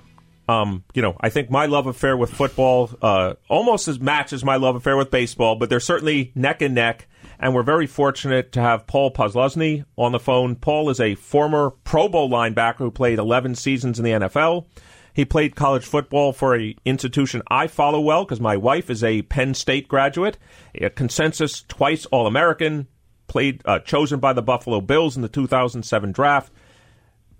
um, 0.50 0.82
you 0.94 1.02
know, 1.02 1.16
I 1.20 1.28
think 1.28 1.48
my 1.48 1.66
love 1.66 1.86
affair 1.86 2.16
with 2.16 2.30
football 2.30 2.90
uh, 3.00 3.34
almost 3.48 3.86
as 3.86 4.00
matches 4.00 4.44
my 4.44 4.56
love 4.56 4.74
affair 4.74 4.96
with 4.96 5.10
baseball, 5.10 5.54
but 5.54 5.70
they're 5.70 5.78
certainly 5.78 6.32
neck 6.34 6.60
and 6.60 6.74
neck. 6.74 7.06
And 7.38 7.54
we're 7.54 7.62
very 7.62 7.86
fortunate 7.86 8.50
to 8.52 8.60
have 8.60 8.86
Paul 8.88 9.12
Posluszny 9.12 9.84
on 9.96 10.10
the 10.10 10.18
phone. 10.18 10.56
Paul 10.56 10.90
is 10.90 11.00
a 11.00 11.14
former 11.14 11.70
Pro 11.70 12.08
Bowl 12.08 12.28
linebacker 12.28 12.78
who 12.78 12.90
played 12.90 13.20
11 13.20 13.54
seasons 13.54 13.98
in 14.00 14.04
the 14.04 14.10
NFL. 14.10 14.66
He 15.14 15.24
played 15.24 15.54
college 15.54 15.84
football 15.84 16.32
for 16.32 16.56
a 16.56 16.74
institution 16.84 17.42
I 17.48 17.68
follow 17.68 18.00
well 18.00 18.24
because 18.24 18.40
my 18.40 18.56
wife 18.56 18.90
is 18.90 19.04
a 19.04 19.22
Penn 19.22 19.54
State 19.54 19.86
graduate, 19.86 20.36
a 20.74 20.90
consensus 20.90 21.62
twice 21.68 22.06
All 22.06 22.26
American, 22.26 22.88
played 23.28 23.62
uh, 23.64 23.78
chosen 23.78 24.18
by 24.18 24.32
the 24.32 24.42
Buffalo 24.42 24.80
Bills 24.80 25.14
in 25.14 25.22
the 25.22 25.28
2007 25.28 26.10
draft 26.12 26.52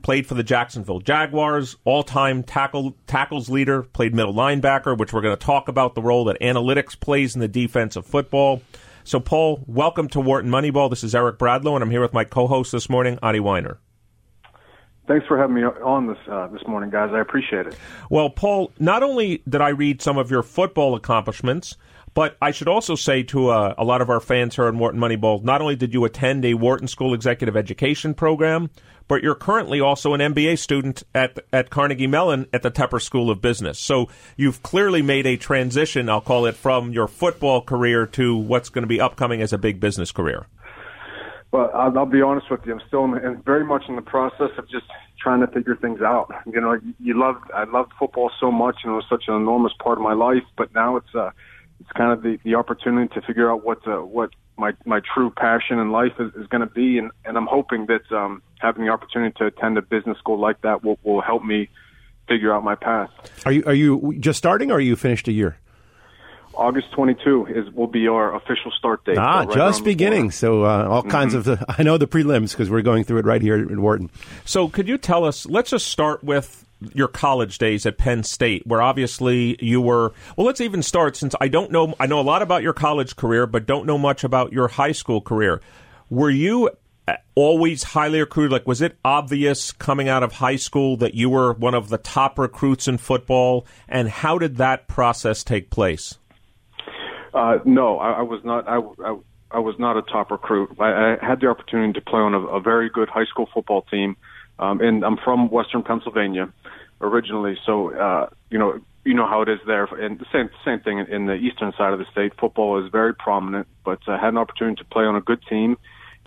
played 0.02 0.26
for 0.26 0.34
the 0.34 0.42
Jacksonville 0.42 1.00
Jaguars, 1.00 1.76
all-time 1.84 2.42
tackle 2.42 2.96
tackles 3.06 3.48
leader, 3.48 3.82
played 3.82 4.14
middle 4.14 4.34
linebacker, 4.34 4.96
which 4.96 5.12
we're 5.12 5.20
going 5.20 5.36
to 5.36 5.44
talk 5.44 5.68
about 5.68 5.94
the 5.94 6.02
role 6.02 6.24
that 6.24 6.40
analytics 6.40 6.98
plays 6.98 7.34
in 7.34 7.40
the 7.40 7.48
defense 7.48 7.96
of 7.96 8.06
football. 8.06 8.62
So, 9.04 9.20
Paul, 9.20 9.62
welcome 9.66 10.08
to 10.08 10.20
Wharton 10.20 10.50
Moneyball. 10.50 10.90
This 10.90 11.02
is 11.02 11.14
Eric 11.14 11.38
Bradlow, 11.38 11.74
and 11.74 11.82
I'm 11.82 11.90
here 11.90 12.02
with 12.02 12.12
my 12.12 12.24
co-host 12.24 12.72
this 12.72 12.88
morning, 12.90 13.18
Adi 13.22 13.40
Wyner. 13.40 13.78
Thanks 15.08 15.26
for 15.26 15.36
having 15.36 15.56
me 15.56 15.64
on 15.64 16.06
this 16.06 16.18
uh, 16.30 16.46
this 16.48 16.62
morning, 16.68 16.90
guys. 16.90 17.10
I 17.12 17.20
appreciate 17.20 17.66
it. 17.66 17.76
Well, 18.10 18.30
Paul, 18.30 18.70
not 18.78 19.02
only 19.02 19.42
did 19.48 19.60
I 19.60 19.70
read 19.70 20.00
some 20.00 20.18
of 20.18 20.30
your 20.30 20.44
football 20.44 20.94
accomplishments, 20.94 21.76
but 22.14 22.36
I 22.40 22.50
should 22.50 22.68
also 22.68 22.94
say 22.94 23.22
to 23.24 23.48
uh, 23.48 23.74
a 23.78 23.84
lot 23.84 24.02
of 24.02 24.10
our 24.10 24.20
fans 24.20 24.54
here 24.54 24.66
on 24.66 24.78
Wharton 24.78 25.00
Moneyball, 25.00 25.42
not 25.42 25.60
only 25.60 25.76
did 25.76 25.94
you 25.94 26.04
attend 26.04 26.44
a 26.44 26.54
Wharton 26.54 26.86
School 26.86 27.14
Executive 27.14 27.56
Education 27.56 28.14
program, 28.14 28.70
but 29.10 29.24
you're 29.24 29.34
currently 29.34 29.80
also 29.80 30.14
an 30.14 30.20
MBA 30.20 30.56
student 30.56 31.02
at 31.16 31.36
at 31.52 31.68
Carnegie 31.68 32.06
Mellon 32.06 32.46
at 32.52 32.62
the 32.62 32.70
Tepper 32.70 33.02
School 33.02 33.28
of 33.28 33.42
Business. 33.42 33.76
So 33.80 34.08
you've 34.36 34.62
clearly 34.62 35.02
made 35.02 35.26
a 35.26 35.36
transition, 35.36 36.08
I'll 36.08 36.20
call 36.20 36.46
it, 36.46 36.54
from 36.54 36.92
your 36.92 37.08
football 37.08 37.60
career 37.60 38.06
to 38.06 38.36
what's 38.36 38.68
going 38.68 38.84
to 38.84 38.88
be 38.88 39.00
upcoming 39.00 39.42
as 39.42 39.52
a 39.52 39.58
big 39.58 39.80
business 39.80 40.12
career. 40.12 40.46
Well, 41.50 41.72
I'll, 41.74 41.98
I'll 41.98 42.06
be 42.06 42.22
honest 42.22 42.52
with 42.52 42.60
you. 42.64 42.72
I'm 42.72 42.80
still 42.86 43.02
in, 43.06 43.16
in, 43.16 43.42
very 43.42 43.64
much 43.64 43.82
in 43.88 43.96
the 43.96 44.02
process 44.02 44.50
of 44.56 44.70
just 44.70 44.86
trying 45.20 45.40
to 45.40 45.48
figure 45.48 45.74
things 45.74 46.00
out. 46.00 46.32
You 46.46 46.60
know, 46.60 46.78
you 47.00 47.18
love 47.18 47.34
I 47.52 47.64
loved 47.64 47.90
football 47.98 48.30
so 48.38 48.52
much, 48.52 48.76
and 48.84 48.92
it 48.92 48.94
was 48.94 49.06
such 49.10 49.24
an 49.26 49.34
enormous 49.34 49.72
part 49.82 49.98
of 49.98 50.04
my 50.04 50.14
life. 50.14 50.44
But 50.56 50.72
now 50.72 50.98
it's 50.98 51.12
uh, 51.16 51.30
it's 51.80 51.90
kind 51.92 52.12
of 52.12 52.22
the 52.22 52.38
the 52.44 52.54
opportunity 52.54 53.12
to 53.14 53.22
figure 53.22 53.50
out 53.50 53.64
what 53.64 53.86
uh, 53.86 53.96
what 53.96 54.30
my 54.56 54.72
my 54.84 55.00
true 55.14 55.30
passion 55.30 55.78
in 55.78 55.90
life 55.90 56.12
is, 56.18 56.32
is 56.34 56.46
going 56.46 56.60
to 56.60 56.72
be, 56.72 56.98
and 56.98 57.10
and 57.24 57.36
I'm 57.36 57.46
hoping 57.46 57.86
that 57.86 58.10
um, 58.14 58.42
having 58.58 58.84
the 58.84 58.90
opportunity 58.90 59.34
to 59.38 59.46
attend 59.46 59.78
a 59.78 59.82
business 59.82 60.18
school 60.18 60.38
like 60.38 60.60
that 60.62 60.84
will 60.84 60.98
will 61.02 61.22
help 61.22 61.44
me 61.44 61.68
figure 62.28 62.54
out 62.54 62.62
my 62.62 62.74
path. 62.74 63.10
Are 63.44 63.52
you 63.52 63.64
are 63.64 63.74
you 63.74 64.16
just 64.20 64.38
starting, 64.38 64.70
or 64.70 64.74
are 64.74 64.80
you 64.80 64.94
finished 64.96 65.26
a 65.28 65.32
year? 65.32 65.56
August 66.54 66.92
22 66.92 67.46
is 67.46 67.70
will 67.72 67.86
be 67.86 68.06
our 68.08 68.34
official 68.34 68.70
start 68.72 69.04
date. 69.04 69.16
Ah, 69.16 69.40
right 69.40 69.50
just 69.50 69.84
beginning. 69.84 70.30
So 70.30 70.64
uh, 70.64 70.86
all 70.88 71.02
mm-hmm. 71.02 71.10
kinds 71.10 71.34
of 71.34 71.44
the, 71.44 71.64
I 71.78 71.82
know 71.82 71.96
the 71.96 72.06
prelims 72.06 72.50
because 72.50 72.68
we're 72.68 72.82
going 72.82 73.04
through 73.04 73.18
it 73.18 73.24
right 73.24 73.40
here 73.40 73.56
in 73.56 73.80
Wharton. 73.80 74.10
So 74.44 74.68
could 74.68 74.88
you 74.88 74.98
tell 74.98 75.24
us? 75.24 75.46
Let's 75.46 75.70
just 75.70 75.86
start 75.86 76.22
with 76.22 76.64
your 76.94 77.08
college 77.08 77.58
days 77.58 77.86
at 77.86 77.98
Penn 77.98 78.22
State, 78.22 78.66
where 78.66 78.82
obviously 78.82 79.56
you 79.64 79.80
were. 79.80 80.12
Well, 80.36 80.46
let's 80.46 80.60
even 80.60 80.82
start 80.82 81.16
since 81.16 81.34
I 81.40 81.48
don't 81.48 81.70
know. 81.70 81.94
I 82.00 82.06
know 82.06 82.20
a 82.20 82.22
lot 82.22 82.42
about 82.42 82.62
your 82.62 82.72
college 82.72 83.16
career, 83.16 83.46
but 83.46 83.66
don't 83.66 83.86
know 83.86 83.98
much 83.98 84.24
about 84.24 84.52
your 84.52 84.68
high 84.68 84.92
school 84.92 85.20
career. 85.20 85.60
Were 86.08 86.30
you 86.30 86.70
always 87.34 87.82
highly 87.82 88.20
recruited? 88.20 88.52
Like, 88.52 88.66
was 88.66 88.80
it 88.80 88.98
obvious 89.04 89.72
coming 89.72 90.08
out 90.08 90.22
of 90.22 90.32
high 90.32 90.56
school 90.56 90.96
that 90.98 91.14
you 91.14 91.30
were 91.30 91.52
one 91.54 91.74
of 91.74 91.88
the 91.88 91.98
top 91.98 92.38
recruits 92.38 92.88
in 92.88 92.98
football? 92.98 93.66
And 93.88 94.08
how 94.08 94.38
did 94.38 94.56
that 94.56 94.88
process 94.88 95.44
take 95.44 95.70
place? 95.70 96.18
Uh, 97.32 97.58
no, 97.64 97.98
I, 97.98 98.12
I 98.12 98.22
was 98.22 98.40
not. 98.44 98.68
I, 98.68 98.78
I, 99.04 99.16
I 99.52 99.58
was 99.58 99.74
not 99.78 99.96
a 99.96 100.02
top 100.02 100.30
recruit. 100.30 100.76
I, 100.78 101.16
I 101.20 101.26
had 101.26 101.40
the 101.40 101.48
opportunity 101.48 101.92
to 101.94 102.00
play 102.00 102.20
on 102.20 102.34
a, 102.34 102.40
a 102.40 102.60
very 102.60 102.88
good 102.90 103.08
high 103.08 103.24
school 103.24 103.48
football 103.52 103.82
team, 103.82 104.16
um, 104.60 104.80
and 104.80 105.04
I'm 105.04 105.16
from 105.16 105.50
Western 105.50 105.82
Pennsylvania 105.82 106.52
originally. 107.00 107.56
So, 107.64 107.94
uh, 107.94 108.28
you 108.50 108.58
know, 108.58 108.78
you 109.04 109.14
know 109.14 109.26
how 109.26 109.40
it 109.40 109.48
is 109.48 109.58
there, 109.66 109.84
and 109.84 110.18
the 110.18 110.26
same 110.30 110.50
same 110.64 110.80
thing 110.80 110.98
in 111.10 111.24
the 111.24 111.34
eastern 111.34 111.72
side 111.76 111.94
of 111.94 111.98
the 111.98 112.04
state. 112.12 112.32
Football 112.38 112.84
is 112.84 112.92
very 112.92 113.14
prominent, 113.14 113.66
but 113.82 113.98
I 114.06 114.18
had 114.18 114.28
an 114.28 114.38
opportunity 114.38 114.76
to 114.82 114.84
play 114.84 115.04
on 115.04 115.16
a 115.16 115.22
good 115.22 115.42
team, 115.48 115.78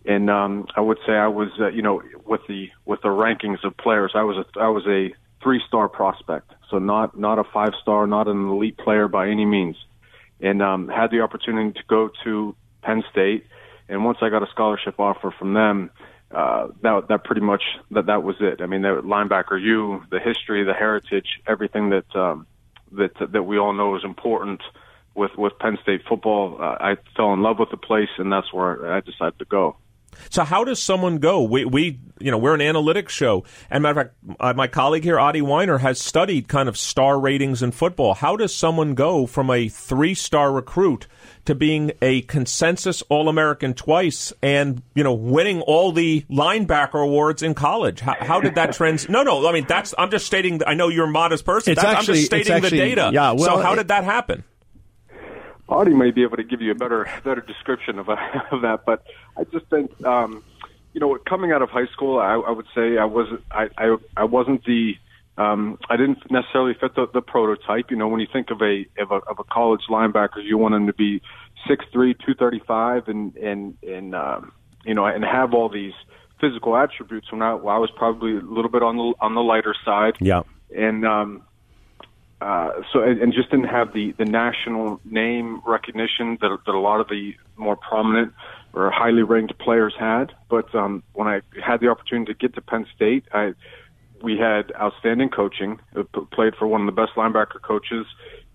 and 0.06 0.30
um, 0.32 0.66
I 0.76 0.82
would 0.82 0.98
say 1.06 1.14
I 1.14 1.28
was, 1.28 1.50
uh, 1.60 1.68
you 1.68 1.84
know, 1.84 2.02
with 2.26 2.42
the 2.48 2.70
with 2.86 3.02
the 3.04 3.10
rankings 3.10 3.64
of 3.64 3.78
players, 3.78 4.14
I 4.16 4.24
was 4.24 4.38
a 4.38 4.60
I 4.60 4.70
was 4.70 4.84
a 4.88 5.14
three 5.44 5.62
star 5.68 5.88
prospect, 5.88 6.52
so 6.72 6.80
not 6.80 7.18
not 7.18 7.38
a 7.38 7.44
five 7.44 7.74
star, 7.80 8.08
not 8.08 8.28
an 8.28 8.50
elite 8.50 8.78
player 8.78 9.08
by 9.08 9.30
any 9.30 9.46
means, 9.46 9.76
and 10.42 10.64
um, 10.64 10.88
had 10.88 11.12
the 11.12 11.22
opportunity 11.22 11.74
to 11.74 11.86
go 11.88 12.10
to 12.24 12.56
Penn 12.82 13.04
State, 13.12 13.46
and 13.88 14.04
once 14.04 14.18
I 14.22 14.30
got 14.30 14.42
a 14.42 14.48
scholarship 14.50 15.00
offer 15.00 15.32
from 15.38 15.54
them 15.54 15.92
uh, 16.34 16.68
that 16.82 17.08
that 17.10 17.24
pretty 17.24 17.42
much 17.42 17.64
that 17.92 18.08
that 18.08 18.24
was 18.24 18.36
it. 18.40 18.62
I 18.62 18.66
mean, 18.66 18.82
the 18.82 19.02
linebacker, 19.04 19.62
you, 19.62 20.04
the 20.10 20.20
history, 20.20 20.64
the 20.64 20.74
heritage, 20.74 21.28
everything 21.48 21.90
that 21.90 22.16
um, 22.16 22.48
that 22.94 23.12
that 23.32 23.44
we 23.44 23.58
all 23.58 23.74
know 23.74 23.96
is 23.96 24.04
important 24.04 24.62
with 25.16 25.32
with 25.38 25.54
Penn 25.60 25.78
State 25.82 26.02
football. 26.08 26.58
Uh, 26.60 26.78
I 26.80 26.98
fell 27.16 27.34
in 27.34 27.42
love 27.42 27.60
with 27.60 27.70
the 27.70 27.78
place, 27.78 28.10
and 28.18 28.32
that's 28.32 28.52
where 28.52 28.94
I 28.94 29.02
decided 29.02 29.40
to 29.40 29.46
go. 29.46 29.78
So 30.30 30.44
how 30.44 30.64
does 30.64 30.82
someone 30.82 31.18
go? 31.18 31.42
We, 31.42 31.66
we, 31.66 32.00
you 32.20 32.32
know, 32.32 32.38
we're 32.38 32.54
an 32.54 32.60
analytics 32.60 33.10
show, 33.10 33.46
and 33.70 33.84
matter 33.84 34.02
of 34.02 34.08
fact, 34.08 34.40
uh, 34.40 34.54
my 34.54 34.68
colleague 34.68 35.04
here, 35.04 35.20
Adi 35.20 35.42
Wyner, 35.42 35.80
has 35.80 36.00
studied 36.00 36.48
kind 36.48 36.70
of 36.70 36.78
star 36.78 37.20
ratings 37.20 37.64
in 37.64 37.72
football. 37.72 38.14
How 38.14 38.36
does 38.36 38.56
someone 38.56 38.94
go 38.94 39.26
from 39.26 39.50
a 39.50 39.70
three-star 39.70 40.52
recruit 40.52 41.08
to 41.46 41.56
being 41.56 41.92
a 42.02 42.22
consensus 42.22 43.02
All-American 43.04 43.74
twice, 43.74 44.32
and 44.42 44.82
you 44.96 45.04
know, 45.04 45.14
winning 45.14 45.62
all 45.62 45.92
the 45.92 46.22
linebacker 46.30 47.04
awards 47.04 47.44
in 47.44 47.54
college? 47.54 48.00
How, 48.00 48.16
how 48.20 48.42
did 48.42 48.56
that 48.56 48.74
trans? 48.74 49.10
no, 49.10 49.24
no. 49.24 49.48
I 49.48 49.52
mean, 49.52 49.66
that's. 49.68 49.94
I'm 49.98 50.12
just 50.12 50.26
stating. 50.26 50.62
I 50.66 50.74
know 50.74 50.90
you're 50.90 51.08
a 51.08 51.12
modest 51.12 51.46
person. 51.46 51.78
Actually, 51.78 51.96
I'm 51.96 52.04
just 52.06 52.26
stating 52.26 52.54
actually, 52.54 52.70
the 52.70 52.78
data. 52.78 53.12
Yeah. 53.14 53.32
Well, 53.32 53.58
so 53.58 53.62
how 53.62 53.74
it, 53.74 53.78
did 53.78 53.88
that 53.90 54.04
happen? 54.04 54.44
Adi 55.70 55.94
may 55.94 56.12
be 56.12 56.24
able 56.24 56.38
to 56.38 56.44
give 56.44 56.62
you 56.62 56.72
a 56.72 56.76
better 56.76 57.08
better 57.24 57.42
description 57.42 58.00
of, 58.00 58.10
of 58.52 58.62
that, 58.62 58.82
but 58.86 59.04
I 59.38 59.44
just 59.46 59.66
think 59.68 59.92
um, 60.06 60.44
you 60.94 61.00
know 61.00 61.18
coming 61.28 61.52
out 61.52 61.62
of 61.62 61.70
high 61.70 61.88
school, 61.88 62.20
I, 62.20 62.34
I 62.36 62.52
would 62.52 62.68
say 62.76 62.98
I 62.98 63.06
wasn't 63.06 63.42
I, 63.52 63.70
I 63.78 63.98
I 64.16 64.24
wasn't 64.26 64.64
the 64.66 64.96
um, 65.38 65.80
I 65.90 65.98
didn't 65.98 66.20
necessarily 66.30 66.76
fit 66.80 66.96
the, 66.96 67.08
the 67.12 67.22
prototype. 67.22 67.90
You 67.90 67.98
know, 67.98 68.08
when 68.08 68.20
you 68.20 68.28
think 68.32 68.52
of 68.52 68.62
a 68.62 68.86
of 69.00 69.12
a, 69.12 69.16
of 69.28 69.40
a 69.40 69.44
college 69.44 69.82
linebacker, 69.90 70.44
you 70.44 70.58
want 70.58 70.76
him 70.76 70.88
to 70.88 70.94
be 70.94 71.22
six 71.68 71.86
three, 71.92 72.14
two 72.14 72.36
thirty 72.36 72.62
five, 72.68 73.08
and 73.08 73.36
and 73.38 73.78
and 73.82 74.14
um, 74.14 74.52
you 74.86 74.94
know, 74.94 75.06
and 75.06 75.24
have 75.24 75.54
all 75.54 75.70
these 75.70 75.94
physical 76.40 76.76
attributes. 76.76 77.32
When 77.32 77.42
I, 77.42 77.56
well, 77.56 77.76
I 77.76 77.80
was 77.80 77.90
probably 77.96 78.38
a 78.38 78.42
little 78.42 78.70
bit 78.70 78.84
on 78.84 78.98
the 78.98 79.14
on 79.20 79.34
the 79.34 79.42
lighter 79.42 79.76
side. 79.84 80.16
Yeah. 80.20 80.44
And 80.76 81.06
um, 81.06 81.44
uh, 82.40 82.82
so 82.92 83.02
and 83.02 83.34
just 83.34 83.50
didn't 83.50 83.70
have 83.70 83.94
the 83.94 84.12
the 84.18 84.26
national 84.26 85.00
name 85.04 85.62
recognition 85.66 86.38
that 86.42 86.58
that 86.66 86.76
a 86.76 86.80
lot 86.80 87.00
of 87.00 87.08
the 87.08 87.34
more 87.58 87.76
prominent 87.76 88.34
or 88.74 88.92
highly 88.92 89.24
ranked 89.24 89.58
players 89.60 89.94
had. 89.98 90.32
But 90.50 90.74
um, 90.76 91.04
when 91.14 91.28
I 91.28 91.42
had 91.64 91.80
the 91.80 91.88
opportunity 91.88 92.34
to 92.34 92.38
get 92.38 92.54
to 92.56 92.62
Penn 92.62 92.86
State, 92.96 93.26
I 93.32 93.54
we 94.24 94.38
had 94.38 94.72
outstanding 94.80 95.30
coaching. 95.30 95.80
Played 96.32 96.56
for 96.56 96.66
one 96.66 96.82
of 96.82 96.88
the 96.88 97.00
best 97.00 97.12
linebacker 97.16 97.62
coaches 97.62 98.08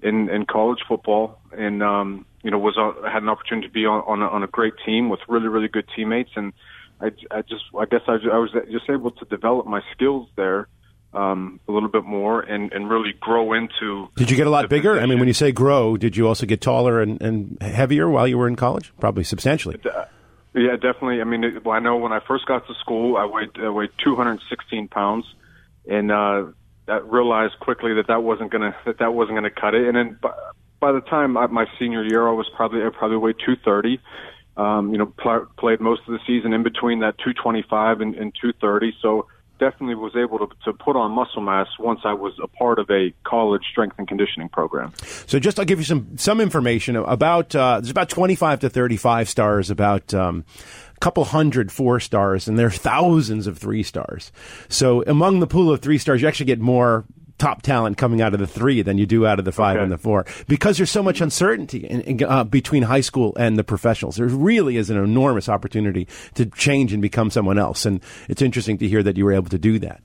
in 0.03 0.29
in 0.31 0.47
college 0.47 0.81
football, 0.89 1.39
and 1.53 1.83
um, 1.83 2.27
you 2.43 2.51
know 2.51 2.59
was 2.59 2.77
uh, 2.77 3.09
had 3.09 3.23
an 3.23 3.29
opportunity 3.29 3.69
to 3.69 3.73
be 3.73 3.85
on 3.85 4.03
on 4.07 4.23
a, 4.23 4.27
on 4.27 4.43
a 4.43 4.49
great 4.49 4.75
team 4.85 5.11
with 5.11 5.21
really 5.29 5.49
really 5.49 5.69
good 5.69 5.87
teammates, 5.95 6.31
and 6.35 6.53
I, 7.01 7.11
I 7.31 7.43
just 7.43 7.65
I 7.79 7.85
guess 7.85 8.01
I, 8.09 8.15
I 8.15 8.39
was 8.39 8.51
just 8.73 8.89
able 8.91 9.11
to 9.13 9.25
develop 9.27 9.67
my 9.67 9.83
skills 9.93 10.29
there 10.37 10.69
um, 11.13 11.61
a 11.69 11.73
little 11.73 11.89
bit 11.89 12.05
more 12.05 12.41
and, 12.41 12.73
and 12.73 12.91
really 12.91 13.13
grow 13.21 13.53
into. 13.53 14.09
Did 14.17 14.31
you 14.31 14.37
get 14.37 14.47
a 14.47 14.51
lot 14.51 14.69
bigger? 14.69 14.91
Position. 14.91 15.05
I 15.05 15.07
mean, 15.07 15.19
when 15.19 15.29
you 15.29 15.35
say 15.35 15.53
grow, 15.53 15.97
did 15.97 16.17
you 16.17 16.27
also 16.27 16.47
get 16.47 16.61
taller 16.61 17.01
and, 17.01 17.21
and 17.23 17.59
heavier 17.61 18.09
while 18.09 18.27
you 18.27 18.39
were 18.39 18.49
in 18.49 18.57
college? 18.57 18.93
Probably 19.01 19.25
substantially. 19.25 19.81
Uh, 19.85 20.05
yeah, 20.55 20.75
definitely. 20.75 21.21
I 21.21 21.25
mean, 21.25 21.45
it, 21.45 21.65
well, 21.65 21.75
I 21.75 21.79
know 21.79 21.97
when 21.97 22.13
I 22.13 22.21
first 22.27 22.47
got 22.47 22.67
to 22.67 22.75
school, 22.75 23.17
I 23.17 23.25
weighed 23.27 23.51
I 23.59 23.71
weighed 23.71 23.91
216 24.03 24.89
pounds, 24.89 25.25
and 25.89 26.13
uh, 26.13 26.45
realized 27.05 27.59
quickly 27.61 27.95
that 27.95 28.07
that 28.09 28.23
wasn't 28.23 28.51
gonna 28.51 28.75
that 28.85 28.99
that 28.99 29.15
wasn't 29.15 29.37
gonna 29.37 29.51
cut 29.51 29.75
it. 29.75 29.87
And 29.87 29.97
then 29.97 30.19
by, 30.21 30.33
by 30.81 30.93
the 30.93 31.01
time 31.01 31.37
I, 31.37 31.47
my 31.47 31.67
senior 31.79 32.05
year, 32.05 32.29
I 32.29 32.33
was 32.33 32.49
probably 32.55 32.83
I 32.83 32.91
probably 32.91 33.17
weighed 33.17 33.37
230. 33.45 34.01
Um, 34.57 34.93
you 34.93 34.99
know, 34.99 35.07
pl- 35.07 35.47
played 35.57 35.81
most 35.81 36.03
of 36.09 36.13
the 36.13 36.19
season 36.27 36.53
in 36.53 36.65
between 36.65 37.01
that 37.01 37.17
225 37.19 38.01
and, 38.01 38.15
and 38.17 38.35
230. 38.35 38.97
So 39.01 39.29
definitely 39.59 39.95
was 39.95 40.15
able 40.17 40.39
to, 40.39 40.49
to 40.65 40.73
put 40.73 40.97
on 40.97 41.11
muscle 41.13 41.43
mass 41.43 41.67
once 41.79 42.01
I 42.05 42.13
was 42.13 42.33
a 42.43 42.47
part 42.47 42.79
of 42.79 42.89
a 42.91 43.13
college 43.25 43.63
strength 43.71 43.97
and 43.99 44.07
conditioning 44.07 44.49
program. 44.49 44.93
So 45.27 45.39
just 45.39 45.59
I'll 45.59 45.65
give 45.65 45.79
you 45.79 45.85
some 45.85 46.17
some 46.17 46.41
information 46.41 46.97
about 46.97 47.55
uh, 47.55 47.81
there's 47.81 47.91
about 47.91 48.09
25 48.09 48.61
to 48.61 48.71
35 48.71 49.29
stars, 49.29 49.71
about 49.71 50.15
um, 50.15 50.45
couple 51.01 51.25
hundred 51.25 51.71
four 51.73 52.01
stars, 52.01 52.49
and 52.49 52.59
there 52.59 52.67
are 52.67 52.71
thousands 52.71 53.47
of 53.47 53.59
three 53.59 53.83
stars. 53.83 54.33
So 54.69 55.03
among 55.07 55.41
the 55.41 55.47
pool 55.47 55.71
of 55.71 55.81
three 55.81 55.99
stars, 55.99 56.23
you 56.23 56.29
actually 56.29 56.47
get 56.47 56.61
more 56.61 57.05
top 57.39 57.63
talent 57.63 57.97
coming 57.97 58.21
out 58.21 58.35
of 58.35 58.41
the 58.41 58.47
three 58.49 58.83
than 58.83 58.99
you 58.99 59.07
do 59.07 59.25
out 59.25 59.39
of 59.39 59.45
the 59.45 59.53
five 59.53 59.77
Okay. 59.77 59.85
and 59.85 59.93
the 59.93 59.99
four 59.99 60.27
because 60.49 60.77
there's 60.77 60.91
so 60.91 61.05
much 61.05 61.21
uncertainty 61.21 61.87
in, 61.87 62.01
in, 62.01 62.25
uh, 62.25 62.43
between 62.43 62.83
high 62.83 63.01
school 63.01 63.33
and 63.39 63.57
the 63.57 63.63
professionals. 63.63 64.17
There 64.17 64.27
really 64.27 64.77
is 64.77 64.91
an 64.91 64.97
enormous 64.97 65.49
opportunity 65.49 66.09
to 66.35 66.47
change 66.47 66.93
and 66.93 67.01
become 67.01 67.31
someone 67.31 67.57
else, 67.57 67.87
and 67.87 68.01
it's 68.29 68.43
interesting 68.43 68.77
to 68.79 68.89
hear 68.89 69.05
that 69.05 69.17
you 69.17 69.25
were 69.25 69.33
able 69.33 69.51
to 69.51 69.59
do 69.59 69.79
that. 69.79 70.03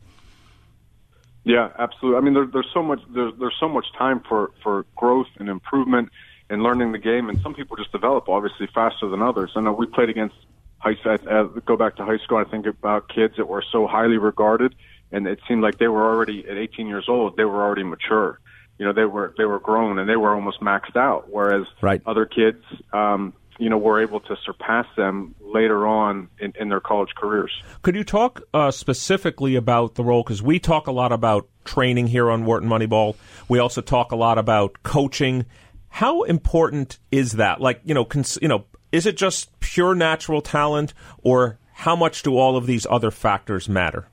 Yeah, 1.44 1.70
absolutely. 1.78 2.18
I 2.18 2.22
mean, 2.22 2.34
there, 2.36 2.46
there's 2.46 2.70
so 2.74 2.82
much 2.82 3.00
there's, 3.10 3.34
there's 3.40 3.58
so 3.60 3.68
much 3.68 3.86
time 3.98 4.22
for 4.30 4.52
for 4.62 4.86
growth 4.96 5.28
and 5.40 5.50
improvement 5.50 6.10
and 6.50 6.62
learning 6.62 6.92
the 6.92 7.00
game, 7.00 7.30
and 7.30 7.42
some 7.42 7.54
people 7.54 7.76
just 7.76 7.92
develop 7.92 8.30
obviously 8.30 8.68
faster 8.74 9.10
than 9.10 9.22
others. 9.22 9.52
I 9.56 9.62
know 9.62 9.74
we 9.74 9.88
played 9.88 10.10
against 10.10 10.36
high 10.84 10.98
uh, 11.06 11.44
go 11.66 11.78
back 11.78 11.96
to 11.98 12.06
high 12.06 12.18
school. 12.18 12.38
I 12.38 12.44
think 12.44 12.66
about 12.66 13.08
kids 13.08 13.36
that 13.38 13.48
were 13.48 13.64
so 13.72 13.88
highly 13.88 14.18
regarded, 14.18 14.76
and 15.12 15.28
it 15.28 15.40
seemed 15.48 15.62
like 15.62 15.78
they 15.78 15.88
were 15.88 16.04
already 16.04 16.46
at 16.50 16.58
18 16.58 16.88
years 16.88 17.06
old. 17.08 17.38
They 17.38 17.46
were 17.46 17.64
already 17.64 17.84
mature. 17.84 18.40
You 18.78 18.86
know, 18.86 18.94
they 18.94 19.06
were 19.06 19.34
they 19.38 19.46
were 19.46 19.60
grown 19.60 20.00
and 20.00 20.10
they 20.10 20.16
were 20.16 20.34
almost 20.34 20.60
maxed 20.60 20.96
out. 20.98 21.30
Whereas 21.30 21.66
Right. 21.82 22.02
other 22.06 22.26
kids, 22.26 22.64
um, 22.92 23.34
you 23.60 23.70
know, 23.70 23.78
were 23.78 24.02
able 24.02 24.20
to 24.22 24.36
surpass 24.46 24.88
them 24.98 25.36
later 25.40 25.88
on 25.88 26.28
in, 26.40 26.54
in 26.60 26.70
their 26.70 26.80
college 26.82 27.12
careers. 27.16 27.52
Could 27.84 27.96
you 27.96 28.04
talk 28.04 28.42
uh, 28.54 28.72
specifically 28.72 29.56
about 29.56 29.96
the 29.96 30.04
role? 30.04 30.24
Because 30.24 30.42
we 30.42 30.60
talk 30.60 30.88
a 30.88 30.92
lot 30.92 31.12
about 31.12 31.48
training 31.64 32.08
here 32.08 32.30
on 32.32 32.46
Wharton 32.46 32.68
Moneyball. 32.68 33.16
We 33.48 33.60
also 33.60 33.80
talk 33.82 34.12
a 34.12 34.16
lot 34.16 34.38
about 34.38 34.82
coaching. 34.84 35.46
How 35.90 36.24
important 36.24 36.98
is 37.12 37.34
that? 37.34 37.62
Like, 37.62 37.80
you 37.86 37.94
know, 37.94 38.04
cons- 38.04 38.40
you 38.42 38.48
know, 38.48 38.66
is 38.94 39.08
it 39.08 39.18
just 39.18 39.60
pure 39.60 39.96
natural 39.96 40.42
talent, 40.42 40.94
or 41.24 41.58
how 41.74 41.96
much 41.96 42.24
do 42.24 42.38
all 42.38 42.56
of 42.56 42.68
these 42.68 42.86
other 42.90 43.12
factors 43.12 43.68
matter? 43.68 44.08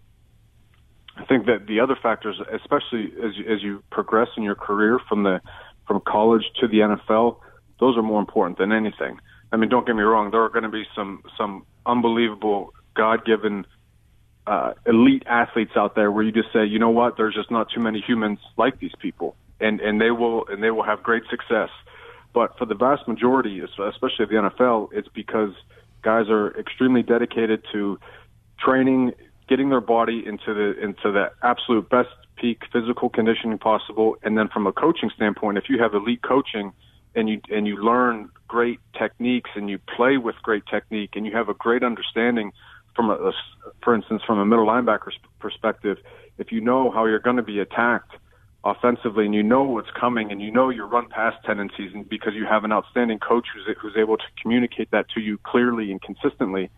I 1.17 1.25
think 1.27 1.45
that 1.47 1.67
the 1.67 1.81
other 1.81 1.97
factors, 2.03 2.41
especially 2.51 3.13
as 3.23 3.37
you, 3.37 3.55
as 3.55 3.63
you 3.63 3.83
progress 3.91 4.29
in 4.39 4.43
your 4.43 4.55
career 4.55 4.99
from 5.09 5.23
the 5.23 5.41
from 5.87 6.01
college 6.01 6.45
to 6.61 6.67
the 6.67 6.79
NFL, 6.79 7.37
those 7.79 7.97
are 7.99 8.03
more 8.03 8.21
important 8.21 8.57
than 8.57 8.73
anything. 8.73 9.21
I 9.53 9.57
mean, 9.57 9.69
don't 9.69 9.87
get 9.87 9.97
me 9.97 10.03
wrong. 10.03 10.31
There 10.31 10.43
are 10.43 10.49
going 10.49 10.63
to 10.63 10.71
be 10.71 10.85
some 10.97 11.23
some 11.37 11.67
unbelievable 11.85 12.73
God 12.95 13.27
given 13.27 13.67
uh, 14.47 14.73
elite 14.87 15.25
athletes 15.27 15.73
out 15.77 15.95
there 15.95 16.11
where 16.11 16.25
you 16.25 16.33
just 16.33 16.53
say, 16.55 16.65
you 16.65 16.79
know 16.79 16.91
what? 16.91 17.19
There's 17.19 17.35
just 17.35 17.51
not 17.51 17.69
too 17.75 17.81
many 17.81 18.01
humans 18.01 18.39
like 18.57 18.81
these 18.81 18.95
people, 18.99 19.37
and 19.61 19.79
and 19.81 20.01
they 20.01 20.11
will 20.11 20.47
and 20.47 20.63
they 20.63 20.71
will 20.71 20.85
have 20.85 21.03
great 21.03 21.25
success. 21.29 21.69
But 22.33 22.57
for 22.59 22.65
the 22.65 22.75
vast 22.75 23.09
majority, 23.09 23.61
especially 23.61 24.27
the 24.27 24.51
NFL, 24.51 24.89
it's 24.93 25.09
because 25.09 25.53
guys 26.03 26.29
are 26.29 26.57
extremely 26.59 27.03
dedicated 27.03 27.65
to 27.73 27.99
training, 28.59 29.13
getting 29.49 29.71
their 29.71 29.81
body 29.81 30.23
into 30.25 30.55
the 30.55 30.81
into 30.81 31.11
the 31.13 31.31
absolute 31.43 31.89
best 31.89 32.09
peak 32.37 32.63
physical 32.73 33.09
conditioning 33.09 33.59
possible, 33.59 34.17
and 34.23 34.39
then 34.39 34.49
from 34.49 34.67
a 34.67 34.73
coaching 34.73 35.11
standpoint, 35.15 35.59
if 35.59 35.65
you 35.69 35.79
have 35.83 35.95
elite 35.95 36.23
coaching 36.23 36.73
and 37.15 37.29
you 37.29 37.41
and 37.51 37.67
you 37.67 37.77
learn 37.77 38.31
great 38.49 38.79
techniques 38.97 39.51
and 39.55 39.69
you 39.69 39.79
play 39.97 40.17
with 40.17 40.37
great 40.43 40.65
technique 40.67 41.11
and 41.15 41.27
you 41.27 41.33
have 41.33 41.49
a 41.49 41.55
great 41.55 41.83
understanding 41.83 42.53
from 42.95 43.11
a, 43.11 43.33
for 43.83 43.95
instance 43.95 44.23
from 44.27 44.39
a 44.39 44.47
middle 44.47 44.67
linebacker's 44.67 45.19
perspective, 45.39 45.99
if 46.39 46.53
you 46.53 46.61
know 46.61 46.91
how 46.91 47.07
you're 47.07 47.19
going 47.19 47.37
to 47.37 47.43
be 47.43 47.59
attacked 47.59 48.15
offensively 48.65 49.25
and 49.25 49.35
you 49.35 49.43
know 49.43 49.63
what's 49.63 49.91
coming 49.99 50.31
and 50.31 50.43
you 50.43 50.51
know 50.51 50.69
your 50.69 50.87
run 50.87 51.09
pass 51.09 51.33
tendencies 51.47 51.93
and 51.95 52.09
because 52.09 52.35
you 52.35 52.45
have 52.45 52.65
an 52.65 52.73
outstanding 52.73 53.19
coach 53.19 53.47
who's, 53.55 53.77
who's 53.81 53.97
able 53.97 54.19
to 54.19 54.25
communicate 54.41 54.91
that 54.91 55.07
to 55.09 55.21
you 55.21 55.39
clearly 55.45 55.91
and 55.91 56.03
consistently 56.03 56.71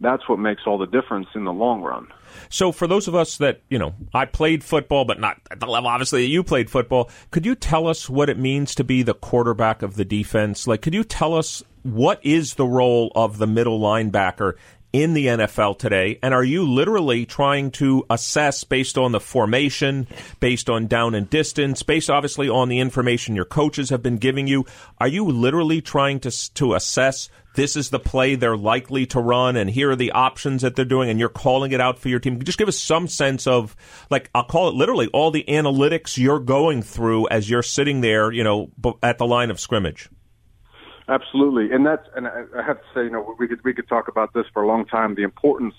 that's 0.00 0.28
what 0.28 0.38
makes 0.38 0.62
all 0.66 0.78
the 0.78 0.86
difference 0.86 1.26
in 1.34 1.44
the 1.44 1.52
long 1.52 1.82
run. 1.82 2.06
So, 2.48 2.70
for 2.72 2.86
those 2.86 3.08
of 3.08 3.14
us 3.14 3.38
that, 3.38 3.62
you 3.68 3.78
know, 3.78 3.94
I 4.14 4.26
played 4.26 4.62
football, 4.62 5.04
but 5.04 5.18
not 5.18 5.40
at 5.50 5.60
the 5.60 5.66
level, 5.66 5.88
obviously, 5.88 6.22
that 6.22 6.28
you 6.28 6.44
played 6.44 6.70
football, 6.70 7.10
could 7.30 7.44
you 7.44 7.54
tell 7.54 7.88
us 7.88 8.08
what 8.08 8.28
it 8.28 8.38
means 8.38 8.74
to 8.76 8.84
be 8.84 9.02
the 9.02 9.14
quarterback 9.14 9.82
of 9.82 9.96
the 9.96 10.04
defense? 10.04 10.66
Like, 10.66 10.82
could 10.82 10.94
you 10.94 11.04
tell 11.04 11.34
us 11.34 11.64
what 11.82 12.24
is 12.24 12.54
the 12.54 12.66
role 12.66 13.10
of 13.14 13.38
the 13.38 13.46
middle 13.46 13.80
linebacker 13.80 14.54
in 14.92 15.14
the 15.14 15.26
NFL 15.26 15.78
today? 15.78 16.18
And 16.22 16.32
are 16.32 16.44
you 16.44 16.64
literally 16.64 17.26
trying 17.26 17.70
to 17.72 18.04
assess 18.08 18.64
based 18.64 18.96
on 18.96 19.12
the 19.12 19.20
formation, 19.20 20.06
based 20.40 20.70
on 20.70 20.86
down 20.86 21.14
and 21.14 21.28
distance, 21.28 21.82
based 21.82 22.10
obviously 22.10 22.48
on 22.48 22.68
the 22.68 22.80
information 22.80 23.36
your 23.36 23.44
coaches 23.44 23.90
have 23.90 24.02
been 24.02 24.16
giving 24.16 24.46
you? 24.46 24.64
Are 24.98 25.08
you 25.08 25.24
literally 25.24 25.80
trying 25.80 26.20
to, 26.20 26.54
to 26.54 26.74
assess 26.74 27.28
this 27.54 27.76
is 27.76 27.90
the 27.90 27.98
play 27.98 28.34
they're 28.34 28.56
likely 28.56 29.04
to 29.06 29.20
run 29.20 29.56
and 29.56 29.68
here 29.68 29.90
are 29.90 29.96
the 29.96 30.12
options 30.12 30.62
that 30.62 30.76
they're 30.76 30.84
doing 30.84 31.10
and 31.10 31.18
you're 31.18 31.28
calling 31.28 31.72
it 31.72 31.80
out 31.80 31.98
for 31.98 32.08
your 32.08 32.20
team? 32.20 32.40
Just 32.42 32.58
give 32.58 32.68
us 32.68 32.78
some 32.78 33.08
sense 33.08 33.46
of, 33.46 33.74
like, 34.10 34.30
I'll 34.34 34.44
call 34.44 34.68
it 34.68 34.74
literally 34.74 35.08
all 35.08 35.30
the 35.30 35.44
analytics 35.48 36.16
you're 36.16 36.40
going 36.40 36.82
through 36.82 37.28
as 37.28 37.50
you're 37.50 37.62
sitting 37.62 38.00
there, 38.00 38.30
you 38.30 38.44
know, 38.44 38.70
at 39.02 39.18
the 39.18 39.26
line 39.26 39.50
of 39.50 39.58
scrimmage. 39.58 40.08
Absolutely, 41.08 41.74
and 41.74 41.86
that's 41.86 42.06
and 42.14 42.28
I 42.28 42.62
have 42.66 42.76
to 42.78 42.86
say, 42.94 43.04
you 43.04 43.10
know, 43.10 43.34
we 43.38 43.48
could 43.48 43.64
we 43.64 43.72
could 43.72 43.88
talk 43.88 44.08
about 44.08 44.34
this 44.34 44.44
for 44.52 44.62
a 44.62 44.66
long 44.66 44.84
time. 44.84 45.14
The 45.14 45.22
importance 45.22 45.74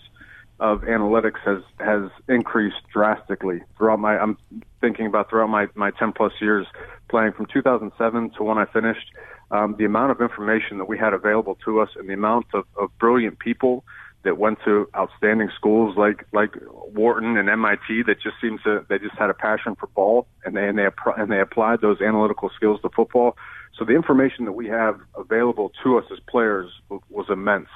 of 0.60 0.82
analytics 0.82 1.40
has 1.46 1.62
has 1.80 2.10
increased 2.28 2.82
drastically 2.92 3.62
throughout 3.78 4.00
my. 4.00 4.18
I'm 4.18 4.38
thinking 4.82 5.06
about 5.06 5.30
throughout 5.30 5.50
my 5.50 5.68
my 5.76 5.92
10 5.92 6.14
plus 6.14 6.34
years 6.42 6.66
playing 7.10 7.34
from 7.34 7.46
2007 7.46 8.32
to 8.38 8.44
when 8.44 8.58
I 8.58 8.66
finished. 8.66 9.12
Um, 9.52 9.76
the 9.78 9.86
amount 9.86 10.12
of 10.12 10.22
information 10.22 10.78
that 10.80 10.86
we 10.86 10.98
had 10.98 11.14
available 11.14 11.58
to 11.66 11.80
us, 11.80 11.90
and 11.96 12.08
the 12.10 12.14
amount 12.14 12.48
of, 12.54 12.66
of 12.76 12.90
brilliant 13.00 13.40
people 13.40 13.84
that 14.24 14.38
went 14.38 14.60
to 14.66 14.90
outstanding 14.96 15.50
schools 15.56 15.96
like 15.96 16.26
like 16.34 16.56
Wharton 16.94 17.38
and 17.38 17.50
MIT 17.50 18.04
that 18.08 18.20
just 18.22 18.36
seems 18.42 18.62
to 18.64 18.86
they 18.90 18.98
just 18.98 19.16
had 19.16 19.30
a 19.30 19.34
passion 19.34 19.76
for 19.76 19.88
ball 19.88 20.28
and 20.44 20.56
they 20.58 20.68
and 20.68 20.78
they 20.78 20.88
and 21.18 21.32
they 21.32 21.40
applied 21.40 21.82
those 21.82 22.02
analytical 22.02 22.50
skills 22.56 22.82
to 22.82 22.90
football. 22.90 23.38
So 23.80 23.86
the 23.86 23.96
information 23.96 24.44
that 24.44 24.52
we 24.52 24.68
have 24.68 25.00
available 25.16 25.72
to 25.84 25.98
us 25.98 26.04
as 26.12 26.20
players 26.30 26.70
was 27.10 27.26
immense. 27.30 27.70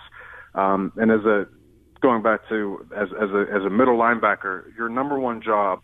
Um, 0.54 0.92
and 0.98 1.10
as 1.10 1.22
a 1.22 1.48
going 2.02 2.22
back 2.22 2.42
to 2.50 2.86
as 2.96 3.08
as 3.20 3.30
a 3.30 3.46
as 3.50 3.64
a 3.64 3.70
middle 3.70 3.98
linebacker, 3.98 4.76
your 4.78 4.90
number 4.90 5.18
one 5.18 5.42
job 5.42 5.82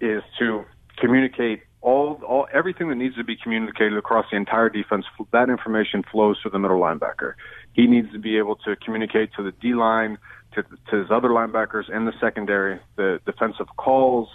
is 0.00 0.22
to 0.38 0.64
communicate 0.98 1.62
all 1.80 2.20
all 2.28 2.46
everything 2.52 2.90
that 2.90 2.96
needs 2.96 3.16
to 3.16 3.24
be 3.24 3.34
communicated 3.42 3.96
across 3.96 4.26
the 4.30 4.36
entire 4.36 4.68
defense. 4.68 5.06
That 5.32 5.48
information 5.48 6.04
flows 6.12 6.40
to 6.42 6.50
the 6.50 6.58
middle 6.58 6.78
linebacker. 6.78 7.32
He 7.72 7.86
needs 7.86 8.12
to 8.12 8.18
be 8.18 8.36
able 8.36 8.56
to 8.56 8.76
communicate 8.76 9.30
to 9.38 9.42
the 9.42 9.52
D 9.52 9.72
line, 9.72 10.18
to, 10.52 10.62
to 10.90 10.96
his 10.98 11.10
other 11.10 11.28
linebackers 11.28 11.88
in 11.88 12.04
the 12.04 12.12
secondary, 12.20 12.78
the 12.96 13.20
defensive 13.24 13.68
calls, 13.78 14.28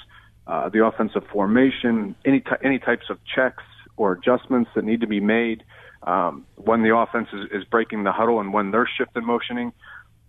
uh, 0.47 0.69
the 0.69 0.83
offensive 0.83 1.23
formation, 1.31 2.15
any 2.25 2.39
ty- 2.39 2.57
any 2.63 2.79
types 2.79 3.05
of 3.11 3.19
checks 3.35 3.61
or 3.97 4.13
adjustments 4.13 4.69
that 4.75 4.83
need 4.83 5.01
to 5.01 5.07
be 5.07 5.19
made 5.19 5.63
um, 6.03 6.45
when 6.55 6.83
the 6.83 6.95
offense 6.95 7.27
is, 7.33 7.49
is 7.51 7.63
breaking 7.65 8.03
the 8.03 8.11
huddle 8.11 8.39
and 8.39 8.53
when 8.53 8.71
they're 8.71 8.89
shift 8.97 9.11
and 9.15 9.25
motioning. 9.25 9.71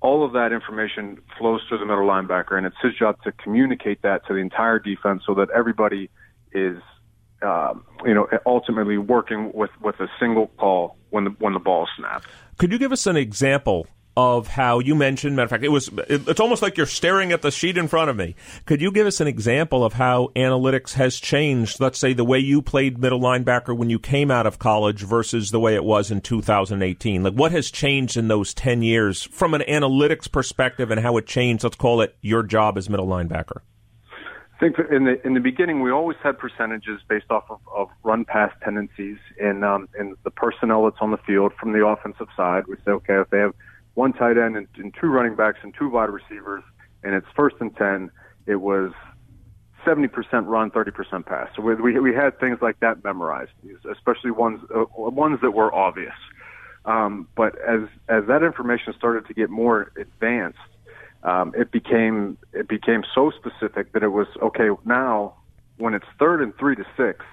All 0.00 0.24
of 0.24 0.32
that 0.32 0.52
information 0.52 1.18
flows 1.38 1.62
through 1.68 1.78
the 1.78 1.86
middle 1.86 2.06
linebacker, 2.06 2.52
and 2.52 2.66
it's 2.66 2.76
his 2.82 2.94
job 2.94 3.16
to 3.24 3.32
communicate 3.32 4.02
that 4.02 4.26
to 4.26 4.34
the 4.34 4.40
entire 4.40 4.78
defense 4.78 5.22
so 5.26 5.34
that 5.34 5.48
everybody 5.50 6.10
is, 6.52 6.78
um, 7.42 7.84
you 8.04 8.14
know, 8.14 8.28
ultimately 8.44 8.98
working 8.98 9.52
with, 9.54 9.70
with 9.80 9.98
a 10.00 10.08
single 10.20 10.48
call 10.58 10.96
when 11.10 11.24
the 11.24 11.30
when 11.38 11.54
the 11.54 11.58
ball 11.58 11.88
snaps. 11.96 12.26
Could 12.58 12.72
you 12.72 12.78
give 12.78 12.92
us 12.92 13.06
an 13.06 13.16
example 13.16 13.86
of 14.16 14.48
how 14.48 14.78
you 14.78 14.94
mentioned? 14.94 15.36
Matter 15.36 15.44
of 15.44 15.50
fact, 15.50 15.64
it 15.64 15.68
was 15.68 15.88
it, 16.08 16.26
it's 16.28 16.40
almost 16.40 16.62
like 16.62 16.76
you're 16.76 16.86
staring 16.86 17.32
at 17.32 17.42
the 17.42 17.50
sheet 17.50 17.76
in 17.76 17.86
front 17.86 18.08
of 18.08 18.16
me. 18.16 18.34
Could 18.64 18.80
you 18.80 18.90
give 18.90 19.06
us 19.06 19.20
an 19.20 19.26
example 19.26 19.84
of 19.84 19.94
how 19.94 20.28
analytics 20.34 20.94
has 20.94 21.20
changed? 21.20 21.80
Let's 21.80 21.98
say 21.98 22.14
the 22.14 22.24
way 22.24 22.38
you 22.38 22.62
played 22.62 22.98
middle 22.98 23.20
linebacker 23.20 23.76
when 23.76 23.90
you 23.90 23.98
came 23.98 24.30
out 24.30 24.46
of 24.46 24.58
college 24.58 25.02
versus 25.02 25.50
the 25.50 25.60
way 25.60 25.74
it 25.74 25.84
was 25.84 26.10
in 26.10 26.20
2018. 26.22 27.22
Like 27.22 27.34
what 27.34 27.52
has 27.52 27.70
changed 27.70 28.16
in 28.16 28.28
those 28.28 28.54
10 28.54 28.82
years 28.82 29.22
from 29.22 29.52
an 29.52 29.62
analytics 29.62 30.30
perspective 30.30 30.90
and 30.90 31.00
how 31.00 31.16
it 31.18 31.26
changed? 31.26 31.64
Let's 31.64 31.76
call 31.76 32.00
it 32.00 32.16
your 32.22 32.42
job 32.42 32.78
as 32.78 32.88
middle 32.88 33.06
linebacker. 33.06 33.60
I 34.56 34.58
think 34.58 34.76
in 34.90 35.04
the 35.04 35.26
in 35.26 35.34
the 35.34 35.40
beginning 35.40 35.82
we 35.82 35.90
always 35.90 36.16
had 36.22 36.38
percentages 36.38 37.00
based 37.10 37.30
off 37.30 37.44
of, 37.50 37.60
of 37.74 37.88
run 38.02 38.24
pass 38.24 38.50
tendencies 38.64 39.18
and 39.38 39.62
um, 39.62 39.86
and 39.98 40.16
the 40.24 40.30
personnel 40.30 40.84
that's 40.84 40.96
on 41.02 41.10
the 41.10 41.18
field 41.18 41.52
from 41.60 41.74
the 41.74 41.86
offensive 41.86 42.28
side. 42.34 42.64
We 42.66 42.76
say 42.76 42.92
okay 42.92 43.20
if 43.20 43.28
they 43.28 43.40
have 43.40 43.52
one 43.96 44.12
tight 44.12 44.38
end 44.38 44.56
and, 44.56 44.68
and 44.76 44.94
two 44.98 45.08
running 45.08 45.34
backs 45.34 45.58
and 45.62 45.74
two 45.76 45.90
wide 45.90 46.08
receivers 46.10 46.62
and 47.06 47.14
it's 47.14 47.26
first 47.34 47.56
and 47.60 47.74
ten, 47.76 48.10
it 48.46 48.56
was 48.56 48.92
seventy 49.84 50.08
percent 50.08 50.46
run, 50.46 50.70
thirty 50.70 50.90
percent 50.90 51.24
pass. 51.24 51.48
So 51.54 51.62
we, 51.62 51.76
we 51.76 52.00
we 52.00 52.14
had 52.14 52.38
things 52.40 52.58
like 52.60 52.80
that 52.80 53.04
memorized, 53.04 53.52
especially 53.90 54.32
ones 54.32 54.60
uh, 54.74 54.84
ones 54.96 55.40
that 55.40 55.52
were 55.52 55.72
obvious. 55.72 56.14
Um, 56.84 57.28
but 57.36 57.56
as 57.60 57.82
as 58.08 58.26
that 58.26 58.42
information 58.42 58.92
started 58.98 59.26
to 59.28 59.34
get 59.34 59.50
more 59.50 59.92
advanced, 59.96 60.58
um, 61.22 61.54
it 61.56 61.70
became 61.70 62.36
it 62.52 62.68
became 62.68 63.04
so 63.14 63.30
specific 63.30 63.92
that 63.92 64.02
it 64.02 64.08
was 64.08 64.26
okay 64.42 64.68
now 64.84 65.34
when 65.78 65.94
it's 65.94 66.06
third 66.18 66.42
and 66.42 66.56
three 66.58 66.74
to 66.74 66.84
six. 66.96 67.24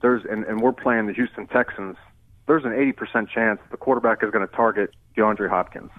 There's 0.00 0.24
and, 0.30 0.44
and 0.44 0.60
we're 0.60 0.72
playing 0.72 1.06
the 1.06 1.12
Houston 1.12 1.48
Texans. 1.48 1.96
There's 2.48 2.64
an 2.64 2.72
80% 2.72 3.28
chance 3.28 3.60
the 3.70 3.76
quarterback 3.76 4.24
is 4.24 4.30
going 4.30 4.46
to 4.46 4.52
target 4.52 4.94
DeAndre 5.16 5.50
Hopkins. 5.50 5.90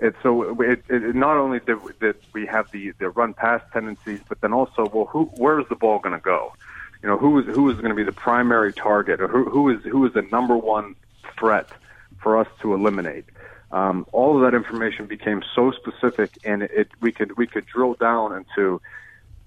And 0.00 0.12
so 0.22 0.60
it, 0.60 0.82
it, 0.88 1.14
not 1.14 1.36
only 1.36 1.60
did, 1.60 1.78
did 2.00 2.16
we 2.32 2.46
have 2.46 2.70
the 2.70 2.92
the 2.98 3.10
run 3.10 3.32
pass 3.32 3.62
tendencies, 3.72 4.20
but 4.28 4.40
then 4.40 4.52
also, 4.52 4.86
well, 4.92 5.06
who 5.06 5.24
where 5.36 5.58
is 5.60 5.66
the 5.68 5.76
ball 5.76 5.98
going 5.98 6.14
to 6.14 6.22
go? 6.22 6.52
You 7.02 7.08
know, 7.08 7.16
who 7.16 7.38
is 7.40 7.46
who 7.46 7.68
is 7.70 7.76
going 7.76 7.90
to 7.90 7.94
be 7.94 8.04
the 8.04 8.12
primary 8.12 8.72
target, 8.72 9.20
or 9.20 9.28
who 9.28 9.48
who 9.48 9.68
is 9.70 9.82
who 9.84 10.04
is 10.06 10.12
the 10.12 10.22
number 10.22 10.56
one 10.56 10.94
threat 11.36 11.68
for 12.20 12.36
us 12.36 12.48
to 12.60 12.74
eliminate? 12.74 13.24
Um, 13.70 14.06
all 14.12 14.36
of 14.36 14.42
that 14.50 14.56
information 14.56 15.06
became 15.06 15.42
so 15.54 15.72
specific, 15.72 16.30
and 16.44 16.62
it 16.62 16.90
we 17.00 17.12
could 17.12 17.36
we 17.36 17.46
could 17.46 17.66
drill 17.66 17.94
down 17.94 18.36
into 18.36 18.80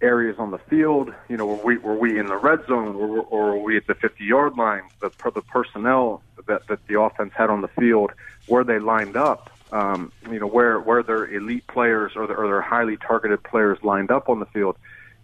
areas 0.01 0.37
on 0.39 0.51
the 0.51 0.57
field. 0.57 1.13
You 1.29 1.37
know, 1.37 1.45
were 1.45 1.63
we 1.63 1.77
were 1.77 1.95
we 1.95 2.19
in 2.19 2.27
the 2.27 2.37
red 2.37 2.65
zone, 2.67 2.95
or, 2.95 3.19
or 3.19 3.45
were 3.51 3.59
we 3.59 3.77
at 3.77 3.87
the 3.87 3.95
50 3.95 4.23
yard 4.23 4.57
line? 4.57 4.83
The 4.99 5.11
the 5.33 5.41
personnel 5.41 6.23
that 6.47 6.67
that 6.67 6.85
the 6.87 6.99
offense 6.99 7.33
had 7.35 7.49
on 7.49 7.61
the 7.61 7.67
field, 7.69 8.11
where 8.47 8.63
they 8.63 8.79
lined 8.79 9.15
up 9.15 9.51
um, 9.71 10.11
you 10.29 10.39
know, 10.39 10.47
where 10.47 10.79
where 10.79 11.03
their 11.03 11.25
elite 11.25 11.65
players 11.67 12.13
or, 12.15 12.27
the, 12.27 12.33
or 12.33 12.47
their 12.47 12.61
highly 12.61 12.97
targeted 12.97 13.43
players 13.43 13.79
lined 13.83 14.11
up 14.11 14.29
on 14.29 14.39
the 14.39 14.45
field. 14.47 14.77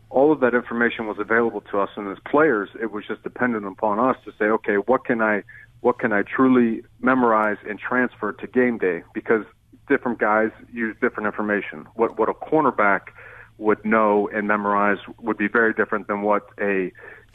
All 0.10 0.32
of 0.32 0.40
that 0.40 0.54
information 0.54 1.06
was 1.06 1.20
available 1.20 1.62
to 1.62 1.80
us, 1.80 1.90
and 1.98 2.08
as 2.10 2.18
players, 2.26 2.70
it 2.82 2.92
was 2.92 3.06
just 3.06 3.24
dependent 3.24 3.66
upon 3.66 4.00
us 4.00 4.16
to 4.24 4.32
say, 4.40 4.46
okay, 4.46 4.76
what 4.76 5.04
can 5.04 5.22
I 5.22 5.44
what 5.82 6.00
can 6.00 6.14
I 6.14 6.24
truly 6.24 6.84
memorize 7.02 7.58
and 7.68 7.78
transfer 7.78 8.32
to 8.32 8.48
game 8.48 8.78
day? 8.78 9.04
Because 9.14 9.46
different 9.90 10.20
guys 10.20 10.52
use 10.72 10.96
different 11.02 11.28
information. 11.28 11.88
What 11.96 12.18
what 12.18 12.30
a 12.30 12.34
cornerback 12.34 13.08
would 13.58 13.84
know 13.84 14.30
and 14.34 14.48
memorize 14.48 15.00
would 15.20 15.38
be 15.38 15.48
very 15.48 15.74
different 15.74 16.08
than 16.08 16.22
what 16.22 16.50
a 16.60 16.92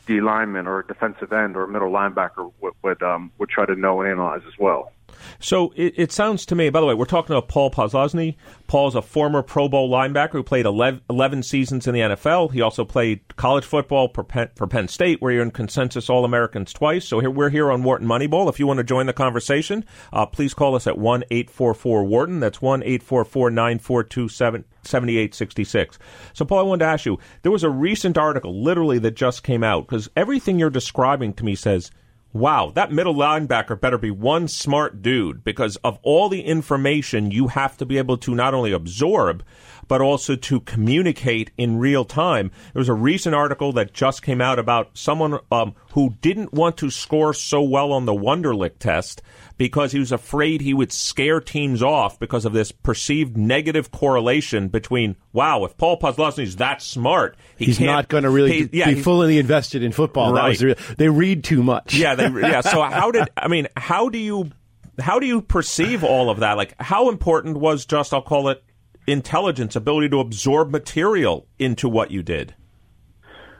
D 0.06 0.20
lineman 0.20 0.66
or 0.66 0.80
a 0.80 0.86
defensive 0.86 1.32
end 1.32 1.56
or 1.56 1.64
a 1.64 1.68
middle 1.68 1.90
linebacker 1.90 2.52
would 2.60 2.74
would, 2.82 3.02
um, 3.02 3.30
would 3.38 3.48
try 3.48 3.66
to 3.66 3.74
know 3.74 4.00
and 4.00 4.10
analyze 4.10 4.42
as 4.46 4.58
well. 4.58 4.92
So 5.38 5.72
it, 5.76 5.94
it, 5.96 6.12
sounds 6.12 6.46
to 6.46 6.54
me, 6.54 6.70
by 6.70 6.80
the 6.80 6.86
way, 6.86 6.94
we're 6.94 7.04
talking 7.04 7.34
about 7.34 7.48
Paul 7.48 7.70
Posluszny. 7.70 8.36
Paul's 8.66 8.94
a 8.94 9.02
former 9.02 9.42
Pro 9.42 9.68
Bowl 9.68 9.90
linebacker 9.90 10.32
who 10.32 10.42
played 10.42 10.66
11, 10.66 11.02
11 11.10 11.42
seasons 11.42 11.86
in 11.86 11.94
the 11.94 12.00
NFL. 12.00 12.52
He 12.52 12.60
also 12.60 12.84
played 12.84 13.20
college 13.36 13.64
football 13.64 14.08
for 14.12 14.24
Penn, 14.24 14.50
for 14.56 14.66
Penn 14.66 14.88
State, 14.88 15.20
where 15.20 15.32
you're 15.32 15.42
in 15.42 15.50
consensus 15.50 16.08
All 16.08 16.24
Americans 16.24 16.72
twice. 16.72 17.06
So 17.06 17.20
here, 17.20 17.30
we're 17.30 17.50
here 17.50 17.70
on 17.70 17.82
Wharton 17.82 18.06
Moneyball. 18.06 18.48
If 18.48 18.58
you 18.58 18.66
want 18.66 18.78
to 18.78 18.84
join 18.84 19.06
the 19.06 19.12
conversation, 19.12 19.84
uh, 20.12 20.26
please 20.26 20.54
call 20.54 20.74
us 20.74 20.86
at 20.86 20.98
1 20.98 21.24
844 21.30 22.04
Wharton. 22.04 22.40
That's 22.40 22.62
1 22.62 22.82
844 22.82 23.50
942 23.50 24.28
7866. 24.28 25.98
So, 26.32 26.44
Paul, 26.44 26.58
I 26.58 26.62
wanted 26.62 26.84
to 26.84 26.90
ask 26.90 27.06
you 27.06 27.18
there 27.42 27.52
was 27.52 27.64
a 27.64 27.70
recent 27.70 28.18
article, 28.18 28.62
literally, 28.62 28.98
that 29.00 29.12
just 29.12 29.42
came 29.42 29.62
out 29.64 29.86
because 29.86 30.08
everything 30.16 30.58
you're 30.58 30.70
describing 30.70 31.32
to 31.34 31.44
me 31.44 31.54
says 31.54 31.90
Wow, 32.34 32.72
that 32.74 32.90
middle 32.90 33.14
linebacker 33.14 33.78
better 33.78 33.98
be 33.98 34.10
one 34.10 34.48
smart 34.48 35.02
dude 35.02 35.44
because 35.44 35.76
of 35.84 35.98
all 36.02 36.30
the 36.30 36.40
information 36.40 37.30
you 37.30 37.48
have 37.48 37.76
to 37.76 37.84
be 37.84 37.98
able 37.98 38.16
to 38.16 38.34
not 38.34 38.54
only 38.54 38.72
absorb, 38.72 39.44
but 39.92 40.00
also 40.00 40.34
to 40.34 40.58
communicate 40.60 41.50
in 41.58 41.76
real 41.76 42.02
time. 42.02 42.50
There 42.72 42.80
was 42.80 42.88
a 42.88 42.94
recent 42.94 43.34
article 43.34 43.74
that 43.74 43.92
just 43.92 44.22
came 44.22 44.40
out 44.40 44.58
about 44.58 44.96
someone 44.96 45.38
um, 45.50 45.74
who 45.90 46.14
didn't 46.22 46.54
want 46.54 46.78
to 46.78 46.88
score 46.88 47.34
so 47.34 47.60
well 47.60 47.92
on 47.92 48.06
the 48.06 48.14
Wonderlic 48.14 48.78
test 48.78 49.20
because 49.58 49.92
he 49.92 49.98
was 49.98 50.10
afraid 50.10 50.62
he 50.62 50.72
would 50.72 50.92
scare 50.92 51.42
teams 51.42 51.82
off 51.82 52.18
because 52.18 52.46
of 52.46 52.54
this 52.54 52.72
perceived 52.72 53.36
negative 53.36 53.90
correlation 53.90 54.68
between, 54.68 55.14
wow, 55.34 55.62
if 55.66 55.76
Paul 55.76 55.98
is 56.38 56.56
that 56.56 56.80
smart, 56.80 57.36
he 57.58 57.66
he's 57.66 57.78
not 57.78 58.08
going 58.08 58.22
to 58.24 58.30
really 58.30 58.60
he, 58.60 58.68
yeah, 58.72 58.94
be 58.94 59.02
fully 59.02 59.38
invested 59.38 59.82
in 59.82 59.92
football. 59.92 60.32
Right. 60.32 60.58
Was, 60.58 60.74
they 60.96 61.10
read 61.10 61.44
too 61.44 61.62
much. 61.62 61.92
Yeah, 61.94 62.14
they, 62.14 62.30
yeah. 62.30 62.62
So 62.62 62.80
how 62.90 63.10
did 63.10 63.28
I 63.36 63.48
mean? 63.48 63.68
How 63.76 64.08
do 64.08 64.16
you 64.16 64.52
how 64.98 65.18
do 65.18 65.26
you 65.26 65.42
perceive 65.42 66.02
all 66.02 66.30
of 66.30 66.40
that? 66.40 66.56
Like, 66.56 66.80
how 66.80 67.10
important 67.10 67.58
was 67.58 67.84
just 67.84 68.14
I'll 68.14 68.22
call 68.22 68.48
it 68.48 68.64
intelligence, 69.06 69.76
ability 69.76 70.08
to 70.10 70.20
absorb 70.20 70.70
material 70.70 71.46
into 71.58 71.88
what 71.88 72.10
you 72.10 72.22
did? 72.22 72.54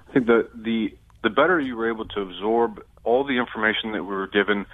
I 0.09 0.12
think 0.12 0.26
the 0.26 0.49
the 0.55 0.97
the 1.22 1.30
better 1.30 1.59
you 1.59 1.76
were 1.76 1.88
able 1.88 2.07
to 2.07 2.20
absorb 2.20 2.84
all 3.05 3.24
the 3.24 3.38
information 3.38 3.93
that 3.93 4.05
we 4.05 4.14
were 4.14 4.26
given 4.26 4.66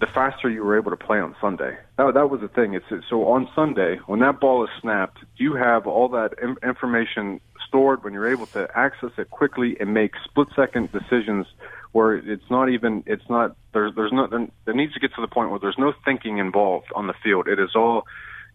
the 0.00 0.06
faster 0.06 0.50
you 0.50 0.64
were 0.64 0.76
able 0.76 0.90
to 0.90 0.96
play 0.96 1.20
on 1.20 1.34
Sunday. 1.40 1.78
That, 1.96 2.14
that 2.14 2.28
was 2.28 2.40
the 2.40 2.48
thing. 2.48 2.74
It's 2.74 2.84
so 3.08 3.28
on 3.28 3.48
Sunday 3.54 3.98
when 4.06 4.18
that 4.20 4.40
ball 4.40 4.64
is 4.64 4.70
snapped, 4.80 5.18
you 5.36 5.54
have 5.54 5.86
all 5.86 6.08
that 6.08 6.34
in, 6.42 6.56
information 6.68 7.40
stored 7.68 8.02
when 8.02 8.12
you're 8.12 8.28
able 8.28 8.46
to 8.46 8.68
access 8.76 9.10
it 9.16 9.30
quickly 9.30 9.76
and 9.78 9.94
make 9.94 10.12
split 10.24 10.48
second 10.56 10.90
decisions 10.90 11.46
where 11.92 12.16
it's 12.16 12.50
not 12.50 12.68
even 12.68 13.04
it's 13.06 13.28
not 13.30 13.54
there's 13.72 13.94
there's 13.94 14.12
no 14.12 14.26
there, 14.26 14.48
there 14.64 14.74
needs 14.74 14.92
to 14.94 15.00
get 15.00 15.14
to 15.14 15.20
the 15.20 15.28
point 15.28 15.50
where 15.50 15.60
there's 15.60 15.78
no 15.78 15.92
thinking 16.04 16.38
involved 16.38 16.88
on 16.96 17.06
the 17.06 17.14
field. 17.22 17.46
It 17.46 17.60
is 17.60 17.70
all 17.76 18.04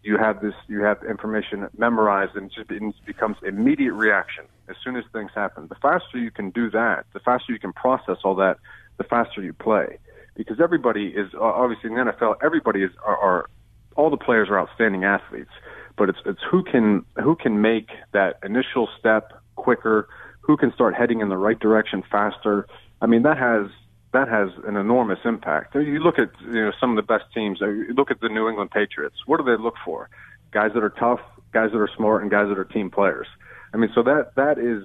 you 0.02 0.16
have 0.16 0.40
this 0.40 0.54
you 0.68 0.82
have 0.82 1.02
information 1.02 1.68
memorized 1.76 2.36
and 2.36 2.50
it 2.50 2.54
just 2.54 2.70
it 2.70 2.94
becomes 3.06 3.36
immediate 3.46 3.92
reaction 3.92 4.44
as 4.68 4.76
soon 4.82 4.96
as 4.96 5.04
things 5.12 5.30
happen. 5.34 5.66
The 5.68 5.74
faster 5.76 6.18
you 6.18 6.30
can 6.30 6.50
do 6.50 6.70
that, 6.70 7.06
the 7.12 7.20
faster 7.20 7.52
you 7.52 7.58
can 7.58 7.72
process 7.72 8.18
all 8.24 8.34
that, 8.36 8.58
the 8.96 9.04
faster 9.04 9.42
you 9.42 9.52
play 9.52 9.98
because 10.38 10.60
everybody 10.60 11.08
is 11.08 11.28
obviously 11.38 11.90
in 11.90 11.96
the 11.96 12.12
NFL. 12.12 12.36
Everybody 12.42 12.82
is 12.82 12.90
are, 13.04 13.18
are 13.18 13.50
all 13.96 14.08
the 14.08 14.16
players 14.16 14.48
are 14.48 14.58
outstanding 14.58 15.04
athletes, 15.04 15.50
but 15.96 16.08
it's 16.08 16.18
it's 16.24 16.40
who 16.48 16.62
can 16.62 17.04
who 17.16 17.34
can 17.34 17.60
make 17.60 17.88
that 18.12 18.38
initial 18.44 18.88
step 18.98 19.32
quicker, 19.56 20.08
who 20.40 20.56
can 20.56 20.72
start 20.72 20.94
heading 20.94 21.20
in 21.20 21.28
the 21.28 21.36
right 21.36 21.58
direction 21.58 22.02
faster. 22.10 22.66
I 23.02 23.06
mean 23.06 23.22
that 23.24 23.36
has 23.36 23.66
that 24.12 24.28
has 24.28 24.48
an 24.66 24.76
enormous 24.76 25.18
impact. 25.24 25.74
You 25.74 25.98
look 25.98 26.18
at 26.18 26.30
you 26.40 26.64
know 26.64 26.72
some 26.80 26.90
of 26.90 26.96
the 26.96 27.02
best 27.02 27.24
teams. 27.34 27.60
You 27.60 27.92
look 27.96 28.10
at 28.10 28.20
the 28.20 28.28
New 28.28 28.48
England 28.48 28.70
Patriots. 28.70 29.16
What 29.26 29.38
do 29.38 29.44
they 29.44 29.60
look 29.62 29.74
for? 29.84 30.08
Guys 30.50 30.70
that 30.74 30.82
are 30.82 30.90
tough, 30.90 31.20
guys 31.52 31.72
that 31.72 31.78
are 31.78 31.90
smart, 31.96 32.22
and 32.22 32.30
guys 32.30 32.48
that 32.48 32.58
are 32.58 32.64
team 32.64 32.90
players. 32.90 33.26
I 33.74 33.76
mean, 33.76 33.90
so 33.94 34.02
that 34.02 34.34
that 34.36 34.58
is 34.58 34.84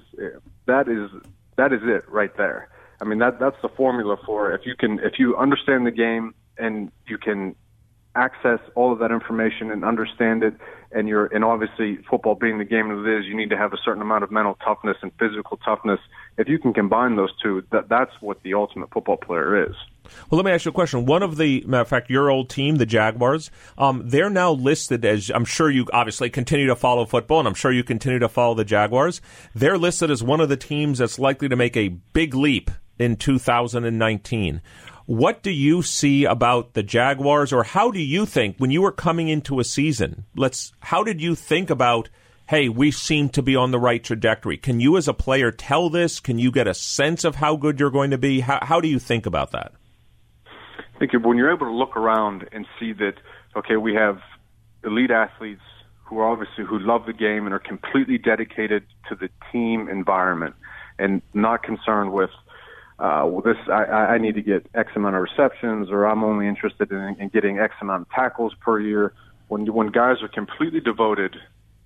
that 0.65 0.87
is 0.87 1.09
that 1.57 1.71
is 1.71 1.81
it 1.83 2.09
right 2.09 2.35
there. 2.37 2.69
I 3.01 3.05
mean 3.05 3.19
that 3.19 3.39
that's 3.39 3.61
the 3.61 3.69
formula 3.69 4.17
for 4.25 4.51
if 4.53 4.65
you 4.65 4.75
can 4.75 4.99
if 4.99 5.19
you 5.19 5.37
understand 5.37 5.85
the 5.85 5.91
game 5.91 6.33
and 6.57 6.91
you 7.07 7.17
can 7.17 7.55
access 8.15 8.59
all 8.75 8.93
of 8.93 8.99
that 8.99 9.11
information 9.11 9.71
and 9.71 9.83
understand 9.83 10.43
it 10.43 10.53
and 10.91 11.07
you're 11.07 11.25
and 11.27 11.43
obviously 11.43 11.97
football 12.09 12.35
being 12.35 12.59
the 12.59 12.65
game 12.65 12.89
that 12.89 13.09
it 13.09 13.19
is 13.19 13.25
you 13.25 13.35
need 13.35 13.49
to 13.49 13.57
have 13.57 13.73
a 13.73 13.77
certain 13.83 14.01
amount 14.01 14.23
of 14.23 14.31
mental 14.31 14.55
toughness 14.63 14.97
and 15.01 15.11
physical 15.17 15.57
toughness 15.57 15.99
if 16.37 16.47
you 16.47 16.59
can 16.59 16.73
combine 16.73 17.15
those 17.15 17.31
two 17.41 17.63
that 17.71 17.89
that's 17.89 18.11
what 18.21 18.41
the 18.43 18.53
ultimate 18.53 18.89
football 18.91 19.17
player 19.17 19.67
is 19.69 19.75
well, 20.29 20.37
let 20.37 20.45
me 20.45 20.51
ask 20.51 20.65
you 20.65 20.69
a 20.69 20.73
question. 20.73 21.05
One 21.05 21.23
of 21.23 21.37
the, 21.37 21.63
matter 21.65 21.81
of 21.81 21.87
fact, 21.87 22.09
your 22.09 22.29
old 22.29 22.49
team, 22.49 22.75
the 22.75 22.85
Jaguars, 22.85 23.49
um, 23.77 24.03
they're 24.05 24.29
now 24.29 24.51
listed 24.51 25.05
as, 25.05 25.29
I'm 25.29 25.45
sure 25.45 25.69
you 25.69 25.87
obviously 25.93 26.29
continue 26.29 26.67
to 26.67 26.75
follow 26.75 27.05
football, 27.05 27.39
and 27.39 27.47
I'm 27.47 27.53
sure 27.53 27.71
you 27.71 27.83
continue 27.83 28.19
to 28.19 28.29
follow 28.29 28.53
the 28.53 28.65
Jaguars. 28.65 29.21
They're 29.55 29.77
listed 29.77 30.11
as 30.11 30.23
one 30.23 30.41
of 30.41 30.49
the 30.49 30.57
teams 30.57 30.97
that's 30.99 31.19
likely 31.19 31.49
to 31.49 31.55
make 31.55 31.77
a 31.77 31.89
big 31.89 32.35
leap 32.35 32.71
in 32.99 33.15
2019. 33.15 34.61
What 35.05 35.43
do 35.43 35.51
you 35.51 35.81
see 35.81 36.23
about 36.23 36.73
the 36.73 36.83
Jaguars, 36.83 37.51
or 37.51 37.63
how 37.63 37.91
do 37.91 37.99
you 37.99 38.25
think 38.25 38.57
when 38.57 38.71
you 38.71 38.81
were 38.81 38.91
coming 38.91 39.27
into 39.27 39.59
a 39.59 39.65
season? 39.65 40.25
Let's. 40.33 40.71
How 40.79 41.03
did 41.03 41.21
you 41.21 41.35
think 41.35 41.69
about? 41.69 42.09
Hey, 42.45 42.67
we 42.67 42.91
seem 42.91 43.29
to 43.29 43.41
be 43.41 43.55
on 43.55 43.71
the 43.71 43.79
right 43.79 44.03
trajectory. 44.03 44.57
Can 44.57 44.81
you, 44.81 44.97
as 44.97 45.07
a 45.07 45.13
player, 45.13 45.49
tell 45.49 45.89
this? 45.89 46.19
Can 46.19 46.39
you 46.39 46.51
get 46.51 46.67
a 46.67 46.73
sense 46.73 47.23
of 47.23 47.35
how 47.35 47.55
good 47.55 47.79
you're 47.79 47.89
going 47.89 48.11
to 48.11 48.17
be? 48.17 48.41
How, 48.41 48.59
how 48.61 48.81
do 48.81 48.89
you 48.89 48.99
think 48.99 49.25
about 49.25 49.51
that? 49.51 49.71
I 50.45 50.99
think 50.99 51.13
when 51.25 51.37
you're 51.37 51.53
able 51.53 51.67
to 51.67 51.73
look 51.73 51.95
around 51.95 52.47
and 52.51 52.65
see 52.79 52.91
that, 52.93 53.13
okay, 53.55 53.77
we 53.77 53.93
have 53.95 54.19
elite 54.83 55.11
athletes 55.11 55.61
who 56.03 56.19
are 56.19 56.29
obviously 56.29 56.65
who 56.65 56.79
love 56.79 57.05
the 57.05 57.13
game 57.13 57.45
and 57.45 57.53
are 57.53 57.59
completely 57.59 58.17
dedicated 58.17 58.83
to 59.07 59.15
the 59.15 59.29
team 59.51 59.87
environment 59.87 60.55
and 60.99 61.21
not 61.33 61.63
concerned 61.63 62.11
with 62.11 62.29
uh, 62.99 63.25
well, 63.25 63.41
this 63.41 63.57
I, 63.67 64.13
I 64.13 64.17
need 64.17 64.35
to 64.35 64.41
get 64.41 64.67
X 64.75 64.91
amount 64.95 65.15
of 65.15 65.23
receptions, 65.23 65.89
or 65.89 66.05
I'm 66.05 66.23
only 66.23 66.47
interested 66.47 66.91
in, 66.91 67.17
in 67.19 67.29
getting 67.29 67.57
X 67.57 67.73
amount 67.81 68.03
of 68.03 68.09
tackles 68.11 68.53
per 68.61 68.79
year. 68.79 69.13
When 69.47 69.65
when 69.73 69.87
guys 69.87 70.17
are 70.21 70.27
completely 70.27 70.79
devoted 70.79 71.35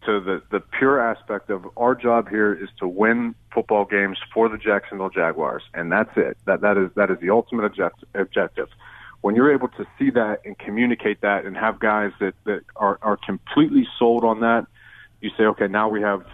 to 0.08 0.20
the 0.20 0.42
the 0.50 0.60
pure 0.60 1.00
aspect 1.00 1.50
of 1.52 1.68
our 1.78 1.94
job 1.94 2.30
here 2.30 2.54
is 2.54 2.70
to 2.80 2.88
win 2.88 3.36
football 3.54 3.86
games 3.86 4.18
for 4.34 4.50
the 4.50 4.58
Jacksonville 4.58 5.10
Jaguars, 5.10 5.64
and 5.74 5.92
that's 5.92 6.16
it. 6.16 6.38
That 6.46 6.62
that 6.62 6.78
is 6.78 6.90
that 6.96 7.12
is 7.12 7.20
the 7.20 7.30
ultimate 7.30 7.66
object, 7.66 8.04
objective. 8.16 8.70
When 9.22 9.36
you're 9.36 9.54
able 9.54 9.68
to 9.70 9.86
see 10.00 10.10
that 10.12 10.42
and 10.46 10.58
communicate 10.58 11.22
that, 11.22 11.46
and 11.46 11.56
have 11.56 11.80
guys 11.80 12.12
that 12.20 12.34
that 12.46 12.62
are 12.76 12.98
are 13.02 13.18
completely 13.18 13.88
sold 14.00 14.24
on 14.24 14.40
that, 14.40 14.66
you 15.22 15.30
say, 15.38 15.44
okay, 15.44 15.68
now 15.68 15.90
we 15.90 16.02
have, 16.02 16.26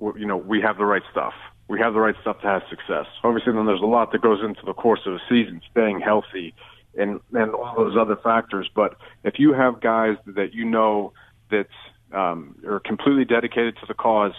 you 0.00 0.26
know, 0.26 0.36
we 0.36 0.60
have 0.62 0.78
the 0.78 0.86
right 0.86 1.02
stuff 1.12 1.34
we 1.68 1.78
have 1.78 1.92
the 1.92 2.00
right 2.00 2.14
stuff 2.22 2.40
to 2.40 2.46
have 2.46 2.62
success. 2.70 3.06
Obviously, 3.22 3.52
then 3.52 3.66
there's 3.66 3.82
a 3.82 3.86
lot 3.86 4.10
that 4.12 4.22
goes 4.22 4.42
into 4.42 4.64
the 4.64 4.72
course 4.72 5.00
of 5.04 5.12
a 5.14 5.20
season, 5.28 5.60
staying 5.70 6.00
healthy, 6.00 6.54
and 6.96 7.20
and 7.34 7.52
all 7.52 7.74
those 7.76 7.96
other 7.96 8.16
factors. 8.16 8.68
But 8.74 8.96
if 9.22 9.38
you 9.38 9.52
have 9.52 9.80
guys 9.80 10.16
that 10.26 10.54
you 10.54 10.64
know 10.64 11.12
that 11.50 11.68
um, 12.12 12.56
are 12.66 12.80
completely 12.80 13.24
dedicated 13.24 13.76
to 13.78 13.86
the 13.86 13.94
cause, 13.94 14.34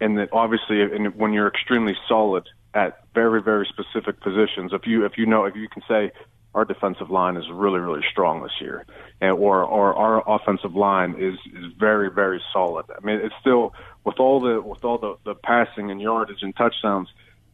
and 0.00 0.18
that 0.18 0.28
obviously, 0.32 0.82
and 0.82 1.14
when 1.16 1.32
you're 1.32 1.48
extremely 1.48 1.96
solid 2.08 2.48
at 2.74 3.02
very 3.14 3.42
very 3.42 3.66
specific 3.66 4.20
positions, 4.20 4.72
if 4.72 4.86
you 4.86 5.04
if 5.04 5.18
you 5.18 5.26
know 5.26 5.44
if 5.44 5.56
you 5.56 5.68
can 5.68 5.82
say 5.88 6.12
our 6.54 6.64
defensive 6.64 7.10
line 7.10 7.36
is 7.36 7.44
really 7.50 7.80
really 7.80 8.04
strong 8.10 8.42
this 8.42 8.52
year, 8.60 8.84
and 9.20 9.32
or 9.32 9.62
or 9.62 9.94
our 9.94 10.22
offensive 10.26 10.74
line 10.74 11.14
is 11.18 11.34
is 11.54 11.72
very 11.78 12.10
very 12.10 12.40
solid. 12.52 12.86
I 12.90 13.04
mean, 13.04 13.20
it's 13.22 13.34
still 13.40 13.74
with 14.04 14.18
all 14.18 14.40
the 14.40 14.60
with 14.60 14.84
all 14.84 14.98
the 14.98 15.16
the 15.24 15.34
passing 15.34 15.90
and 15.90 16.00
yardage 16.00 16.42
and 16.42 16.54
touchdowns. 16.56 17.08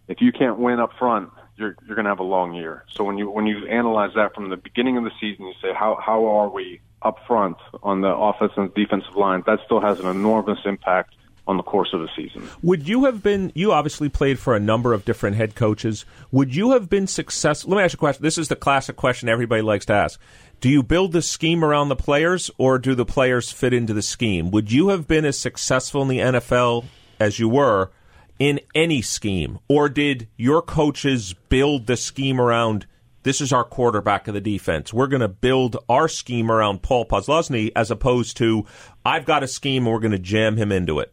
If 0.09 0.20
you 0.20 0.32
can't 0.32 0.59
win 0.59 0.81
up 0.81 0.90
front, 0.98 1.31
you're 1.56 1.76
you're 1.86 1.94
going 1.94 2.05
to 2.05 2.10
have 2.10 2.18
a 2.18 2.24
long 2.24 2.55
year. 2.55 2.85
So 2.93 3.05
when 3.05 3.18
you 3.18 3.31
when 3.31 3.47
you 3.47 3.66
analyze 3.66 4.10
that 4.16 4.35
from 4.35 4.51
the 4.51 4.56
beginning 4.56 4.97
of 4.97 5.05
the 5.05 5.12
season, 5.20 5.47
you 5.47 5.55
say 5.62 5.72
how 5.72 5.98
how 6.05 6.26
are 6.26 6.48
we 6.48 6.81
up 7.02 7.18
front 7.26 7.56
on 7.82 8.01
the 8.01 8.14
offensive 8.14 8.59
and 8.59 8.74
defensive 8.74 9.16
line? 9.16 9.43
That 9.47 9.60
still 9.64 9.81
has 9.81 10.01
an 10.01 10.06
enormous 10.06 10.59
impact 10.64 11.14
on 11.47 11.59
the 11.59 11.62
course 11.62 11.90
of 11.93 12.01
the 12.01 12.09
season. 12.16 12.48
Would 12.62 12.89
you 12.89 13.05
have 13.05 13.22
been? 13.22 13.52
You 13.55 13.72
obviously 13.72 14.09
played 14.09 14.39
for 14.39 14.56
a 14.56 14.60
number 14.60 14.93
of 14.93 15.05
different 15.05 15.36
head 15.36 15.55
coaches. 15.55 16.05
Would 16.32 16.55
you 16.55 16.72
have 16.72 16.89
been 16.89 17.06
successful? 17.06 17.70
Let 17.70 17.76
me 17.78 17.85
ask 17.85 17.93
you 17.93 17.98
a 17.98 17.98
question. 17.98 18.22
This 18.22 18.39
is 18.39 18.48
the 18.48 18.56
classic 18.56 18.97
question 18.97 19.28
everybody 19.28 19.62
likes 19.62 19.86
to 19.86 19.94
ask. 19.94 20.20
Do 20.60 20.70
you 20.70 20.82
build 20.82 21.12
the 21.12 21.22
scheme 21.22 21.64
around 21.64 21.89
the 21.89 21.97
players, 21.97 22.51
or 22.59 22.78
do 22.78 22.94
the 22.94 23.05
players 23.05 23.52
fit 23.52 23.74
into 23.74 23.93
the 23.93 24.02
scheme? 24.02 24.51
Would 24.51 24.72
you 24.72 24.89
have 24.89 25.06
been 25.06 25.24
as 25.24 25.39
successful 25.39 26.02
in 26.02 26.09
the 26.09 26.18
NFL 26.18 26.86
as 27.20 27.39
you 27.39 27.48
were 27.48 27.90
in 28.39 28.61
any 28.74 29.02
scheme, 29.02 29.59
or 29.69 29.89
did 29.89 30.28
your 30.36 30.62
coaches 30.62 31.35
build 31.48 31.86
the 31.86 31.97
scheme 31.97 32.40
around? 32.40 32.86
This 33.23 33.40
is 33.40 33.52
our 33.52 33.65
quarterback 33.65 34.28
of 34.28 34.35
the 34.35 34.40
defense. 34.40 34.93
We're 34.93 35.06
going 35.06 35.20
to 35.20 35.28
build 35.28 35.78
our 35.89 36.09
scheme 36.09 36.51
around 36.51 36.82
Paul 36.82 37.06
Posluszny 37.06 37.73
as 37.74 37.90
opposed 37.90 38.36
to 38.36 38.66
I've 39.05 39.24
got 39.24 39.43
a 39.43 39.48
scheme 39.48 39.85
and 39.85 39.93
we're 39.94 40.01
going 40.01 40.12
to 40.12 40.19
jam 40.19 40.56
him 40.56 40.70
into 40.70 40.98
it. 40.98 41.12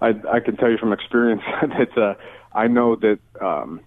I, 0.00 0.14
I 0.30 0.40
can 0.40 0.56
tell 0.56 0.70
you 0.70 0.78
from 0.78 0.92
experience 0.92 1.42
that 1.62 1.98
uh, 1.98 2.14
I 2.52 2.66
know 2.68 2.96
that 2.96 3.18
um, 3.40 3.80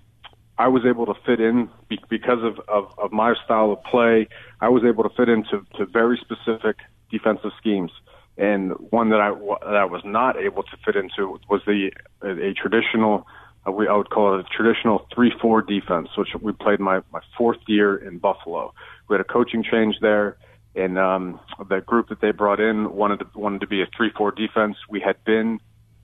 I 0.57 0.67
was 0.67 0.83
able 0.85 1.05
to 1.07 1.13
fit 1.25 1.39
in 1.39 1.69
be- 1.87 1.99
because 2.09 2.43
of, 2.43 2.59
of, 2.67 2.91
of 2.97 3.11
my 3.11 3.33
style 3.45 3.71
of 3.71 3.83
play. 3.83 4.27
I 4.61 4.69
was 4.69 4.83
able 4.83 5.03
to 5.03 5.09
fit 5.15 5.29
into 5.29 5.65
to 5.77 5.85
very 5.85 6.19
specific 6.21 6.77
defensive 7.09 7.51
schemes. 7.57 7.91
And 8.39 8.71
one 8.91 9.09
that 9.09 9.19
I 9.19 9.31
that 9.65 9.75
I 9.75 9.85
was 9.85 10.01
not 10.05 10.37
able 10.37 10.63
to 10.63 10.77
fit 10.85 10.95
into 10.95 11.37
was 11.49 11.61
the 11.65 11.91
a, 12.23 12.53
traditional 12.53 13.27
uh, 13.67 13.71
we 13.71 13.87
I 13.87 13.95
would 13.95 14.09
call 14.09 14.39
it 14.39 14.45
a 14.45 14.49
traditional 14.55 15.05
three 15.13 15.33
four 15.41 15.61
defense, 15.61 16.07
which 16.17 16.29
we 16.41 16.53
played 16.53 16.79
my 16.79 17.01
my 17.11 17.19
fourth 17.37 17.59
year 17.67 17.97
in 17.97 18.17
Buffalo. 18.17 18.73
We 19.09 19.15
had 19.15 19.21
a 19.21 19.25
coaching 19.25 19.61
change 19.61 19.97
there, 20.01 20.37
and 20.73 20.97
um, 20.97 21.39
the 21.67 21.81
group 21.81 22.07
that 22.09 22.21
they 22.21 22.31
brought 22.31 22.61
in 22.61 22.93
wanted 22.93 23.19
to 23.19 23.27
wanted 23.35 23.59
to 23.59 23.67
be 23.67 23.81
a 23.81 23.87
three 23.95 24.11
four 24.17 24.31
defense. 24.31 24.77
We 24.89 25.01
had 25.01 25.21
been 25.25 25.59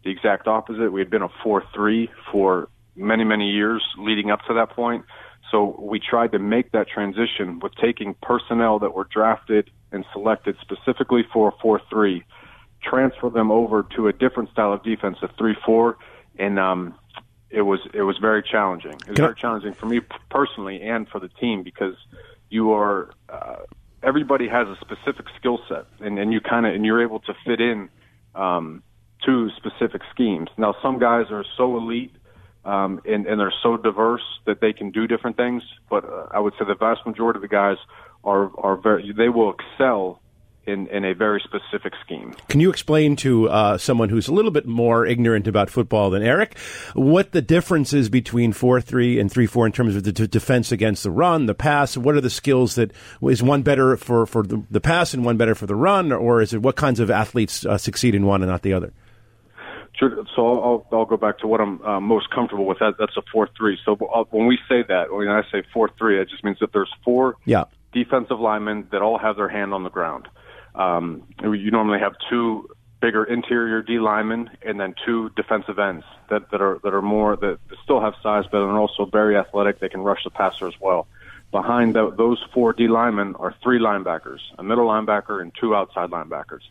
the 0.06 0.12
exact 0.12 0.48
opposite. 0.48 0.92
We 0.92 1.02
had 1.02 1.10
been 1.10 1.24
a 1.24 1.30
4-3 1.44 2.08
for 2.32 2.70
many, 2.96 3.26
many 3.26 3.50
years 3.50 3.84
leading 3.98 4.32
up 4.32 4.40
to 4.48 4.54
that 4.54 4.70
point. 4.70 5.04
So 5.52 5.76
we 5.80 6.00
tried 6.00 6.32
to 6.32 6.40
make 6.40 6.72
that 6.72 6.88
transition 6.88 7.60
with 7.60 7.74
taking 7.76 8.16
personnel 8.22 8.80
that 8.80 8.94
were 8.94 9.08
drafted 9.12 9.70
and 9.96 10.06
selected 10.14 10.56
specifically 10.62 11.24
for 11.34 11.50
a 11.50 11.66
4-3, 11.66 12.24
transfer 12.84 13.30
them 13.30 13.52
over 13.52 13.84
to 13.96 14.08
a 14.08 14.14
different 14.14 14.52
style 14.52 14.74
of 14.74 14.84
defense, 14.84 15.18
a 15.22 15.28
3-4, 15.28 15.96
and 16.38 16.60
um, 16.60 16.96
it 17.50 17.62
was 17.62 17.80
it 17.94 18.02
was 18.02 18.18
very 18.18 18.44
challenging. 18.44 18.94
It 18.94 19.10
was 19.10 19.18
very 19.18 19.36
challenging 19.36 19.74
for 19.74 19.86
me 19.86 20.02
personally 20.30 20.82
and 20.82 21.08
for 21.08 21.20
the 21.20 21.30
team 21.30 21.64
because 21.64 21.96
you 22.50 22.74
are 22.74 23.12
uh, 23.30 23.58
everybody 24.04 24.48
has 24.50 24.68
a 24.68 24.76
specific 24.82 25.28
skill 25.40 25.60
set, 25.70 25.86
and, 26.02 26.20
and 26.20 26.34
you 26.34 26.42
kind 26.42 26.66
of 26.66 26.76
and 26.76 26.86
you're 26.86 27.02
able 27.02 27.20
to 27.22 27.34
fit 27.46 27.62
in. 27.62 27.90
Um, 28.36 28.84
to 29.26 29.50
specific 29.58 30.02
schemes. 30.14 30.50
Now, 30.58 30.76
some 30.84 31.00
guys 31.00 31.28
are 31.32 31.44
so 31.58 31.78
elite 31.78 32.12
um, 32.66 33.00
and, 33.06 33.28
and 33.28 33.40
they're 33.40 33.54
so 33.62 33.78
diverse 33.78 34.24
that 34.46 34.60
they 34.60 34.74
can 34.74 34.90
do 34.92 35.08
different 35.08 35.38
things. 35.38 35.64
But 35.90 36.04
uh, 36.04 36.28
I 36.32 36.40
would 36.40 36.54
say 36.54 36.66
the 36.68 36.76
vast 36.76 37.06
majority 37.06 37.38
of 37.38 37.42
the 37.42 37.48
guys 37.48 37.78
are 38.26 38.52
are 38.58 38.76
very 38.76 39.12
they 39.12 39.30
will 39.30 39.54
excel 39.54 40.20
in, 40.68 40.88
in 40.88 41.06
a 41.06 41.14
very 41.14 41.42
specific 41.44 41.94
scheme. 42.04 42.34
Can 42.50 42.60
you 42.60 42.70
explain 42.70 43.16
to 43.18 43.50
uh, 43.50 43.78
someone 43.78 44.10
who's 44.10 44.28
a 44.28 44.34
little 44.34 44.52
bit 44.52 44.66
more 44.66 45.06
ignorant 45.06 45.48
about 45.48 45.70
football 45.70 46.10
than 46.10 46.24
Eric 46.24 46.58
what 46.94 47.32
the 47.32 47.42
difference 47.42 47.94
is 47.94 48.10
between 48.10 48.52
4 48.54 48.82
3 48.82 49.20
and 49.20 49.32
3 49.32 49.46
4 49.46 49.66
in 49.68 49.72
terms 49.72 49.96
of 49.96 50.04
the 50.04 50.12
d- 50.12 50.28
defense 50.28 50.72
against 50.72 51.04
the 51.04 51.12
run, 51.12 51.46
the 51.46 51.54
pass? 51.54 51.96
What 51.96 52.16
are 52.16 52.22
the 52.22 52.30
skills 52.30 52.76
that 52.76 52.92
is 53.22 53.44
one 53.44 53.62
better 53.62 53.96
for, 53.98 54.26
for 54.26 54.44
the, 54.44 54.64
the 54.72 54.82
pass 54.82 55.14
and 55.14 55.24
one 55.24 55.38
better 55.38 55.56
for 55.56 55.68
the 55.68 55.76
run? 55.76 56.12
Or 56.12 56.42
is 56.42 56.54
it 56.54 56.62
what 56.62 56.76
kinds 56.76 57.00
of 57.00 57.12
athletes 57.12 57.66
uh, 57.66 57.78
succeed 57.78 58.16
in 58.16 58.26
one 58.26 58.42
and 58.42 58.52
not 58.52 58.64
the 58.64 58.74
other? 58.74 58.94
Sure. 59.98 60.26
So 60.36 60.62
I'll, 60.62 60.88
I'll 60.92 61.06
go 61.06 61.16
back 61.16 61.40
to 61.40 61.48
what 61.48 61.62
I'm 61.62 61.82
uh, 61.82 62.00
most 62.02 62.30
comfortable 62.30 62.66
with. 62.66 62.80
That, 62.80 62.96
that's 63.00 63.16
a 63.16 63.22
four-three. 63.32 63.78
So 63.86 63.94
uh, 63.94 64.26
when 64.30 64.46
we 64.46 64.58
say 64.68 64.84
that, 64.90 65.14
when 65.14 65.30
I 65.30 65.44
say 65.52 65.64
four-three, 65.74 66.20
it 66.20 66.30
just 66.30 66.44
means 66.44 66.58
that 66.60 66.74
there's 66.74 66.92
four 67.04 67.38
yeah. 67.46 67.66
Defensive 67.96 68.40
linemen 68.40 68.88
that 68.92 69.02
all 69.02 69.18
have 69.18 69.38
their 69.38 69.48
hand 69.48 69.74
on 69.74 69.84
the 69.84 69.90
ground. 69.90 70.28
Um, 70.76 71.24
you 71.42 71.72
normally 71.72 72.00
have 72.00 72.14
two 72.30 72.70
bigger 73.02 73.24
interior 73.24 73.82
D 73.82 74.00
linemen 74.00 74.50
and 74.62 74.80
then 74.80 74.94
two 75.06 75.30
defensive 75.36 75.80
ends 75.80 76.04
that, 76.30 76.52
that 76.52 76.62
are 76.62 76.80
that 76.84 76.94
are 76.94 77.02
more 77.02 77.36
that 77.38 77.58
still 77.84 78.02
have 78.02 78.14
size, 78.22 78.44
but 78.52 78.58
are 78.58 78.78
also 78.78 79.06
very 79.06 79.38
athletic. 79.38 79.80
They 79.80 79.90
can 79.90 80.02
rush 80.02 80.24
the 80.26 80.30
passer 80.30 80.68
as 80.68 80.74
well. 80.80 81.08
Behind 81.52 81.96
the, 81.96 82.12
those 82.12 82.44
four 82.54 82.74
D 82.74 82.88
linemen 82.90 83.36
are 83.36 83.56
three 83.64 83.80
linebackers, 83.80 84.40
a 84.58 84.64
middle 84.64 84.88
linebacker, 84.88 85.42
and 85.42 85.54
two 85.60 85.74
outside 85.74 86.10
linebackers 86.10 86.66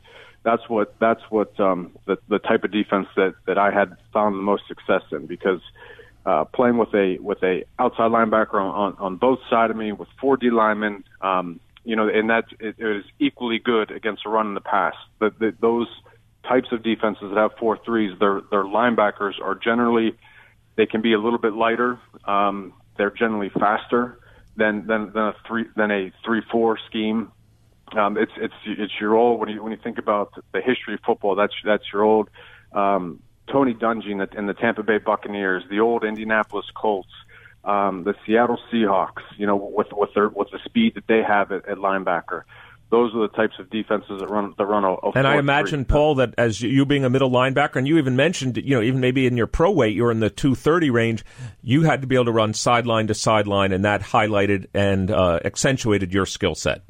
that's 0.44 0.68
what 0.68 0.94
that's 1.00 1.22
what 1.30 1.58
um, 1.58 1.92
the 2.04 2.18
the 2.28 2.38
type 2.38 2.62
of 2.64 2.70
defense 2.70 3.08
that 3.16 3.34
that 3.46 3.58
I 3.58 3.70
had 3.72 3.96
found 4.12 4.34
the 4.34 4.42
most 4.42 4.68
success 4.68 5.02
in 5.10 5.26
because 5.26 5.60
uh, 6.26 6.44
playing 6.44 6.78
with 6.78 6.94
a 6.94 7.18
with 7.18 7.42
a 7.42 7.64
outside 7.78 8.10
linebacker 8.10 8.54
on 8.54 8.74
on, 8.74 8.96
on 8.98 9.16
both 9.16 9.38
sides 9.50 9.70
of 9.70 9.76
me 9.76 9.92
with 9.92 10.08
four 10.20 10.36
D 10.36 10.50
linemen, 10.50 11.04
um, 11.20 11.60
you 11.84 11.96
know, 11.96 12.08
and 12.08 12.30
that 12.30 12.44
it, 12.60 12.76
it 12.78 12.96
is 12.96 13.04
equally 13.18 13.58
good 13.58 13.90
against 13.90 14.22
a 14.26 14.28
run 14.28 14.46
in 14.48 14.54
the 14.54 14.60
pass. 14.60 14.94
That 15.20 15.60
those 15.60 15.88
types 16.48 16.68
of 16.72 16.82
defenses 16.82 17.30
that 17.30 17.36
have 17.36 17.52
four 17.58 17.78
threes, 17.84 18.18
their 18.18 18.40
their 18.50 18.64
linebackers 18.64 19.40
are 19.42 19.54
generally 19.54 20.14
they 20.76 20.86
can 20.86 21.02
be 21.02 21.12
a 21.12 21.18
little 21.18 21.38
bit 21.38 21.52
lighter. 21.52 21.98
Um, 22.24 22.72
they're 22.96 23.10
generally 23.10 23.50
faster 23.50 24.18
than 24.56 24.86
than 24.86 25.12
than 25.12 25.22
a 25.22 25.34
three 25.46 25.64
than 25.76 25.90
a 25.90 26.12
three 26.24 26.42
four 26.50 26.78
scheme 26.88 27.32
um, 27.92 28.16
it's 28.16 28.32
it's 28.36 28.54
it's 28.64 28.92
your 29.00 29.14
old 29.14 29.40
when 29.40 29.48
you 29.48 29.62
when 29.62 29.72
you 29.72 29.78
think 29.82 29.98
about 29.98 30.32
the 30.52 30.60
history 30.60 30.94
of 30.94 31.00
football. 31.06 31.34
That's 31.34 31.52
that's 31.64 31.84
your 31.92 32.02
old 32.02 32.28
um, 32.72 33.20
Tony 33.50 33.74
Dungy 33.74 34.10
and 34.10 34.20
the, 34.20 34.28
and 34.36 34.48
the 34.48 34.54
Tampa 34.54 34.82
Bay 34.82 34.98
Buccaneers, 34.98 35.62
the 35.70 35.80
old 35.80 36.04
Indianapolis 36.04 36.66
Colts, 36.74 37.10
um, 37.64 38.04
the 38.04 38.14
Seattle 38.26 38.58
Seahawks. 38.72 39.22
You 39.36 39.46
know, 39.46 39.56
with 39.56 39.88
with 39.92 40.10
their 40.14 40.28
with 40.28 40.50
the 40.50 40.58
speed 40.64 40.94
that 40.94 41.06
they 41.06 41.22
have 41.22 41.52
at, 41.52 41.68
at 41.68 41.78
linebacker. 41.78 42.42
Those 42.90 43.12
are 43.14 43.22
the 43.22 43.34
types 43.34 43.54
of 43.58 43.70
defenses 43.70 44.20
that 44.20 44.28
run 44.28 44.54
that 44.56 44.66
run 44.66 44.84
a. 44.84 44.92
a 44.92 45.10
and 45.16 45.26
I 45.26 45.38
imagine, 45.38 45.84
Paul, 45.84 46.16
that 46.16 46.34
as 46.38 46.60
you 46.60 46.86
being 46.86 47.04
a 47.04 47.10
middle 47.10 47.30
linebacker, 47.30 47.76
and 47.76 47.88
you 47.88 47.98
even 47.98 48.14
mentioned, 48.14 48.56
you 48.58 48.76
know, 48.76 48.82
even 48.82 49.00
maybe 49.00 49.26
in 49.26 49.36
your 49.36 49.48
pro 49.48 49.70
weight, 49.72 49.96
you're 49.96 50.12
in 50.12 50.20
the 50.20 50.30
two 50.30 50.54
thirty 50.54 50.90
range. 50.90 51.24
You 51.60 51.82
had 51.82 52.02
to 52.02 52.06
be 52.06 52.14
able 52.14 52.26
to 52.26 52.32
run 52.32 52.54
sideline 52.54 53.08
to 53.08 53.14
sideline, 53.14 53.72
and 53.72 53.84
that 53.84 54.02
highlighted 54.02 54.66
and 54.74 55.10
uh, 55.10 55.40
accentuated 55.44 56.12
your 56.12 56.26
skill 56.26 56.54
set 56.54 56.82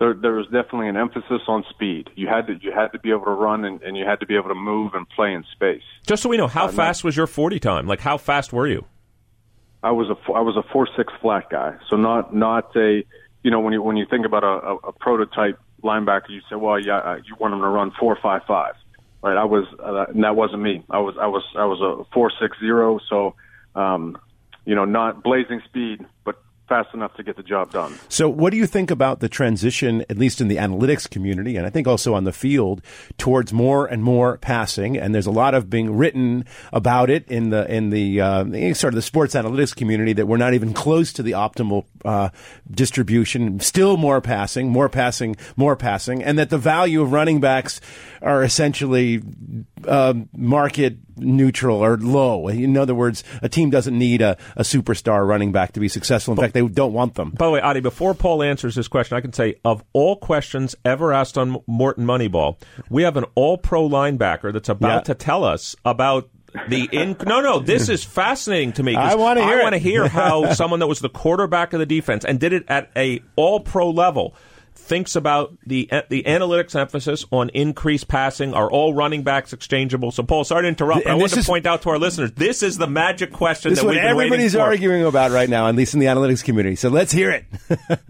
there 0.00 0.14
there 0.14 0.32
was 0.32 0.46
definitely 0.46 0.88
an 0.88 0.96
emphasis 0.96 1.42
on 1.46 1.64
speed. 1.70 2.10
You 2.16 2.26
had 2.26 2.48
to 2.48 2.54
you 2.60 2.72
had 2.72 2.88
to 2.88 2.98
be 2.98 3.10
able 3.10 3.26
to 3.26 3.30
run 3.30 3.64
and, 3.64 3.80
and 3.82 3.96
you 3.96 4.04
had 4.04 4.18
to 4.20 4.26
be 4.26 4.34
able 4.34 4.48
to 4.48 4.54
move 4.54 4.94
and 4.94 5.08
play 5.10 5.32
in 5.32 5.44
space. 5.52 5.82
Just 6.06 6.24
so 6.24 6.28
we 6.28 6.36
know, 6.36 6.48
how 6.48 6.64
uh, 6.64 6.72
fast 6.72 7.04
was 7.04 7.16
your 7.16 7.28
forty 7.28 7.60
time? 7.60 7.86
Like 7.86 8.00
how 8.00 8.16
fast 8.18 8.52
were 8.52 8.66
you? 8.66 8.86
I 9.82 9.92
was 9.92 10.08
a 10.08 10.32
I 10.32 10.40
was 10.40 10.56
a 10.56 10.62
four 10.72 10.88
six 10.96 11.12
flat 11.20 11.50
guy, 11.50 11.76
so 11.88 11.96
not 11.96 12.34
not 12.34 12.74
a 12.76 13.04
you 13.42 13.50
know 13.50 13.60
when 13.60 13.74
you 13.74 13.82
when 13.82 13.96
you 13.96 14.06
think 14.06 14.26
about 14.26 14.42
a, 14.42 14.46
a, 14.46 14.76
a 14.88 14.92
prototype 14.92 15.58
linebacker, 15.82 16.30
you 16.30 16.40
say, 16.50 16.56
well, 16.56 16.78
yeah, 16.78 16.98
uh, 16.98 17.16
you 17.26 17.34
want 17.38 17.54
him 17.54 17.60
to 17.60 17.68
run 17.68 17.92
four 17.98 18.16
five 18.22 18.42
five, 18.46 18.74
right? 19.22 19.36
I 19.36 19.44
was 19.44 19.66
uh, 19.78 20.06
and 20.12 20.24
that 20.24 20.34
wasn't 20.34 20.62
me. 20.62 20.82
I 20.90 20.98
was 20.98 21.14
I 21.20 21.26
was 21.26 21.44
I 21.56 21.66
was 21.66 21.80
a 21.80 22.04
four 22.12 22.32
six 22.40 22.58
zero, 22.58 23.00
so 23.08 23.34
um, 23.74 24.18
you 24.64 24.74
know 24.74 24.86
not 24.86 25.22
blazing 25.22 25.60
speed, 25.66 26.04
but 26.24 26.42
fast 26.70 26.94
enough 26.94 27.12
to 27.16 27.24
get 27.24 27.36
the 27.36 27.42
job 27.42 27.72
done. 27.72 27.98
So, 28.08 28.28
what 28.28 28.50
do 28.50 28.56
you 28.56 28.66
think 28.66 28.92
about 28.92 29.18
the 29.18 29.28
transition, 29.28 30.04
at 30.08 30.16
least 30.16 30.40
in 30.40 30.46
the 30.46 30.56
analytics 30.56 31.10
community, 31.10 31.56
and 31.56 31.66
I 31.66 31.70
think 31.70 31.88
also 31.88 32.14
on 32.14 32.22
the 32.22 32.32
field, 32.32 32.80
towards 33.18 33.52
more 33.52 33.86
and 33.86 34.02
more 34.04 34.38
passing? 34.38 34.96
And 34.96 35.12
there's 35.12 35.26
a 35.26 35.32
lot 35.32 35.52
of 35.52 35.68
being 35.68 35.96
written 35.96 36.46
about 36.72 37.10
it 37.10 37.28
in 37.28 37.50
the 37.50 37.70
in 37.70 37.90
the 37.90 38.20
uh, 38.20 38.74
sort 38.74 38.94
of 38.94 38.96
the 38.96 39.02
sports 39.02 39.34
analytics 39.34 39.74
community 39.74 40.12
that 40.12 40.26
we're 40.26 40.36
not 40.36 40.54
even 40.54 40.72
close 40.72 41.12
to 41.14 41.24
the 41.24 41.32
optimal 41.32 41.86
uh, 42.04 42.30
distribution. 42.70 43.58
Still 43.58 43.96
more 43.96 44.20
passing, 44.20 44.70
more 44.70 44.88
passing, 44.88 45.36
more 45.56 45.74
passing, 45.74 46.22
and 46.22 46.38
that 46.38 46.50
the 46.50 46.58
value 46.58 47.02
of 47.02 47.10
running 47.10 47.40
backs 47.40 47.80
are 48.22 48.44
essentially 48.44 49.20
um, 49.88 50.28
market 50.36 50.98
neutral 51.20 51.84
or 51.84 51.96
low. 51.96 52.48
In 52.48 52.76
other 52.76 52.94
words, 52.94 53.22
a 53.42 53.48
team 53.48 53.70
doesn't 53.70 53.96
need 53.96 54.22
a, 54.22 54.36
a 54.56 54.62
superstar 54.62 55.26
running 55.26 55.52
back 55.52 55.72
to 55.72 55.80
be 55.80 55.88
successful. 55.88 56.34
In 56.34 56.40
fact, 56.40 56.54
they 56.54 56.66
don't 56.66 56.92
want 56.92 57.14
them. 57.14 57.30
By 57.30 57.46
the 57.46 57.52
way, 57.52 57.60
Adi, 57.60 57.80
before 57.80 58.14
Paul 58.14 58.42
answers 58.42 58.74
this 58.74 58.88
question, 58.88 59.16
I 59.16 59.20
can 59.20 59.32
say 59.32 59.56
of 59.64 59.82
all 59.92 60.16
questions 60.16 60.74
ever 60.84 61.12
asked 61.12 61.38
on 61.38 61.54
Wharton 61.66 62.04
Moneyball, 62.04 62.56
we 62.88 63.02
have 63.02 63.16
an 63.16 63.24
all 63.34 63.58
pro 63.58 63.88
linebacker 63.88 64.52
that's 64.52 64.68
about 64.68 64.88
Yeah. 64.90 65.00
to 65.02 65.14
tell 65.14 65.44
us 65.44 65.76
about 65.84 66.28
the 66.68 66.88
in 66.90 67.16
no 67.26 67.40
no 67.40 67.60
this 67.60 67.88
is 67.88 68.02
fascinating 68.02 68.72
to 68.72 68.82
me. 68.82 68.96
I 68.96 69.14
wanna 69.14 69.44
hear 69.44 69.60
I 69.60 69.62
want 69.62 69.74
to 69.74 69.78
hear 69.78 70.08
how 70.08 70.52
someone 70.54 70.80
that 70.80 70.88
was 70.88 70.98
the 70.98 71.08
quarterback 71.08 71.72
of 71.72 71.78
the 71.78 71.86
defense 71.86 72.24
and 72.24 72.40
did 72.40 72.52
it 72.52 72.64
at 72.66 72.90
a 72.96 73.22
all 73.36 73.60
pro 73.60 73.88
level 73.90 74.34
thinks 74.80 75.14
about 75.14 75.56
the 75.66 75.88
the 76.08 76.22
analytics 76.24 76.74
emphasis 76.74 77.24
on 77.30 77.48
increased 77.50 78.08
passing 78.08 78.54
are 78.54 78.70
all 78.70 78.94
running 78.94 79.22
backs 79.22 79.52
exchangeable 79.52 80.10
so 80.10 80.22
Paul 80.22 80.44
sorry 80.44 80.62
to 80.62 80.68
interrupt 80.68 81.04
but 81.04 81.10
I 81.10 81.12
And 81.12 81.20
want 81.20 81.32
this 81.32 81.44
to 81.44 81.50
point 81.50 81.66
out 81.66 81.82
to 81.82 81.90
our 81.90 81.98
listeners 81.98 82.32
this 82.32 82.62
is 82.62 82.78
the 82.78 82.86
magic 82.88 83.32
question 83.32 83.70
This 83.70 83.78
is 83.78 83.82
that 83.82 83.86
what 83.86 83.94
we've 83.94 84.02
been 84.02 84.16
waiting 84.16 84.26
everybody's 84.26 84.54
for. 84.54 84.60
arguing 84.60 85.04
about 85.04 85.30
right 85.30 85.48
now, 85.48 85.68
at 85.68 85.76
least 85.76 85.94
in 85.94 86.00
the 86.00 86.06
analytics 86.06 86.42
community. 86.42 86.76
So 86.76 86.88
let's 86.88 87.12
hear 87.12 87.30
it. 87.30 87.44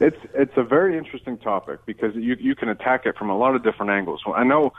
It's 0.00 0.16
it's 0.32 0.52
a 0.56 0.62
very 0.62 0.96
interesting 0.96 1.38
topic 1.38 1.80
because 1.84 2.14
you 2.14 2.36
you 2.38 2.54
can 2.54 2.68
attack 2.68 3.04
it 3.04 3.16
from 3.16 3.30
a 3.30 3.36
lot 3.36 3.56
of 3.56 3.64
different 3.64 3.90
angles. 3.90 4.22
Well, 4.24 4.36
I 4.36 4.44
know 4.44 4.72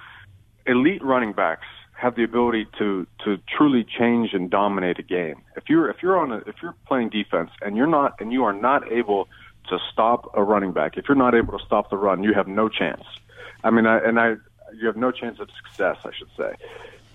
elite 0.66 1.04
running 1.04 1.34
backs 1.34 1.66
have 1.92 2.16
the 2.16 2.24
ability 2.24 2.68
to 2.78 3.06
to 3.26 3.38
truly 3.58 3.84
change 3.84 4.30
and 4.32 4.50
dominate 4.50 4.98
a 4.98 5.04
game. 5.04 5.42
If 5.58 5.64
you're 5.68 5.90
if 5.90 5.98
you're 6.02 6.18
on 6.18 6.32
a, 6.32 6.38
if 6.48 6.56
you're 6.62 6.76
playing 6.88 7.10
defense 7.10 7.50
and 7.62 7.76
you're 7.76 7.86
not 7.88 8.16
and 8.22 8.32
you 8.32 8.46
are 8.46 8.54
not 8.54 8.90
able 8.90 9.28
to 9.70 9.80
stop 9.92 10.32
a 10.36 10.44
running 10.44 10.72
back, 10.72 10.98
if 10.98 11.08
you're 11.08 11.16
not 11.16 11.36
able 11.36 11.58
to 11.58 11.66
stop 11.66 11.90
the 11.90 11.98
run, 11.98 12.24
you 12.24 12.34
have 12.34 12.48
no 12.48 12.70
chance. 12.70 13.04
I 13.64 13.70
mean, 13.70 13.86
I, 13.86 13.98
and 14.00 14.20
I 14.20 14.36
you 14.74 14.88
have 14.88 14.98
no 14.98 15.12
chance 15.12 15.40
of 15.40 15.50
success, 15.52 15.98
I 16.04 16.12
should 16.16 16.30
say. 16.38 16.54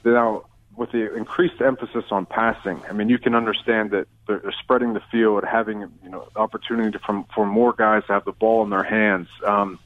Now, 0.05 0.45
with 0.77 0.91
the 0.93 1.15
increased 1.15 1.61
emphasis 1.61 2.05
on 2.11 2.27
passing, 2.27 2.81
I 2.89 2.93
mean, 2.93 3.09
you 3.09 3.19
can 3.19 3.35
understand 3.35 3.93
that 3.93 4.09
they're 4.27 4.53
spreading 4.61 4.95
the 4.95 5.03
field, 5.11 5.45
having 5.45 5.81
you 6.03 6.11
know 6.11 6.29
opportunity 6.37 6.91
to, 6.91 6.99
from 6.99 7.25
for 7.35 7.47
more 7.47 7.73
guys 7.73 8.05
to 8.07 8.13
have 8.13 8.25
the 8.25 8.33
ball 8.33 8.63
in 8.65 8.71
their 8.71 8.83
hands, 8.83 9.29
um, 9.47 9.79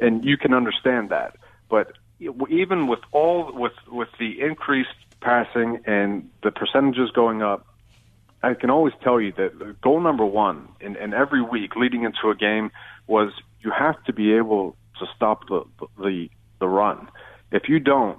and 0.00 0.24
you 0.24 0.36
can 0.36 0.52
understand 0.52 1.10
that. 1.10 1.36
But 1.68 1.92
even 2.20 2.86
with 2.86 3.00
all 3.12 3.52
with 3.52 3.72
with 3.88 4.08
the 4.18 4.40
increased 4.40 4.90
passing 5.20 5.80
and 5.86 6.30
the 6.42 6.50
percentages 6.50 7.10
going 7.10 7.42
up, 7.42 7.66
I 8.44 8.54
can 8.54 8.70
always 8.70 8.94
tell 9.02 9.20
you 9.20 9.32
that 9.32 9.80
goal 9.80 10.00
number 10.00 10.24
one 10.24 10.68
in, 10.80 10.96
in 10.96 11.14
every 11.14 11.42
week 11.42 11.76
leading 11.76 12.02
into 12.04 12.30
a 12.30 12.34
game 12.34 12.70
was 13.06 13.32
you 13.60 13.70
have 13.70 14.02
to 14.04 14.12
be 14.12 14.34
able 14.34 14.76
to 14.98 15.06
stop 15.16 15.48
the 15.48 15.62
the 15.98 16.28
the 16.60 16.68
run. 16.68 17.08
If 17.50 17.68
you 17.68 17.78
don't, 17.80 18.18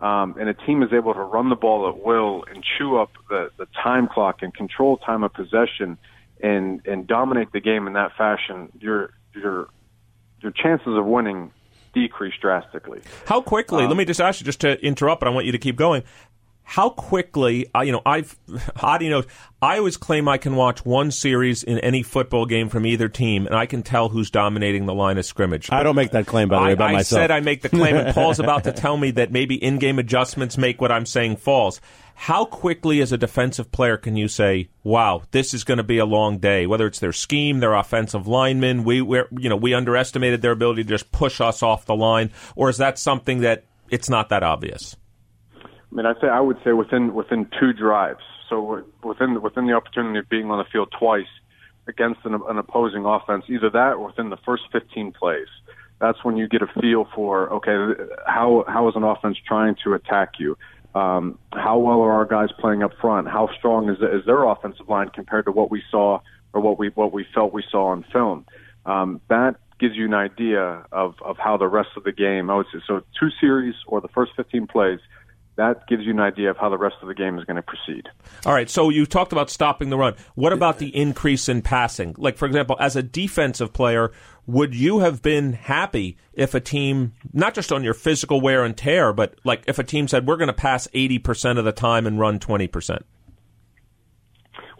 um, 0.00 0.36
and 0.38 0.48
a 0.48 0.54
team 0.54 0.82
is 0.82 0.92
able 0.92 1.14
to 1.14 1.20
run 1.20 1.50
the 1.50 1.56
ball 1.56 1.88
at 1.88 2.02
will 2.02 2.44
and 2.52 2.64
chew 2.64 2.96
up 2.96 3.10
the, 3.28 3.50
the 3.58 3.66
time 3.82 4.08
clock 4.08 4.42
and 4.42 4.54
control 4.54 4.96
time 4.98 5.22
of 5.22 5.32
possession 5.32 5.98
and 6.42 6.80
and 6.86 7.06
dominate 7.06 7.52
the 7.52 7.60
game 7.60 7.86
in 7.86 7.92
that 7.94 8.12
fashion, 8.16 8.70
your 8.80 9.12
your 9.34 9.68
your 10.40 10.52
chances 10.52 10.96
of 10.96 11.04
winning 11.04 11.52
decrease 11.94 12.34
drastically. 12.40 13.00
How 13.26 13.40
quickly? 13.40 13.84
Um, 13.84 13.88
let 13.88 13.96
me 13.96 14.04
just 14.04 14.20
ask 14.20 14.40
you, 14.40 14.44
just 14.44 14.60
to 14.60 14.78
interrupt, 14.84 15.20
but 15.20 15.28
I 15.28 15.30
want 15.30 15.46
you 15.46 15.52
to 15.52 15.58
keep 15.58 15.76
going. 15.76 16.02
How 16.68 16.90
quickly? 16.90 17.66
Uh, 17.72 17.82
you 17.82 17.92
know, 17.92 18.02
I've 18.04 18.36
Adi 18.82 19.08
knows. 19.08 19.24
I 19.62 19.78
always 19.78 19.96
claim 19.96 20.28
I 20.28 20.36
can 20.36 20.56
watch 20.56 20.84
one 20.84 21.12
series 21.12 21.62
in 21.62 21.78
any 21.78 22.02
football 22.02 22.44
game 22.44 22.68
from 22.68 22.84
either 22.84 23.08
team, 23.08 23.46
and 23.46 23.54
I 23.54 23.66
can 23.66 23.84
tell 23.84 24.08
who's 24.08 24.32
dominating 24.32 24.84
the 24.84 24.92
line 24.92 25.16
of 25.16 25.24
scrimmage. 25.24 25.70
I 25.70 25.84
don't 25.84 25.94
make 25.94 26.10
that 26.10 26.26
claim, 26.26 26.48
by 26.48 26.56
the 26.56 26.62
way, 26.64 26.70
I, 26.70 26.72
about 26.72 26.90
I 26.90 26.92
myself. 26.94 27.20
said 27.20 27.30
I 27.30 27.38
make 27.38 27.62
the 27.62 27.68
claim, 27.68 27.94
and 27.94 28.12
Paul's 28.14 28.40
about 28.40 28.64
to 28.64 28.72
tell 28.72 28.96
me 28.96 29.12
that 29.12 29.30
maybe 29.30 29.54
in-game 29.54 30.00
adjustments 30.00 30.58
make 30.58 30.80
what 30.80 30.90
I'm 30.90 31.06
saying 31.06 31.36
false. 31.36 31.80
How 32.16 32.44
quickly, 32.44 33.00
as 33.00 33.12
a 33.12 33.16
defensive 33.16 33.70
player, 33.70 33.96
can 33.96 34.16
you 34.16 34.26
say, 34.26 34.68
"Wow, 34.82 35.22
this 35.30 35.54
is 35.54 35.62
going 35.62 35.78
to 35.78 35.84
be 35.84 35.98
a 35.98 36.04
long 36.04 36.38
day"? 36.38 36.66
Whether 36.66 36.88
it's 36.88 36.98
their 36.98 37.12
scheme, 37.12 37.60
their 37.60 37.74
offensive 37.74 38.26
linemen, 38.26 38.82
we 38.82 39.02
we're, 39.02 39.28
you 39.38 39.48
know 39.48 39.56
we 39.56 39.72
underestimated 39.72 40.42
their 40.42 40.52
ability 40.52 40.82
to 40.82 40.88
just 40.88 41.12
push 41.12 41.40
us 41.40 41.62
off 41.62 41.86
the 41.86 41.94
line, 41.94 42.32
or 42.56 42.68
is 42.68 42.78
that 42.78 42.98
something 42.98 43.42
that 43.42 43.64
it's 43.88 44.10
not 44.10 44.30
that 44.30 44.42
obvious? 44.42 44.96
I 45.92 45.94
mean, 45.94 46.06
I 46.06 46.14
say 46.20 46.28
I 46.28 46.40
would 46.40 46.58
say 46.64 46.72
within 46.72 47.14
within 47.14 47.48
two 47.58 47.72
drives. 47.72 48.22
So 48.48 48.84
within 49.02 49.40
within 49.42 49.66
the 49.66 49.74
opportunity 49.74 50.18
of 50.18 50.28
being 50.28 50.50
on 50.50 50.58
the 50.58 50.64
field 50.70 50.92
twice 50.98 51.26
against 51.88 52.20
an, 52.24 52.34
an 52.48 52.58
opposing 52.58 53.04
offense, 53.04 53.44
either 53.48 53.70
that 53.70 53.94
or 53.94 54.06
within 54.06 54.30
the 54.30 54.36
first 54.44 54.64
15 54.72 55.12
plays. 55.12 55.46
That's 56.00 56.24
when 56.24 56.36
you 56.36 56.48
get 56.48 56.62
a 56.62 56.66
feel 56.80 57.08
for 57.14 57.50
okay, 57.54 58.02
how 58.26 58.64
how 58.68 58.88
is 58.88 58.96
an 58.96 59.02
offense 59.02 59.38
trying 59.46 59.76
to 59.84 59.94
attack 59.94 60.34
you? 60.38 60.58
Um, 60.94 61.38
how 61.52 61.78
well 61.78 62.00
are 62.00 62.12
our 62.12 62.24
guys 62.24 62.48
playing 62.58 62.82
up 62.82 62.92
front? 63.00 63.28
How 63.28 63.48
strong 63.58 63.90
is, 63.90 63.98
is 63.98 64.24
their 64.24 64.44
offensive 64.44 64.88
line 64.88 65.10
compared 65.10 65.44
to 65.44 65.52
what 65.52 65.70
we 65.70 65.82
saw 65.90 66.20
or 66.52 66.60
what 66.60 66.78
we 66.78 66.88
what 66.94 67.12
we 67.12 67.26
felt 67.34 67.52
we 67.52 67.64
saw 67.70 67.88
on 67.88 68.04
film? 68.12 68.44
Um, 68.84 69.20
that 69.28 69.56
gives 69.78 69.94
you 69.96 70.04
an 70.04 70.14
idea 70.14 70.84
of 70.92 71.14
of 71.22 71.38
how 71.38 71.56
the 71.56 71.68
rest 71.68 71.90
of 71.96 72.04
the 72.04 72.12
game. 72.12 72.50
I 72.50 72.56
would 72.56 72.66
say 72.72 72.80
so. 72.86 73.00
Two 73.18 73.28
series 73.40 73.74
or 73.86 74.00
the 74.00 74.08
first 74.08 74.32
15 74.36 74.66
plays 74.66 75.00
that 75.56 75.86
gives 75.88 76.04
you 76.04 76.12
an 76.12 76.20
idea 76.20 76.50
of 76.50 76.56
how 76.58 76.68
the 76.68 76.78
rest 76.78 76.96
of 77.02 77.08
the 77.08 77.14
game 77.14 77.38
is 77.38 77.44
going 77.44 77.56
to 77.56 77.62
proceed. 77.62 78.08
All 78.44 78.52
right, 78.52 78.68
so 78.68 78.90
you 78.90 79.06
talked 79.06 79.32
about 79.32 79.50
stopping 79.50 79.90
the 79.90 79.96
run. 79.96 80.14
What 80.34 80.52
about 80.52 80.78
the 80.78 80.94
increase 80.94 81.48
in 81.48 81.62
passing? 81.62 82.14
Like, 82.18 82.36
for 82.36 82.46
example, 82.46 82.76
as 82.78 82.94
a 82.94 83.02
defensive 83.02 83.72
player, 83.72 84.12
would 84.46 84.74
you 84.74 85.00
have 85.00 85.22
been 85.22 85.54
happy 85.54 86.18
if 86.34 86.54
a 86.54 86.60
team, 86.60 87.14
not 87.32 87.54
just 87.54 87.72
on 87.72 87.82
your 87.82 87.94
physical 87.94 88.40
wear 88.40 88.64
and 88.64 88.76
tear, 88.76 89.12
but 89.12 89.34
like 89.44 89.64
if 89.66 89.78
a 89.78 89.84
team 89.84 90.08
said, 90.08 90.26
we're 90.26 90.36
going 90.36 90.48
to 90.48 90.52
pass 90.52 90.86
80% 90.88 91.58
of 91.58 91.64
the 91.64 91.72
time 91.72 92.06
and 92.06 92.20
run 92.20 92.38
20%? 92.38 93.02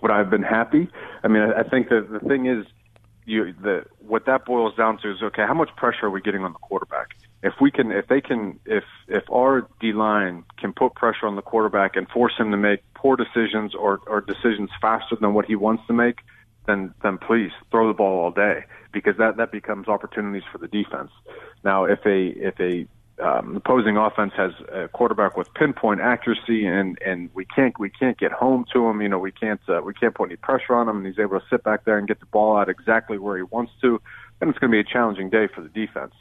Would 0.02 0.10
I 0.10 0.18
have 0.18 0.30
been 0.30 0.42
happy? 0.42 0.88
I 1.24 1.28
mean, 1.28 1.42
I 1.42 1.62
think 1.62 1.88
that 1.88 2.08
the 2.12 2.20
thing 2.28 2.46
is, 2.46 2.66
you 3.24 3.52
the 3.60 3.84
what 3.98 4.26
that 4.26 4.44
boils 4.44 4.76
down 4.76 4.98
to 4.98 5.10
is 5.10 5.20
okay. 5.20 5.42
How 5.44 5.54
much 5.54 5.70
pressure 5.76 6.06
are 6.06 6.10
we 6.10 6.20
getting 6.20 6.42
on 6.42 6.52
the 6.52 6.58
quarterback? 6.60 7.16
If 7.42 7.54
we 7.60 7.70
can, 7.70 7.92
if 7.92 8.08
they 8.08 8.20
can, 8.20 8.58
if 8.64 8.84
if 9.08 9.24
our 9.30 9.68
D 9.80 9.92
line 9.92 10.44
can 10.58 10.72
put 10.72 10.94
pressure 10.94 11.26
on 11.26 11.36
the 11.36 11.42
quarterback 11.42 11.96
and 11.96 12.08
force 12.08 12.32
him 12.38 12.50
to 12.50 12.56
make 12.56 12.80
poor 12.94 13.16
decisions 13.16 13.74
or 13.74 14.00
or 14.06 14.20
decisions 14.20 14.70
faster 14.80 15.16
than 15.20 15.34
what 15.34 15.44
he 15.44 15.54
wants 15.54 15.86
to 15.86 15.92
make, 15.92 16.20
then 16.66 16.94
then 17.02 17.18
please 17.18 17.52
throw 17.70 17.88
the 17.88 17.94
ball 17.94 18.24
all 18.24 18.30
day 18.30 18.64
because 18.92 19.16
that 19.18 19.36
that 19.36 19.52
becomes 19.52 19.86
opportunities 19.86 20.42
for 20.50 20.58
the 20.58 20.68
defense. 20.68 21.10
Now, 21.62 21.84
if 21.84 22.00
a 22.06 22.28
if 22.28 22.58
a 22.58 22.86
um, 23.22 23.56
opposing 23.56 23.96
offense 23.96 24.32
has 24.36 24.52
a 24.72 24.88
quarterback 24.88 25.36
with 25.36 25.52
pinpoint 25.54 26.00
accuracy 26.00 26.66
and 26.66 26.98
and 27.04 27.30
we 27.34 27.44
can't 27.44 27.78
we 27.78 27.90
can't 27.90 28.18
get 28.18 28.32
home 28.32 28.64
to 28.72 28.86
him. 28.86 29.00
You 29.00 29.08
know, 29.08 29.18
we 29.18 29.32
can't 29.32 29.60
uh, 29.68 29.80
we 29.82 29.94
can't 29.94 30.14
put 30.14 30.28
any 30.30 30.36
pressure 30.36 30.74
on 30.74 30.88
him, 30.88 30.98
and 30.98 31.06
he's 31.06 31.18
able 31.18 31.38
to 31.40 31.46
sit 31.48 31.62
back 31.64 31.84
there 31.84 31.98
and 31.98 32.06
get 32.06 32.20
the 32.20 32.26
ball 32.26 32.56
out 32.56 32.68
exactly 32.68 33.18
where 33.18 33.36
he 33.36 33.42
wants 33.42 33.72
to. 33.82 34.00
Then 34.38 34.50
it's 34.50 34.58
going 34.58 34.70
to 34.70 34.74
be 34.74 34.80
a 34.80 34.92
challenging 34.92 35.30
day 35.30 35.48
for 35.54 35.62
the 35.62 35.68
defense 35.70 36.12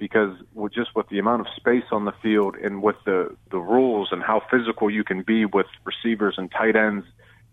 because 0.00 0.34
with 0.54 0.72
just 0.72 0.96
with 0.96 1.08
the 1.10 1.18
amount 1.18 1.42
of 1.42 1.46
space 1.54 1.84
on 1.92 2.06
the 2.06 2.12
field 2.22 2.56
and 2.56 2.82
with 2.82 2.96
the 3.04 3.36
the 3.50 3.58
rules 3.58 4.08
and 4.10 4.22
how 4.22 4.42
physical 4.50 4.90
you 4.90 5.04
can 5.04 5.22
be 5.22 5.44
with 5.44 5.66
receivers 5.84 6.34
and 6.38 6.50
tight 6.50 6.74
ends. 6.74 7.06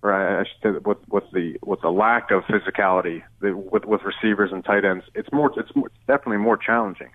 Or 0.03 0.14
I 0.14 0.44
should 0.45 0.61
say 0.64 0.80
with 0.84 0.98
with 1.10 1.26
the 1.34 1.57
with 1.64 1.82
the 1.82 1.90
lack 1.90 2.32
of 2.32 2.44
physicality 2.44 3.24
the, 3.41 3.56
with 3.56 3.86
with 3.86 4.02
receivers 4.03 4.52
and 4.52 4.64
tight 4.64 4.86
ends, 4.86 5.03
it's 5.14 5.32
more 5.32 5.52
it's 5.57 5.76
more, 5.76 5.91
definitely 6.07 6.38
more 6.38 6.57
challenging 6.57 7.10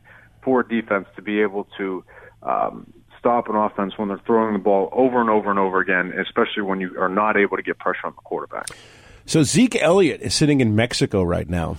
for 0.44 0.60
a 0.60 0.68
defense 0.68 1.06
to 1.16 1.22
be 1.22 1.40
able 1.40 1.66
to 1.78 2.04
um, 2.42 2.92
stop 3.18 3.48
an 3.48 3.54
offense 3.54 3.96
when 3.96 4.08
they're 4.08 4.20
throwing 4.26 4.52
the 4.52 4.58
ball 4.58 4.88
over 4.92 5.20
and 5.20 5.30
over 5.30 5.48
and 5.48 5.60
over 5.60 5.80
again, 5.80 6.12
especially 6.18 6.62
when 6.62 6.80
you 6.80 6.98
are 7.00 7.08
not 7.08 7.36
able 7.36 7.56
to 7.56 7.62
get 7.62 7.78
pressure 7.78 8.04
on 8.06 8.12
the 8.16 8.22
quarterback. 8.22 8.66
So 9.26 9.44
Zeke 9.44 9.76
Elliott 9.76 10.20
is 10.20 10.34
sitting 10.34 10.60
in 10.60 10.74
Mexico 10.74 11.22
right 11.22 11.48
now, 11.48 11.76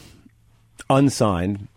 unsigned 0.90 1.68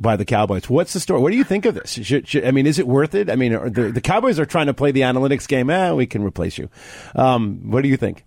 by 0.00 0.16
the 0.16 0.24
Cowboys. 0.24 0.68
What's 0.68 0.92
the 0.92 1.00
story? 1.00 1.20
What 1.20 1.30
do 1.30 1.36
you 1.36 1.44
think 1.44 1.64
of 1.66 1.74
this? 1.74 1.92
Should, 1.92 2.28
should, 2.28 2.44
I 2.44 2.50
mean, 2.50 2.66
is 2.66 2.78
it 2.78 2.86
worth 2.86 3.14
it? 3.14 3.30
I 3.30 3.36
mean, 3.36 3.52
the, 3.52 3.90
the 3.92 4.00
Cowboys 4.00 4.38
are 4.38 4.46
trying 4.46 4.66
to 4.66 4.74
play 4.74 4.92
the 4.92 5.00
analytics 5.02 5.48
game. 5.48 5.70
Eh, 5.70 5.92
we 5.92 6.06
can 6.06 6.22
replace 6.22 6.58
you. 6.58 6.68
Um, 7.14 7.70
what 7.70 7.82
do 7.82 7.88
you 7.88 7.96
think? 7.96 8.24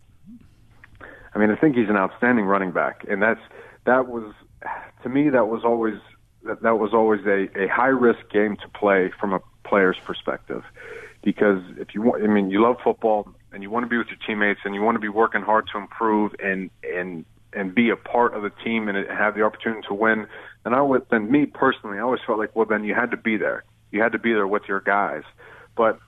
I 1.33 1.39
mean, 1.39 1.49
I 1.49 1.55
think 1.55 1.75
he's 1.75 1.89
an 1.89 1.95
outstanding 1.95 2.45
running 2.45 2.71
back, 2.71 3.05
and 3.09 3.21
that's 3.21 3.39
that 3.85 4.07
was 4.07 4.33
to 5.03 5.09
me 5.09 5.29
that 5.29 5.47
was 5.47 5.63
always 5.63 5.95
that, 6.43 6.61
that 6.61 6.77
was 6.77 6.93
always 6.93 7.21
a, 7.25 7.47
a 7.57 7.67
high 7.67 7.87
risk 7.87 8.29
game 8.31 8.57
to 8.57 8.67
play 8.67 9.11
from 9.19 9.33
a 9.33 9.39
player's 9.63 9.97
perspective, 10.03 10.63
because 11.23 11.61
if 11.77 11.95
you 11.95 12.01
want, 12.01 12.23
I 12.23 12.27
mean, 12.27 12.49
you 12.49 12.61
love 12.61 12.77
football 12.83 13.33
and 13.53 13.63
you 13.63 13.69
want 13.69 13.85
to 13.85 13.89
be 13.89 13.97
with 13.97 14.07
your 14.07 14.17
teammates 14.27 14.59
and 14.65 14.75
you 14.75 14.81
want 14.81 14.95
to 14.95 14.99
be 14.99 15.09
working 15.09 15.41
hard 15.41 15.67
to 15.71 15.77
improve 15.77 16.35
and 16.43 16.69
and 16.83 17.25
and 17.53 17.73
be 17.73 17.89
a 17.89 17.95
part 17.95 18.33
of 18.33 18.43
the 18.43 18.51
team 18.63 18.87
and 18.87 18.97
have 19.09 19.35
the 19.35 19.43
opportunity 19.43 19.81
to 19.87 19.93
win. 19.93 20.27
And 20.65 20.75
I 20.75 20.81
would, 20.81 21.05
then 21.09 21.31
me 21.31 21.45
personally, 21.45 21.97
I 21.97 22.01
always 22.01 22.21
felt 22.25 22.39
like, 22.39 22.55
well, 22.55 22.65
then 22.65 22.83
you 22.83 22.93
had 22.93 23.11
to 23.11 23.17
be 23.17 23.37
there. 23.37 23.63
You 23.91 24.01
had 24.01 24.13
to 24.13 24.19
be 24.19 24.33
there 24.33 24.47
with 24.47 24.63
your 24.67 24.79
guys. 24.79 25.23
But 25.75 25.99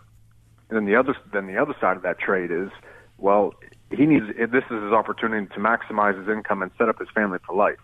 then 0.70 0.86
the 0.86 0.96
other, 0.96 1.16
then 1.32 1.48
the 1.48 1.58
other 1.58 1.76
side 1.82 1.98
of 1.98 2.04
that 2.04 2.20
trade 2.20 2.52
is, 2.52 2.70
well, 3.18 3.54
he 3.92 4.06
needs. 4.06 4.26
This 4.28 4.64
is 4.70 4.84
his 4.84 4.92
opportunity 4.92 5.48
to 5.48 5.60
maximize 5.60 6.18
his 6.18 6.28
income 6.28 6.62
and 6.62 6.72
set 6.78 6.90
up 6.90 7.00
his 7.00 7.10
family 7.14 7.40
for 7.46 7.56
life. 7.56 7.80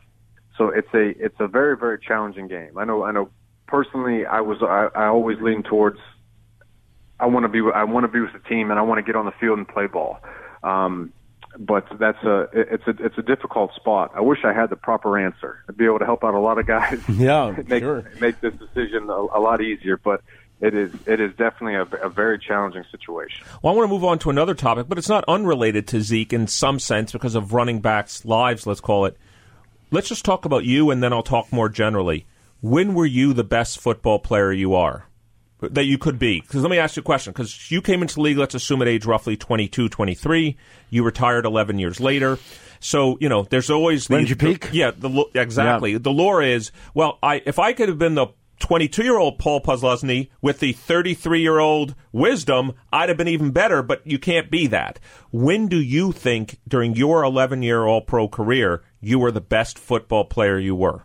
So 0.58 0.70
it's 0.70 0.88
a, 0.94 1.10
it's 1.24 1.40
a 1.40 1.48
very, 1.48 1.78
very 1.78 2.00
challenging 2.00 2.48
game. 2.48 2.78
I 2.78 2.86
know, 2.86 3.04
I 3.04 3.12
know. 3.12 3.30
Personally, 3.68 4.26
I 4.26 4.42
was, 4.42 4.58
I, 4.64 4.90
I 5.00 5.06
always 5.08 5.38
lean 5.42 5.62
towards 5.62 6.00
I 7.20 7.26
want 7.26 7.44
to 7.44 7.50
be 7.50 7.60
I 7.74 7.84
want 7.84 8.06
to 8.06 8.08
be 8.08 8.22
with 8.22 8.34
the 8.34 8.48
team 8.48 8.72
and 8.72 8.80
I 8.80 8.82
want 8.84 9.00
to 9.00 9.04
get 9.04 9.16
on 9.16 9.26
the 9.26 9.34
field 9.40 9.58
and 9.58 9.68
play 9.68 9.88
ball. 9.88 10.20
Um, 10.64 11.12
but 11.58 11.86
that's 12.00 12.24
a 12.24 12.48
it's 12.54 12.88
a 12.88 12.92
it's 13.04 13.18
a 13.18 13.22
difficult 13.22 13.74
spot. 13.76 14.12
I 14.16 14.22
wish 14.22 14.40
I 14.44 14.54
had 14.54 14.70
the 14.70 14.76
proper 14.76 15.18
answer. 15.18 15.64
I'd 15.68 15.78
be 15.78 15.86
able 15.86 16.00
to 16.00 16.06
help 16.06 16.24
out 16.24 16.34
a 16.34 16.40
lot 16.40 16.58
of 16.58 16.68
guys. 16.68 17.02
Yeah, 17.10 17.56
make 17.68 17.84
sure. 17.84 18.10
make 18.22 18.40
this 18.40 18.54
decision 18.54 19.10
a, 19.10 19.14
a 19.14 19.40
lot 19.40 19.62
easier. 19.62 19.98
But 19.98 20.22
it 20.62 20.74
is 20.74 20.94
it 21.06 21.20
is 21.20 21.32
definitely 21.32 21.76
a, 21.76 22.06
a 22.06 22.10
very 22.10 22.38
challenging 22.40 22.84
situation. 22.92 23.46
Well, 23.62 23.74
I 23.74 23.76
want 23.76 23.90
to 23.90 23.94
move 23.94 24.06
on 24.06 24.20
to 24.20 24.30
another 24.30 24.54
topic, 24.54 24.88
but 24.88 24.98
it's 24.98 25.10
not 25.10 25.26
unrelated 25.28 25.88
to 25.88 26.02
Zeke 26.02 26.34
in 26.34 26.48
some 26.48 26.80
sense 26.80 27.12
because 27.12 27.36
of 27.36 27.54
running 27.54 27.82
backs' 27.82 28.26
lives. 28.26 28.68
Let's 28.68 28.82
call 28.82 29.06
it. 29.06 29.18
Let's 29.92 30.08
just 30.08 30.24
talk 30.24 30.46
about 30.46 30.66
you, 30.66 30.92
and 30.92 31.02
then 31.02 31.12
I'll 31.14 31.24
talk 31.24 31.52
more 31.52 31.68
generally. 31.68 32.28
When 32.62 32.94
were 32.94 33.06
you 33.06 33.34
the 33.34 33.44
best 33.44 33.80
football 33.80 34.20
player 34.20 34.52
you 34.52 34.76
are? 34.76 35.06
That 35.62 35.86
you 35.86 35.98
could 35.98 36.18
be? 36.20 36.40
Because 36.40 36.62
let 36.62 36.72
me 36.72 36.78
ask 36.78 36.96
you 36.96 37.02
a 37.02 37.04
question. 37.04 37.34
Because 37.34 37.70
you 37.70 37.82
came 37.82 38.02
into 38.02 38.16
the 38.16 38.22
league, 38.22 38.38
let's 38.38 38.56
assume 38.56 38.82
at 38.82 38.88
age 38.88 39.06
roughly 39.06 39.36
22, 39.36 39.90
23. 39.90 40.56
You 40.90 41.04
retired 41.04 41.46
11 41.46 41.80
years 41.80 42.00
later. 42.00 42.40
So 42.80 43.18
you 43.20 43.28
know, 43.28 43.44
there's 43.44 43.70
always 43.70 44.08
the, 44.08 44.14
When 44.16 44.22
did 44.24 44.30
you 44.30 44.36
the- 44.36 44.46
peak? 44.58 44.70
yeah, 44.72 44.92
the, 44.96 45.26
exactly. 45.36 45.98
The 45.98 46.12
lore 46.12 46.42
is 46.42 46.72
well, 46.94 47.20
I 47.22 47.42
if 47.46 47.60
I 47.60 47.74
could 47.74 47.90
have 47.90 47.98
been 48.00 48.16
the 48.16 48.28
22 48.60 49.04
year 49.04 49.18
old 49.18 49.38
Paul 49.38 49.62
Posluszny 49.62 50.30
with 50.42 50.60
the 50.60 50.72
33 50.74 51.42
year 51.42 51.60
old 51.60 51.94
wisdom, 52.14 52.74
I'd 52.94 53.10
have 53.10 53.18
been 53.18 53.28
even 53.28 53.52
better. 53.52 53.82
But 53.84 54.06
you 54.08 54.18
can't 54.20 54.50
be 54.50 54.68
that. 54.68 55.00
When 55.32 55.68
do 55.68 55.78
you 55.78 56.14
think 56.14 56.60
during 56.68 56.96
your 56.96 57.24
11 57.24 57.64
year 57.64 57.86
All 57.86 58.02
Pro 58.02 58.28
career 58.30 58.82
you 59.02 59.20
were 59.20 59.32
the 59.32 59.42
best 59.42 59.78
football 59.78 60.24
player 60.26 60.58
you 60.58 60.76
were? 60.76 61.04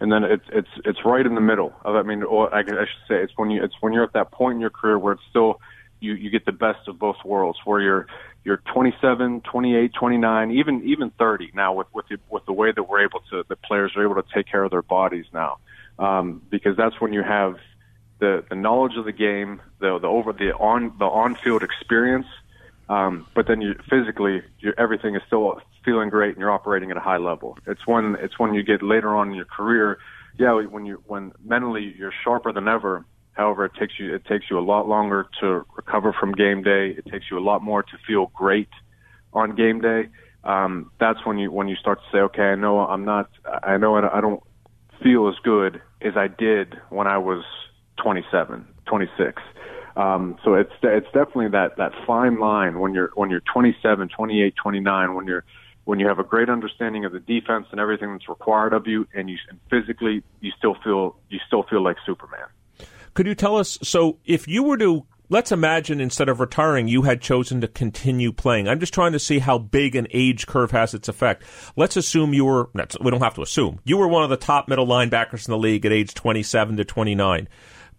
And 0.00 0.12
then 0.12 0.24
it's 0.24 0.44
it's 0.52 0.68
it's 0.84 1.04
right 1.04 1.24
in 1.24 1.34
the 1.34 1.40
middle 1.40 1.72
of 1.84 1.96
I 1.96 2.02
mean 2.02 2.22
or 2.22 2.54
I, 2.54 2.60
I 2.60 2.64
should 2.64 3.06
say 3.08 3.22
it's 3.22 3.32
when 3.36 3.50
you 3.50 3.62
it's 3.62 3.74
when 3.80 3.92
you're 3.92 4.04
at 4.04 4.12
that 4.12 4.30
point 4.30 4.56
in 4.56 4.60
your 4.60 4.70
career 4.70 4.98
where 4.98 5.14
it's 5.14 5.22
still 5.30 5.60
you 6.00 6.14
you 6.14 6.30
get 6.30 6.46
the 6.46 6.52
best 6.52 6.86
of 6.88 6.98
both 6.98 7.16
worlds 7.24 7.58
where 7.64 7.80
you're 7.80 8.06
you're 8.44 8.62
27, 8.72 9.42
28, 9.42 9.92
29, 9.92 10.50
even 10.52 10.82
even 10.84 11.10
30 11.10 11.50
now 11.54 11.74
with 11.74 11.88
with 11.92 12.06
the, 12.08 12.18
with 12.30 12.46
the 12.46 12.52
way 12.52 12.72
that 12.72 12.82
we're 12.82 13.04
able 13.04 13.20
to 13.30 13.44
the 13.48 13.56
players 13.56 13.92
are 13.96 14.04
able 14.04 14.14
to 14.14 14.24
take 14.34 14.46
care 14.46 14.64
of 14.64 14.70
their 14.70 14.82
bodies 14.82 15.26
now. 15.32 15.58
Um, 15.98 16.42
because 16.48 16.76
that's 16.76 17.00
when 17.00 17.12
you 17.12 17.22
have 17.22 17.56
the 18.20 18.44
the 18.48 18.54
knowledge 18.54 18.96
of 18.96 19.04
the 19.04 19.12
game 19.12 19.60
the 19.80 19.98
the 19.98 20.06
over 20.06 20.32
the 20.32 20.52
on 20.54 20.94
the 20.98 21.04
on 21.04 21.34
field 21.34 21.62
experience. 21.62 22.26
Um, 22.88 23.26
but 23.34 23.46
then 23.46 23.60
you 23.60 23.74
physically, 23.90 24.42
everything 24.78 25.14
is 25.14 25.20
still 25.26 25.60
feeling 25.84 26.08
great, 26.08 26.30
and 26.30 26.38
you're 26.38 26.50
operating 26.50 26.90
at 26.90 26.96
a 26.96 27.00
high 27.00 27.18
level. 27.18 27.58
It's 27.66 27.86
when 27.86 28.16
it's 28.20 28.38
when 28.38 28.54
you 28.54 28.62
get 28.62 28.82
later 28.82 29.14
on 29.14 29.28
in 29.28 29.34
your 29.34 29.44
career, 29.44 29.98
yeah, 30.38 30.52
when 30.52 30.86
you 30.86 31.02
when 31.06 31.32
mentally 31.44 31.94
you're 31.98 32.12
sharper 32.24 32.52
than 32.52 32.68
ever. 32.68 33.04
However, 33.32 33.64
it 33.64 33.72
takes 33.78 33.94
you 33.98 34.14
it 34.14 34.24
takes 34.24 34.46
you 34.50 34.58
a 34.58 34.60
lot 34.60 34.88
longer 34.88 35.28
to 35.40 35.64
recover 35.76 36.12
from 36.18 36.32
game 36.32 36.62
day. 36.62 36.90
It 36.90 37.06
takes 37.10 37.26
you 37.30 37.38
a 37.38 37.44
lot 37.44 37.62
more 37.62 37.82
to 37.82 37.98
feel 38.06 38.30
great 38.34 38.70
on 39.32 39.54
game 39.54 39.80
day. 39.80 40.08
Um, 40.44 40.90
that's 40.98 41.24
when 41.24 41.38
you 41.38 41.52
when 41.52 41.68
you 41.68 41.76
start 41.76 41.98
to 42.00 42.04
say, 42.16 42.18
okay, 42.18 42.42
I 42.42 42.54
know 42.54 42.80
I'm 42.80 43.04
not, 43.04 43.30
I 43.62 43.76
know 43.76 43.96
I 43.96 44.20
don't 44.20 44.42
feel 45.02 45.28
as 45.28 45.34
good 45.42 45.80
as 46.00 46.16
I 46.16 46.28
did 46.28 46.74
when 46.90 47.06
I 47.06 47.18
was 47.18 47.44
27, 48.02 48.66
26. 48.86 49.42
Um, 49.96 50.38
so 50.44 50.54
it's 50.54 50.72
it's 50.82 51.06
definitely 51.06 51.48
that 51.48 51.76
that 51.76 51.92
fine 52.06 52.38
line 52.38 52.78
when 52.78 52.94
you're 52.94 53.10
when 53.14 53.30
you're 53.30 53.42
27, 53.52 54.08
28, 54.08 54.54
29, 54.54 55.14
when 55.14 55.26
you're 55.26 55.44
when 55.88 55.98
you 55.98 56.06
have 56.06 56.18
a 56.18 56.22
great 56.22 56.50
understanding 56.50 57.06
of 57.06 57.12
the 57.12 57.20
defense 57.20 57.66
and 57.70 57.80
everything 57.80 58.12
that's 58.12 58.28
required 58.28 58.74
of 58.74 58.86
you, 58.86 59.08
and 59.14 59.30
you 59.30 59.38
and 59.48 59.58
physically 59.70 60.22
you 60.42 60.52
still 60.58 60.76
feel 60.84 61.16
you 61.30 61.38
still 61.46 61.62
feel 61.62 61.82
like 61.82 61.96
Superman. 62.04 62.44
Could 63.14 63.26
you 63.26 63.34
tell 63.34 63.56
us? 63.56 63.78
So, 63.82 64.18
if 64.26 64.46
you 64.46 64.62
were 64.62 64.76
to, 64.76 65.06
let's 65.30 65.50
imagine 65.50 65.98
instead 65.98 66.28
of 66.28 66.40
retiring, 66.40 66.88
you 66.88 67.02
had 67.02 67.22
chosen 67.22 67.62
to 67.62 67.68
continue 67.68 68.32
playing. 68.32 68.68
I'm 68.68 68.80
just 68.80 68.92
trying 68.92 69.12
to 69.12 69.18
see 69.18 69.38
how 69.38 69.56
big 69.56 69.96
an 69.96 70.06
age 70.12 70.46
curve 70.46 70.72
has 70.72 70.92
its 70.92 71.08
effect. 71.08 71.42
Let's 71.74 71.96
assume 71.96 72.34
you 72.34 72.44
were, 72.44 72.68
we 72.74 73.10
don't 73.10 73.22
have 73.22 73.36
to 73.36 73.42
assume, 73.42 73.80
you 73.84 73.96
were 73.96 74.08
one 74.08 74.24
of 74.24 74.30
the 74.30 74.36
top 74.36 74.68
middle 74.68 74.86
linebackers 74.86 75.48
in 75.48 75.52
the 75.52 75.58
league 75.58 75.86
at 75.86 75.92
age 75.92 76.12
27 76.12 76.76
to 76.76 76.84
29. 76.84 77.48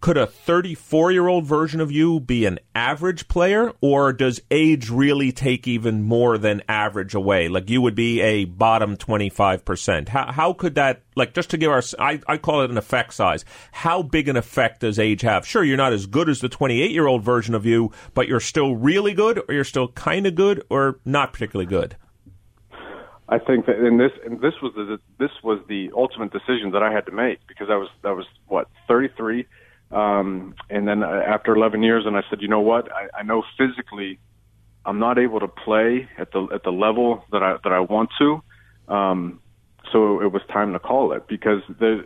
Could 0.00 0.16
a 0.16 0.26
34 0.26 1.12
year 1.12 1.28
old 1.28 1.44
version 1.44 1.78
of 1.78 1.92
you 1.92 2.20
be 2.20 2.46
an 2.46 2.58
average 2.74 3.28
player, 3.28 3.74
or 3.82 4.14
does 4.14 4.40
age 4.50 4.88
really 4.88 5.30
take 5.30 5.68
even 5.68 6.02
more 6.02 6.38
than 6.38 6.62
average 6.66 7.14
away? 7.14 7.48
Like 7.48 7.68
you 7.68 7.82
would 7.82 7.94
be 7.94 8.22
a 8.22 8.46
bottom 8.46 8.96
25%. 8.96 10.08
How, 10.08 10.32
how 10.32 10.52
could 10.54 10.76
that, 10.76 11.02
like, 11.16 11.34
just 11.34 11.50
to 11.50 11.58
give 11.58 11.70
our, 11.70 11.82
I, 11.98 12.18
I 12.26 12.38
call 12.38 12.62
it 12.62 12.70
an 12.70 12.78
effect 12.78 13.12
size. 13.12 13.44
How 13.72 14.02
big 14.02 14.26
an 14.28 14.36
effect 14.36 14.80
does 14.80 14.98
age 14.98 15.20
have? 15.20 15.46
Sure, 15.46 15.62
you're 15.62 15.76
not 15.76 15.92
as 15.92 16.06
good 16.06 16.30
as 16.30 16.40
the 16.40 16.48
28 16.48 16.90
year 16.90 17.06
old 17.06 17.22
version 17.22 17.54
of 17.54 17.66
you, 17.66 17.92
but 18.14 18.26
you're 18.26 18.40
still 18.40 18.74
really 18.74 19.12
good, 19.12 19.42
or 19.46 19.54
you're 19.54 19.64
still 19.64 19.88
kind 19.88 20.26
of 20.26 20.34
good, 20.34 20.64
or 20.70 20.98
not 21.04 21.34
particularly 21.34 21.68
good. 21.68 21.96
I 23.28 23.38
think 23.38 23.66
that 23.66 23.76
and 23.76 24.00
this 24.00 24.10
and 24.24 24.40
this 24.40 24.54
was 24.60 24.72
the 24.74 24.98
this 25.18 25.30
was 25.44 25.60
the 25.68 25.90
ultimate 25.94 26.32
decision 26.32 26.72
that 26.72 26.82
I 26.82 26.90
had 26.90 27.06
to 27.06 27.12
make 27.12 27.38
because 27.46 27.68
I 27.70 27.76
was 27.76 27.88
I 28.02 28.10
was 28.10 28.26
what 28.48 28.66
33 28.88 29.46
um 29.90 30.54
and 30.68 30.86
then 30.86 31.02
uh, 31.02 31.22
after 31.26 31.54
11 31.54 31.82
years 31.82 32.04
and 32.06 32.16
I 32.16 32.22
said 32.30 32.40
you 32.42 32.48
know 32.48 32.60
what 32.60 32.90
I, 32.92 33.20
I 33.20 33.22
know 33.22 33.42
physically 33.58 34.18
I'm 34.84 34.98
not 34.98 35.18
able 35.18 35.40
to 35.40 35.48
play 35.48 36.08
at 36.18 36.32
the 36.32 36.46
at 36.54 36.62
the 36.62 36.70
level 36.70 37.24
that 37.32 37.42
I 37.42 37.56
that 37.64 37.72
I 37.72 37.80
want 37.80 38.10
to 38.18 38.42
um 38.88 39.40
so 39.92 40.20
it 40.20 40.32
was 40.32 40.42
time 40.52 40.72
to 40.72 40.78
call 40.78 41.12
it 41.12 41.26
because 41.28 41.62
the 41.68 42.04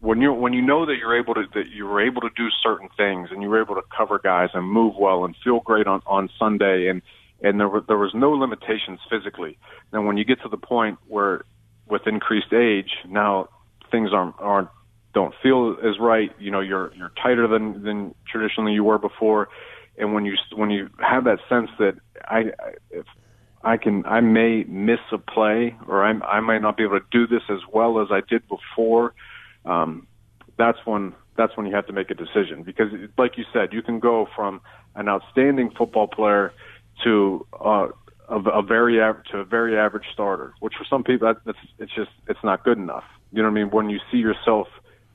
when 0.00 0.20
you 0.20 0.32
when 0.32 0.52
you 0.52 0.62
know 0.62 0.86
that 0.86 0.96
you're 0.98 1.18
able 1.18 1.34
to 1.34 1.44
that 1.54 1.68
you 1.68 1.86
were 1.86 2.00
able 2.00 2.20
to 2.20 2.30
do 2.36 2.48
certain 2.62 2.88
things 2.96 3.28
and 3.30 3.42
you 3.42 3.48
were 3.48 3.60
able 3.60 3.74
to 3.74 3.82
cover 3.96 4.18
guys 4.18 4.50
and 4.54 4.68
move 4.68 4.94
well 4.98 5.24
and 5.24 5.34
feel 5.42 5.60
great 5.60 5.86
on 5.86 6.02
on 6.06 6.28
Sunday 6.38 6.88
and 6.88 7.02
and 7.42 7.60
there 7.60 7.68
were 7.68 7.80
there 7.80 7.98
was 7.98 8.12
no 8.14 8.32
limitations 8.32 9.00
physically. 9.10 9.58
Then 9.90 10.06
when 10.06 10.16
you 10.16 10.24
get 10.24 10.42
to 10.42 10.48
the 10.48 10.56
point 10.56 10.98
where 11.06 11.44
with 11.88 12.06
increased 12.06 12.52
age, 12.52 12.90
now 13.08 13.48
things 13.90 14.10
aren't 14.12 14.34
aren't 14.38 14.68
don't 15.16 15.34
feel 15.42 15.78
as 15.82 15.98
right. 15.98 16.30
You 16.38 16.50
know, 16.50 16.60
you're 16.60 16.92
you're 16.94 17.10
tighter 17.22 17.48
than 17.48 17.82
than 17.82 18.14
traditionally 18.30 18.74
you 18.74 18.84
were 18.84 18.98
before, 18.98 19.48
and 19.96 20.12
when 20.12 20.26
you 20.26 20.34
when 20.54 20.68
you 20.68 20.90
have 20.98 21.24
that 21.24 21.38
sense 21.48 21.70
that 21.78 21.94
I 22.26 22.52
if 22.90 23.06
I 23.64 23.78
can 23.78 24.04
I 24.04 24.20
may 24.20 24.64
miss 24.64 25.00
a 25.10 25.16
play 25.16 25.74
or 25.88 26.04
I 26.04 26.10
I 26.20 26.40
might 26.40 26.60
not 26.60 26.76
be 26.76 26.82
able 26.82 27.00
to 27.00 27.06
do 27.10 27.26
this 27.26 27.40
as 27.48 27.60
well 27.72 27.98
as 28.02 28.08
I 28.10 28.20
did 28.28 28.42
before. 28.46 29.14
Um, 29.64 30.06
that's 30.58 30.76
when 30.84 31.14
that's 31.38 31.56
when 31.56 31.64
you 31.64 31.74
have 31.74 31.86
to 31.86 31.94
make 31.94 32.10
a 32.10 32.14
decision 32.14 32.62
because, 32.62 32.88
like 33.16 33.38
you 33.38 33.44
said, 33.54 33.72
you 33.72 33.80
can 33.80 34.00
go 34.00 34.28
from 34.36 34.60
an 34.96 35.08
outstanding 35.08 35.70
football 35.78 36.08
player 36.08 36.52
to 37.04 37.46
uh, 37.58 37.88
a, 38.28 38.36
a 38.36 38.62
very 38.62 39.00
average 39.00 39.28
to 39.28 39.38
a 39.38 39.44
very 39.46 39.78
average 39.78 40.04
starter, 40.12 40.52
which 40.60 40.74
for 40.76 40.84
some 40.84 41.02
people 41.02 41.26
that, 41.26 41.38
that's 41.46 41.58
it's 41.78 41.94
just 41.94 42.10
it's 42.28 42.44
not 42.44 42.64
good 42.64 42.76
enough. 42.76 43.04
You 43.32 43.38
know 43.38 43.48
what 43.48 43.58
I 43.58 43.64
mean? 43.64 43.70
When 43.70 43.88
you 43.88 43.98
see 44.12 44.18
yourself 44.18 44.68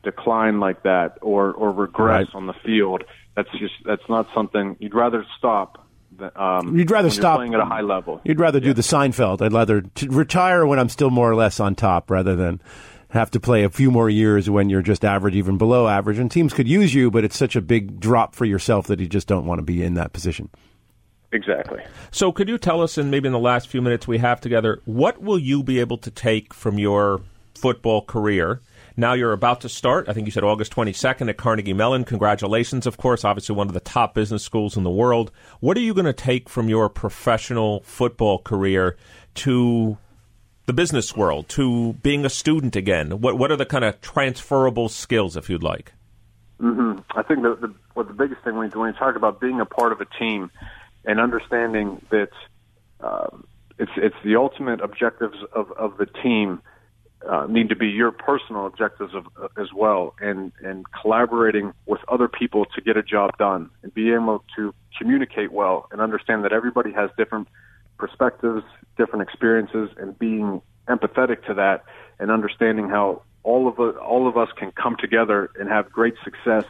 decline 0.03 0.59
like 0.59 0.83
that 0.83 1.17
or 1.21 1.51
or 1.53 1.71
regress 1.71 2.27
Right. 2.27 2.35
on 2.35 2.47
the 2.47 2.53
field, 2.65 3.03
that's 3.35 3.49
just 3.59 3.73
that's 3.85 4.07
not 4.09 4.27
something 4.33 4.75
you'd 4.79 4.95
rather 4.95 5.25
stop. 5.37 5.87
Um, 6.35 6.77
You'd 6.77 6.91
rather 6.91 7.07
when 7.07 7.13
you're 7.15 7.21
stop 7.21 7.37
playing 7.37 7.53
at 7.55 7.59
a 7.61 7.65
high 7.65 7.81
level. 7.81 8.21
You'd 8.23 8.39
rather 8.39 8.59
do 8.59 8.73
the 8.73 8.81
Seinfeld. 8.83 9.41
I'd 9.41 9.53
rather 9.53 9.81
t- 9.81 10.07
retire 10.07 10.65
when 10.67 10.77
I'm 10.77 10.89
still 10.89 11.09
more 11.09 11.31
or 11.31 11.35
less 11.35 11.59
on 11.59 11.73
top 11.73 12.11
rather 12.11 12.35
than 12.35 12.61
have 13.09 13.31
to 13.31 13.39
play 13.39 13.63
a 13.63 13.69
few 13.69 13.89
more 13.89 14.09
years 14.09 14.47
when 14.49 14.69
you're 14.69 14.83
just 14.83 15.03
average, 15.03 15.35
even 15.35 15.57
below 15.57 15.87
average. 15.87 16.19
And 16.19 16.29
teams 16.29 16.53
could 16.53 16.67
use 16.67 16.93
you, 16.93 17.09
but 17.09 17.23
it's 17.23 17.37
such 17.37 17.55
a 17.55 17.61
big 17.61 17.99
drop 17.99 18.35
for 18.35 18.45
yourself 18.45 18.85
that 18.87 18.99
you 18.99 19.07
just 19.07 19.27
don't 19.27 19.45
want 19.45 19.59
to 19.59 19.63
be 19.63 19.81
in 19.83 19.95
that 19.95 20.13
position. 20.13 20.49
Exactly. 21.31 21.81
So, 22.11 22.31
could 22.31 22.49
you 22.49 22.57
tell 22.57 22.81
us, 22.81 22.97
and 22.97 23.09
maybe 23.09 23.27
in 23.27 23.33
the 23.33 23.39
last 23.39 23.67
few 23.69 23.81
minutes 23.81 24.07
we 24.07 24.17
have 24.17 24.41
together, 24.41 24.81
what 24.85 25.21
will 25.21 25.39
you 25.39 25.63
be 25.63 25.79
able 25.79 25.97
to 25.99 26.11
take 26.11 26.53
from 26.53 26.77
your 26.77 27.21
football 27.55 28.01
career? 28.03 28.61
Now 28.97 29.13
you're 29.13 29.31
about 29.31 29.61
to 29.61 29.69
start. 29.69 30.09
I 30.09 30.13
think 30.13 30.27
you 30.27 30.31
said 30.31 30.43
August 30.43 30.73
22nd 30.73 31.29
at 31.29 31.37
Carnegie 31.37 31.73
Mellon. 31.73 32.03
Congratulations, 32.03 32.85
of 32.85 32.97
course. 32.97 33.23
Obviously, 33.23 33.55
one 33.55 33.67
of 33.67 33.73
the 33.73 33.79
top 33.79 34.13
business 34.13 34.43
schools 34.43 34.75
in 34.75 34.83
the 34.83 34.89
world. 34.89 35.31
What 35.59 35.77
are 35.77 35.81
you 35.81 35.93
going 35.93 36.05
to 36.05 36.13
take 36.13 36.49
from 36.49 36.69
your 36.69 36.89
professional 36.89 37.81
football 37.81 38.39
career 38.39 38.97
to 39.35 39.97
the 40.65 40.73
business 40.73 41.15
world, 41.15 41.49
to 41.49 41.93
being 41.93 42.25
a 42.25 42.29
student 42.29 42.75
again? 42.75 43.21
What 43.21 43.37
What 43.37 43.51
are 43.51 43.57
the 43.57 43.65
kind 43.65 43.85
of 43.85 44.01
transferable 44.01 44.89
skills, 44.89 45.37
if 45.37 45.49
you'd 45.49 45.63
like? 45.63 45.93
hmm 46.59 46.93
I 47.15 47.23
think 47.23 47.41
the, 47.41 47.55
the 47.55 47.73
what 47.93 48.07
the 48.07 48.13
biggest 48.13 48.43
thing 48.43 48.55
when 48.55 48.69
you, 48.71 48.79
when 48.79 48.93
you 48.93 48.99
talk 48.99 49.15
about 49.15 49.41
being 49.41 49.59
a 49.59 49.65
part 49.65 49.91
of 49.91 50.01
a 50.01 50.05
team 50.05 50.51
and 51.05 51.19
understanding 51.19 52.05
that 52.09 52.29
um, 52.99 53.45
it's 53.79 53.91
it's 53.97 54.15
the 54.23 54.35
ultimate 54.35 54.81
objectives 54.81 55.37
of, 55.53 55.71
of 55.71 55.97
the 55.97 56.05
team 56.05 56.61
uh, 57.29 57.45
need 57.47 57.69
to 57.69 57.75
be 57.75 57.87
your 57.87 58.11
personal 58.11 58.65
objectives 58.65 59.13
of, 59.13 59.27
uh, 59.41 59.47
as 59.61 59.67
well, 59.73 60.15
and 60.19 60.51
and 60.63 60.85
collaborating 60.91 61.73
with 61.85 61.99
other 62.07 62.27
people 62.27 62.65
to 62.75 62.81
get 62.81 62.97
a 62.97 63.03
job 63.03 63.37
done, 63.37 63.69
and 63.83 63.93
be 63.93 64.11
able 64.13 64.43
to 64.55 64.73
communicate 64.97 65.51
well 65.51 65.87
and 65.91 66.01
understand 66.01 66.43
that 66.43 66.51
everybody 66.51 66.91
has 66.91 67.09
different 67.17 67.47
perspectives, 67.97 68.63
different 68.97 69.21
experiences, 69.21 69.89
and 69.97 70.17
being 70.17 70.61
empathetic 70.87 71.45
to 71.45 71.53
that, 71.53 71.83
and 72.19 72.31
understanding 72.31 72.89
how 72.89 73.21
all 73.43 73.67
of 73.67 73.79
us, 73.79 73.95
all 74.01 74.27
of 74.27 74.37
us 74.37 74.49
can 74.57 74.71
come 74.71 74.95
together 74.99 75.51
and 75.59 75.69
have 75.69 75.91
great 75.91 76.15
success 76.23 76.65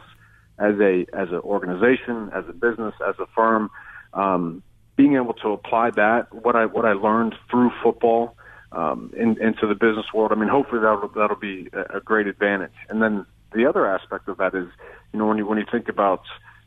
as 0.58 0.78
a 0.80 1.06
as 1.12 1.28
an 1.30 1.40
organization, 1.40 2.30
as 2.34 2.44
a 2.48 2.52
business, 2.52 2.94
as 3.06 3.14
a 3.18 3.26
firm. 3.34 3.70
Um, 4.12 4.62
being 4.94 5.16
able 5.16 5.32
to 5.34 5.48
apply 5.48 5.90
that 5.92 6.32
what 6.34 6.54
I 6.56 6.66
what 6.66 6.84
I 6.84 6.92
learned 6.92 7.34
through 7.50 7.70
football 7.82 8.36
um, 8.72 9.12
in, 9.16 9.40
into 9.40 9.66
the 9.66 9.74
business 9.74 10.06
world. 10.14 10.32
I 10.32 10.36
mean, 10.36 10.48
hopefully 10.48 10.80
that'll 10.80 11.08
that'll 11.08 11.36
be 11.36 11.68
a, 11.72 12.00
great 12.00 12.26
advantage. 12.26 12.72
And 12.88 13.02
then 13.02 13.26
the 13.54 13.66
other 13.66 13.86
aspect 13.86 14.28
of 14.28 14.38
that 14.38 14.54
is, 14.54 14.68
you 15.12 15.18
know, 15.18 15.26
when 15.26 15.38
you 15.38 15.46
when 15.46 15.58
you 15.58 15.66
think 15.70 15.88
about 15.88 16.22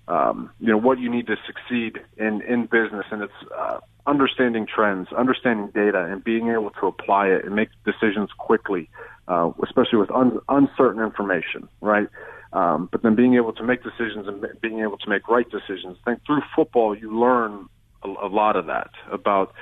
um, 0.08 0.52
you 0.60 0.68
know 0.68 0.78
what 0.78 1.00
you 1.00 1.10
need 1.10 1.28
to 1.28 1.36
succeed 1.46 2.00
in 2.18 2.42
in 2.42 2.66
business, 2.66 3.06
and 3.12 3.24
it's 3.24 3.52
uh, 3.58 3.80
understanding 4.08 4.68
trends, 4.68 5.08
understanding 5.18 5.72
data, 5.74 6.06
and 6.06 6.24
being 6.24 6.50
able 6.50 6.70
to 6.82 6.88
apply 6.88 7.28
it 7.28 7.46
and 7.46 7.56
make 7.56 7.70
decisions 7.86 8.30
quickly, 8.38 8.90
uh, 9.28 9.52
especially 9.64 9.98
with 9.98 10.12
un- 10.12 10.40
uncertain 10.50 11.04
information, 11.04 11.68
right? 11.82 12.08
Um, 12.54 12.88
but 12.92 13.02
then 13.02 13.16
being 13.16 13.36
able 13.36 13.52
to 13.54 13.64
make 13.64 13.84
decisions 13.84 14.28
and 14.28 14.46
being 14.62 14.80
able 14.80 14.98
to 14.98 15.10
make 15.10 15.28
right 15.28 15.50
decisions. 15.50 15.98
I 16.06 16.12
think 16.12 16.26
through 16.26 16.42
football, 16.56 16.96
you 16.96 17.20
learn 17.20 17.68
a, 18.04 18.08
a 18.08 18.30
lot 18.30 18.56
of 18.56 18.68
that 18.68 18.92
about 19.12 19.54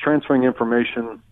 transferring 0.00 0.44
information 0.44 1.22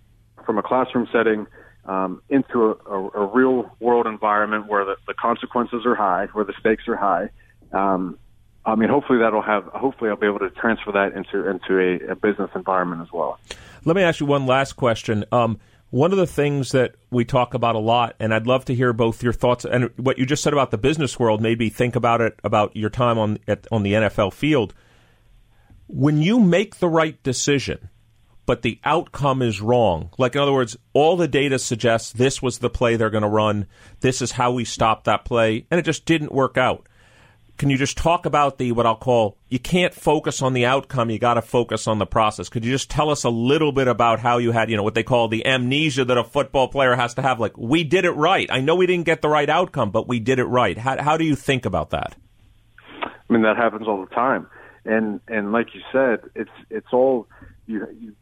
from 0.45 0.59
a 0.59 0.63
classroom 0.63 1.09
setting 1.13 1.47
um, 1.87 2.23
into 2.29 2.63
a, 2.63 2.91
a, 2.91 3.11
a 3.11 3.27
real 3.35 3.71
world 3.81 4.07
environment 4.07 4.67
where 4.69 4.85
the, 4.85 4.97
the 5.07 5.15
consequences 5.15 5.85
are 5.85 5.95
high, 5.95 6.27
where 6.33 6.45
the 6.45 6.55
stakes 6.59 6.89
are 6.89 6.97
high. 6.97 7.31
Um, 7.73 8.19
I 8.67 8.77
mean, 8.77 8.89
hopefully 8.89 9.19
that'll 9.19 9.43
have. 9.43 9.65
Hopefully, 9.67 10.09
I'll 10.09 10.17
be 10.17 10.27
able 10.27 10.39
to 10.39 10.51
transfer 10.51 10.93
that 10.93 11.13
into 11.13 11.49
into 11.49 11.79
a, 11.79 12.13
a 12.13 12.17
business 12.17 12.51
environment 12.55 13.03
as 13.03 13.13
well. 13.13 13.39
Let 13.85 13.97
me 13.97 14.03
ask 14.03 14.21
you 14.21 14.27
one 14.27 14.47
last 14.47 14.75
question. 14.75 15.25
Um, 15.31 15.61
one 15.91 16.13
of 16.13 16.19
the 16.19 16.27
things 16.27 16.73
that 16.73 16.95
we 17.11 17.25
talk 17.25 17.55
about 17.55 17.77
a 17.77 17.79
lot, 17.79 18.17
and 18.19 18.33
I'd 18.33 18.47
love 18.47 18.65
to 18.65 18.75
hear 18.75 18.93
both 18.93 19.23
your 19.23 19.35
thoughts 19.35 19.65
and 19.65 19.91
what 19.97 20.19
you 20.19 20.25
just 20.25 20.43
said 20.43 20.53
about 20.53 20.71
the 20.71 20.79
business 20.79 21.19
world. 21.19 21.43
Maybe 21.43 21.69
think 21.69 21.95
about 21.95 22.21
it 22.23 22.41
about 22.43 22.75
your 22.75 22.91
time 22.91 23.19
on 23.19 23.39
at, 23.47 23.67
on 23.71 23.83
the 23.83 23.93
NFL 23.93 24.33
field. 24.33 24.73
When 25.87 26.23
you 26.23 26.41
make 26.41 26.77
the 26.77 26.89
right 26.89 27.23
decision, 27.23 27.91
but 28.47 28.63
the 28.63 28.79
outcome 28.85 29.43
is 29.43 29.61
wrong. 29.61 30.11
Like, 30.19 30.35
in 30.35 30.41
other 30.41 30.53
words, 30.53 30.77
all 30.93 31.17
the 31.17 31.29
data 31.29 31.59
suggests 31.59 32.13
this 32.13 32.43
was 32.43 32.59
the 32.59 32.71
play 32.71 32.97
they're 32.97 33.11
going 33.11 33.23
to 33.23 33.29
run. 33.29 33.67
This 34.01 34.21
is 34.21 34.33
how 34.33 34.53
we 34.53 34.65
stopped 34.65 35.05
that 35.05 35.25
play, 35.25 35.67
and 35.71 35.79
it 35.79 35.85
just 35.85 36.05
didn't 36.05 36.33
work 36.33 36.57
out. 36.57 36.87
Can 37.57 37.71
you 37.71 37.77
just 37.77 37.97
talk 37.97 38.27
about 38.27 38.59
the 38.59 38.73
what 38.73 38.85
I'll 38.85 38.97
call 38.97 39.39
you 39.49 39.61
can't 39.61 39.95
focus 39.95 40.43
on 40.43 40.55
the 40.55 40.67
outcome, 40.67 41.09
you 41.09 41.21
got 41.21 41.35
to 41.35 41.43
focus 41.43 41.87
on 41.87 42.01
the 42.01 42.07
process. 42.07 42.49
Could 42.49 42.65
you 42.65 42.73
just 42.73 42.91
tell 42.91 43.11
us 43.11 43.23
a 43.23 43.31
little 43.31 43.71
bit 43.71 43.87
about 43.87 44.19
how 44.19 44.39
you 44.39 44.51
had, 44.51 44.71
you 44.71 44.77
know, 44.77 44.83
what 44.83 44.95
they 44.95 45.05
call 45.05 45.29
the 45.29 45.47
amnesia 45.47 46.05
that 46.05 46.19
a 46.19 46.25
football 46.25 46.67
player 46.67 46.97
has 46.97 47.15
to 47.15 47.23
have 47.23 47.39
like 47.39 47.57
we 47.57 47.85
did 47.85 48.05
it 48.05 48.11
right. 48.11 48.49
I 48.51 48.61
know 48.61 48.75
we 48.75 48.89
didn't 48.89 49.07
get 49.07 49.23
the 49.23 49.29
right 49.29 49.49
outcome, 49.49 49.93
but 49.93 50.09
we 50.09 50.19
did 50.19 50.41
it 50.41 50.47
right. 50.47 50.77
How 50.77 51.01
how 51.01 51.17
do 51.17 51.25
you 51.25 51.37
think 51.37 51.65
about 51.65 51.91
that? 51.91 52.17
I 53.05 53.33
mean 53.33 53.43
that 53.43 53.57
happens 53.57 53.87
all 53.87 54.01
the 54.01 54.13
time. 54.13 54.49
And 54.85 55.21
and 55.29 55.53
like 55.53 55.69
you 55.75 55.81
said, 55.93 56.29
it's 56.35 56.51
it's 56.71 56.93
all 56.93 57.29
you, 57.67 57.87
you 58.01 58.17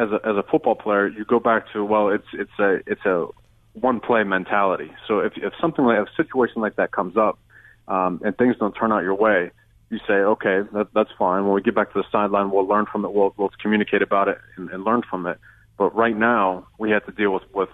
as 0.00 0.10
a 0.10 0.26
as 0.26 0.36
a 0.36 0.42
football 0.50 0.74
player, 0.74 1.08
you 1.08 1.24
go 1.24 1.38
back 1.38 1.70
to 1.72 1.84
well, 1.84 2.08
it's 2.08 2.26
it's 2.32 2.58
a 2.58 2.80
it's 2.86 3.04
a 3.04 3.26
one 3.74 4.00
play 4.00 4.24
mentality. 4.24 4.90
So 5.06 5.20
if 5.20 5.34
if 5.36 5.52
something 5.60 5.84
like 5.84 5.98
a 5.98 6.06
situation 6.16 6.62
like 6.62 6.76
that 6.76 6.90
comes 6.90 7.16
up, 7.16 7.38
um, 7.86 8.20
and 8.24 8.36
things 8.36 8.56
don't 8.58 8.72
turn 8.72 8.92
out 8.92 9.02
your 9.02 9.14
way, 9.14 9.50
you 9.90 9.98
say, 10.06 10.14
okay, 10.14 10.62
that, 10.72 10.88
that's 10.94 11.10
fine. 11.18 11.44
When 11.44 11.52
we 11.52 11.60
get 11.60 11.74
back 11.74 11.92
to 11.92 11.98
the 11.98 12.08
sideline, 12.10 12.50
we'll 12.50 12.66
learn 12.66 12.86
from 12.90 13.04
it. 13.04 13.12
We'll 13.12 13.34
we'll 13.36 13.50
communicate 13.60 14.00
about 14.00 14.28
it 14.28 14.38
and, 14.56 14.70
and 14.70 14.84
learn 14.84 15.02
from 15.08 15.26
it. 15.26 15.38
But 15.76 15.94
right 15.94 16.16
now, 16.16 16.66
we 16.78 16.90
have 16.92 17.04
to 17.06 17.12
deal 17.12 17.32
with 17.32 17.44
with 17.54 17.70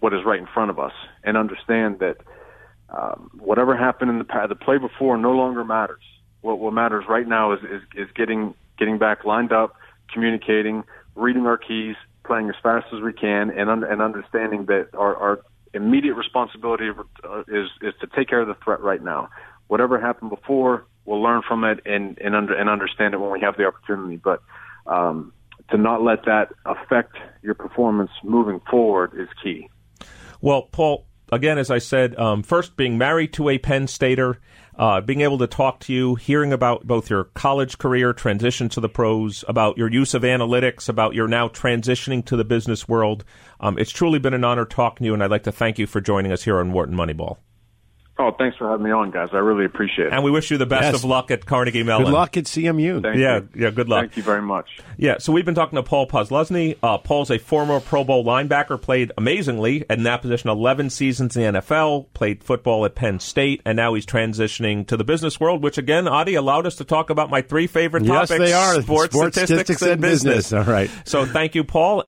what 0.00 0.14
is 0.14 0.20
right 0.24 0.38
in 0.38 0.46
front 0.46 0.70
of 0.70 0.78
us 0.78 0.92
and 1.24 1.36
understand 1.36 1.98
that 1.98 2.18
um, 2.90 3.30
whatever 3.38 3.76
happened 3.76 4.10
in 4.10 4.18
the 4.18 4.24
past, 4.24 4.50
the 4.50 4.54
play 4.54 4.78
before 4.78 5.16
no 5.18 5.32
longer 5.32 5.64
matters. 5.64 6.02
What 6.42 6.60
what 6.60 6.72
matters 6.72 7.04
right 7.08 7.26
now 7.26 7.52
is 7.52 7.60
is, 7.64 7.82
is 7.96 8.08
getting 8.14 8.54
getting 8.78 8.98
back 8.98 9.24
lined 9.24 9.50
up, 9.50 9.74
communicating, 10.12 10.84
reading 11.18 11.46
our 11.46 11.58
keys, 11.58 11.96
playing 12.24 12.48
as 12.48 12.54
fast 12.62 12.86
as 12.94 13.00
we 13.00 13.12
can, 13.12 13.50
and 13.50 13.68
un- 13.68 13.84
and 13.84 14.00
understanding 14.00 14.66
that 14.66 14.88
our, 14.94 15.16
our 15.16 15.40
immediate 15.74 16.14
responsibility 16.14 16.88
uh, 17.24 17.40
is 17.48 17.68
is 17.82 17.94
to 18.00 18.06
take 18.16 18.28
care 18.28 18.40
of 18.40 18.48
the 18.48 18.56
threat 18.64 18.80
right 18.80 19.02
now. 19.02 19.28
Whatever 19.66 20.00
happened 20.00 20.30
before, 20.30 20.86
we'll 21.04 21.22
learn 21.22 21.42
from 21.46 21.64
it 21.64 21.80
and 21.84 22.18
and 22.18 22.34
under 22.34 22.54
and 22.54 22.70
understand 22.70 23.14
it 23.14 23.18
when 23.18 23.30
we 23.30 23.40
have 23.40 23.56
the 23.56 23.64
opportunity. 23.64 24.16
But 24.16 24.42
um, 24.86 25.32
to 25.70 25.76
not 25.76 26.02
let 26.02 26.24
that 26.24 26.52
affect 26.64 27.16
your 27.42 27.54
performance 27.54 28.10
moving 28.22 28.60
forward 28.70 29.12
is 29.18 29.28
key. 29.42 29.68
Well, 30.40 30.62
Paul, 30.62 31.06
again, 31.32 31.58
as 31.58 31.70
I 31.70 31.78
said, 31.78 32.18
um, 32.18 32.42
first 32.42 32.76
being 32.76 32.96
married 32.96 33.32
to 33.34 33.48
a 33.48 33.58
Penn 33.58 33.86
Stater 33.86 34.38
uh, 34.78 35.00
being 35.00 35.22
able 35.22 35.38
to 35.38 35.46
talk 35.46 35.80
to 35.80 35.92
you, 35.92 36.14
hearing 36.14 36.52
about 36.52 36.86
both 36.86 37.10
your 37.10 37.24
college 37.24 37.78
career, 37.78 38.12
transition 38.12 38.68
to 38.70 38.80
the 38.80 38.88
pros, 38.88 39.44
about 39.48 39.76
your 39.76 39.90
use 39.90 40.14
of 40.14 40.22
analytics, 40.22 40.88
about 40.88 41.14
your 41.14 41.26
now 41.26 41.48
transitioning 41.48 42.24
to 42.24 42.36
the 42.36 42.44
business 42.44 42.88
world. 42.88 43.24
Um, 43.60 43.78
it's 43.78 43.90
truly 43.90 44.18
been 44.18 44.34
an 44.34 44.44
honor 44.44 44.64
talking 44.64 45.04
to 45.04 45.08
you, 45.08 45.14
and 45.14 45.22
I'd 45.22 45.30
like 45.30 45.44
to 45.44 45.52
thank 45.52 45.78
you 45.78 45.86
for 45.86 46.00
joining 46.00 46.32
us 46.32 46.44
here 46.44 46.58
on 46.58 46.72
Wharton 46.72 46.94
Moneyball. 46.94 47.38
Oh, 48.20 48.32
thanks 48.36 48.56
for 48.56 48.68
having 48.68 48.84
me 48.84 48.90
on, 48.90 49.12
guys. 49.12 49.28
I 49.32 49.36
really 49.38 49.64
appreciate 49.64 50.08
it. 50.08 50.12
And 50.12 50.24
we 50.24 50.32
wish 50.32 50.50
you 50.50 50.58
the 50.58 50.66
best 50.66 50.82
Yes. 50.86 50.94
of 50.96 51.04
luck 51.04 51.30
at 51.30 51.46
Carnegie 51.46 51.84
Mellon. 51.84 52.06
Good 52.06 52.12
luck 52.12 52.36
at 52.36 52.44
CMU. 52.44 53.00
Thank 53.00 53.16
yeah, 53.16 53.36
you. 53.36 53.48
yeah, 53.54 53.70
good 53.70 53.88
luck. 53.88 54.00
Thank 54.06 54.16
you 54.16 54.24
very 54.24 54.42
much. 54.42 54.66
Yeah, 54.96 55.18
so 55.18 55.32
we've 55.32 55.44
been 55.44 55.54
talking 55.54 55.76
to 55.76 55.84
Paul 55.84 56.08
Posluszny. 56.08 56.76
Uh, 56.82 56.98
Paul's 56.98 57.30
a 57.30 57.38
former 57.38 57.78
Pro 57.78 58.02
Bowl 58.02 58.24
linebacker, 58.24 58.82
played 58.82 59.12
amazingly 59.16 59.84
in 59.88 60.02
that 60.02 60.20
position 60.22 60.50
11 60.50 60.90
seasons 60.90 61.36
in 61.36 61.54
the 61.54 61.60
NFL, 61.60 62.06
played 62.12 62.42
football 62.42 62.84
at 62.84 62.96
Penn 62.96 63.20
State, 63.20 63.62
and 63.64 63.76
now 63.76 63.94
he's 63.94 64.04
transitioning 64.04 64.84
to 64.88 64.96
the 64.96 65.04
business 65.04 65.38
world, 65.38 65.62
which 65.62 65.78
again, 65.78 66.08
Adi 66.08 66.34
allowed 66.34 66.66
us 66.66 66.74
to 66.76 66.84
talk 66.84 67.10
about 67.10 67.30
my 67.30 67.40
three 67.40 67.68
favorite 67.68 68.04
Yes, 68.04 68.30
topics 68.30 68.44
they 68.46 68.52
are. 68.52 68.82
sports, 68.82 69.14
Sports, 69.14 69.36
statistics, 69.40 69.80
and 69.82 70.00
business. 70.00 70.52
All 70.52 70.64
right. 70.64 70.90
So 71.04 71.24
thank 71.24 71.54
you, 71.54 71.62
Paul. 71.62 72.02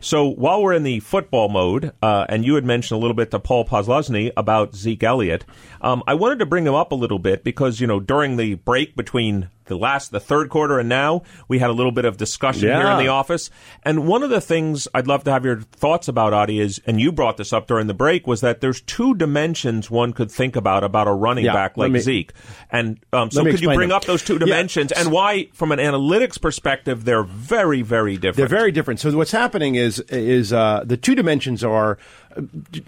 So 0.00 0.26
while 0.26 0.62
we're 0.62 0.74
in 0.74 0.82
the 0.82 1.00
football 1.00 1.48
mode, 1.48 1.92
uh, 2.02 2.26
and 2.28 2.44
you 2.44 2.54
had 2.54 2.64
mentioned 2.64 2.98
a 2.98 3.00
little 3.00 3.14
bit 3.14 3.30
to 3.30 3.38
Paul 3.38 3.64
Posluszny 3.64 4.32
about 4.36 4.74
Zeke 4.74 5.02
Elliott, 5.02 5.44
um, 5.80 6.02
I 6.06 6.14
wanted 6.14 6.38
to 6.40 6.46
bring 6.46 6.66
him 6.66 6.74
up 6.74 6.92
a 6.92 6.96
little 6.96 7.18
bit 7.18 7.44
because 7.44 7.80
you 7.80 7.86
know 7.86 8.00
during 8.00 8.36
the 8.36 8.54
break 8.54 8.96
between 8.96 9.48
the 9.72 9.78
last, 9.78 10.10
the 10.10 10.20
third 10.20 10.48
quarter, 10.50 10.78
and 10.78 10.88
now 10.88 11.22
we 11.48 11.58
had 11.58 11.70
a 11.70 11.72
little 11.72 11.92
bit 11.92 12.04
of 12.04 12.16
discussion 12.16 12.68
here 12.68 12.90
in 12.90 12.98
the 12.98 13.08
office. 13.08 13.50
And 13.82 14.06
one 14.06 14.22
of 14.22 14.30
the 14.30 14.40
things 14.40 14.86
I'd 14.94 15.06
love 15.06 15.24
to 15.24 15.32
have 15.32 15.44
your 15.44 15.60
thoughts 15.60 16.08
about, 16.08 16.32
Adi, 16.32 16.60
is, 16.60 16.80
and 16.86 17.00
you 17.00 17.10
brought 17.12 17.36
this 17.36 17.52
up 17.52 17.66
during 17.66 17.86
the 17.86 17.94
break, 17.94 18.26
was 18.26 18.40
that 18.42 18.60
there's 18.60 18.80
two 18.82 19.14
dimensions 19.14 19.90
one 19.90 20.12
could 20.12 20.30
think 20.30 20.56
about 20.56 20.84
about 20.84 21.08
a 21.08 21.12
running 21.12 21.44
Yeah, 21.44 21.52
back 21.54 21.76
like 21.76 21.90
me- 21.92 22.00
Zeke. 22.00 22.32
And 22.70 22.98
um, 23.12 23.30
so 23.30 23.42
could 23.44 23.60
you 23.60 23.68
bring 23.74 23.88
them. 23.88 23.96
up 23.96 24.04
those 24.04 24.22
two 24.22 24.34
Yeah. 24.34 24.40
dimensions 24.40 24.92
and 24.92 25.10
why, 25.10 25.48
from 25.52 25.72
an 25.72 25.78
analytics 25.78 26.40
perspective, 26.40 27.04
they're 27.04 27.22
very, 27.24 27.82
very 27.82 28.14
different. 28.16 28.36
They're 28.36 28.46
very 28.58 28.72
different. 28.72 29.00
So 29.00 29.10
what's 29.16 29.32
happening 29.32 29.74
is 29.76 30.00
is 30.10 30.52
uh, 30.52 30.82
the 30.84 30.96
two 30.96 31.14
dimensions 31.14 31.64
are 31.64 31.98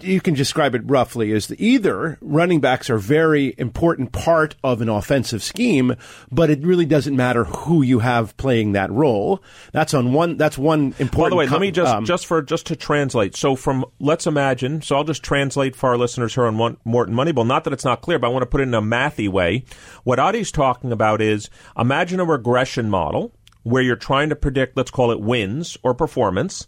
you 0.01 0.21
can 0.21 0.33
describe 0.33 0.75
it 0.75 0.81
roughly 0.85 1.31
as 1.31 1.47
the, 1.47 1.63
either 1.63 2.17
running 2.21 2.59
backs 2.59 2.89
are 2.89 2.95
a 2.95 2.99
very 2.99 3.53
important 3.57 4.11
part 4.11 4.55
of 4.63 4.81
an 4.81 4.89
offensive 4.89 5.43
scheme, 5.43 5.95
but 6.31 6.49
it 6.49 6.63
really 6.63 6.85
doesn't 6.85 7.15
matter 7.15 7.43
who 7.43 7.81
you 7.81 7.99
have 7.99 8.35
playing 8.37 8.73
that 8.73 8.91
role. 8.91 9.41
That's 9.71 9.93
on 9.93 10.13
one. 10.13 10.37
That's 10.37 10.57
one 10.57 10.93
important. 10.99 11.13
By 11.13 11.29
the 11.29 11.35
way, 11.35 11.47
let 11.47 11.61
me 11.61 11.71
just 11.71 11.93
um, 11.93 12.05
just 12.05 12.25
for 12.25 12.41
just 12.41 12.67
to 12.67 12.75
translate. 12.75 13.35
So 13.35 13.55
from 13.55 13.85
let's 13.99 14.27
imagine. 14.27 14.81
So 14.81 14.95
I'll 14.95 15.03
just 15.03 15.23
translate 15.23 15.75
for 15.75 15.89
our 15.89 15.97
listeners 15.97 16.33
here 16.33 16.45
on 16.45 16.55
Mon- 16.55 16.77
Wharton 16.83 17.15
Moneyball. 17.15 17.47
Not 17.47 17.63
that 17.65 17.73
it's 17.73 17.85
not 17.85 18.01
clear, 18.01 18.19
but 18.19 18.27
I 18.27 18.29
want 18.31 18.43
to 18.43 18.47
put 18.47 18.61
it 18.61 18.63
in 18.63 18.73
a 18.73 18.81
mathy 18.81 19.29
way. 19.29 19.65
What 20.03 20.19
Adi's 20.19 20.51
talking 20.51 20.91
about 20.91 21.21
is 21.21 21.49
imagine 21.77 22.19
a 22.19 22.25
regression 22.25 22.89
model 22.89 23.33
where 23.63 23.81
you're 23.81 23.95
trying 23.95 24.29
to 24.29 24.35
predict, 24.35 24.77
let's 24.77 24.91
call 24.91 25.11
it 25.11 25.19
wins 25.19 25.75
or 25.81 25.95
performance. 25.95 26.67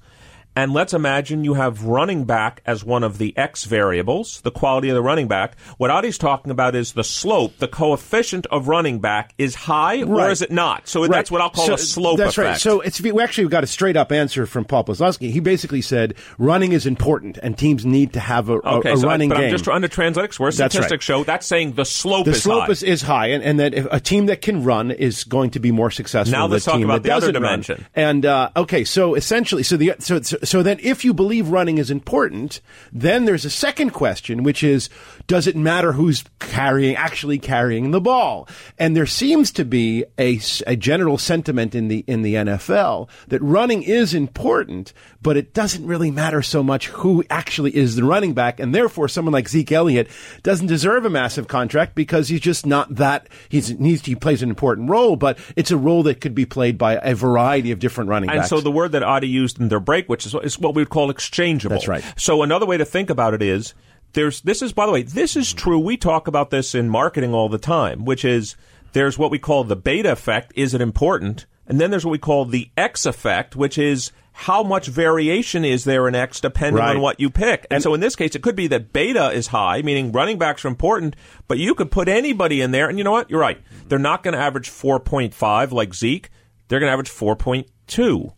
And 0.58 0.74
let's 0.74 0.94
imagine 0.94 1.44
you 1.44 1.54
have 1.54 1.84
running 1.84 2.24
back 2.26 2.62
as 2.66 2.84
one 2.84 3.04
of 3.04 3.20
the 3.20 3.38
X 3.38 3.66
variables, 3.66 4.42
the 4.42 4.50
quality 4.50 4.90
of 4.90 4.96
the 4.96 5.04
running 5.04 5.28
back. 5.28 5.56
What 5.78 5.92
Adi's 5.92 6.18
talking 6.18 6.52
about 6.52 6.76
is 6.76 6.94
the 6.94 7.04
slope, 7.04 7.58
the 7.60 7.68
coefficient 7.68 8.48
of 8.48 8.68
running 8.68 9.00
back 9.00 9.34
is 9.38 9.54
high 9.54 10.02
or 10.02 10.30
is 10.32 10.42
it 10.42 10.50
not? 10.52 10.88
So 10.88 11.02
Right. 11.02 11.12
that's 11.12 11.30
what 11.30 11.42
I'll 11.42 11.52
call 11.52 11.68
So 11.68 11.74
a 11.76 11.78
slope 11.78 12.18
That's 12.18 12.38
effect. 12.38 12.48
right. 12.48 12.60
So 12.60 12.82
it's 12.82 13.00
we 13.00 13.12
actually 13.22 13.48
got 13.50 13.64
a 13.64 13.68
straight 13.68 13.96
up 13.96 14.12
answer 14.12 14.48
from 14.48 14.66
Paul 14.66 14.84
Posluszny. 14.86 15.30
He 15.32 15.40
basically 15.40 15.82
said 15.82 16.16
running 16.40 16.72
is 16.72 16.88
important 16.88 17.38
and 17.44 17.56
teams 17.56 17.86
need 17.86 18.14
to 18.14 18.20
have 18.20 18.50
a, 18.50 18.54
a- 18.58 18.78
Okay, 18.80 18.94
a 18.94 18.98
so 18.98 19.08
I- 19.08 19.12
running 19.12 19.30
but 19.30 19.36
game. 19.36 19.46
I'm 19.46 19.52
just 19.52 19.64
trying 19.64 19.84
to 19.84 19.88
translate. 19.90 20.26
a 20.26 20.28
That's 20.30 20.40
right. 20.40 20.72
statistics 20.72 21.06
show. 21.06 21.24
That's 21.24 21.46
saying 21.46 21.74
the 21.74 21.86
slope 21.86 22.26
the 22.26 22.32
is 22.32 22.42
slope 22.42 22.64
high. 22.66 22.72
is, 22.72 22.82
is 22.82 23.02
high, 23.04 23.28
and, 23.28 23.44
and 23.44 23.60
that 23.60 23.76
if 23.76 23.86
a 23.92 24.00
team 24.00 24.26
that 24.26 24.42
can 24.42 24.64
run 24.64 24.90
is 24.90 25.24
going 25.24 25.52
to 25.52 25.60
be 25.60 25.72
more 25.72 25.92
successful 25.92 26.32
Now 26.32 26.48
than 26.48 26.54
let's 26.54 26.66
a 26.68 26.72
talk 26.72 26.82
about 26.82 27.04
the 27.04 27.12
other 27.12 27.28
doesn't 27.32 27.36
run. 27.44 27.52
dimension. 27.62 27.86
And 27.96 28.26
uh, 28.26 28.50
okay, 28.56 28.84
so 28.86 29.14
essentially, 29.14 29.62
so 29.62 29.78
the 29.78 29.94
so 30.00 30.16
it's- 30.16 30.34
so 30.48 30.64
then 30.64 30.78
if 30.82 31.04
you 31.04 31.14
believe 31.14 31.50
running 31.50 31.78
is 31.78 31.92
important, 31.92 32.62
then 32.92 33.26
there's 33.26 33.46
a 33.46 33.50
second 33.50 33.92
question, 33.92 34.44
which 34.44 34.64
is, 34.64 34.90
does 35.28 35.48
it 35.48 35.56
matter 35.56 35.94
who's 35.94 36.24
carrying, 36.40 36.96
actually 36.96 37.38
carrying 37.38 37.92
the 37.92 38.02
ball? 38.02 38.48
And 38.78 38.96
there 38.96 39.06
seems 39.06 39.52
to 39.54 39.66
be 39.66 40.06
a, 40.18 40.40
a 40.66 40.76
general 40.76 41.18
sentiment 41.18 41.76
in 41.76 41.88
the, 41.88 42.04
in 42.08 42.22
the 42.22 42.36
NFL 42.36 43.10
that 43.28 43.42
running 43.42 43.84
is 43.84 44.14
important, 44.14 44.94
but 45.28 45.36
it 45.36 45.54
doesn't 45.54 45.86
really 45.86 46.10
matter 46.10 46.42
so 46.42 46.64
much 46.64 46.88
who 46.88 47.22
actually 47.30 47.76
is 47.76 47.98
the 47.98 48.04
running 48.06 48.32
back. 48.34 48.62
And 48.62 48.74
therefore, 48.74 49.10
someone 49.10 49.34
like 49.34 49.50
Zeke 49.50 49.74
Elliott 49.74 50.08
doesn't 50.42 50.68
deserve 50.68 51.04
a 51.04 51.10
massive 51.10 51.50
contract 51.50 51.96
because 51.96 52.30
he's 52.30 52.40
just 52.40 52.66
not 52.66 52.96
that, 52.96 53.28
he's, 53.50 53.68
he's 53.68 54.06
he 54.06 54.16
plays 54.16 54.42
an 54.42 54.50
important 54.50 54.90
role, 54.90 55.18
but 55.18 55.38
it's 55.58 55.70
a 55.70 55.76
role 55.76 56.04
that 56.04 56.22
could 56.22 56.34
be 56.34 56.46
played 56.46 56.78
by 56.78 56.98
a 57.04 57.14
variety 57.14 57.72
of 57.72 57.80
different 57.80 58.10
running 58.10 58.30
And 58.30 58.40
backs. 58.40 58.54
And 58.54 58.58
so 58.58 58.64
the 58.64 58.72
word 58.72 58.94
that 58.94 59.04
Adi 59.04 59.28
used 59.28 59.60
in 59.60 59.68
their 59.68 59.82
break, 59.82 60.08
which 60.08 60.26
is, 60.26 60.34
is 60.34 60.58
what 60.60 60.76
we 60.76 60.82
would 60.84 60.90
call 60.90 61.10
exchangeable. 61.10 61.76
That's 61.76 61.90
right. 61.90 62.06
So 62.16 62.42
another 62.42 62.66
way 62.66 62.78
to 62.78 62.86
think 62.86 63.10
about 63.10 63.34
it 63.34 63.42
is 63.42 63.74
there's 64.14 64.40
this 64.40 64.62
is 64.62 64.72
by 64.72 64.86
the 64.86 64.94
way 64.94 65.02
this 65.02 65.36
is 65.36 65.52
true. 65.52 65.78
We 65.78 65.98
talk 65.98 66.30
about 66.30 66.52
this 66.52 66.74
in 66.74 66.88
marketing 66.88 67.34
all 67.34 67.50
the 67.50 67.58
time, 67.58 68.06
which 68.06 68.24
is 68.24 68.56
there's 68.94 69.18
what 69.18 69.32
we 69.32 69.40
call 69.40 69.66
the 69.66 69.76
beta 69.76 70.14
effect. 70.14 70.54
Is 70.56 70.74
it 70.74 70.80
important? 70.80 71.48
And 71.68 71.82
then 71.82 71.92
there's 71.92 72.06
what 72.06 72.14
we 72.14 72.18
call 72.18 72.46
the 72.46 72.70
X 72.78 73.06
effect, 73.06 73.54
which 73.58 73.78
is 73.78 74.14
how 74.40 74.62
much 74.62 74.86
variation 74.88 75.66
is 75.66 75.84
there 75.84 76.08
in 76.08 76.14
X 76.14 76.40
depending 76.40 76.76
Right. 76.80 76.96
on 76.96 77.02
what 77.02 77.20
you 77.20 77.32
pick. 77.32 77.66
And, 77.72 77.82
so 77.82 77.96
in 77.96 78.02
this 78.02 78.16
case, 78.16 78.36
it 78.36 78.44
could 78.44 78.56
be 78.56 78.68
that 78.68 78.94
beta 78.94 79.32
is 79.32 79.48
high, 79.48 79.82
meaning 79.82 80.12
running 80.12 80.38
backs 80.38 80.64
are 80.64 80.68
important, 80.68 81.16
but 81.48 81.58
you 81.58 81.74
could 81.74 81.90
put 81.90 82.08
anybody 82.08 82.62
in 82.62 82.70
there. 82.70 82.88
And 82.88 83.00
you 83.00 83.04
know 83.04 83.12
what? 83.12 83.32
You're 83.32 83.40
right. 83.40 83.60
They're 83.88 83.98
not 83.98 84.22
going 84.22 84.36
to 84.36 84.40
average 84.40 84.70
4.5 84.70 85.72
like 85.72 85.96
Zeke. 85.96 86.30
They're 86.68 86.80
going 86.80 86.90
to 86.90 86.94
average 86.94 87.10
4.2. 87.10 87.66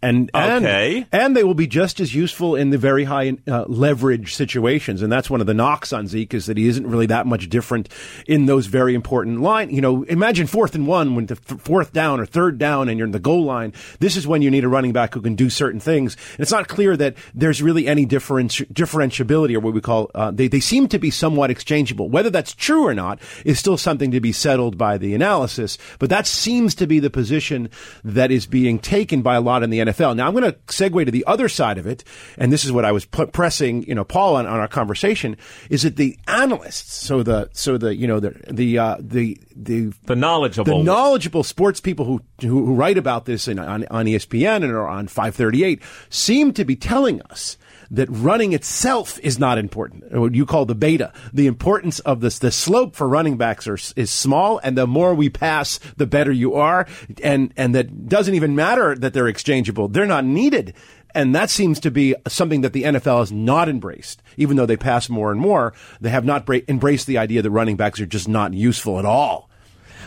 and 0.01 0.30
and, 0.34 0.65
okay. 0.65 1.05
and 1.11 1.35
they 1.35 1.43
will 1.43 1.53
be 1.53 1.67
just 1.67 1.99
as 1.99 2.13
useful 2.13 2.55
in 2.55 2.69
the 2.69 2.77
very 2.77 3.03
high 3.03 3.38
uh, 3.47 3.65
leverage 3.67 4.35
situations, 4.35 5.01
and 5.01 5.11
that's 5.11 5.30
one 5.30 5.41
of 5.41 5.47
the 5.47 5.53
knocks 5.53 5.91
on 5.91 6.07
Zeke 6.07 6.34
is 6.34 6.45
that 6.45 6.57
he 6.57 6.67
isn't 6.67 6.88
really 6.88 7.07
that 7.07 7.26
much 7.26 7.49
different 7.49 7.89
in 8.27 8.45
those 8.45 8.67
very 8.67 8.93
important 8.93 9.41
line. 9.41 9.69
You 9.69 9.81
know, 9.81 10.03
imagine 10.03 10.47
fourth 10.47 10.76
and 10.76 10.88
one 10.88 11.15
when 11.15 11.26
the 11.26 11.35
th- 11.35 11.59
fourth 11.59 11.91
down 11.91 12.19
or 12.19 12.26
third 12.26 12.57
down, 12.57 12.89
and 12.89 12.97
you're 12.97 13.07
in 13.07 13.11
the 13.11 13.19
goal 13.19 13.43
line. 13.43 13.73
This 13.99 14.15
is 14.15 14.27
when 14.27 14.41
you 14.41 14.51
need 14.51 14.63
a 14.63 14.69
running 14.69 14.93
back 14.93 15.13
who 15.13 15.21
can 15.21 15.35
do 15.35 15.49
certain 15.49 15.80
things. 15.80 16.15
And 16.34 16.41
it's 16.41 16.51
not 16.51 16.67
clear 16.67 16.95
that 16.97 17.15
there's 17.34 17.61
really 17.61 17.88
any 17.88 18.05
differenti- 18.05 18.71
differentiability 18.71 19.55
or 19.55 19.59
what 19.59 19.73
we 19.73 19.81
call 19.81 20.11
uh, 20.13 20.31
they 20.31 20.47
they 20.47 20.59
seem 20.59 20.88
to 20.89 20.99
be 20.99 21.09
somewhat 21.11 21.49
exchangeable. 21.49 22.09
Whether 22.09 22.30
that's 22.30 22.53
true 22.53 22.85
or 22.85 22.93
not 22.93 23.19
is 23.45 23.59
still 23.59 23.77
something 23.77 24.11
to 24.11 24.19
be 24.19 24.31
settled 24.31 24.77
by 24.77 24.97
the 24.97 25.15
analysis. 25.15 25.77
But 25.97 26.09
that 26.11 26.27
seems 26.27 26.76
to 26.76 26.88
be 26.88 26.99
the 26.99 27.09
position 27.09 27.69
that 28.03 28.31
is 28.31 28.45
being 28.45 28.80
taken 28.80 29.21
by 29.21 29.38
a 29.39 29.41
lot 29.41 29.63
in 29.63 29.69
the 29.69 29.79
NFL. 29.79 30.15
Now 30.15 30.27
I'm 30.27 30.33
going 30.33 30.43
to 30.51 30.57
segue 30.67 31.05
to 31.05 31.11
the 31.11 31.25
other 31.25 31.49
side 31.49 31.77
of 31.77 31.87
it, 31.87 32.03
and 32.37 32.51
this 32.51 32.65
is 32.65 32.71
what 32.71 32.85
I 32.85 32.91
was 32.91 33.05
pressing, 33.05 33.83
you 33.83 33.95
know, 33.95 34.03
Paul 34.03 34.35
on, 34.35 34.45
on 34.45 34.59
our 34.59 34.67
conversation, 34.67 35.37
is 35.69 35.83
that 35.83 35.95
the 35.95 36.17
analysts, 36.27 36.93
so 36.93 37.23
the 37.23 37.49
so 37.53 37.77
the 37.77 37.95
you 37.95 38.07
know 38.07 38.19
the 38.19 38.39
the 38.51 38.77
uh, 38.77 38.97
the 38.99 39.37
the 39.55 39.93
The 40.05 40.15
knowledgeable. 40.15 40.79
the 40.79 40.83
knowledgeable 40.83 41.43
sports 41.43 41.79
people 41.79 42.05
who, 42.05 42.21
who 42.41 42.65
who 42.65 42.73
write 42.75 42.97
about 42.97 43.25
this 43.25 43.47
in, 43.47 43.57
on 43.59 43.85
on 43.89 44.05
ESPN 44.05 44.57
and 44.63 44.71
or 44.71 44.87
on 44.87 45.07
538 45.07 45.81
seem 46.09 46.53
to 46.53 46.65
be 46.65 46.75
telling 46.75 47.21
us 47.23 47.57
that 47.91 48.07
running 48.09 48.53
itself 48.53 49.19
is 49.23 49.39
not 49.39 49.57
important. 49.57 50.11
What 50.11 50.35
you 50.35 50.45
call 50.45 50.65
the 50.65 50.75
beta. 50.75 51.11
The 51.33 51.47
importance 51.47 51.99
of 51.99 52.21
this 52.21 52.39
the 52.39 52.51
slope 52.51 52.95
for 52.95 53.07
running 53.07 53.37
backs 53.37 53.67
are, 53.67 53.77
is 53.95 54.11
small, 54.11 54.59
and 54.63 54.77
the 54.77 54.87
more 54.87 55.13
we 55.13 55.29
pass, 55.29 55.79
the 55.97 56.07
better 56.07 56.31
you 56.31 56.55
are. 56.55 56.87
And 57.23 57.53
and 57.57 57.73
that 57.75 58.07
doesn't 58.07 58.35
even 58.35 58.55
matter 58.55 58.95
that 58.95 59.13
they're 59.13 59.27
exchangeable. 59.27 59.87
They're 59.87 60.05
not 60.05 60.25
needed. 60.25 60.73
And 61.15 61.33
that 61.33 61.49
seems 61.49 61.79
to 61.81 61.91
be 61.91 62.15
something 62.27 62.61
that 62.61 62.73
the 62.73 62.83
NFL 62.83 63.19
has 63.19 63.31
not 63.31 63.67
embraced. 63.67 64.21
Even 64.37 64.57
though 64.57 64.67
they 64.67 64.77
pass 64.77 65.09
more 65.09 65.31
and 65.31 65.41
more, 65.41 65.73
they 65.99 66.09
have 66.09 66.25
not 66.25 66.45
bra- 66.45 66.59
embraced 66.67 67.07
the 67.07 67.17
idea 67.17 67.41
that 67.41 67.49
running 67.49 67.77
backs 67.77 67.99
are 67.99 68.05
just 68.05 68.27
not 68.27 68.53
useful 68.53 68.99
at 68.99 69.05
all. 69.05 69.48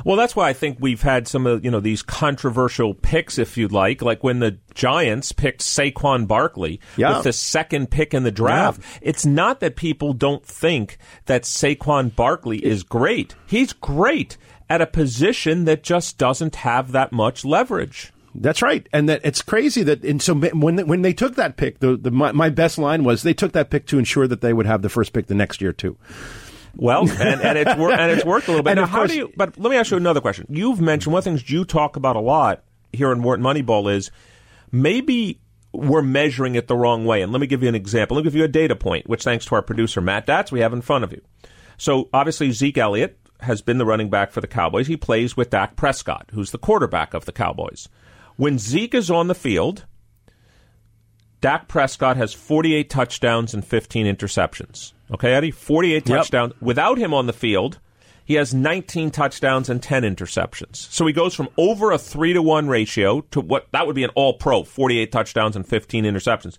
Well, 0.04 0.16
that's 0.16 0.34
why 0.36 0.48
I 0.48 0.52
think 0.52 0.78
we've 0.80 1.02
had 1.02 1.28
some 1.28 1.46
of 1.46 1.64
you 1.64 1.70
know 1.70 1.80
these 1.80 2.02
controversial 2.02 2.94
picks, 2.94 3.38
if 3.38 3.56
you'd 3.56 3.72
like, 3.72 4.02
like 4.02 4.22
when 4.24 4.38
the 4.38 4.58
Giants 4.74 5.32
picked 5.32 5.60
Saquon 5.60 6.26
Barkley 6.26 6.80
Yeah. 6.96 7.14
with 7.16 7.24
the 7.24 7.32
second 7.32 7.90
pick 7.90 8.14
in 8.14 8.22
the 8.22 8.30
draft. 8.30 8.80
It's 9.00 9.26
not 9.26 9.60
that 9.60 9.76
people 9.76 10.12
don't 10.12 10.44
think 10.44 10.98
that 11.26 11.42
Saquon 11.42 12.14
Barkley 12.14 12.64
is 12.64 12.82
great. 12.82 13.34
He's 13.46 13.72
great 13.72 14.36
at 14.70 14.80
a 14.80 14.86
position 14.86 15.64
that 15.66 15.82
just 15.82 16.16
doesn't 16.18 16.56
have 16.56 16.92
that 16.92 17.12
much 17.12 17.44
leverage. 17.44 18.12
That's 18.34 18.62
right, 18.62 18.88
and 18.94 19.10
that 19.10 19.20
it's 19.24 19.42
crazy 19.42 19.82
that 19.82 20.02
and 20.04 20.22
so 20.22 20.34
when 20.34 20.76
they, 20.76 20.84
when 20.84 21.02
they 21.02 21.12
took 21.12 21.34
that 21.34 21.58
pick, 21.58 21.80
the, 21.80 21.98
the 21.98 22.10
my, 22.10 22.32
my 22.32 22.48
best 22.48 22.78
line 22.78 23.04
was 23.04 23.22
they 23.22 23.34
took 23.34 23.52
that 23.52 23.68
pick 23.68 23.84
to 23.88 23.98
ensure 23.98 24.26
that 24.26 24.40
they 24.40 24.54
would 24.54 24.64
have 24.64 24.80
the 24.80 24.88
first 24.88 25.12
pick 25.12 25.26
the 25.26 25.34
next 25.34 25.60
year 25.60 25.74
too. 25.74 25.98
Well, 26.76 27.02
and, 27.02 27.40
and 27.42 27.58
it's 27.58 27.76
wor- 27.76 27.92
and 27.92 28.10
it's 28.10 28.24
worked 28.24 28.48
a 28.48 28.50
little 28.50 28.64
bit. 28.64 28.70
And 28.72 28.78
now, 28.78 28.84
of 28.84 28.90
how 28.90 29.06
do 29.06 29.14
you? 29.14 29.32
But 29.36 29.58
let 29.58 29.70
me 29.70 29.76
ask 29.76 29.90
you 29.90 29.96
another 29.96 30.20
question. 30.20 30.46
You've 30.48 30.80
mentioned 30.80 31.12
one 31.12 31.18
of 31.18 31.24
the 31.24 31.30
things 31.30 31.50
you 31.50 31.64
talk 31.64 31.96
about 31.96 32.16
a 32.16 32.20
lot 32.20 32.64
here 32.92 33.12
in 33.12 33.22
Wharton 33.22 33.44
Moneyball 33.44 33.92
is 33.92 34.10
maybe 34.70 35.40
we're 35.72 36.02
measuring 36.02 36.54
it 36.54 36.68
the 36.68 36.76
wrong 36.76 37.04
way. 37.04 37.22
And 37.22 37.32
let 37.32 37.40
me 37.40 37.46
give 37.46 37.62
you 37.62 37.68
an 37.68 37.74
example. 37.74 38.16
Let 38.16 38.22
me 38.22 38.30
give 38.30 38.36
you 38.36 38.44
a 38.44 38.48
data 38.48 38.76
point, 38.76 39.08
which 39.08 39.24
thanks 39.24 39.44
to 39.46 39.54
our 39.54 39.62
producer 39.62 40.00
Matt 40.00 40.26
Datz 40.26 40.52
we 40.52 40.60
have 40.60 40.72
in 40.72 40.82
front 40.82 41.04
of 41.04 41.12
you. 41.12 41.22
So 41.78 42.08
obviously 42.12 42.52
Zeke 42.52 42.78
Elliott 42.78 43.18
has 43.40 43.62
been 43.62 43.78
the 43.78 43.86
running 43.86 44.10
back 44.10 44.30
for 44.30 44.40
the 44.40 44.46
Cowboys. 44.46 44.86
He 44.86 44.96
plays 44.96 45.36
with 45.36 45.50
Dak 45.50 45.76
Prescott, 45.76 46.30
who's 46.32 46.50
the 46.50 46.58
quarterback 46.58 47.14
of 47.14 47.24
the 47.24 47.32
Cowboys. 47.32 47.88
When 48.36 48.58
Zeke 48.58 48.94
is 48.94 49.10
on 49.10 49.28
the 49.28 49.34
field, 49.34 49.84
Dak 51.42 51.68
Prescott 51.68 52.16
has 52.16 52.32
48 52.32 52.88
touchdowns 52.88 53.52
and 53.52 53.64
15 53.64 54.06
interceptions. 54.06 54.92
Okay, 55.12 55.34
Adi? 55.34 55.50
48 55.50 56.08
Yep. 56.08 56.18
touchdowns. 56.18 56.52
Without 56.60 56.96
him 56.98 57.12
on 57.12 57.26
the 57.26 57.32
field, 57.32 57.78
he 58.24 58.34
has 58.34 58.54
19 58.54 59.10
touchdowns 59.10 59.68
and 59.68 59.82
10 59.82 60.04
interceptions. 60.04 60.76
So 60.76 61.04
he 61.04 61.12
goes 61.12 61.34
from 61.34 61.48
over 61.58 61.90
a 61.90 61.98
3 61.98 62.32
to 62.32 62.40
1 62.40 62.68
ratio 62.68 63.22
to 63.32 63.40
what 63.40 63.66
that 63.72 63.86
would 63.88 63.96
be 63.96 64.04
an 64.04 64.10
all 64.14 64.34
pro, 64.34 64.62
48 64.62 65.10
touchdowns 65.10 65.56
and 65.56 65.66
15 65.66 66.04
interceptions, 66.04 66.58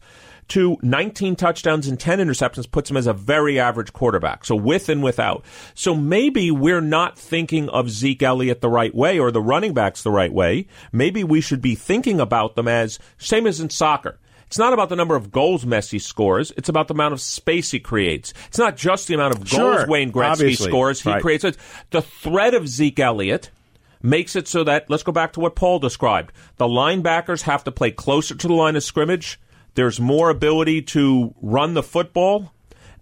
to 0.50 0.78
19 0.82 1.38
touchdowns 1.38 1.88
and 1.88 1.98
10 1.98 2.20
interceptions 2.20 2.70
puts 2.70 2.92
him 2.92 2.98
as 2.98 3.08
a 3.08 3.14
very 3.14 3.58
average 3.58 3.94
quarterback. 3.94 4.44
So 4.44 4.54
with 4.54 4.90
and 4.90 5.02
without. 5.02 5.46
So 5.74 5.96
maybe 5.96 6.52
we're 6.52 6.82
not 6.82 7.18
thinking 7.18 7.70
of 7.70 7.90
Zeke 7.90 8.22
Elliott 8.22 8.60
the 8.60 8.70
right 8.70 8.94
way 8.94 9.18
or 9.18 9.32
the 9.32 9.42
running 9.42 9.74
backs 9.74 10.04
the 10.04 10.12
right 10.12 10.34
way. 10.34 10.68
Maybe 10.92 11.24
we 11.24 11.40
should 11.40 11.62
be 11.62 11.76
thinking 11.76 12.20
about 12.20 12.56
them 12.58 12.68
as 12.68 13.00
same 13.18 13.48
as 13.48 13.62
in 13.62 13.70
soccer. 13.70 14.20
It's 14.54 14.60
not 14.60 14.72
about 14.72 14.90
the 14.90 14.96
number 14.96 15.16
of 15.16 15.32
goals 15.32 15.66
Messi 15.66 16.00
scores. 16.00 16.52
It's 16.56 16.70
about 16.70 16.88
the 16.88 16.94
amount 16.94 17.14
of 17.14 17.22
space 17.22 17.72
he 17.72 17.80
creates. 17.80 18.36
It's 18.50 18.60
not 18.60 18.78
just 18.78 19.08
the 19.08 19.16
amount 19.16 19.34
of 19.34 19.40
goals 19.40 19.50
Sure, 19.50 19.88
Wayne 19.88 20.12
Gretzky 20.12 20.30
obviously. 20.32 20.68
scores. 20.70 21.02
He 21.02 21.10
Right. 21.10 21.24
creates 21.24 21.44
it. 21.44 21.58
The 21.90 22.04
threat 22.04 22.54
of 22.54 22.68
Zeke 22.68 23.00
Elliott 23.00 23.50
makes 24.04 24.36
it 24.36 24.48
so 24.48 24.64
that, 24.66 24.92
let's 24.92 25.02
go 25.02 25.12
back 25.12 25.34
to 25.34 25.40
what 25.40 25.56
Paul 25.56 25.80
described. 25.80 26.32
The 26.58 26.68
linebackers 26.68 27.42
have 27.42 27.64
to 27.64 27.72
play 27.72 27.90
closer 27.90 28.36
to 28.36 28.48
the 28.48 28.54
line 28.54 28.76
of 28.76 28.84
scrimmage. 28.84 29.40
There's 29.74 30.00
more 30.00 30.30
ability 30.30 30.84
to 30.84 31.34
run 31.42 31.74
the 31.74 31.82
football, 31.82 32.54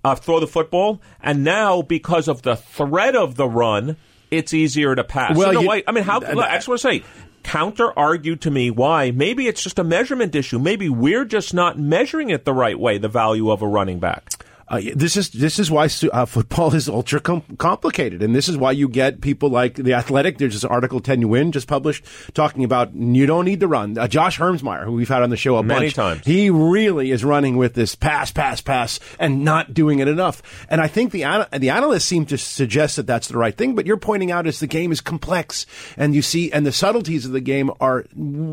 uh, 0.05 0.15
throw 0.15 0.39
the 0.39 0.47
football. 0.47 1.01
And 1.21 1.43
now, 1.43 1.81
because 1.81 2.29
of 2.29 2.43
the 2.43 2.55
threat 2.55 3.13
of 3.13 3.35
the 3.35 3.49
run, 3.49 3.97
it's 4.31 4.53
easier 4.53 4.95
to 4.95 5.03
pass. 5.03 5.35
Well, 5.35 5.47
So, 5.49 5.51
no, 5.55 5.59
you- 5.63 5.67
wait. 5.67 5.83
I 5.85 5.91
mean, 5.91 6.05
how? 6.05 6.21
I 6.21 6.55
just 6.55 6.69
want 6.69 6.79
to 6.79 6.87
say, 6.87 7.03
counter 7.43 7.97
argue 7.97 8.35
to 8.37 8.51
me 8.51 8.71
why 8.71 9.11
maybe 9.11 9.47
it's 9.47 9.63
just 9.63 9.79
a 9.79 9.83
measurement 9.83 10.35
issue. 10.35 10.59
Maybe 10.59 10.89
we're 10.89 11.25
just 11.25 11.53
not 11.53 11.79
measuring 11.79 12.29
it 12.29 12.45
the 12.45 12.53
right 12.53 12.79
way. 12.79 12.97
The 12.97 13.07
value 13.07 13.51
of 13.51 13.61
a 13.61 13.67
running 13.67 13.99
back. 13.99 14.40
Uh, 14.71 14.79
this 14.95 15.17
is 15.17 15.29
this 15.31 15.59
is 15.59 15.69
why 15.69 15.89
uh, 16.13 16.25
football 16.25 16.73
is 16.75 16.87
ultra 16.87 17.19
com- 17.19 17.43
complicated, 17.57 18.23
and 18.23 18.33
this 18.33 18.47
is 18.47 18.57
why 18.57 18.71
you 18.71 18.87
get 18.87 19.19
people 19.21 19.49
like 19.49 19.75
the 19.75 19.93
Athletic. 19.93 20.37
There's 20.37 20.53
this 20.53 20.63
article 20.63 20.99
Ten 21.01 21.27
Win 21.27 21.51
just 21.51 21.67
published 21.67 22.05
talking 22.33 22.63
about 22.63 22.95
you 22.95 23.25
don't 23.25 23.45
need 23.45 23.59
to 23.59 23.67
run. 23.67 23.97
Uh, 23.97 24.07
Josh 24.07 24.39
Hermsmeyer, 24.39 24.85
who 24.85 24.93
we've 24.93 25.09
had 25.09 25.23
on 25.23 25.29
the 25.29 25.37
show 25.37 25.57
a 25.57 25.63
Many 25.63 25.87
bunch, 25.87 25.93
times. 25.95 26.25
he 26.25 26.49
really 26.49 27.11
is 27.11 27.25
running 27.25 27.57
with 27.57 27.73
this 27.73 27.95
pass, 27.95 28.31
pass, 28.31 28.61
pass, 28.61 28.99
and 29.19 29.43
not 29.43 29.73
doing 29.73 29.99
it 29.99 30.07
enough. 30.07 30.41
And 30.69 30.79
I 30.79 30.87
think 30.87 31.11
the 31.11 31.25
ana- 31.25 31.49
the 31.51 31.69
analysts 31.69 32.05
seem 32.05 32.25
to 32.27 32.37
suggest 32.37 32.95
that 32.95 33.07
that's 33.07 33.27
the 33.27 33.37
right 33.37 33.55
thing. 33.55 33.75
But 33.75 33.85
you're 33.85 33.97
pointing 33.97 34.31
out 34.31 34.47
is 34.47 34.61
the 34.61 34.67
game 34.67 34.91
is 34.93 35.01
complex, 35.01 35.65
and 35.97 36.15
you 36.15 36.21
see, 36.21 36.51
and 36.51 36.65
the 36.65 36.71
subtleties 36.71 37.25
of 37.25 37.33
the 37.33 37.41
game 37.41 37.71
are 37.81 38.05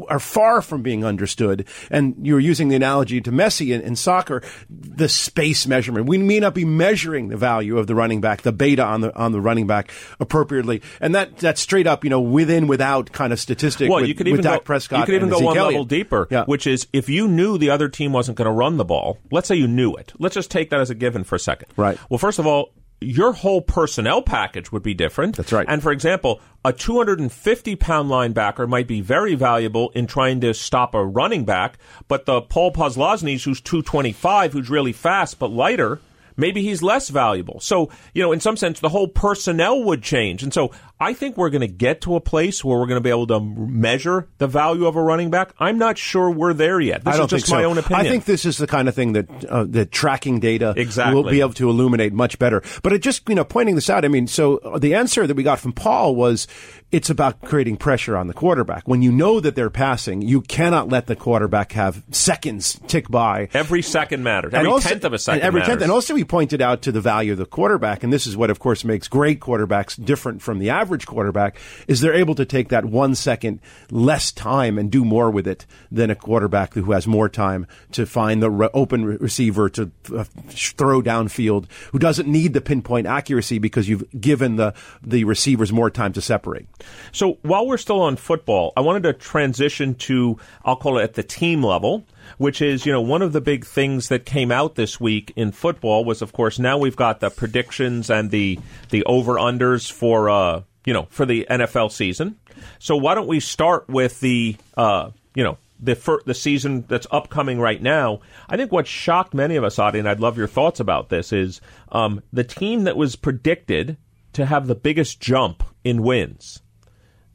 are 0.08 0.18
far 0.20 0.62
from 0.62 0.82
being 0.82 1.04
understood. 1.04 1.64
And 1.90 2.16
you're 2.26 2.40
using 2.40 2.68
the 2.68 2.76
analogy 2.76 3.20
to 3.20 3.30
Messi 3.30 3.72
in, 3.72 3.82
in 3.82 3.94
soccer, 3.94 4.42
the 4.68 5.08
space 5.08 5.66
measurement. 5.66 6.07
We 6.08 6.18
may 6.18 6.40
not 6.40 6.54
be 6.54 6.64
measuring 6.64 7.28
the 7.28 7.36
value 7.36 7.78
of 7.78 7.86
the 7.86 7.94
running 7.94 8.20
back, 8.20 8.42
the 8.42 8.52
beta 8.52 8.84
on 8.84 9.00
the 9.02 9.14
on 9.16 9.32
the 9.32 9.40
running 9.40 9.66
back 9.66 9.92
appropriately, 10.18 10.82
and 11.00 11.14
that 11.14 11.38
that's 11.38 11.60
straight 11.60 11.86
up, 11.86 12.04
you 12.04 12.10
know, 12.10 12.20
within 12.20 12.66
without 12.66 13.12
kind 13.12 13.32
of 13.32 13.38
statistic. 13.40 13.88
Well, 13.90 14.00
with, 14.00 14.08
you 14.08 14.14
could 14.14 14.28
even 14.28 14.40
Dak 14.42 14.60
go, 14.60 14.64
Prescott. 14.64 15.00
You 15.00 15.04
could 15.06 15.14
even 15.14 15.28
go 15.28 15.38
one 15.40 15.56
level 15.56 15.84
deeper, 15.84 16.26
Yeah. 16.30 16.44
which 16.44 16.66
is 16.66 16.86
if 16.92 17.08
you 17.08 17.28
knew 17.28 17.58
the 17.58 17.70
other 17.70 17.88
team 17.88 18.12
wasn't 18.12 18.36
going 18.38 18.46
to 18.46 18.52
run 18.52 18.76
the 18.76 18.84
ball. 18.84 19.18
Let's 19.30 19.48
say 19.48 19.54
you 19.56 19.68
knew 19.68 19.94
it. 19.94 20.12
Let's 20.18 20.34
just 20.34 20.50
take 20.50 20.70
that 20.70 20.80
as 20.80 20.90
a 20.90 20.94
given 20.94 21.24
for 21.24 21.36
a 21.36 21.40
second. 21.40 21.68
Right. 21.76 21.98
Well, 22.08 22.18
first 22.18 22.38
of 22.38 22.46
all, 22.46 22.70
your 23.00 23.32
whole 23.32 23.60
personnel 23.60 24.22
package 24.22 24.72
would 24.72 24.82
be 24.82 24.94
different. 24.94 25.36
That's 25.36 25.52
right. 25.52 25.66
And 25.68 25.82
for 25.82 25.92
example, 25.92 26.40
a 26.64 26.72
250 26.72 27.76
pound 27.76 28.10
linebacker 28.10 28.68
might 28.68 28.88
be 28.88 29.00
very 29.00 29.34
valuable 29.34 29.90
in 29.90 30.06
trying 30.06 30.40
to 30.40 30.52
stop 30.54 30.94
a 30.94 31.04
running 31.04 31.44
back, 31.44 31.78
but 32.08 32.26
the 32.26 32.40
Paul 32.40 32.72
Posluszny's 32.72 33.44
who's 33.44 33.60
225, 33.60 34.52
who's 34.52 34.70
really 34.70 34.92
fast 34.92 35.38
but 35.38 35.50
lighter, 35.50 36.00
maybe 36.38 36.62
he's 36.62 36.82
less 36.82 37.10
valuable. 37.10 37.60
So, 37.60 37.90
you 38.14 38.22
know, 38.22 38.32
in 38.32 38.40
some 38.40 38.56
sense, 38.56 38.80
the 38.80 38.88
whole 38.88 39.08
personnel 39.08 39.82
would 39.84 40.02
change. 40.02 40.42
And 40.42 40.54
so 40.54 40.70
I 40.98 41.12
think 41.12 41.36
we're 41.36 41.50
going 41.50 41.60
to 41.60 41.66
get 41.68 42.00
to 42.02 42.16
a 42.16 42.20
place 42.20 42.64
where 42.64 42.78
we're 42.78 42.86
going 42.86 42.96
to 42.96 43.02
be 43.02 43.10
able 43.10 43.26
to 43.26 43.40
measure 43.40 44.28
the 44.38 44.46
value 44.46 44.86
of 44.86 44.96
a 44.96 45.02
running 45.02 45.30
back. 45.30 45.52
I'm 45.58 45.76
not 45.78 45.98
sure 45.98 46.30
we're 46.30 46.54
there 46.54 46.80
yet. 46.80 47.04
This 47.04 47.14
I 47.14 47.16
don't 47.18 47.26
is 47.26 47.30
just 47.42 47.46
think 47.46 47.50
so. 47.50 47.56
my 47.56 47.64
own 47.64 47.76
opinion. 47.78 48.06
I 48.06 48.08
think 48.08 48.24
this 48.24 48.44
is 48.44 48.56
the 48.56 48.66
kind 48.66 48.88
of 48.88 48.94
thing 48.94 49.12
that 49.12 49.44
uh, 49.44 49.64
that 49.68 49.92
tracking 49.92 50.40
data 50.40 50.72
Exactly. 50.76 51.14
will 51.14 51.28
be 51.30 51.40
able 51.40 51.52
to 51.54 51.68
illuminate 51.68 52.12
much 52.12 52.38
better. 52.38 52.62
But 52.82 52.92
it 52.92 53.02
just 53.02 53.28
you 53.28 53.34
know 53.34 53.44
pointing 53.44 53.74
this 53.74 53.90
out. 53.90 54.04
I 54.04 54.08
mean, 54.08 54.26
so 54.26 54.58
uh, 54.58 54.78
the 54.78 54.94
answer 54.94 55.26
that 55.26 55.36
we 55.36 55.42
got 55.42 55.58
from 55.60 55.72
Paul 55.72 56.14
was 56.14 56.46
it's 56.90 57.10
about 57.10 57.42
creating 57.42 57.76
pressure 57.76 58.16
on 58.16 58.28
the 58.28 58.34
quarterback. 58.34 58.88
When 58.88 59.02
you 59.02 59.12
know 59.12 59.40
that 59.40 59.54
they're 59.56 59.68
passing, 59.70 60.22
you 60.22 60.40
cannot 60.40 60.88
let 60.88 61.06
the 61.06 61.16
quarterback 61.16 61.72
have 61.72 62.02
seconds 62.10 62.80
tick 62.86 63.08
by. 63.10 63.48
Every 63.52 63.82
second 63.82 64.22
matters. 64.22 64.54
Every 64.54 64.70
also- 64.70 64.88
tenth 64.88 65.04
of 65.04 65.12
a 65.12 65.18
second 65.18 65.42
every 65.42 65.60
matters. 65.60 65.72
tenth. 65.74 65.82
And 65.82 65.92
also, 65.92 66.14
he 66.14 66.24
pointed 66.28 66.60
out 66.60 66.82
to 66.82 66.92
the 66.92 67.00
value 67.00 67.32
of 67.32 67.38
the 67.38 67.46
quarterback, 67.46 68.02
and 68.02 68.12
this 68.12 68.26
is 68.26 68.36
what, 68.36 68.50
of 68.50 68.58
course, 68.58 68.84
makes 68.84 69.08
great 69.08 69.40
quarterbacks 69.40 70.02
different 70.02 70.42
from 70.42 70.58
the 70.58 70.70
average 70.70 71.06
quarterback. 71.06 71.58
Is 71.86 72.00
they're 72.00 72.14
able 72.14 72.34
to 72.36 72.44
take 72.44 72.68
that 72.68 72.84
one 72.84 73.14
second 73.14 73.60
less 73.90 74.30
time 74.32 74.78
and 74.78 74.90
do 74.90 75.04
more 75.04 75.30
with 75.30 75.46
it 75.46 75.66
than 75.90 76.10
a 76.10 76.14
quarterback 76.14 76.74
who 76.74 76.92
has 76.92 77.06
more 77.06 77.28
time 77.28 77.66
to 77.92 78.06
find 78.06 78.42
the 78.42 78.50
re- 78.50 78.68
open 78.74 79.04
re- 79.04 79.16
receiver 79.16 79.68
to 79.70 79.90
uh, 80.14 80.24
throw 80.48 81.02
downfield, 81.02 81.66
who 81.92 81.98
doesn't 81.98 82.28
need 82.28 82.52
the 82.52 82.60
pinpoint 82.60 83.06
accuracy 83.06 83.58
because 83.58 83.88
you've 83.88 84.04
given 84.20 84.56
the 84.56 84.74
the 85.02 85.24
receivers 85.24 85.72
more 85.72 85.90
time 85.90 86.12
to 86.12 86.20
separate. 86.20 86.66
So 87.12 87.38
while 87.42 87.66
we're 87.66 87.78
still 87.78 88.00
on 88.00 88.16
football, 88.16 88.72
I 88.76 88.80
wanted 88.80 89.02
to 89.04 89.12
transition 89.12 89.94
to 89.94 90.38
I'll 90.64 90.76
call 90.76 90.98
it 90.98 91.02
at 91.02 91.14
the 91.14 91.22
team 91.22 91.62
level, 91.62 92.04
which 92.36 92.60
is 92.60 92.84
you 92.84 92.92
know 92.92 93.00
one 93.00 93.22
of 93.22 93.32
the 93.32 93.40
big 93.40 93.64
things 93.64 94.08
that 94.08 94.26
came 94.26 94.52
out 94.52 94.74
this 94.74 95.00
week 95.00 95.32
in 95.36 95.52
football 95.52 96.04
was 96.04 96.22
of 96.22 96.32
course 96.32 96.58
now 96.58 96.76
we've 96.76 96.96
got 96.96 97.20
the 97.20 97.30
predictions 97.30 98.10
and 98.10 98.30
the 98.30 98.58
the 98.90 99.04
over 99.04 99.34
unders 99.34 99.90
for 99.90 100.28
uh 100.28 100.62
you 100.84 100.92
know 100.92 101.06
for 101.10 101.26
the 101.26 101.46
NFL 101.50 101.90
season. 101.92 102.38
So 102.78 102.96
why 102.96 103.14
don't 103.14 103.28
we 103.28 103.40
start 103.40 103.88
with 103.88 104.20
the 104.20 104.56
uh 104.76 105.10
you 105.34 105.44
know 105.44 105.58
the 105.80 105.94
fir- 105.94 106.22
the 106.24 106.34
season 106.34 106.84
that's 106.88 107.06
upcoming 107.10 107.60
right 107.60 107.80
now, 107.80 108.20
I 108.48 108.56
think 108.56 108.72
what 108.72 108.86
shocked 108.86 109.34
many 109.34 109.56
of 109.56 109.64
us, 109.64 109.78
Adi, 109.78 109.98
and 109.98 110.08
I'd 110.08 110.20
love 110.20 110.36
your 110.36 110.48
thoughts 110.48 110.80
about 110.80 111.08
this, 111.08 111.32
is 111.32 111.60
um, 111.92 112.22
the 112.32 112.44
team 112.44 112.84
that 112.84 112.96
was 112.96 113.16
predicted 113.16 113.96
to 114.32 114.46
have 114.46 114.66
the 114.66 114.74
biggest 114.74 115.20
jump 115.20 115.62
in 115.84 116.02
wins 116.02 116.62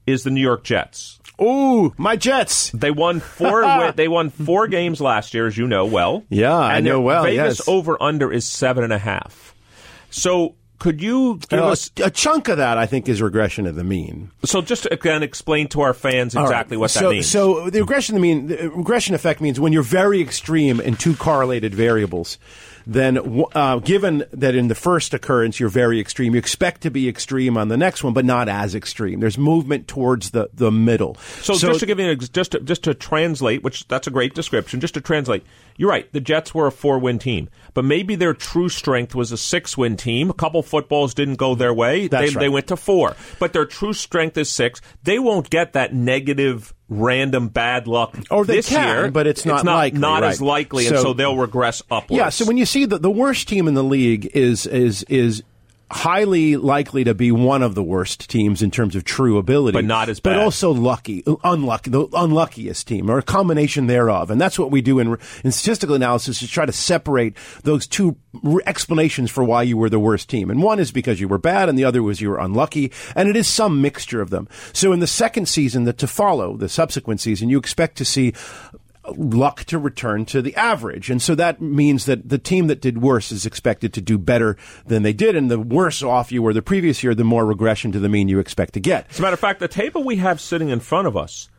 is 0.06 0.24
the 0.24 0.32
New 0.32 0.42
York 0.42 0.64
Jets. 0.64 1.20
Ooh, 1.42 1.94
my 1.98 2.16
Jets! 2.16 2.70
They 2.72 2.92
won 2.92 3.20
four. 3.20 3.92
they 3.96 4.08
won 4.08 4.30
four 4.30 4.68
games 4.68 5.02
last 5.02 5.34
year, 5.34 5.48
as 5.48 5.58
you 5.58 5.68
know 5.68 5.86
well. 5.86 6.24
Yeah, 6.30 6.56
I 6.56 6.80
know 6.82 7.02
well, 7.02 7.24
Vegas 7.24 7.60
yes. 7.60 7.68
over 7.68 8.02
under 8.02 8.32
is 8.32 8.46
seven 8.46 8.84
and 8.84 8.94
a 8.94 9.00
half. 9.00 9.56
So 10.10 10.56
could 10.84 11.02
you 11.02 11.40
give 11.50 11.60
Uh, 11.60 11.68
us? 11.70 11.92
a 12.04 12.12
chunk 12.12 12.50
of 12.50 12.58
that, 12.58 12.78
I 12.78 12.86
think, 12.86 13.08
is 13.08 13.22
regression 13.22 13.66
of 13.68 13.76
the 13.76 13.84
mean. 13.86 14.32
So 14.44 14.62
just 14.62 14.86
again, 14.92 15.24
explain 15.24 15.68
to 15.70 15.82
our 15.82 15.94
fans 15.94 16.36
exactly 16.36 16.76
right. 16.76 16.82
what 16.82 16.92
so, 16.92 17.00
that 17.08 17.10
means. 17.10 17.28
So 17.32 17.70
the 17.70 17.80
regression, 17.80 18.16
I 18.16 18.20
mean, 18.20 18.48
the 18.48 18.70
regression 18.70 19.16
effect 19.16 19.40
means 19.40 19.60
when 19.60 19.72
you're 19.72 19.82
very 19.82 20.20
extreme 20.22 20.82
in 20.82 20.96
two 20.98 21.16
correlated 21.16 21.74
variables, 21.74 22.38
then 22.86 23.46
uh, 23.54 23.80
given 23.80 24.26
that 24.32 24.56
in 24.56 24.68
the 24.68 24.76
first 24.76 25.14
occurrence 25.14 25.60
you're 25.60 25.70
very 25.70 26.00
extreme, 26.00 26.34
you 26.34 26.40
expect 26.40 26.82
to 26.82 26.90
be 26.90 27.08
extreme 27.08 27.58
on 27.58 27.68
the 27.68 27.78
next 27.78 28.04
one, 28.04 28.14
but 28.14 28.26
not 28.26 28.50
as 28.50 28.76
extreme. 28.76 29.20
There's 29.20 29.38
movement 29.38 29.88
towards 29.88 30.32
the, 30.32 30.50
the 30.54 30.72
middle. 30.72 31.16
So, 31.42 31.56
just 31.56 31.80
to 31.80 31.86
give 31.86 32.00
you 32.00 32.06
an 32.06 32.12
ex- 32.12 32.30
just 32.30 32.52
to, 32.52 32.60
just 32.60 32.84
to 32.84 32.94
translate, 32.94 33.64
which 33.64 33.88
that's 33.88 34.08
a 34.08 34.12
great 34.12 34.34
description. 34.34 34.80
Just 34.80 34.94
to 34.96 35.02
translate, 35.02 35.44
you're 35.78 35.90
right. 35.90 36.12
The 36.12 36.22
Jets 36.22 36.54
were 36.54 36.68
a 36.68 36.72
four 36.72 37.00
win 37.00 37.20
team, 37.20 37.50
but 37.74 37.86
maybe 37.86 38.16
their 38.16 38.34
true 38.34 38.70
strength 38.70 39.16
was 39.16 39.32
a 39.32 39.38
six 39.38 39.78
win 39.78 39.98
team. 39.98 40.30
A 40.30 40.34
couple 40.34 40.62
footballs 40.62 41.14
didn't 41.14 41.36
go 41.36 41.56
their 41.56 41.74
way. 41.74 42.08
That's 42.08 42.32
they, 42.32 42.36
right. 42.36 42.44
they 42.44 42.50
went 42.50 42.68
to 42.68 42.78
four, 42.78 43.16
but 43.40 43.54
their 43.54 43.66
true 43.66 43.94
strength 43.94 44.38
is 44.38 44.50
six. 44.50 44.82
They 45.04 45.20
won't 45.20 45.50
get 45.50 45.74
that 45.74 45.94
negative 45.94 46.74
random 46.90 47.48
bad 47.48 47.88
luck 47.88 48.16
Or 48.30 48.46
they 48.46 48.58
this 48.58 48.70
can, 48.70 48.88
year, 49.04 49.12
but 49.12 49.26
it's 49.26 49.46
not 49.46 49.64
not, 49.66 49.76
likely, 49.76 50.00
not 50.00 50.22
right. 50.22 50.32
as 50.32 50.42
likely, 50.42 50.88
and 50.88 50.98
So- 50.98 51.04
so 51.04 51.14
they'll 51.14 51.38
regress 51.38 51.82
upwards. 51.90 52.18
Yeah, 52.18 52.30
so 52.30 52.46
when 52.46 52.58
you 52.58 52.66
see 52.66 52.86
that 52.86 53.02
the 53.02 53.10
worst 53.12 53.48
team 53.48 53.68
in 53.68 53.74
the 53.74 53.84
league 53.84 54.30
is 54.34 54.66
is 54.66 55.04
is 55.04 55.44
highly 55.94 56.58
likely 56.58 57.04
to 57.04 57.14
be 57.14 57.32
one 57.32 57.62
of 57.62 57.76
the 57.76 57.84
worst 57.84 58.30
teams 58.30 58.62
in 58.62 58.72
terms 58.72 58.96
of 58.96 59.04
true 59.04 59.38
ability, 59.38 59.78
But 59.78 59.86
not 59.86 60.10
as 60.10 60.20
but 60.20 60.38
also 60.38 60.72
lucky, 60.72 61.24
unlucky, 61.44 61.92
the 61.92 62.08
unluckiest 62.14 62.88
team, 62.88 63.10
or 63.10 63.20
a 63.20 63.22
combination 63.22 63.88
thereof, 63.88 64.32
and 64.32 64.42
that's 64.42 64.58
what 64.58 64.72
we 64.72 64.82
do 64.82 65.00
in 65.00 65.18
in 65.44 65.52
statistical 65.52 65.96
analysis 65.96 66.42
is 66.42 66.50
try 66.50 66.66
to 66.66 66.72
separate 66.72 67.38
those 67.64 67.86
two 67.86 68.18
explanations 68.66 69.30
for 69.30 69.44
why 69.44 69.62
you 69.62 69.78
were 69.78 69.90
the 69.90 70.00
worst 70.00 70.30
team, 70.30 70.50
and 70.50 70.64
one 70.64 70.80
is 70.80 70.92
because 70.92 71.22
you 71.22 71.28
were 71.28 71.38
bad, 71.38 71.70
and 71.70 71.78
the 71.78 71.86
other 71.86 72.02
was 72.02 72.20
you 72.20 72.30
were 72.30 72.40
unlucky, 72.40 72.92
and 73.16 73.30
it 73.30 73.36
is 73.36 73.48
some 73.48 73.80
mixture 73.82 74.22
of 74.22 74.32
them. 74.32 74.48
So 74.74 74.92
in 74.94 75.00
the 75.00 75.08
second 75.08 75.48
season, 75.48 75.84
that 75.84 76.00
to 76.00 76.08
follow 76.08 76.58
the 76.58 76.70
subsequent 76.70 77.22
season, 77.22 77.50
you 77.50 77.60
expect 77.60 77.98
to 77.98 78.06
see 78.06 78.34
luck 79.16 79.66
to 79.66 79.78
return 79.78 80.26
to 80.26 80.42
the 80.42 80.56
average. 80.56 81.10
And 81.10 81.22
so 81.22 81.36
that 81.36 81.62
means 81.62 82.06
that 82.06 82.30
the 82.30 82.38
team 82.38 82.68
that 82.68 82.82
did 82.82 83.02
worse 83.02 83.32
is 83.32 83.46
expected 83.46 83.94
to 83.94 84.02
do 84.02 84.18
better 84.18 84.58
than 84.86 85.04
they 85.04 85.14
did. 85.14 85.36
And 85.36 85.52
the 85.52 85.60
worse 85.60 86.02
off 86.02 86.32
you 86.32 86.42
were 86.42 86.54
the 86.54 86.62
previous 86.62 87.04
year, 87.04 87.14
the 87.14 87.24
more 87.24 87.46
regression 87.46 87.92
to 87.94 88.00
the 88.00 88.10
mean 88.10 88.30
you 88.30 88.40
expect 88.40 88.74
to 88.74 88.80
get. 88.80 89.08
As 89.10 89.20
a 89.20 89.22
matter 89.22 89.34
of 89.34 89.40
fact, 89.40 89.60
the 89.60 89.68
table 89.68 90.04
we 90.04 90.18
have 90.18 90.40
sitting 90.40 90.70
in 90.70 90.80
front 90.80 91.08
of 91.08 91.18
us 91.18 91.50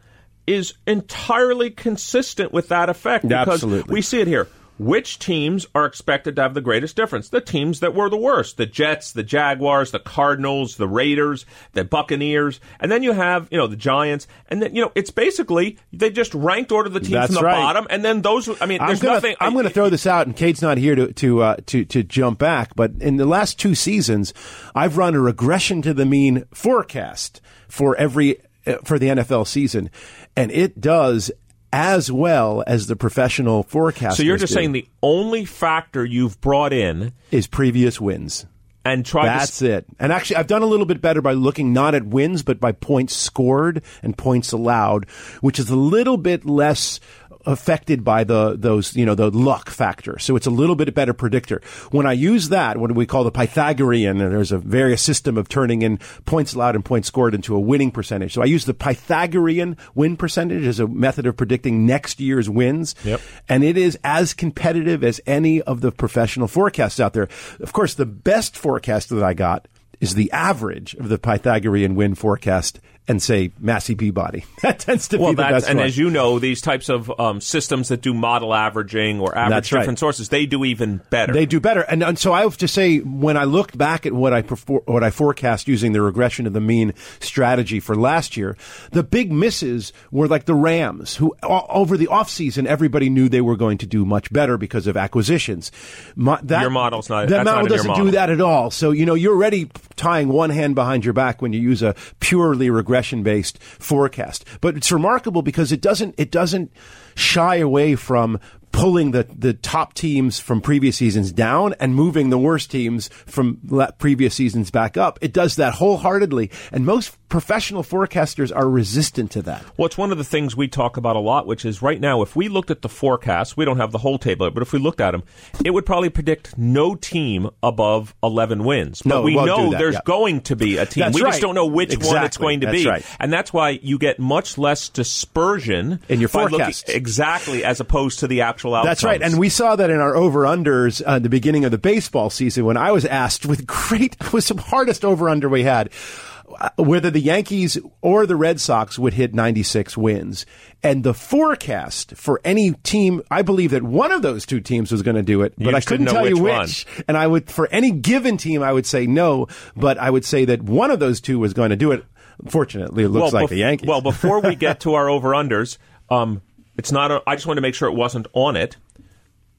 is 0.47 0.75
entirely 0.87 1.71
consistent 1.71 2.53
with 2.53 2.69
that 2.69 2.89
effect 2.89 3.27
because 3.27 3.49
Absolutely. 3.49 3.93
we 3.93 4.03
see 4.03 4.21
it 4.21 4.27
here. 4.27 4.49
Which 4.77 5.21
teams 5.21 5.67
are 5.75 5.87
expected 5.87 6.35
to 6.37 6.43
have 6.43 6.55
the 6.55 6.61
greatest 6.61 6.97
difference? 6.97 7.29
The 7.29 7.41
teams 7.41 7.81
that 7.81 7.95
were 7.95 8.11
the 8.11 8.17
worst. 8.17 8.57
The 8.57 8.67
Jets, 8.67 9.13
the 9.13 9.23
Jaguars, 9.23 9.93
the 9.93 10.01
Cardinals, 10.01 10.77
the 10.77 10.89
Raiders, 10.89 11.47
the 11.75 11.85
Buccaneers. 11.85 12.59
And 12.81 12.91
then 12.91 13.05
you 13.05 13.13
have, 13.13 13.49
you 13.53 13.59
know, 13.59 13.69
the 13.69 13.77
Giants. 13.77 14.27
And 14.49 14.61
then, 14.61 14.75
you 14.75 14.83
know, 14.83 14.91
it's 14.97 15.11
basically, 15.11 15.79
they 15.93 16.11
just 16.11 16.35
ranked 16.35 16.73
order 16.73 16.89
the 16.89 16.99
teams 16.99 17.13
That's 17.13 17.27
from 17.29 17.37
the 17.37 17.43
right. 17.43 17.55
bottom. 17.55 17.87
And 17.89 18.05
then 18.05 18.23
those, 18.23 18.49
I 18.61 18.67
mean, 18.67 18.81
I'm 18.81 18.89
there's 18.89 19.01
gonna, 19.01 19.15
nothing. 19.15 19.37
I'm 19.39 19.53
going 19.53 19.65
to 19.65 19.71
throw 19.71 19.91
this 19.91 20.07
out, 20.07 20.27
and 20.27 20.37
Kate's 20.37 20.63
not 20.63 20.79
here 20.79 20.95
to 20.97 21.13
to, 21.13 21.43
uh, 21.43 21.57
to 21.67 21.85
to 21.85 22.03
jump 22.03 22.39
back. 22.41 22.75
But 22.75 22.93
in 23.01 23.17
the 23.17 23.27
last 23.27 23.59
two 23.59 23.75
seasons, 23.75 24.35
I've 24.75 24.97
run 24.97 25.15
a 25.15 25.21
regression 25.21 25.83
to 25.83 25.95
the 25.95 26.05
mean 26.05 26.45
forecast 26.53 27.41
for 27.69 27.97
every 27.97 28.41
uh, 28.67 28.79
for 28.85 28.99
the 28.99 29.07
NFL 29.09 29.47
season, 29.47 29.91
and 30.37 30.51
it 30.51 30.81
does 30.81 31.31
as 31.75 32.13
well 32.13 32.63
as 32.69 32.87
the 32.87 32.95
professional 32.95 33.65
forecast. 33.65 34.17
So 34.17 34.23
you're 34.23 34.37
just 34.37 34.53
saying 34.53 34.71
the 34.71 34.87
only 35.03 35.45
factor 35.45 36.05
you've 36.05 36.41
brought 36.41 36.73
in 36.73 37.13
is 37.33 37.49
previous 37.49 38.01
wins. 38.01 38.47
and 38.85 39.05
to 39.05 39.15
That's 39.15 39.61
it. 39.61 39.85
And 39.99 40.13
actually, 40.13 40.37
I've 40.37 40.47
done 40.47 40.63
a 40.63 40.67
little 40.67 40.87
bit 40.87 41.01
better 41.01 41.21
by 41.21 41.33
looking 41.33 41.73
not 41.73 41.97
at 41.97 42.05
wins, 42.07 42.45
but 42.45 42.61
by 42.61 42.71
points 42.71 43.17
scored 43.17 43.83
and 44.05 44.17
points 44.17 44.53
allowed, 44.53 45.09
which 45.41 45.59
is 45.59 45.69
a 45.69 45.75
little 45.75 46.17
bit 46.17 46.45
less 46.45 47.01
affected 47.47 48.05
by 48.05 48.25
the 48.25 48.57
those 48.57 48.97
you 48.97 49.05
know 49.05 49.15
the 49.15 49.31
luck 49.31 49.71
factor. 49.71 50.19
So 50.19 50.37
it's 50.37 50.47
a 50.47 50.51
little 50.51 50.77
bit 50.77 50.95
better 50.95 51.13
predictor. 51.13 51.61
When 51.91 52.07
I 52.07 52.13
use 52.13 52.49
that, 52.51 52.77
what 52.77 52.89
do 52.89 52.95
we 52.95 53.07
call 53.07 53.25
the 53.25 53.31
Pythagorean? 53.31 54.21
And 54.21 54.33
there's 54.33 54.53
a 54.53 54.59
various 54.59 55.03
system 55.03 55.37
of 55.37 55.49
turning 55.49 55.83
in 55.83 55.99
points 56.25 56.55
allowed 56.55 56.75
and 56.75 56.85
points 56.85 57.09
scored 57.09 57.35
into 57.35 57.55
a 57.55 57.61
winning 57.61 57.91
percentage. 57.91 58.35
So 58.35 58.43
I 58.43 58.47
use 58.47 58.65
the 58.65 58.75
Pythagorean 58.75 59.77
win 59.95 60.17
percentage 60.17 60.67
as 60.67 60.81
a 60.81 60.87
method 60.87 61.27
of 61.27 61.37
predicting 61.37 61.87
next 61.87 62.21
year's 62.21 62.49
wins. 62.49 62.95
Yep. 63.05 63.21
And 63.49 63.65
it 63.65 63.77
is 63.77 63.99
as 64.05 64.35
competitive 64.35 65.03
as 65.05 65.21
any 65.27 65.63
of 65.63 65.81
the 65.81 65.93
professional 65.93 66.49
forecasts 66.49 67.01
out 67.01 67.13
there. 67.13 67.29
Of 67.61 67.73
course, 67.73 67.95
the 67.95 68.07
best 68.07 68.57
forecast 68.57 69.11
that 69.11 69.23
I 69.23 69.35
got 69.35 69.69
is 70.01 70.15
the 70.15 70.31
average 70.33 70.95
of 70.95 71.09
the 71.09 71.19
Pythagorean 71.19 71.95
win 71.95 72.15
forecast 72.15 72.81
and 73.07 73.23
say 73.23 73.51
Massey 73.61 73.95
Peabody. 73.95 74.45
That 74.65 74.79
tends 74.79 75.09
to 75.09 75.19
well, 75.19 75.33
be 75.33 75.37
the 75.37 75.43
best 75.43 75.69
and 75.69 75.77
one. 75.79 75.87
as 75.87 75.99
you 75.99 76.09
know, 76.09 76.39
these 76.39 76.63
types 76.63 76.89
of 76.89 77.13
um, 77.21 77.39
systems 77.43 77.89
that 77.91 78.01
do 78.01 78.15
model 78.15 78.55
averaging 78.55 79.21
or 79.21 79.37
average 79.37 79.51
That's 79.51 79.73
right. 79.73 79.81
different 79.81 79.99
sources, 79.99 80.31
they 80.31 80.47
do 80.47 80.65
even 80.65 81.03
better. 81.11 81.35
They 81.35 81.45
do 81.45 81.61
better, 81.61 81.83
and, 81.83 82.03
and 82.03 82.19
so 82.19 82.33
I 82.33 82.41
have 82.45 82.57
to 82.59 82.67
say, 82.69 83.01
when 83.01 83.37
I 83.37 83.45
looked 83.45 83.77
back 83.77 84.07
at 84.07 84.15
what 84.15 84.33
I 84.33 84.41
perfor- 84.41 84.87
what 84.89 85.05
I 85.05 85.11
forecast 85.11 85.69
using 85.69 85.93
the 85.93 86.01
regression 86.01 86.47
of 86.47 86.55
the 86.55 86.63
mean 86.63 86.95
strategy 87.21 87.79
for 87.79 87.95
last 87.95 88.39
year, 88.39 88.57
the 88.93 89.03
big 89.03 89.31
misses 89.31 89.93
were 90.11 90.27
like 90.27 90.47
the 90.47 90.55
Rams, 90.55 91.15
who 91.17 91.37
o- 91.43 91.67
over 91.69 91.99
the 91.99 92.07
offseason, 92.07 92.65
everybody 92.65 93.11
knew 93.11 93.29
they 93.29 93.43
were 93.43 93.57
going 93.57 93.77
to 93.79 93.87
do 93.87 94.07
much 94.07 94.33
better 94.33 94.57
because 94.57 94.87
of 94.87 94.97
acquisitions. 94.97 95.71
My, 96.17 96.39
that, 96.45 96.63
Your 96.63 96.71
model's 96.71 97.11
not- 97.11 97.29
that 97.29 97.45
model 97.45 97.67
doesn't 97.69 97.87
model. 97.87 98.07
do 98.07 98.11
that 98.13 98.31
at 98.31 98.41
all. 98.41 98.71
So 98.71 98.93
you 98.93 99.05
know 99.05 99.15
you're 99.15 99.35
already 99.35 99.71
tying 99.97 100.29
one 100.29 100.49
hand 100.49 100.75
behind 100.75 101.05
your 101.05 101.13
back 101.13 101.43
when 101.43 101.53
you 101.53 101.61
use 101.61 101.83
a 101.83 101.95
purely 102.21 102.71
regression 102.71 102.94
based 103.23 103.63
forecast. 103.63 104.45
But 104.61 104.77
it's 104.77 104.93
remarkable 104.93 105.43
because 105.43 105.73
it 105.73 105.81
doesn't 105.81 106.15
it 106.19 106.31
doesn't 106.31 106.73
shy 107.15 107.57
away 107.57 107.95
from 107.95 108.39
pulling 108.75 109.13
the, 109.13 109.23
the 109.33 109.55
top 109.55 109.95
teams 109.95 110.41
from 110.41 110.61
previous 110.61 110.97
seasons 110.97 111.31
down 111.31 111.75
and 111.79 111.95
moving 111.95 112.31
the 112.31 112.39
worst 112.39 112.73
teams 112.73 113.09
from 113.25 113.61
previous 113.99 114.35
seasons 114.35 114.73
back 114.73 114.97
up. 114.97 115.17
It 115.23 115.33
does 115.33 115.55
that 115.57 115.75
wholeheartedly, 115.75 116.51
and 116.73 116.85
most 116.85 117.17
professional 117.35 117.83
forecasters 117.83 118.55
are 118.55 118.69
resistant 118.69 119.33
to 119.33 119.43
that. 119.43 119.65
Well, 119.77 119.87
it's 119.87 119.99
one 119.99 120.13
of 120.13 120.19
the 120.19 120.23
things 120.23 120.57
we 120.57 120.69
talk 120.69 120.97
about 120.97 121.17
a 121.17 121.19
lot, 121.19 121.49
which 121.49 121.65
is 121.65 121.83
right 121.83 122.01
now, 122.01 122.23
if 122.23 122.37
we 122.37 122.47
looked 122.47 122.71
at 122.71 122.83
the 122.83 122.89
forecast, 122.89 123.57
we 123.57 123.65
don't 123.65 123.79
have 123.79 123.91
the 123.91 123.99
whole 123.99 124.19
table, 124.19 124.49
but 124.53 124.63
if 124.63 124.73
we 124.73 124.79
looked 124.79 125.01
at 125.01 125.11
them, 125.11 125.25
it 125.65 125.73
would 125.73 125.85
probably 125.85 126.11
predict 126.11 126.57
no 126.57 126.95
team 126.95 127.51
above 127.61 128.15
11 128.23 128.63
wins. 128.63 129.03
But 129.03 129.09
No, 129.09 129.23
we 129.23 129.35
know 129.35 129.73
that, 129.73 129.79
there's 129.79 129.95
yeah. 129.95 130.01
going 130.05 130.43
to 130.43 130.55
be 130.55 130.77
a 130.77 130.87
team. 130.87 131.01
That's 131.07 131.17
we 131.17 131.23
right. 131.23 131.31
just 131.31 131.43
don't 131.43 131.57
know 131.57 131.67
which 131.67 131.97
one 131.99 132.23
it's 132.23 132.37
going 132.37 132.61
to 132.61 132.67
That's 132.67 132.85
be. 132.85 132.89
right. 132.89 133.05
And 133.19 133.33
that's 133.33 133.53
why 133.53 133.71
you 133.83 133.99
get 133.99 134.21
much 134.21 134.57
less 134.57 134.89
dispersion 134.89 135.99
In 136.09 136.21
your 136.21 136.29
forecasts. 136.29 136.89
exactly, 136.89 137.65
as 137.65 137.81
opposed 137.81 138.21
to 138.21 138.29
the 138.29 138.43
actual 138.43 138.77
outcomes. 138.77 138.91
That's 138.91 139.03
right. 139.03 139.21
And 139.21 139.41
we 139.41 139.49
saw 139.49 139.75
that 139.75 139.91
in 139.91 139.99
our 139.99 140.15
over 140.15 140.43
unders 140.45 141.05
uh, 141.05 141.17
at 141.17 141.25
the 141.25 141.29
beginning 141.29 141.65
of 141.65 141.73
the 141.73 141.79
baseball 141.79 142.31
season 142.31 142.65
when 142.65 142.77
I 142.77 142.93
was 142.93 143.05
asked 143.05 143.45
with 143.45 143.67
great, 143.67 144.17
was 144.33 144.47
the 144.47 144.63
hardest 144.63 145.05
over 145.05 145.29
under 145.29 145.49
we 145.49 145.65
had, 145.65 145.89
uh, 145.89 146.34
whether 146.77 147.11
the 147.11 147.21
Yankees 147.21 147.79
or 148.01 148.27
the 148.27 148.37
Red 148.37 148.61
Sox 148.61 148.99
would 148.99 149.15
hit 149.15 149.35
96 149.35 149.97
wins. 149.97 150.47
And 150.83 151.03
the 151.03 151.15
forecast 151.15 152.17
for 152.17 152.41
any 152.45 152.73
team, 152.83 153.23
I 153.31 153.43
believe 153.43 153.71
that 153.71 153.83
one 153.83 154.13
of 154.13 154.23
those 154.23 154.45
two 154.45 154.61
teams 154.61 154.93
was 154.93 155.03
going 155.03 155.17
to 155.17 155.23
do 155.23 155.43
it, 155.43 155.55
You 155.57 155.65
but 155.65 155.75
I 155.75 155.81
couldn't 155.81 156.07
tell 156.07 156.29
you 156.29 156.39
which 156.39 156.87
one. 156.87 157.05
And 157.09 157.17
I 157.17 157.27
would, 157.27 157.51
for 157.51 157.69
any 157.69 157.91
given 157.91 158.37
team, 158.37 158.63
I 158.63 158.73
would 158.73 158.87
say 158.87 159.07
no, 159.07 159.49
but 159.77 159.99
I 159.99 160.11
would 160.11 160.25
say 160.25 160.45
that 160.45 160.63
one 160.63 160.91
of 160.91 161.01
those 161.01 161.21
two 161.21 161.39
was 161.39 161.55
going 161.55 161.71
to 161.71 161.77
do 161.77 161.93
it. 161.93 162.05
Fortunately, 162.49 163.05
it 163.05 163.09
looks 163.09 163.33
like 163.33 163.47
bef- 163.47 163.51
the 163.51 163.57
Yankees. 163.59 163.89
Well, 163.89 164.01
before 164.01 164.41
we 164.41 164.57
get 164.57 164.81
to 164.81 164.95
our 164.95 165.09
over 165.09 165.31
unders, 165.31 165.79
um, 166.11 166.43
it's 166.77 166.91
not. 166.93 167.11
A, 167.11 167.23
I 167.27 167.37
just 167.37 167.47
wanted 167.47 167.61
to 167.61 167.63
make 167.63 167.75
sure 167.75 167.89
it 167.89 167.95
wasn't 167.95 168.27
on 168.33 168.57
it. 168.57 168.77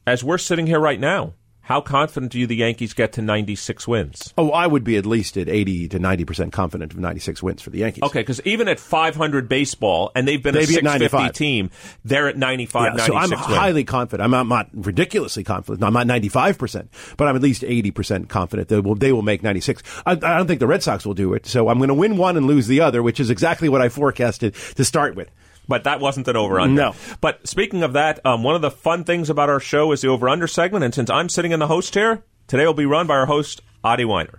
As 0.06 0.24
we're 0.24 0.38
sitting 0.38 0.68
here 0.68 0.80
right 0.80 1.00
now, 1.00 1.34
how 1.66 1.82
confident 1.82 2.32
do 2.32 2.40
you 2.40 2.46
the 2.48 2.56
Yankees 2.56 2.94
get 2.94 3.12
to 3.14 3.22
96 3.22 3.88
wins? 3.88 4.34
oh, 4.38 4.52
I 4.52 4.68
would 4.68 4.84
be 4.84 4.98
at 4.98 5.06
least 5.06 5.36
at 5.36 5.50
80 5.50 5.88
to 5.90 6.00
90% 6.00 6.52
confident 6.52 6.94
of 6.94 7.00
96 7.00 7.42
wins 7.42 7.62
for 7.62 7.72
the 7.72 7.80
Yankees. 7.80 8.04
Okay, 8.04 8.20
because 8.22 8.40
even 8.46 8.68
at 8.68 8.80
500 8.80 9.50
baseball, 9.50 10.12
and 10.16 10.28
they've 10.28 10.42
been 10.42 10.54
They'd 10.54 10.66
a 10.66 10.68
be 10.68 10.74
650 10.76 11.30
team, 11.34 11.72
they're 12.04 12.28
at 12.28 12.38
95, 12.38 12.94
Yeah, 12.98 13.06
so 13.06 13.16
I'm 13.16 13.30
wins. 13.32 13.42
highly 13.42 13.84
confident. 13.84 14.24
I'm 14.24 14.32
not, 14.32 14.42
I'm 14.42 14.50
not 14.50 14.70
ridiculously 14.74 15.44
confident. 15.44 15.84
I'm 15.84 15.94
not 15.94 16.08
95 16.08 16.58
percent, 16.58 16.90
but 17.18 17.28
I'm 17.28 17.36
at 17.36 17.42
least 17.42 17.64
80 17.64 17.92
percent 17.92 18.30
confident 18.30 18.68
that 18.70 18.84
will, 18.84 18.96
they 18.96 19.12
will 19.12 19.22
make 19.24 19.42
96. 19.44 19.82
I, 20.06 20.12
I 20.12 20.16
don't 20.16 20.48
think 20.48 20.60
the 20.60 20.68
Red 20.68 20.84
Sox 20.84 21.06
will 21.06 21.14
do 21.16 21.34
it. 21.34 21.46
So 21.48 21.68
I'm 21.70 21.78
going 21.80 21.88
to 21.90 21.94
win 21.96 22.18
one 22.18 22.38
and 22.38 22.46
lose 22.46 22.68
the 22.68 22.82
other, 22.82 23.02
which 23.02 23.20
is 23.20 23.30
exactly 23.30 23.70
what 23.70 23.82
I 23.82 23.90
forecasted 23.90 24.54
to 24.76 24.86
start 24.86 25.16
with. 25.16 25.30
But 25.68 25.86
that 25.86 26.00
wasn't 26.00 26.28
an 26.28 26.36
over 26.36 26.60
under. 26.60 26.76
No. 26.82 26.96
But 27.22 27.48
speaking 27.48 27.84
of 27.84 27.94
that, 27.94 28.20
um, 28.26 28.44
one 28.44 28.56
of 28.56 28.62
the 28.62 28.72
fun 28.72 29.04
things 29.04 29.30
about 29.30 29.50
our 29.50 29.60
show 29.60 29.92
is 29.92 30.02
the 30.02 30.10
over 30.10 30.30
under 30.30 30.48
segment. 30.48 30.84
And 30.86 30.94
since 30.94 31.10
I'm 31.10 31.30
sitting 31.30 31.52
in 31.52 31.60
the 31.60 31.68
host 31.68 31.94
chair, 31.94 32.24
today 32.48 32.66
will 32.66 32.74
be 32.74 32.86
run 32.86 33.08
by 33.08 33.16
our 33.16 33.26
host, 33.26 33.62
Adi 33.84 34.04
Wyner. 34.04 34.36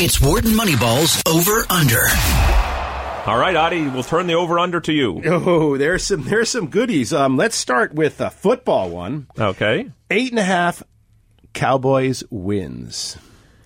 It's 0.00 0.20
Wharton 0.20 0.52
Moneyball's 0.52 1.22
Over 1.26 1.64
Under. 1.70 2.00
All 3.28 3.36
right, 3.38 3.56
Adi, 3.56 3.88
we'll 3.88 4.02
turn 4.02 4.26
the 4.26 4.34
over 4.34 4.58
under 4.58 4.80
to 4.80 4.92
you. 4.92 5.20
Oh, 5.26 5.76
there's 5.76 6.04
some 6.04 6.22
there's 6.24 6.48
some 6.48 6.68
goodies. 6.68 7.12
Um, 7.12 7.36
let's 7.36 7.56
start 7.56 7.92
with 7.92 8.20
a 8.22 8.30
football 8.30 8.88
one. 8.88 9.26
Okay. 9.38 9.90
Eight 10.10 10.30
and 10.30 10.38
a 10.38 10.44
half 10.44 10.82
Cowboys 11.52 12.22
wins. 12.30 13.18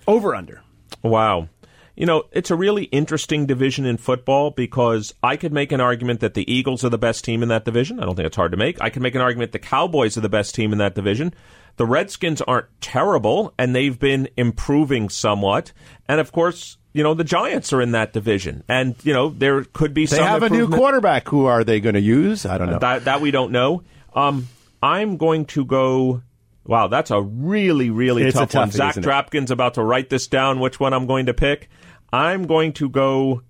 Over 0.07 0.35
under. 0.35 0.61
Wow. 1.01 1.47
You 1.95 2.07
know, 2.07 2.23
it's 2.31 2.49
a 2.49 2.55
really 2.55 2.85
interesting 2.85 3.45
division 3.45 3.85
in 3.85 3.97
football 3.97 4.49
because 4.49 5.13
I 5.21 5.37
could 5.37 5.53
make 5.53 5.71
an 5.71 5.79
argument 5.79 6.21
that 6.21 6.33
the 6.33 6.51
Eagles 6.51 6.83
are 6.83 6.89
the 6.89 6.97
best 6.97 7.23
team 7.23 7.43
in 7.43 7.49
that 7.49 7.65
division. 7.65 7.99
I 7.99 8.05
don't 8.05 8.15
think 8.15 8.25
it's 8.25 8.35
hard 8.35 8.51
to 8.51 8.57
make. 8.57 8.81
I 8.81 8.89
can 8.89 9.03
make 9.03 9.13
an 9.13 9.21
argument 9.21 9.51
the 9.51 9.59
Cowboys 9.59 10.17
are 10.17 10.21
the 10.21 10.29
best 10.29 10.55
team 10.55 10.71
in 10.71 10.79
that 10.79 10.95
division. 10.95 11.33
The 11.75 11.85
Redskins 11.85 12.41
aren't 12.41 12.67
terrible, 12.81 13.53
and 13.57 13.75
they've 13.75 13.97
been 13.97 14.27
improving 14.37 15.09
somewhat. 15.09 15.71
And 16.07 16.19
of 16.19 16.31
course, 16.31 16.77
you 16.93 17.03
know, 17.03 17.13
the 17.13 17.23
Giants 17.23 17.73
are 17.73 17.81
in 17.81 17.91
that 17.91 18.13
division. 18.13 18.63
And, 18.67 18.95
you 19.03 19.13
know, 19.13 19.29
there 19.29 19.63
could 19.63 19.93
be 19.93 20.05
They 20.05 20.17
some 20.17 20.25
They 20.25 20.29
have 20.31 20.43
a 20.43 20.49
new 20.49 20.67
quarterback. 20.67 21.27
Who 21.29 21.45
are 21.45 21.63
they 21.63 21.79
going 21.79 21.95
to 21.95 22.01
use? 22.01 22.45
I 22.45 22.57
don't 22.57 22.69
know. 22.69 22.79
That, 22.79 23.05
that 23.05 23.21
we 23.21 23.31
don't 23.31 23.51
know. 23.51 23.83
Um, 24.15 24.47
I'm 24.81 25.17
going 25.17 25.45
to 25.45 25.65
go. 25.65 26.21
Wow, 26.65 26.87
that's 26.87 27.11
a 27.11 27.21
really, 27.21 27.89
really 27.89 28.23
It's 28.23 28.37
tough 28.37 28.53
one. 28.53 28.71
Zach? 28.71 28.95
Drapkin's 28.95 29.51
about 29.51 29.73
to 29.73 29.83
write 29.83 30.09
this 30.09 30.27
down. 30.27 30.59
Which 30.59 30.79
one 30.79 30.93
I'm 30.93 31.07
going 31.07 31.25
to 31.25 31.33
pick? 31.33 31.69
I'm 32.11 32.47
going 32.47 32.73
to 32.73 32.89
go 32.89 33.41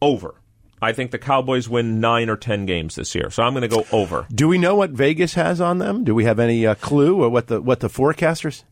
over. 0.00 0.34
I 0.82 0.92
think 0.92 1.10
the 1.10 1.18
Cowboys 1.18 1.68
win 1.68 2.00
nine 2.00 2.30
or 2.30 2.36
ten 2.36 2.64
games 2.64 2.94
this 2.94 3.14
year, 3.14 3.28
so 3.30 3.42
I'm 3.42 3.52
going 3.52 3.68
to 3.68 3.76
go 3.76 3.84
over. 3.92 4.26
Do 4.32 4.48
we 4.48 4.56
know 4.56 4.76
what 4.76 4.90
Vegas 4.90 5.34
has 5.34 5.60
on 5.60 5.76
them? 5.78 6.04
Do 6.04 6.14
we 6.14 6.24
have 6.24 6.38
any 6.38 6.66
uh, 6.66 6.74
clue 6.76 7.22
or 7.22 7.28
what 7.28 7.48
the 7.48 7.60
what 7.60 7.80
the 7.80 7.88
forecasters? 7.88 8.62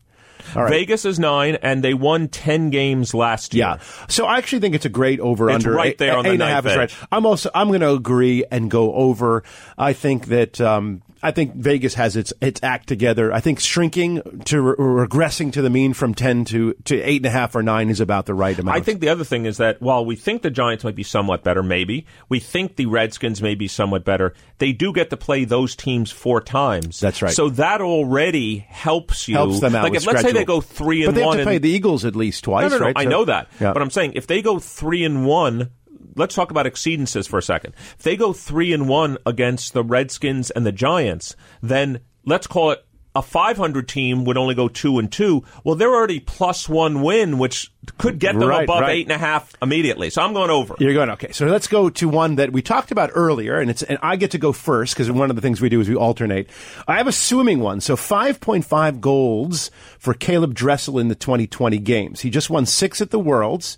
All 0.55 0.63
right. 0.63 0.71
Vegas 0.71 1.05
is 1.05 1.19
nine, 1.19 1.57
and 1.61 1.83
they 1.83 1.93
won 1.93 2.29
ten 2.29 2.71
games 2.71 3.13
last 3.13 3.53
year. 3.53 3.75
Yeah. 3.77 3.79
So 4.07 4.25
I 4.25 4.37
actually 4.39 4.61
think 4.61 4.73
it's 4.73 4.85
a 4.85 4.89
great 4.89 5.19
over 5.19 5.49
It's 5.51 5.55
under. 5.65 5.71
right 5.71 5.95
there 5.99 6.17
on 6.17 6.23
the 6.23 6.31
Eight 6.31 6.33
and 6.35 6.41
a 6.43 6.47
half 6.47 6.63
knife 6.63 6.71
is 6.73 6.77
right. 6.77 7.07
I'm 7.11 7.27
also 7.27 7.51
I'm 7.53 7.67
going 7.67 7.81
to 7.81 7.91
agree 7.91 8.43
and 8.49 8.71
go 8.71 8.91
over. 8.93 9.43
I 9.77 9.93
think 9.93 10.27
that 10.27 10.59
um, 10.59 11.03
I 11.21 11.31
think 11.31 11.55
Vegas 11.55 11.95
has 11.95 12.15
its 12.15 12.31
its 12.41 12.61
act 12.63 12.87
together. 12.87 13.31
I 13.33 13.39
think 13.41 13.59
shrinking 13.59 14.21
to 14.45 14.61
re- 14.61 14.75
regressing 15.07 15.51
to 15.53 15.61
the 15.61 15.69
mean 15.69 15.93
from 15.93 16.13
ten 16.13 16.45
to 16.45 16.73
to 16.85 17.01
eight 17.01 17.17
and 17.17 17.25
a 17.25 17.29
half 17.29 17.55
or 17.55 17.63
nine 17.63 17.89
is 17.89 17.99
about 17.99 18.25
the 18.25 18.33
right 18.33 18.57
amount. 18.57 18.77
I 18.77 18.81
think 18.81 19.01
the 19.01 19.09
other 19.09 19.23
thing 19.23 19.45
is 19.45 19.57
that 19.57 19.81
while 19.81 20.05
we 20.05 20.15
think 20.15 20.41
the 20.41 20.49
Giants 20.49 20.83
might 20.83 20.95
be 20.95 21.03
somewhat 21.03 21.43
better, 21.43 21.61
maybe 21.61 22.05
we 22.29 22.39
think 22.39 22.75
the 22.77 22.85
Redskins 22.85 23.41
may 23.41 23.55
be 23.55 23.67
somewhat 23.67 24.05
better. 24.05 24.33
They 24.59 24.71
do 24.71 24.93
get 24.93 25.09
to 25.09 25.17
play 25.17 25.45
those 25.45 25.75
teams 25.75 26.11
four 26.11 26.41
times. 26.41 26.99
That's 26.99 27.21
right. 27.21 27.33
So 27.33 27.49
that 27.51 27.81
already 27.81 28.59
helps 28.59 29.27
you. 29.27 29.35
helps 29.35 29.59
them 29.59 29.75
out. 29.75 29.83
Like 29.83 29.95
if 29.95 30.05
let's 30.07 30.21
say 30.21 30.31
they 30.31 30.45
go 30.45 30.61
three 30.61 31.03
and 31.05 31.13
but 31.13 31.19
they 31.19 31.25
one, 31.25 31.37
have 31.37 31.43
to 31.43 31.47
play 31.47 31.55
and- 31.55 31.63
the 31.63 31.69
Eagles 31.69 32.05
at 32.05 32.15
least 32.15 32.43
twice. 32.43 32.63
no, 32.63 32.69
no, 32.69 32.77
no. 32.79 32.85
right? 32.85 32.97
I 32.97 33.03
So- 33.03 33.09
know 33.09 33.25
that, 33.25 33.47
Yeah. 33.59 33.73
but 33.73 33.81
I'm 33.81 33.89
saying 33.89 34.13
if 34.15 34.27
they 34.27 34.41
go 34.41 34.59
three 34.59 35.03
and 35.03 35.25
one. 35.25 35.71
Let's 36.19 36.35
talk 36.35 36.51
about 36.51 36.65
exceedances 36.65 37.27
for 37.27 37.39
a 37.39 37.43
second. 37.43 37.73
If 37.97 38.03
they 38.03 38.17
go 38.17 38.33
three 38.33 38.73
and 38.73 38.87
one 38.87 39.17
against 39.25 39.73
the 39.73 39.83
Redskins 39.83 40.51
and 40.51 40.65
the 40.65 40.71
Giants, 40.71 41.35
then 41.61 42.01
let's 42.25 42.45
call 42.45 42.71
it 42.71 42.85
a 43.15 43.21
500 43.21 43.87
team 43.87 44.23
would 44.25 44.37
only 44.37 44.53
go 44.53 44.67
two 44.67 44.99
and 44.99 45.11
two. 45.11 45.43
Well, 45.63 45.75
they're 45.75 45.93
already 45.93 46.19
plus 46.19 46.69
one 46.69 47.01
win, 47.01 47.39
which 47.39 47.71
could 47.97 48.19
get 48.19 48.37
them 48.37 48.47
Right, 48.47 48.63
above 48.65 48.81
right. 48.81 48.91
eight 48.91 49.07
and 49.07 49.11
a 49.11 49.17
half 49.17 49.51
immediately. 49.61 50.09
So 50.11 50.21
I'm 50.21 50.33
going 50.33 50.51
over. 50.51 50.75
You're 50.79 50.93
going 50.93 51.09
okay. 51.11 51.31
So 51.31 51.47
let's 51.47 51.67
go 51.67 51.89
to 51.89 52.07
one 52.07 52.35
that 52.35 52.51
we 52.53 52.61
talked 52.61 52.91
about 52.91 53.09
earlier, 53.15 53.59
and 53.59 53.69
it's 53.69 53.81
and 53.81 53.97
I 54.03 54.15
get 54.15 54.31
to 54.31 54.37
go 54.37 54.51
first 54.51 54.93
because 54.93 55.09
one 55.11 55.29
of 55.31 55.35
the 55.35 55.41
things 55.41 55.59
we 55.59 55.69
do 55.69 55.81
is 55.81 55.89
we 55.89 55.95
alternate. 55.95 56.49
I 56.87 56.97
have 56.97 57.07
a 57.07 57.11
swimming 57.11 57.59
one, 57.61 57.81
so 57.81 57.95
5.5 57.95 58.99
golds 58.99 59.71
for 59.97 60.13
Caeleb 60.13 60.53
Dressel 60.53 60.99
in 60.99 61.07
the 61.07 61.15
2020 61.15 61.79
games. 61.79 62.21
He 62.21 62.29
just 62.29 62.49
won 62.49 62.65
six 62.65 63.01
at 63.01 63.09
the 63.09 63.19
Worlds. 63.19 63.77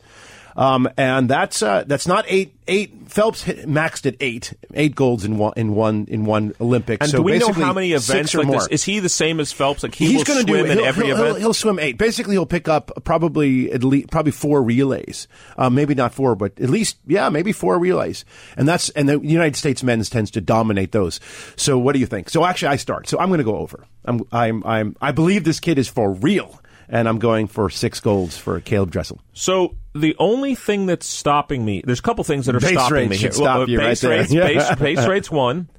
Um, 0.55 0.89
and 0.97 1.29
that's 1.29 1.61
uh, 1.61 1.83
that's 1.87 2.07
not 2.07 2.25
eight. 2.27 2.55
Eight 2.67 3.09
Phelps 3.09 3.43
hit, 3.43 3.67
maxed 3.67 4.05
at 4.05 4.15
eight, 4.21 4.53
eight 4.73 4.95
golds 4.95 5.25
in 5.25 5.37
one 5.37 5.53
in 5.57 5.75
one 5.75 6.05
in 6.09 6.23
one 6.25 6.53
Olympic. 6.61 7.01
And 7.01 7.09
so 7.09 7.17
do 7.17 7.23
we 7.23 7.37
know 7.37 7.51
how 7.51 7.73
many 7.73 7.91
events 7.91 8.33
or 8.33 8.39
like 8.39 8.47
more. 8.47 8.59
this? 8.59 8.67
Is 8.67 8.83
he 8.83 8.99
the 8.99 9.09
same 9.09 9.39
as 9.39 9.51
Phelps? 9.51 9.83
Like 9.83 9.95
he 9.95 10.07
He's 10.07 10.23
going 10.23 10.45
to 10.45 10.49
swim 10.49 10.65
do 10.65 10.71
in 10.71 10.79
every 10.79 11.07
he'll, 11.07 11.15
event. 11.15 11.27
He'll, 11.29 11.39
he'll 11.39 11.53
swim 11.53 11.79
eight. 11.79 11.97
Basically, 11.97 12.35
he'll 12.35 12.45
pick 12.45 12.69
up 12.69 13.03
probably 13.03 13.71
at 13.71 13.83
least 13.83 14.09
probably 14.09 14.31
four 14.31 14.63
relays. 14.63 15.27
Um, 15.57 15.75
maybe 15.75 15.95
not 15.95 16.13
four, 16.13 16.35
but 16.35 16.59
at 16.59 16.69
least 16.69 16.97
yeah, 17.05 17.29
maybe 17.29 17.51
four 17.51 17.77
relays. 17.77 18.23
And 18.55 18.67
that's 18.67 18.89
and 18.91 19.09
the 19.09 19.19
United 19.19 19.57
States 19.57 19.83
men's 19.83 20.09
tends 20.09 20.31
to 20.31 20.41
dominate 20.41 20.91
those. 20.91 21.19
So 21.57 21.77
what 21.77 21.93
do 21.93 21.99
you 21.99 22.05
think? 22.05 22.29
So 22.29 22.45
actually, 22.45 22.69
I 22.69 22.75
start. 22.77 23.09
So 23.09 23.19
I'm 23.19 23.27
going 23.27 23.39
to 23.39 23.43
go 23.43 23.57
over. 23.57 23.85
I'm 24.05 24.21
I'm 24.31 24.63
I'm 24.65 24.95
I 25.01 25.11
believe 25.11 25.43
this 25.43 25.59
kid 25.59 25.77
is 25.77 25.89
for 25.89 26.13
real. 26.13 26.59
And 26.93 27.07
I'm 27.07 27.19
going 27.19 27.47
for 27.47 27.69
six 27.69 28.01
golds 28.01 28.37
for 28.37 28.59
Caeleb 28.59 28.89
Dressel. 28.89 29.21
So 29.31 29.75
the 29.93 30.15
only 30.19 30.55
thing 30.55 30.85
that's 30.85 31.05
stopping 31.07 31.65
me, 31.65 31.81
there's 31.85 31.99
a 31.99 32.03
couple 32.03 32.23
things 32.23 32.45
that 32.45 32.55
are 32.55 32.59
Base 32.59 32.71
stopping 32.71 33.09
me 33.09 33.17
here. 33.17 33.31
stop 33.31 33.67
you 33.67 33.77
right 33.77 33.87
base 33.89 34.01
there. 34.01 34.11
rates, 34.11 34.33
base, 34.33 34.75
base 34.79 35.07
rates 35.07 35.31
one, 35.31 35.69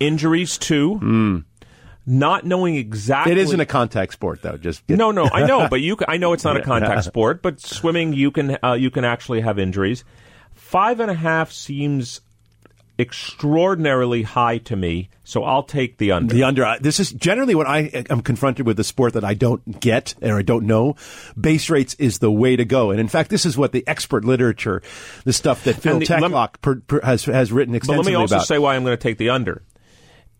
injuries 0.00 0.58
two, 0.58 0.96
Hmm. 0.98 1.38
not 2.06 2.44
knowing 2.44 2.76
exactly. 2.76 3.32
It 3.32 3.38
isn't 3.38 3.60
a 3.60 3.66
contact 3.66 4.12
sport, 4.12 4.42
though. 4.42 4.56
Just 4.56 4.88
No, 4.88 5.10
no, 5.10 5.28
I 5.32 5.46
know, 5.46 5.68
but 5.68 5.80
you. 5.80 5.96
I 6.08 6.16
know 6.16 6.32
it's 6.32 6.44
not 6.44 6.56
a 6.56 6.62
contact 6.64 7.04
sport, 7.04 7.42
but 7.42 7.60
swimming 7.60 8.12
you 8.12 8.30
can 8.30 8.58
uh, 8.62 8.72
you 8.74 8.90
can 8.90 9.04
actually 9.04 9.40
have 9.40 9.58
injuries. 9.58 10.04
Five 10.54 11.00
and 11.00 11.10
a 11.10 11.14
half 11.14 11.50
seems 11.52 12.20
extraordinarily 13.02 14.22
high 14.22 14.58
to 14.58 14.76
me, 14.76 15.08
so 15.24 15.44
I'll 15.44 15.62
take 15.62 15.98
the 15.98 16.12
under. 16.12 16.32
The 16.34 16.44
under. 16.44 16.76
This 16.80 17.00
is 17.00 17.10
generally 17.12 17.54
when 17.54 17.66
I 17.66 17.88
am 18.10 18.22
confronted 18.22 18.66
with 18.66 18.78
a 18.80 18.84
sport 18.84 19.12
that 19.14 19.24
I 19.24 19.34
don't 19.34 19.80
get 19.80 20.14
or 20.22 20.38
I 20.38 20.42
don't 20.42 20.66
know. 20.66 20.96
Base 21.38 21.68
rates 21.70 21.94
is 21.94 22.18
the 22.18 22.30
way 22.30 22.56
to 22.56 22.64
go, 22.64 22.90
and 22.90 23.00
in 23.00 23.08
fact, 23.08 23.30
this 23.30 23.44
is 23.44 23.58
what 23.58 23.72
the 23.72 23.84
expert 23.86 24.24
literature, 24.24 24.82
the 25.24 25.32
stuff 25.32 25.64
that 25.64 25.76
Phil 25.76 25.98
the- 25.98 26.06
Tetlock 26.06 26.60
per, 26.62 26.76
per, 26.76 27.00
has 27.02 27.24
has 27.24 27.52
written 27.52 27.74
extensively 27.74 28.12
But 28.12 28.18
let 28.18 28.18
me 28.18 28.22
also 28.22 28.34
about. 28.36 28.46
say 28.46 28.58
why 28.58 28.76
I'm 28.76 28.84
going 28.84 28.96
to 28.96 29.02
take 29.02 29.18
the 29.18 29.30
under. 29.30 29.62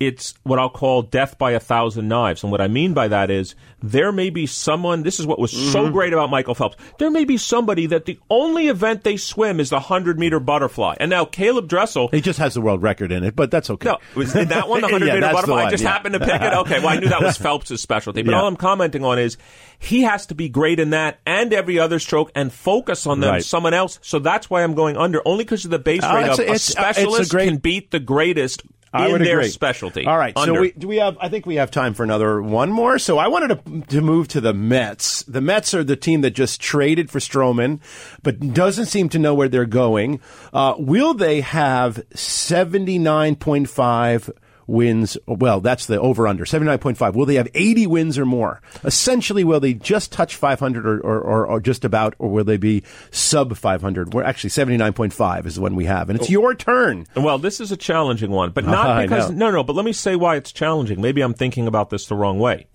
It's 0.06 0.34
what 0.42 0.58
I'll 0.58 0.68
call 0.70 1.02
death 1.02 1.38
by 1.38 1.52
a 1.52 1.60
thousand 1.60 2.08
knives. 2.08 2.42
And 2.42 2.50
what 2.52 2.60
I 2.60 2.68
mean 2.68 2.94
by 2.94 3.08
that 3.08 3.30
is 3.30 3.54
there 3.82 4.12
may 4.12 4.30
be 4.30 4.46
someone, 4.46 5.02
this 5.02 5.18
is 5.20 5.26
what 5.26 5.38
was 5.38 5.50
so 5.52 5.82
Mm-hmm. 5.84 5.92
great 5.92 6.12
about 6.12 6.30
Michael 6.30 6.54
Phelps. 6.54 6.76
There 6.98 7.10
may 7.10 7.24
be 7.24 7.36
somebody 7.36 7.86
that 7.86 8.04
the 8.04 8.18
only 8.30 8.68
event 8.68 9.02
they 9.04 9.16
swim 9.16 9.58
is 9.60 9.70
the 9.70 9.76
100 9.76 10.18
meter 10.18 10.38
butterfly. 10.40 10.94
And 11.00 11.10
now 11.10 11.24
Caeleb 11.24 11.66
Dressel. 11.68 12.08
He 12.08 12.20
just 12.20 12.38
has 12.38 12.54
the 12.54 12.60
world 12.60 12.82
record 12.82 13.10
in 13.12 13.24
it, 13.24 13.34
but 13.36 13.50
that's 13.50 13.68
okay. 13.70 13.88
No, 13.88 13.98
was 14.14 14.34
in 14.36 14.48
that 14.48 14.68
one 14.68 14.80
the 14.80 14.86
100 14.90 15.06
Yeah, 15.06 15.14
meter 15.14 15.32
butterfly? 15.32 15.64
I 15.64 15.70
just 15.70 15.82
yeah. 15.82 15.90
happened 15.92 16.14
to 16.14 16.20
pick 16.20 16.40
it. 16.40 16.52
Okay, 16.54 16.78
well, 16.78 16.88
I 16.90 16.96
knew 16.98 17.08
that 17.08 17.22
was 17.22 17.36
Phelps' 17.38 17.80
specialty. 17.80 18.22
But 18.22 18.32
Yeah. 18.32 18.40
all 18.40 18.46
I'm 18.48 18.56
commenting 18.56 19.04
on 19.04 19.18
is 19.18 19.36
he 19.78 20.02
has 20.02 20.26
to 20.26 20.34
be 20.34 20.48
great 20.48 20.78
in 20.78 20.90
that 20.90 21.18
and 21.26 21.52
every 21.52 21.78
other 21.80 21.98
stroke 21.98 22.30
and 22.36 22.52
focus 22.52 23.06
on 23.06 23.20
them, 23.20 23.30
Right. 23.30 23.44
someone 23.44 23.74
else. 23.74 23.98
So 24.02 24.18
that's 24.20 24.48
why 24.48 24.62
I'm 24.62 24.74
going 24.74 24.96
under, 24.96 25.20
only 25.26 25.42
because 25.44 25.64
of 25.64 25.70
the 25.72 25.78
base 25.80 26.04
Uh, 26.04 26.14
rate 26.14 26.26
it's 26.28 26.38
of 26.38 26.44
a- 26.44 26.48
a 26.48 26.52
uh, 26.52 26.54
a 26.54 26.58
specialist 26.58 27.30
great- 27.32 27.48
can 27.48 27.56
beat 27.58 27.90
the 27.90 27.98
greatest 28.00 28.62
I 28.92 29.06
in 29.06 29.12
would 29.12 29.20
their 29.22 29.38
agree. 29.38 29.48
specialty. 29.50 30.06
All 30.06 30.18
right. 30.18 30.36
Under. 30.36 30.54
So 30.54 30.60
we, 30.60 30.72
do 30.72 30.86
we 30.86 30.96
have? 30.96 31.16
I 31.20 31.28
think 31.28 31.46
we 31.46 31.54
have 31.56 31.70
time 31.70 31.94
for 31.94 32.04
another 32.04 32.42
one 32.42 32.70
more. 32.70 32.98
So 32.98 33.18
I 33.18 33.28
wanted 33.28 33.64
to 33.64 33.80
to 33.96 34.00
move 34.00 34.28
to 34.28 34.40
the 34.40 34.52
Mets. 34.52 35.22
The 35.22 35.40
Mets 35.40 35.72
are 35.74 35.82
the 35.84 35.96
team 35.96 36.20
that 36.20 36.32
just 36.32 36.60
traded 36.60 37.10
for 37.10 37.18
Stroman, 37.18 37.80
but 38.22 38.38
doesn't 38.52 38.86
seem 38.86 39.08
to 39.10 39.18
know 39.18 39.34
where 39.34 39.48
they're 39.48 39.64
going. 39.64 40.20
Uh, 40.52 40.74
will 40.78 41.14
they 41.14 41.40
have 41.40 42.02
seventy 42.14 42.98
nine 42.98 43.36
point 43.36 43.68
five? 43.68 44.30
Wins, 44.66 45.18
well, 45.26 45.60
that's 45.60 45.86
the 45.86 46.00
over 46.00 46.26
under 46.28 46.44
79.5. 46.44 47.14
Will 47.14 47.26
they 47.26 47.34
have 47.34 47.48
80 47.54 47.86
wins 47.86 48.18
or 48.18 48.24
more? 48.24 48.60
Essentially, 48.84 49.44
will 49.44 49.60
they 49.60 49.74
just 49.74 50.12
touch 50.12 50.36
500 50.36 50.86
or, 50.86 51.00
or, 51.00 51.20
or, 51.20 51.46
or 51.46 51.60
just 51.60 51.84
about, 51.84 52.14
or 52.18 52.30
will 52.30 52.44
they 52.44 52.56
be 52.56 52.82
sub 53.10 53.56
500? 53.56 54.14
We're 54.14 54.22
actually 54.22 54.50
79.5 54.50 55.46
is 55.46 55.56
the 55.56 55.60
one 55.60 55.74
we 55.74 55.86
have. 55.86 56.08
And 56.08 56.18
it's 56.18 56.28
oh. 56.28 56.32
your 56.32 56.54
turn. 56.54 57.06
Well, 57.16 57.38
this 57.38 57.60
is 57.60 57.72
a 57.72 57.76
challenging 57.76 58.30
one, 58.30 58.50
but 58.50 58.64
not 58.64 59.02
because 59.08 59.30
no, 59.30 59.50
no. 59.50 59.62
But 59.62 59.76
let 59.76 59.84
me 59.84 59.92
say 59.92 60.16
why 60.16 60.36
it's 60.36 60.52
challenging. 60.52 61.00
Maybe 61.00 61.22
I'm 61.22 61.34
thinking 61.34 61.66
about 61.66 61.90
this 61.90 62.06
the 62.06 62.14
wrong 62.14 62.38
way. 62.38 62.66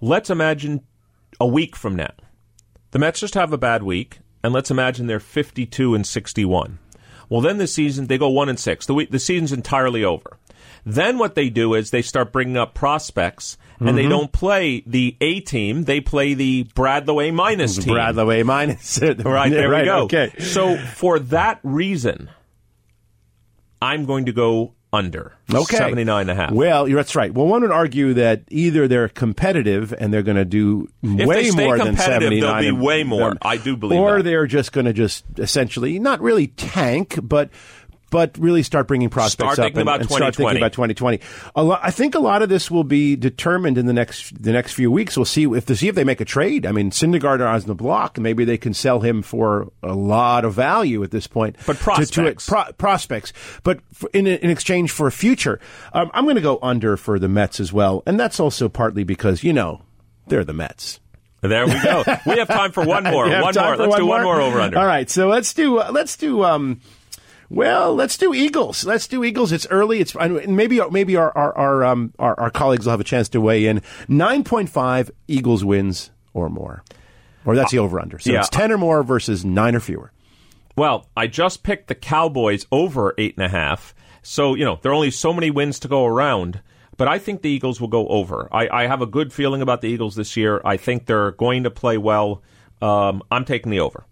Let's 0.00 0.30
imagine 0.30 0.82
a 1.40 1.46
week 1.46 1.76
from 1.76 1.96
now, 1.96 2.12
the 2.90 2.98
Mets 2.98 3.20
just 3.20 3.34
have 3.34 3.52
a 3.52 3.58
bad 3.58 3.82
week, 3.82 4.20
and 4.42 4.52
let's 4.52 4.70
imagine 4.70 5.06
they're 5.06 5.20
52 5.20 5.94
and 5.94 6.06
61. 6.06 6.78
Well, 7.28 7.40
then 7.40 7.58
the 7.58 7.66
season 7.66 8.06
they 8.06 8.18
go 8.18 8.28
one 8.28 8.48
and 8.48 8.58
six. 8.58 8.86
The 8.86 8.94
week, 8.94 9.10
the 9.10 9.18
season's 9.18 9.52
entirely 9.52 10.04
over. 10.04 10.38
Then 10.86 11.18
what 11.18 11.34
they 11.34 11.48
do 11.50 11.74
is 11.74 11.90
they 11.90 12.02
start 12.02 12.32
bringing 12.32 12.56
up 12.56 12.74
prospects, 12.74 13.56
and 13.80 13.96
they 13.98 14.04
Mhm. 14.04 14.10
don't 14.10 14.32
play 14.32 14.82
the 14.86 15.16
A 15.20 15.40
team. 15.40 15.84
They 15.84 16.00
play 16.00 16.34
the 16.34 16.64
Bradlow 16.74 17.26
A 17.26 17.30
minus 17.30 17.76
team. 17.84 17.94
Bradlow 17.94 18.40
A 18.40 18.44
minus. 18.44 18.98
Right, 19.02 19.50
there 19.50 19.68
right, 19.70 19.82
we 19.82 19.86
go. 19.86 19.98
Okay. 20.04 20.30
So 20.38 20.76
for 20.76 21.18
that 21.18 21.60
reason, 21.62 22.28
I'm 23.82 24.04
going 24.06 24.26
to 24.26 24.32
go 24.32 24.74
under. 24.92 25.32
Okay. 25.52 25.76
79 25.76 26.20
and 26.22 26.30
a 26.30 26.34
half. 26.34 26.52
Well, 26.52 26.86
that's 26.86 27.16
right. 27.16 27.34
Well, 27.34 27.46
one 27.46 27.62
would 27.62 27.72
argue 27.72 28.14
that 28.14 28.44
either 28.48 28.86
they're 28.86 29.08
competitive 29.08 29.92
and 29.98 30.12
they're 30.14 30.22
going 30.22 30.36
to 30.36 30.44
do 30.44 30.88
If 31.02 31.26
way 31.26 31.50
more 31.50 31.76
than 31.78 31.96
79. 31.96 32.40
they'll 32.40 32.60
be 32.60 32.68
and- 32.68 32.80
way 32.80 33.02
more. 33.02 33.34
I 33.42 33.56
do 33.56 33.76
believe 33.76 33.98
Or 34.00 34.18
that. 34.18 34.22
they're 34.22 34.46
just 34.46 34.72
going 34.72 34.86
to 34.86 34.92
just 34.92 35.24
essentially 35.38 35.98
not 35.98 36.20
really 36.20 36.46
tank, 36.46 37.18
but 37.22 37.50
but 38.14 38.38
really 38.38 38.62
start 38.62 38.86
bringing 38.86 39.10
prospects 39.10 39.54
Start 39.54 39.72
up 39.72 39.72
and, 39.72 39.82
about 39.82 40.00
and 40.00 40.08
start 40.08 40.36
thinking 40.36 40.56
about 40.56 40.72
2020. 40.72 41.18
A 41.56 41.64
lo- 41.64 41.80
I 41.82 41.90
think 41.90 42.14
a 42.14 42.20
lot 42.20 42.42
of 42.42 42.48
this 42.48 42.70
will 42.70 42.84
be 42.84 43.16
determined 43.16 43.76
in 43.76 43.86
the 43.86 43.92
next 43.92 44.40
the 44.40 44.52
next 44.52 44.74
few 44.74 44.88
weeks. 44.88 45.16
We'll 45.16 45.24
see 45.24 45.46
if 45.46 45.66
to 45.66 45.74
see 45.74 45.88
if 45.88 45.96
they 45.96 46.04
make 46.04 46.20
a 46.20 46.24
trade. 46.24 46.64
I 46.64 46.70
mean, 46.70 46.92
Syndergaard 46.92 47.40
is 47.56 47.64
on 47.64 47.66
the 47.66 47.74
block, 47.74 48.16
maybe 48.16 48.44
they 48.44 48.56
can 48.56 48.72
sell 48.72 49.00
him 49.00 49.20
for 49.20 49.72
a 49.82 49.94
lot 49.94 50.44
of 50.44 50.54
value 50.54 51.02
at 51.02 51.10
this 51.10 51.26
point. 51.26 51.56
But 51.66 51.76
to- 51.78 51.82
to 51.82 52.26
it- 52.26 52.36
prospects. 52.36 52.48
pro- 52.48 52.72
prospects, 52.78 53.32
but 53.64 53.80
for, 53.92 54.08
in 54.12 54.28
in 54.28 54.48
exchange 54.48 54.92
for 54.92 55.08
a 55.08 55.12
future, 55.12 55.58
um, 55.92 56.08
I'm 56.14 56.22
going 56.22 56.36
to 56.36 56.40
go 56.40 56.60
under 56.62 56.96
for 56.96 57.18
the 57.18 57.28
Mets 57.28 57.58
as 57.58 57.72
well, 57.72 58.04
and 58.06 58.20
that's 58.20 58.38
also 58.38 58.68
partly 58.68 59.02
because 59.02 59.42
you 59.42 59.52
know 59.52 59.82
they're 60.28 60.44
the 60.44 60.52
Mets. 60.52 61.00
There 61.40 61.66
we 61.66 61.82
go. 61.82 62.04
we 62.26 62.38
have 62.38 62.46
time 62.46 62.70
for 62.70 62.84
one 62.84 63.02
more. 63.02 63.28
One 63.28 63.54
more. 63.54 63.76
Let's 63.76 63.96
do 63.96 64.06
one 64.06 64.22
more 64.22 64.40
over 64.40 64.60
under. 64.60 64.78
All 64.78 64.86
right, 64.86 65.10
so 65.10 65.26
let's 65.26 65.52
do 65.52 65.78
uh, 65.78 65.90
let's 65.92 66.16
do. 66.16 66.44
Um, 66.44 66.80
well, 67.50 67.94
let's 67.94 68.16
do 68.16 68.34
Eagles. 68.34 68.84
Let's 68.84 69.06
do 69.06 69.24
Eagles. 69.24 69.52
It's 69.52 69.66
early. 69.68 70.00
It's 70.00 70.14
and 70.14 70.56
maybe 70.56 70.80
maybe 70.90 71.16
our 71.16 71.36
our 71.36 71.56
our, 71.56 71.84
um, 71.84 72.12
our 72.18 72.38
our 72.38 72.50
colleagues 72.50 72.86
will 72.86 72.92
have 72.92 73.00
a 73.00 73.04
chance 73.04 73.28
to 73.30 73.40
weigh 73.40 73.66
in. 73.66 73.82
Nine 74.08 74.44
point 74.44 74.70
five 74.70 75.10
Eagles 75.28 75.64
wins 75.64 76.10
or 76.32 76.48
more, 76.48 76.82
or 77.44 77.54
that's 77.56 77.72
the 77.72 77.78
over 77.78 78.00
under. 78.00 78.18
So 78.18 78.32
yeah. 78.32 78.40
it's 78.40 78.48
ten 78.48 78.72
or 78.72 78.78
more 78.78 79.02
versus 79.02 79.44
nine 79.44 79.74
or 79.74 79.80
fewer. 79.80 80.12
Well, 80.76 81.08
I 81.16 81.26
just 81.28 81.62
picked 81.62 81.88
the 81.88 81.94
Cowboys 81.94 82.66
over 82.72 83.14
eight 83.18 83.36
and 83.36 83.46
a 83.46 83.48
half. 83.48 83.94
So, 84.22 84.54
you 84.54 84.64
know, 84.64 84.78
there 84.82 84.90
are 84.90 84.94
only 84.94 85.10
so 85.10 85.32
many 85.32 85.50
wins 85.50 85.78
to 85.80 85.88
go 85.88 86.04
around. 86.04 86.60
But 86.96 87.08
I 87.08 87.18
think 87.18 87.42
the 87.42 87.50
Eagles 87.50 87.80
will 87.80 87.88
go 87.88 88.06
over. 88.06 88.48
I, 88.52 88.68
I 88.68 88.86
have 88.86 89.02
a 89.02 89.06
good 89.06 89.32
feeling 89.32 89.62
about 89.62 89.80
the 89.80 89.88
Eagles 89.88 90.14
this 90.14 90.36
year. 90.36 90.60
I 90.64 90.76
think 90.76 91.06
they're 91.06 91.32
going 91.32 91.64
to 91.64 91.70
play 91.70 91.98
well. 91.98 92.40
Um, 92.80 93.20
I'm 93.32 93.44
taking 93.44 93.70
the 93.70 93.80
over. 93.80 94.04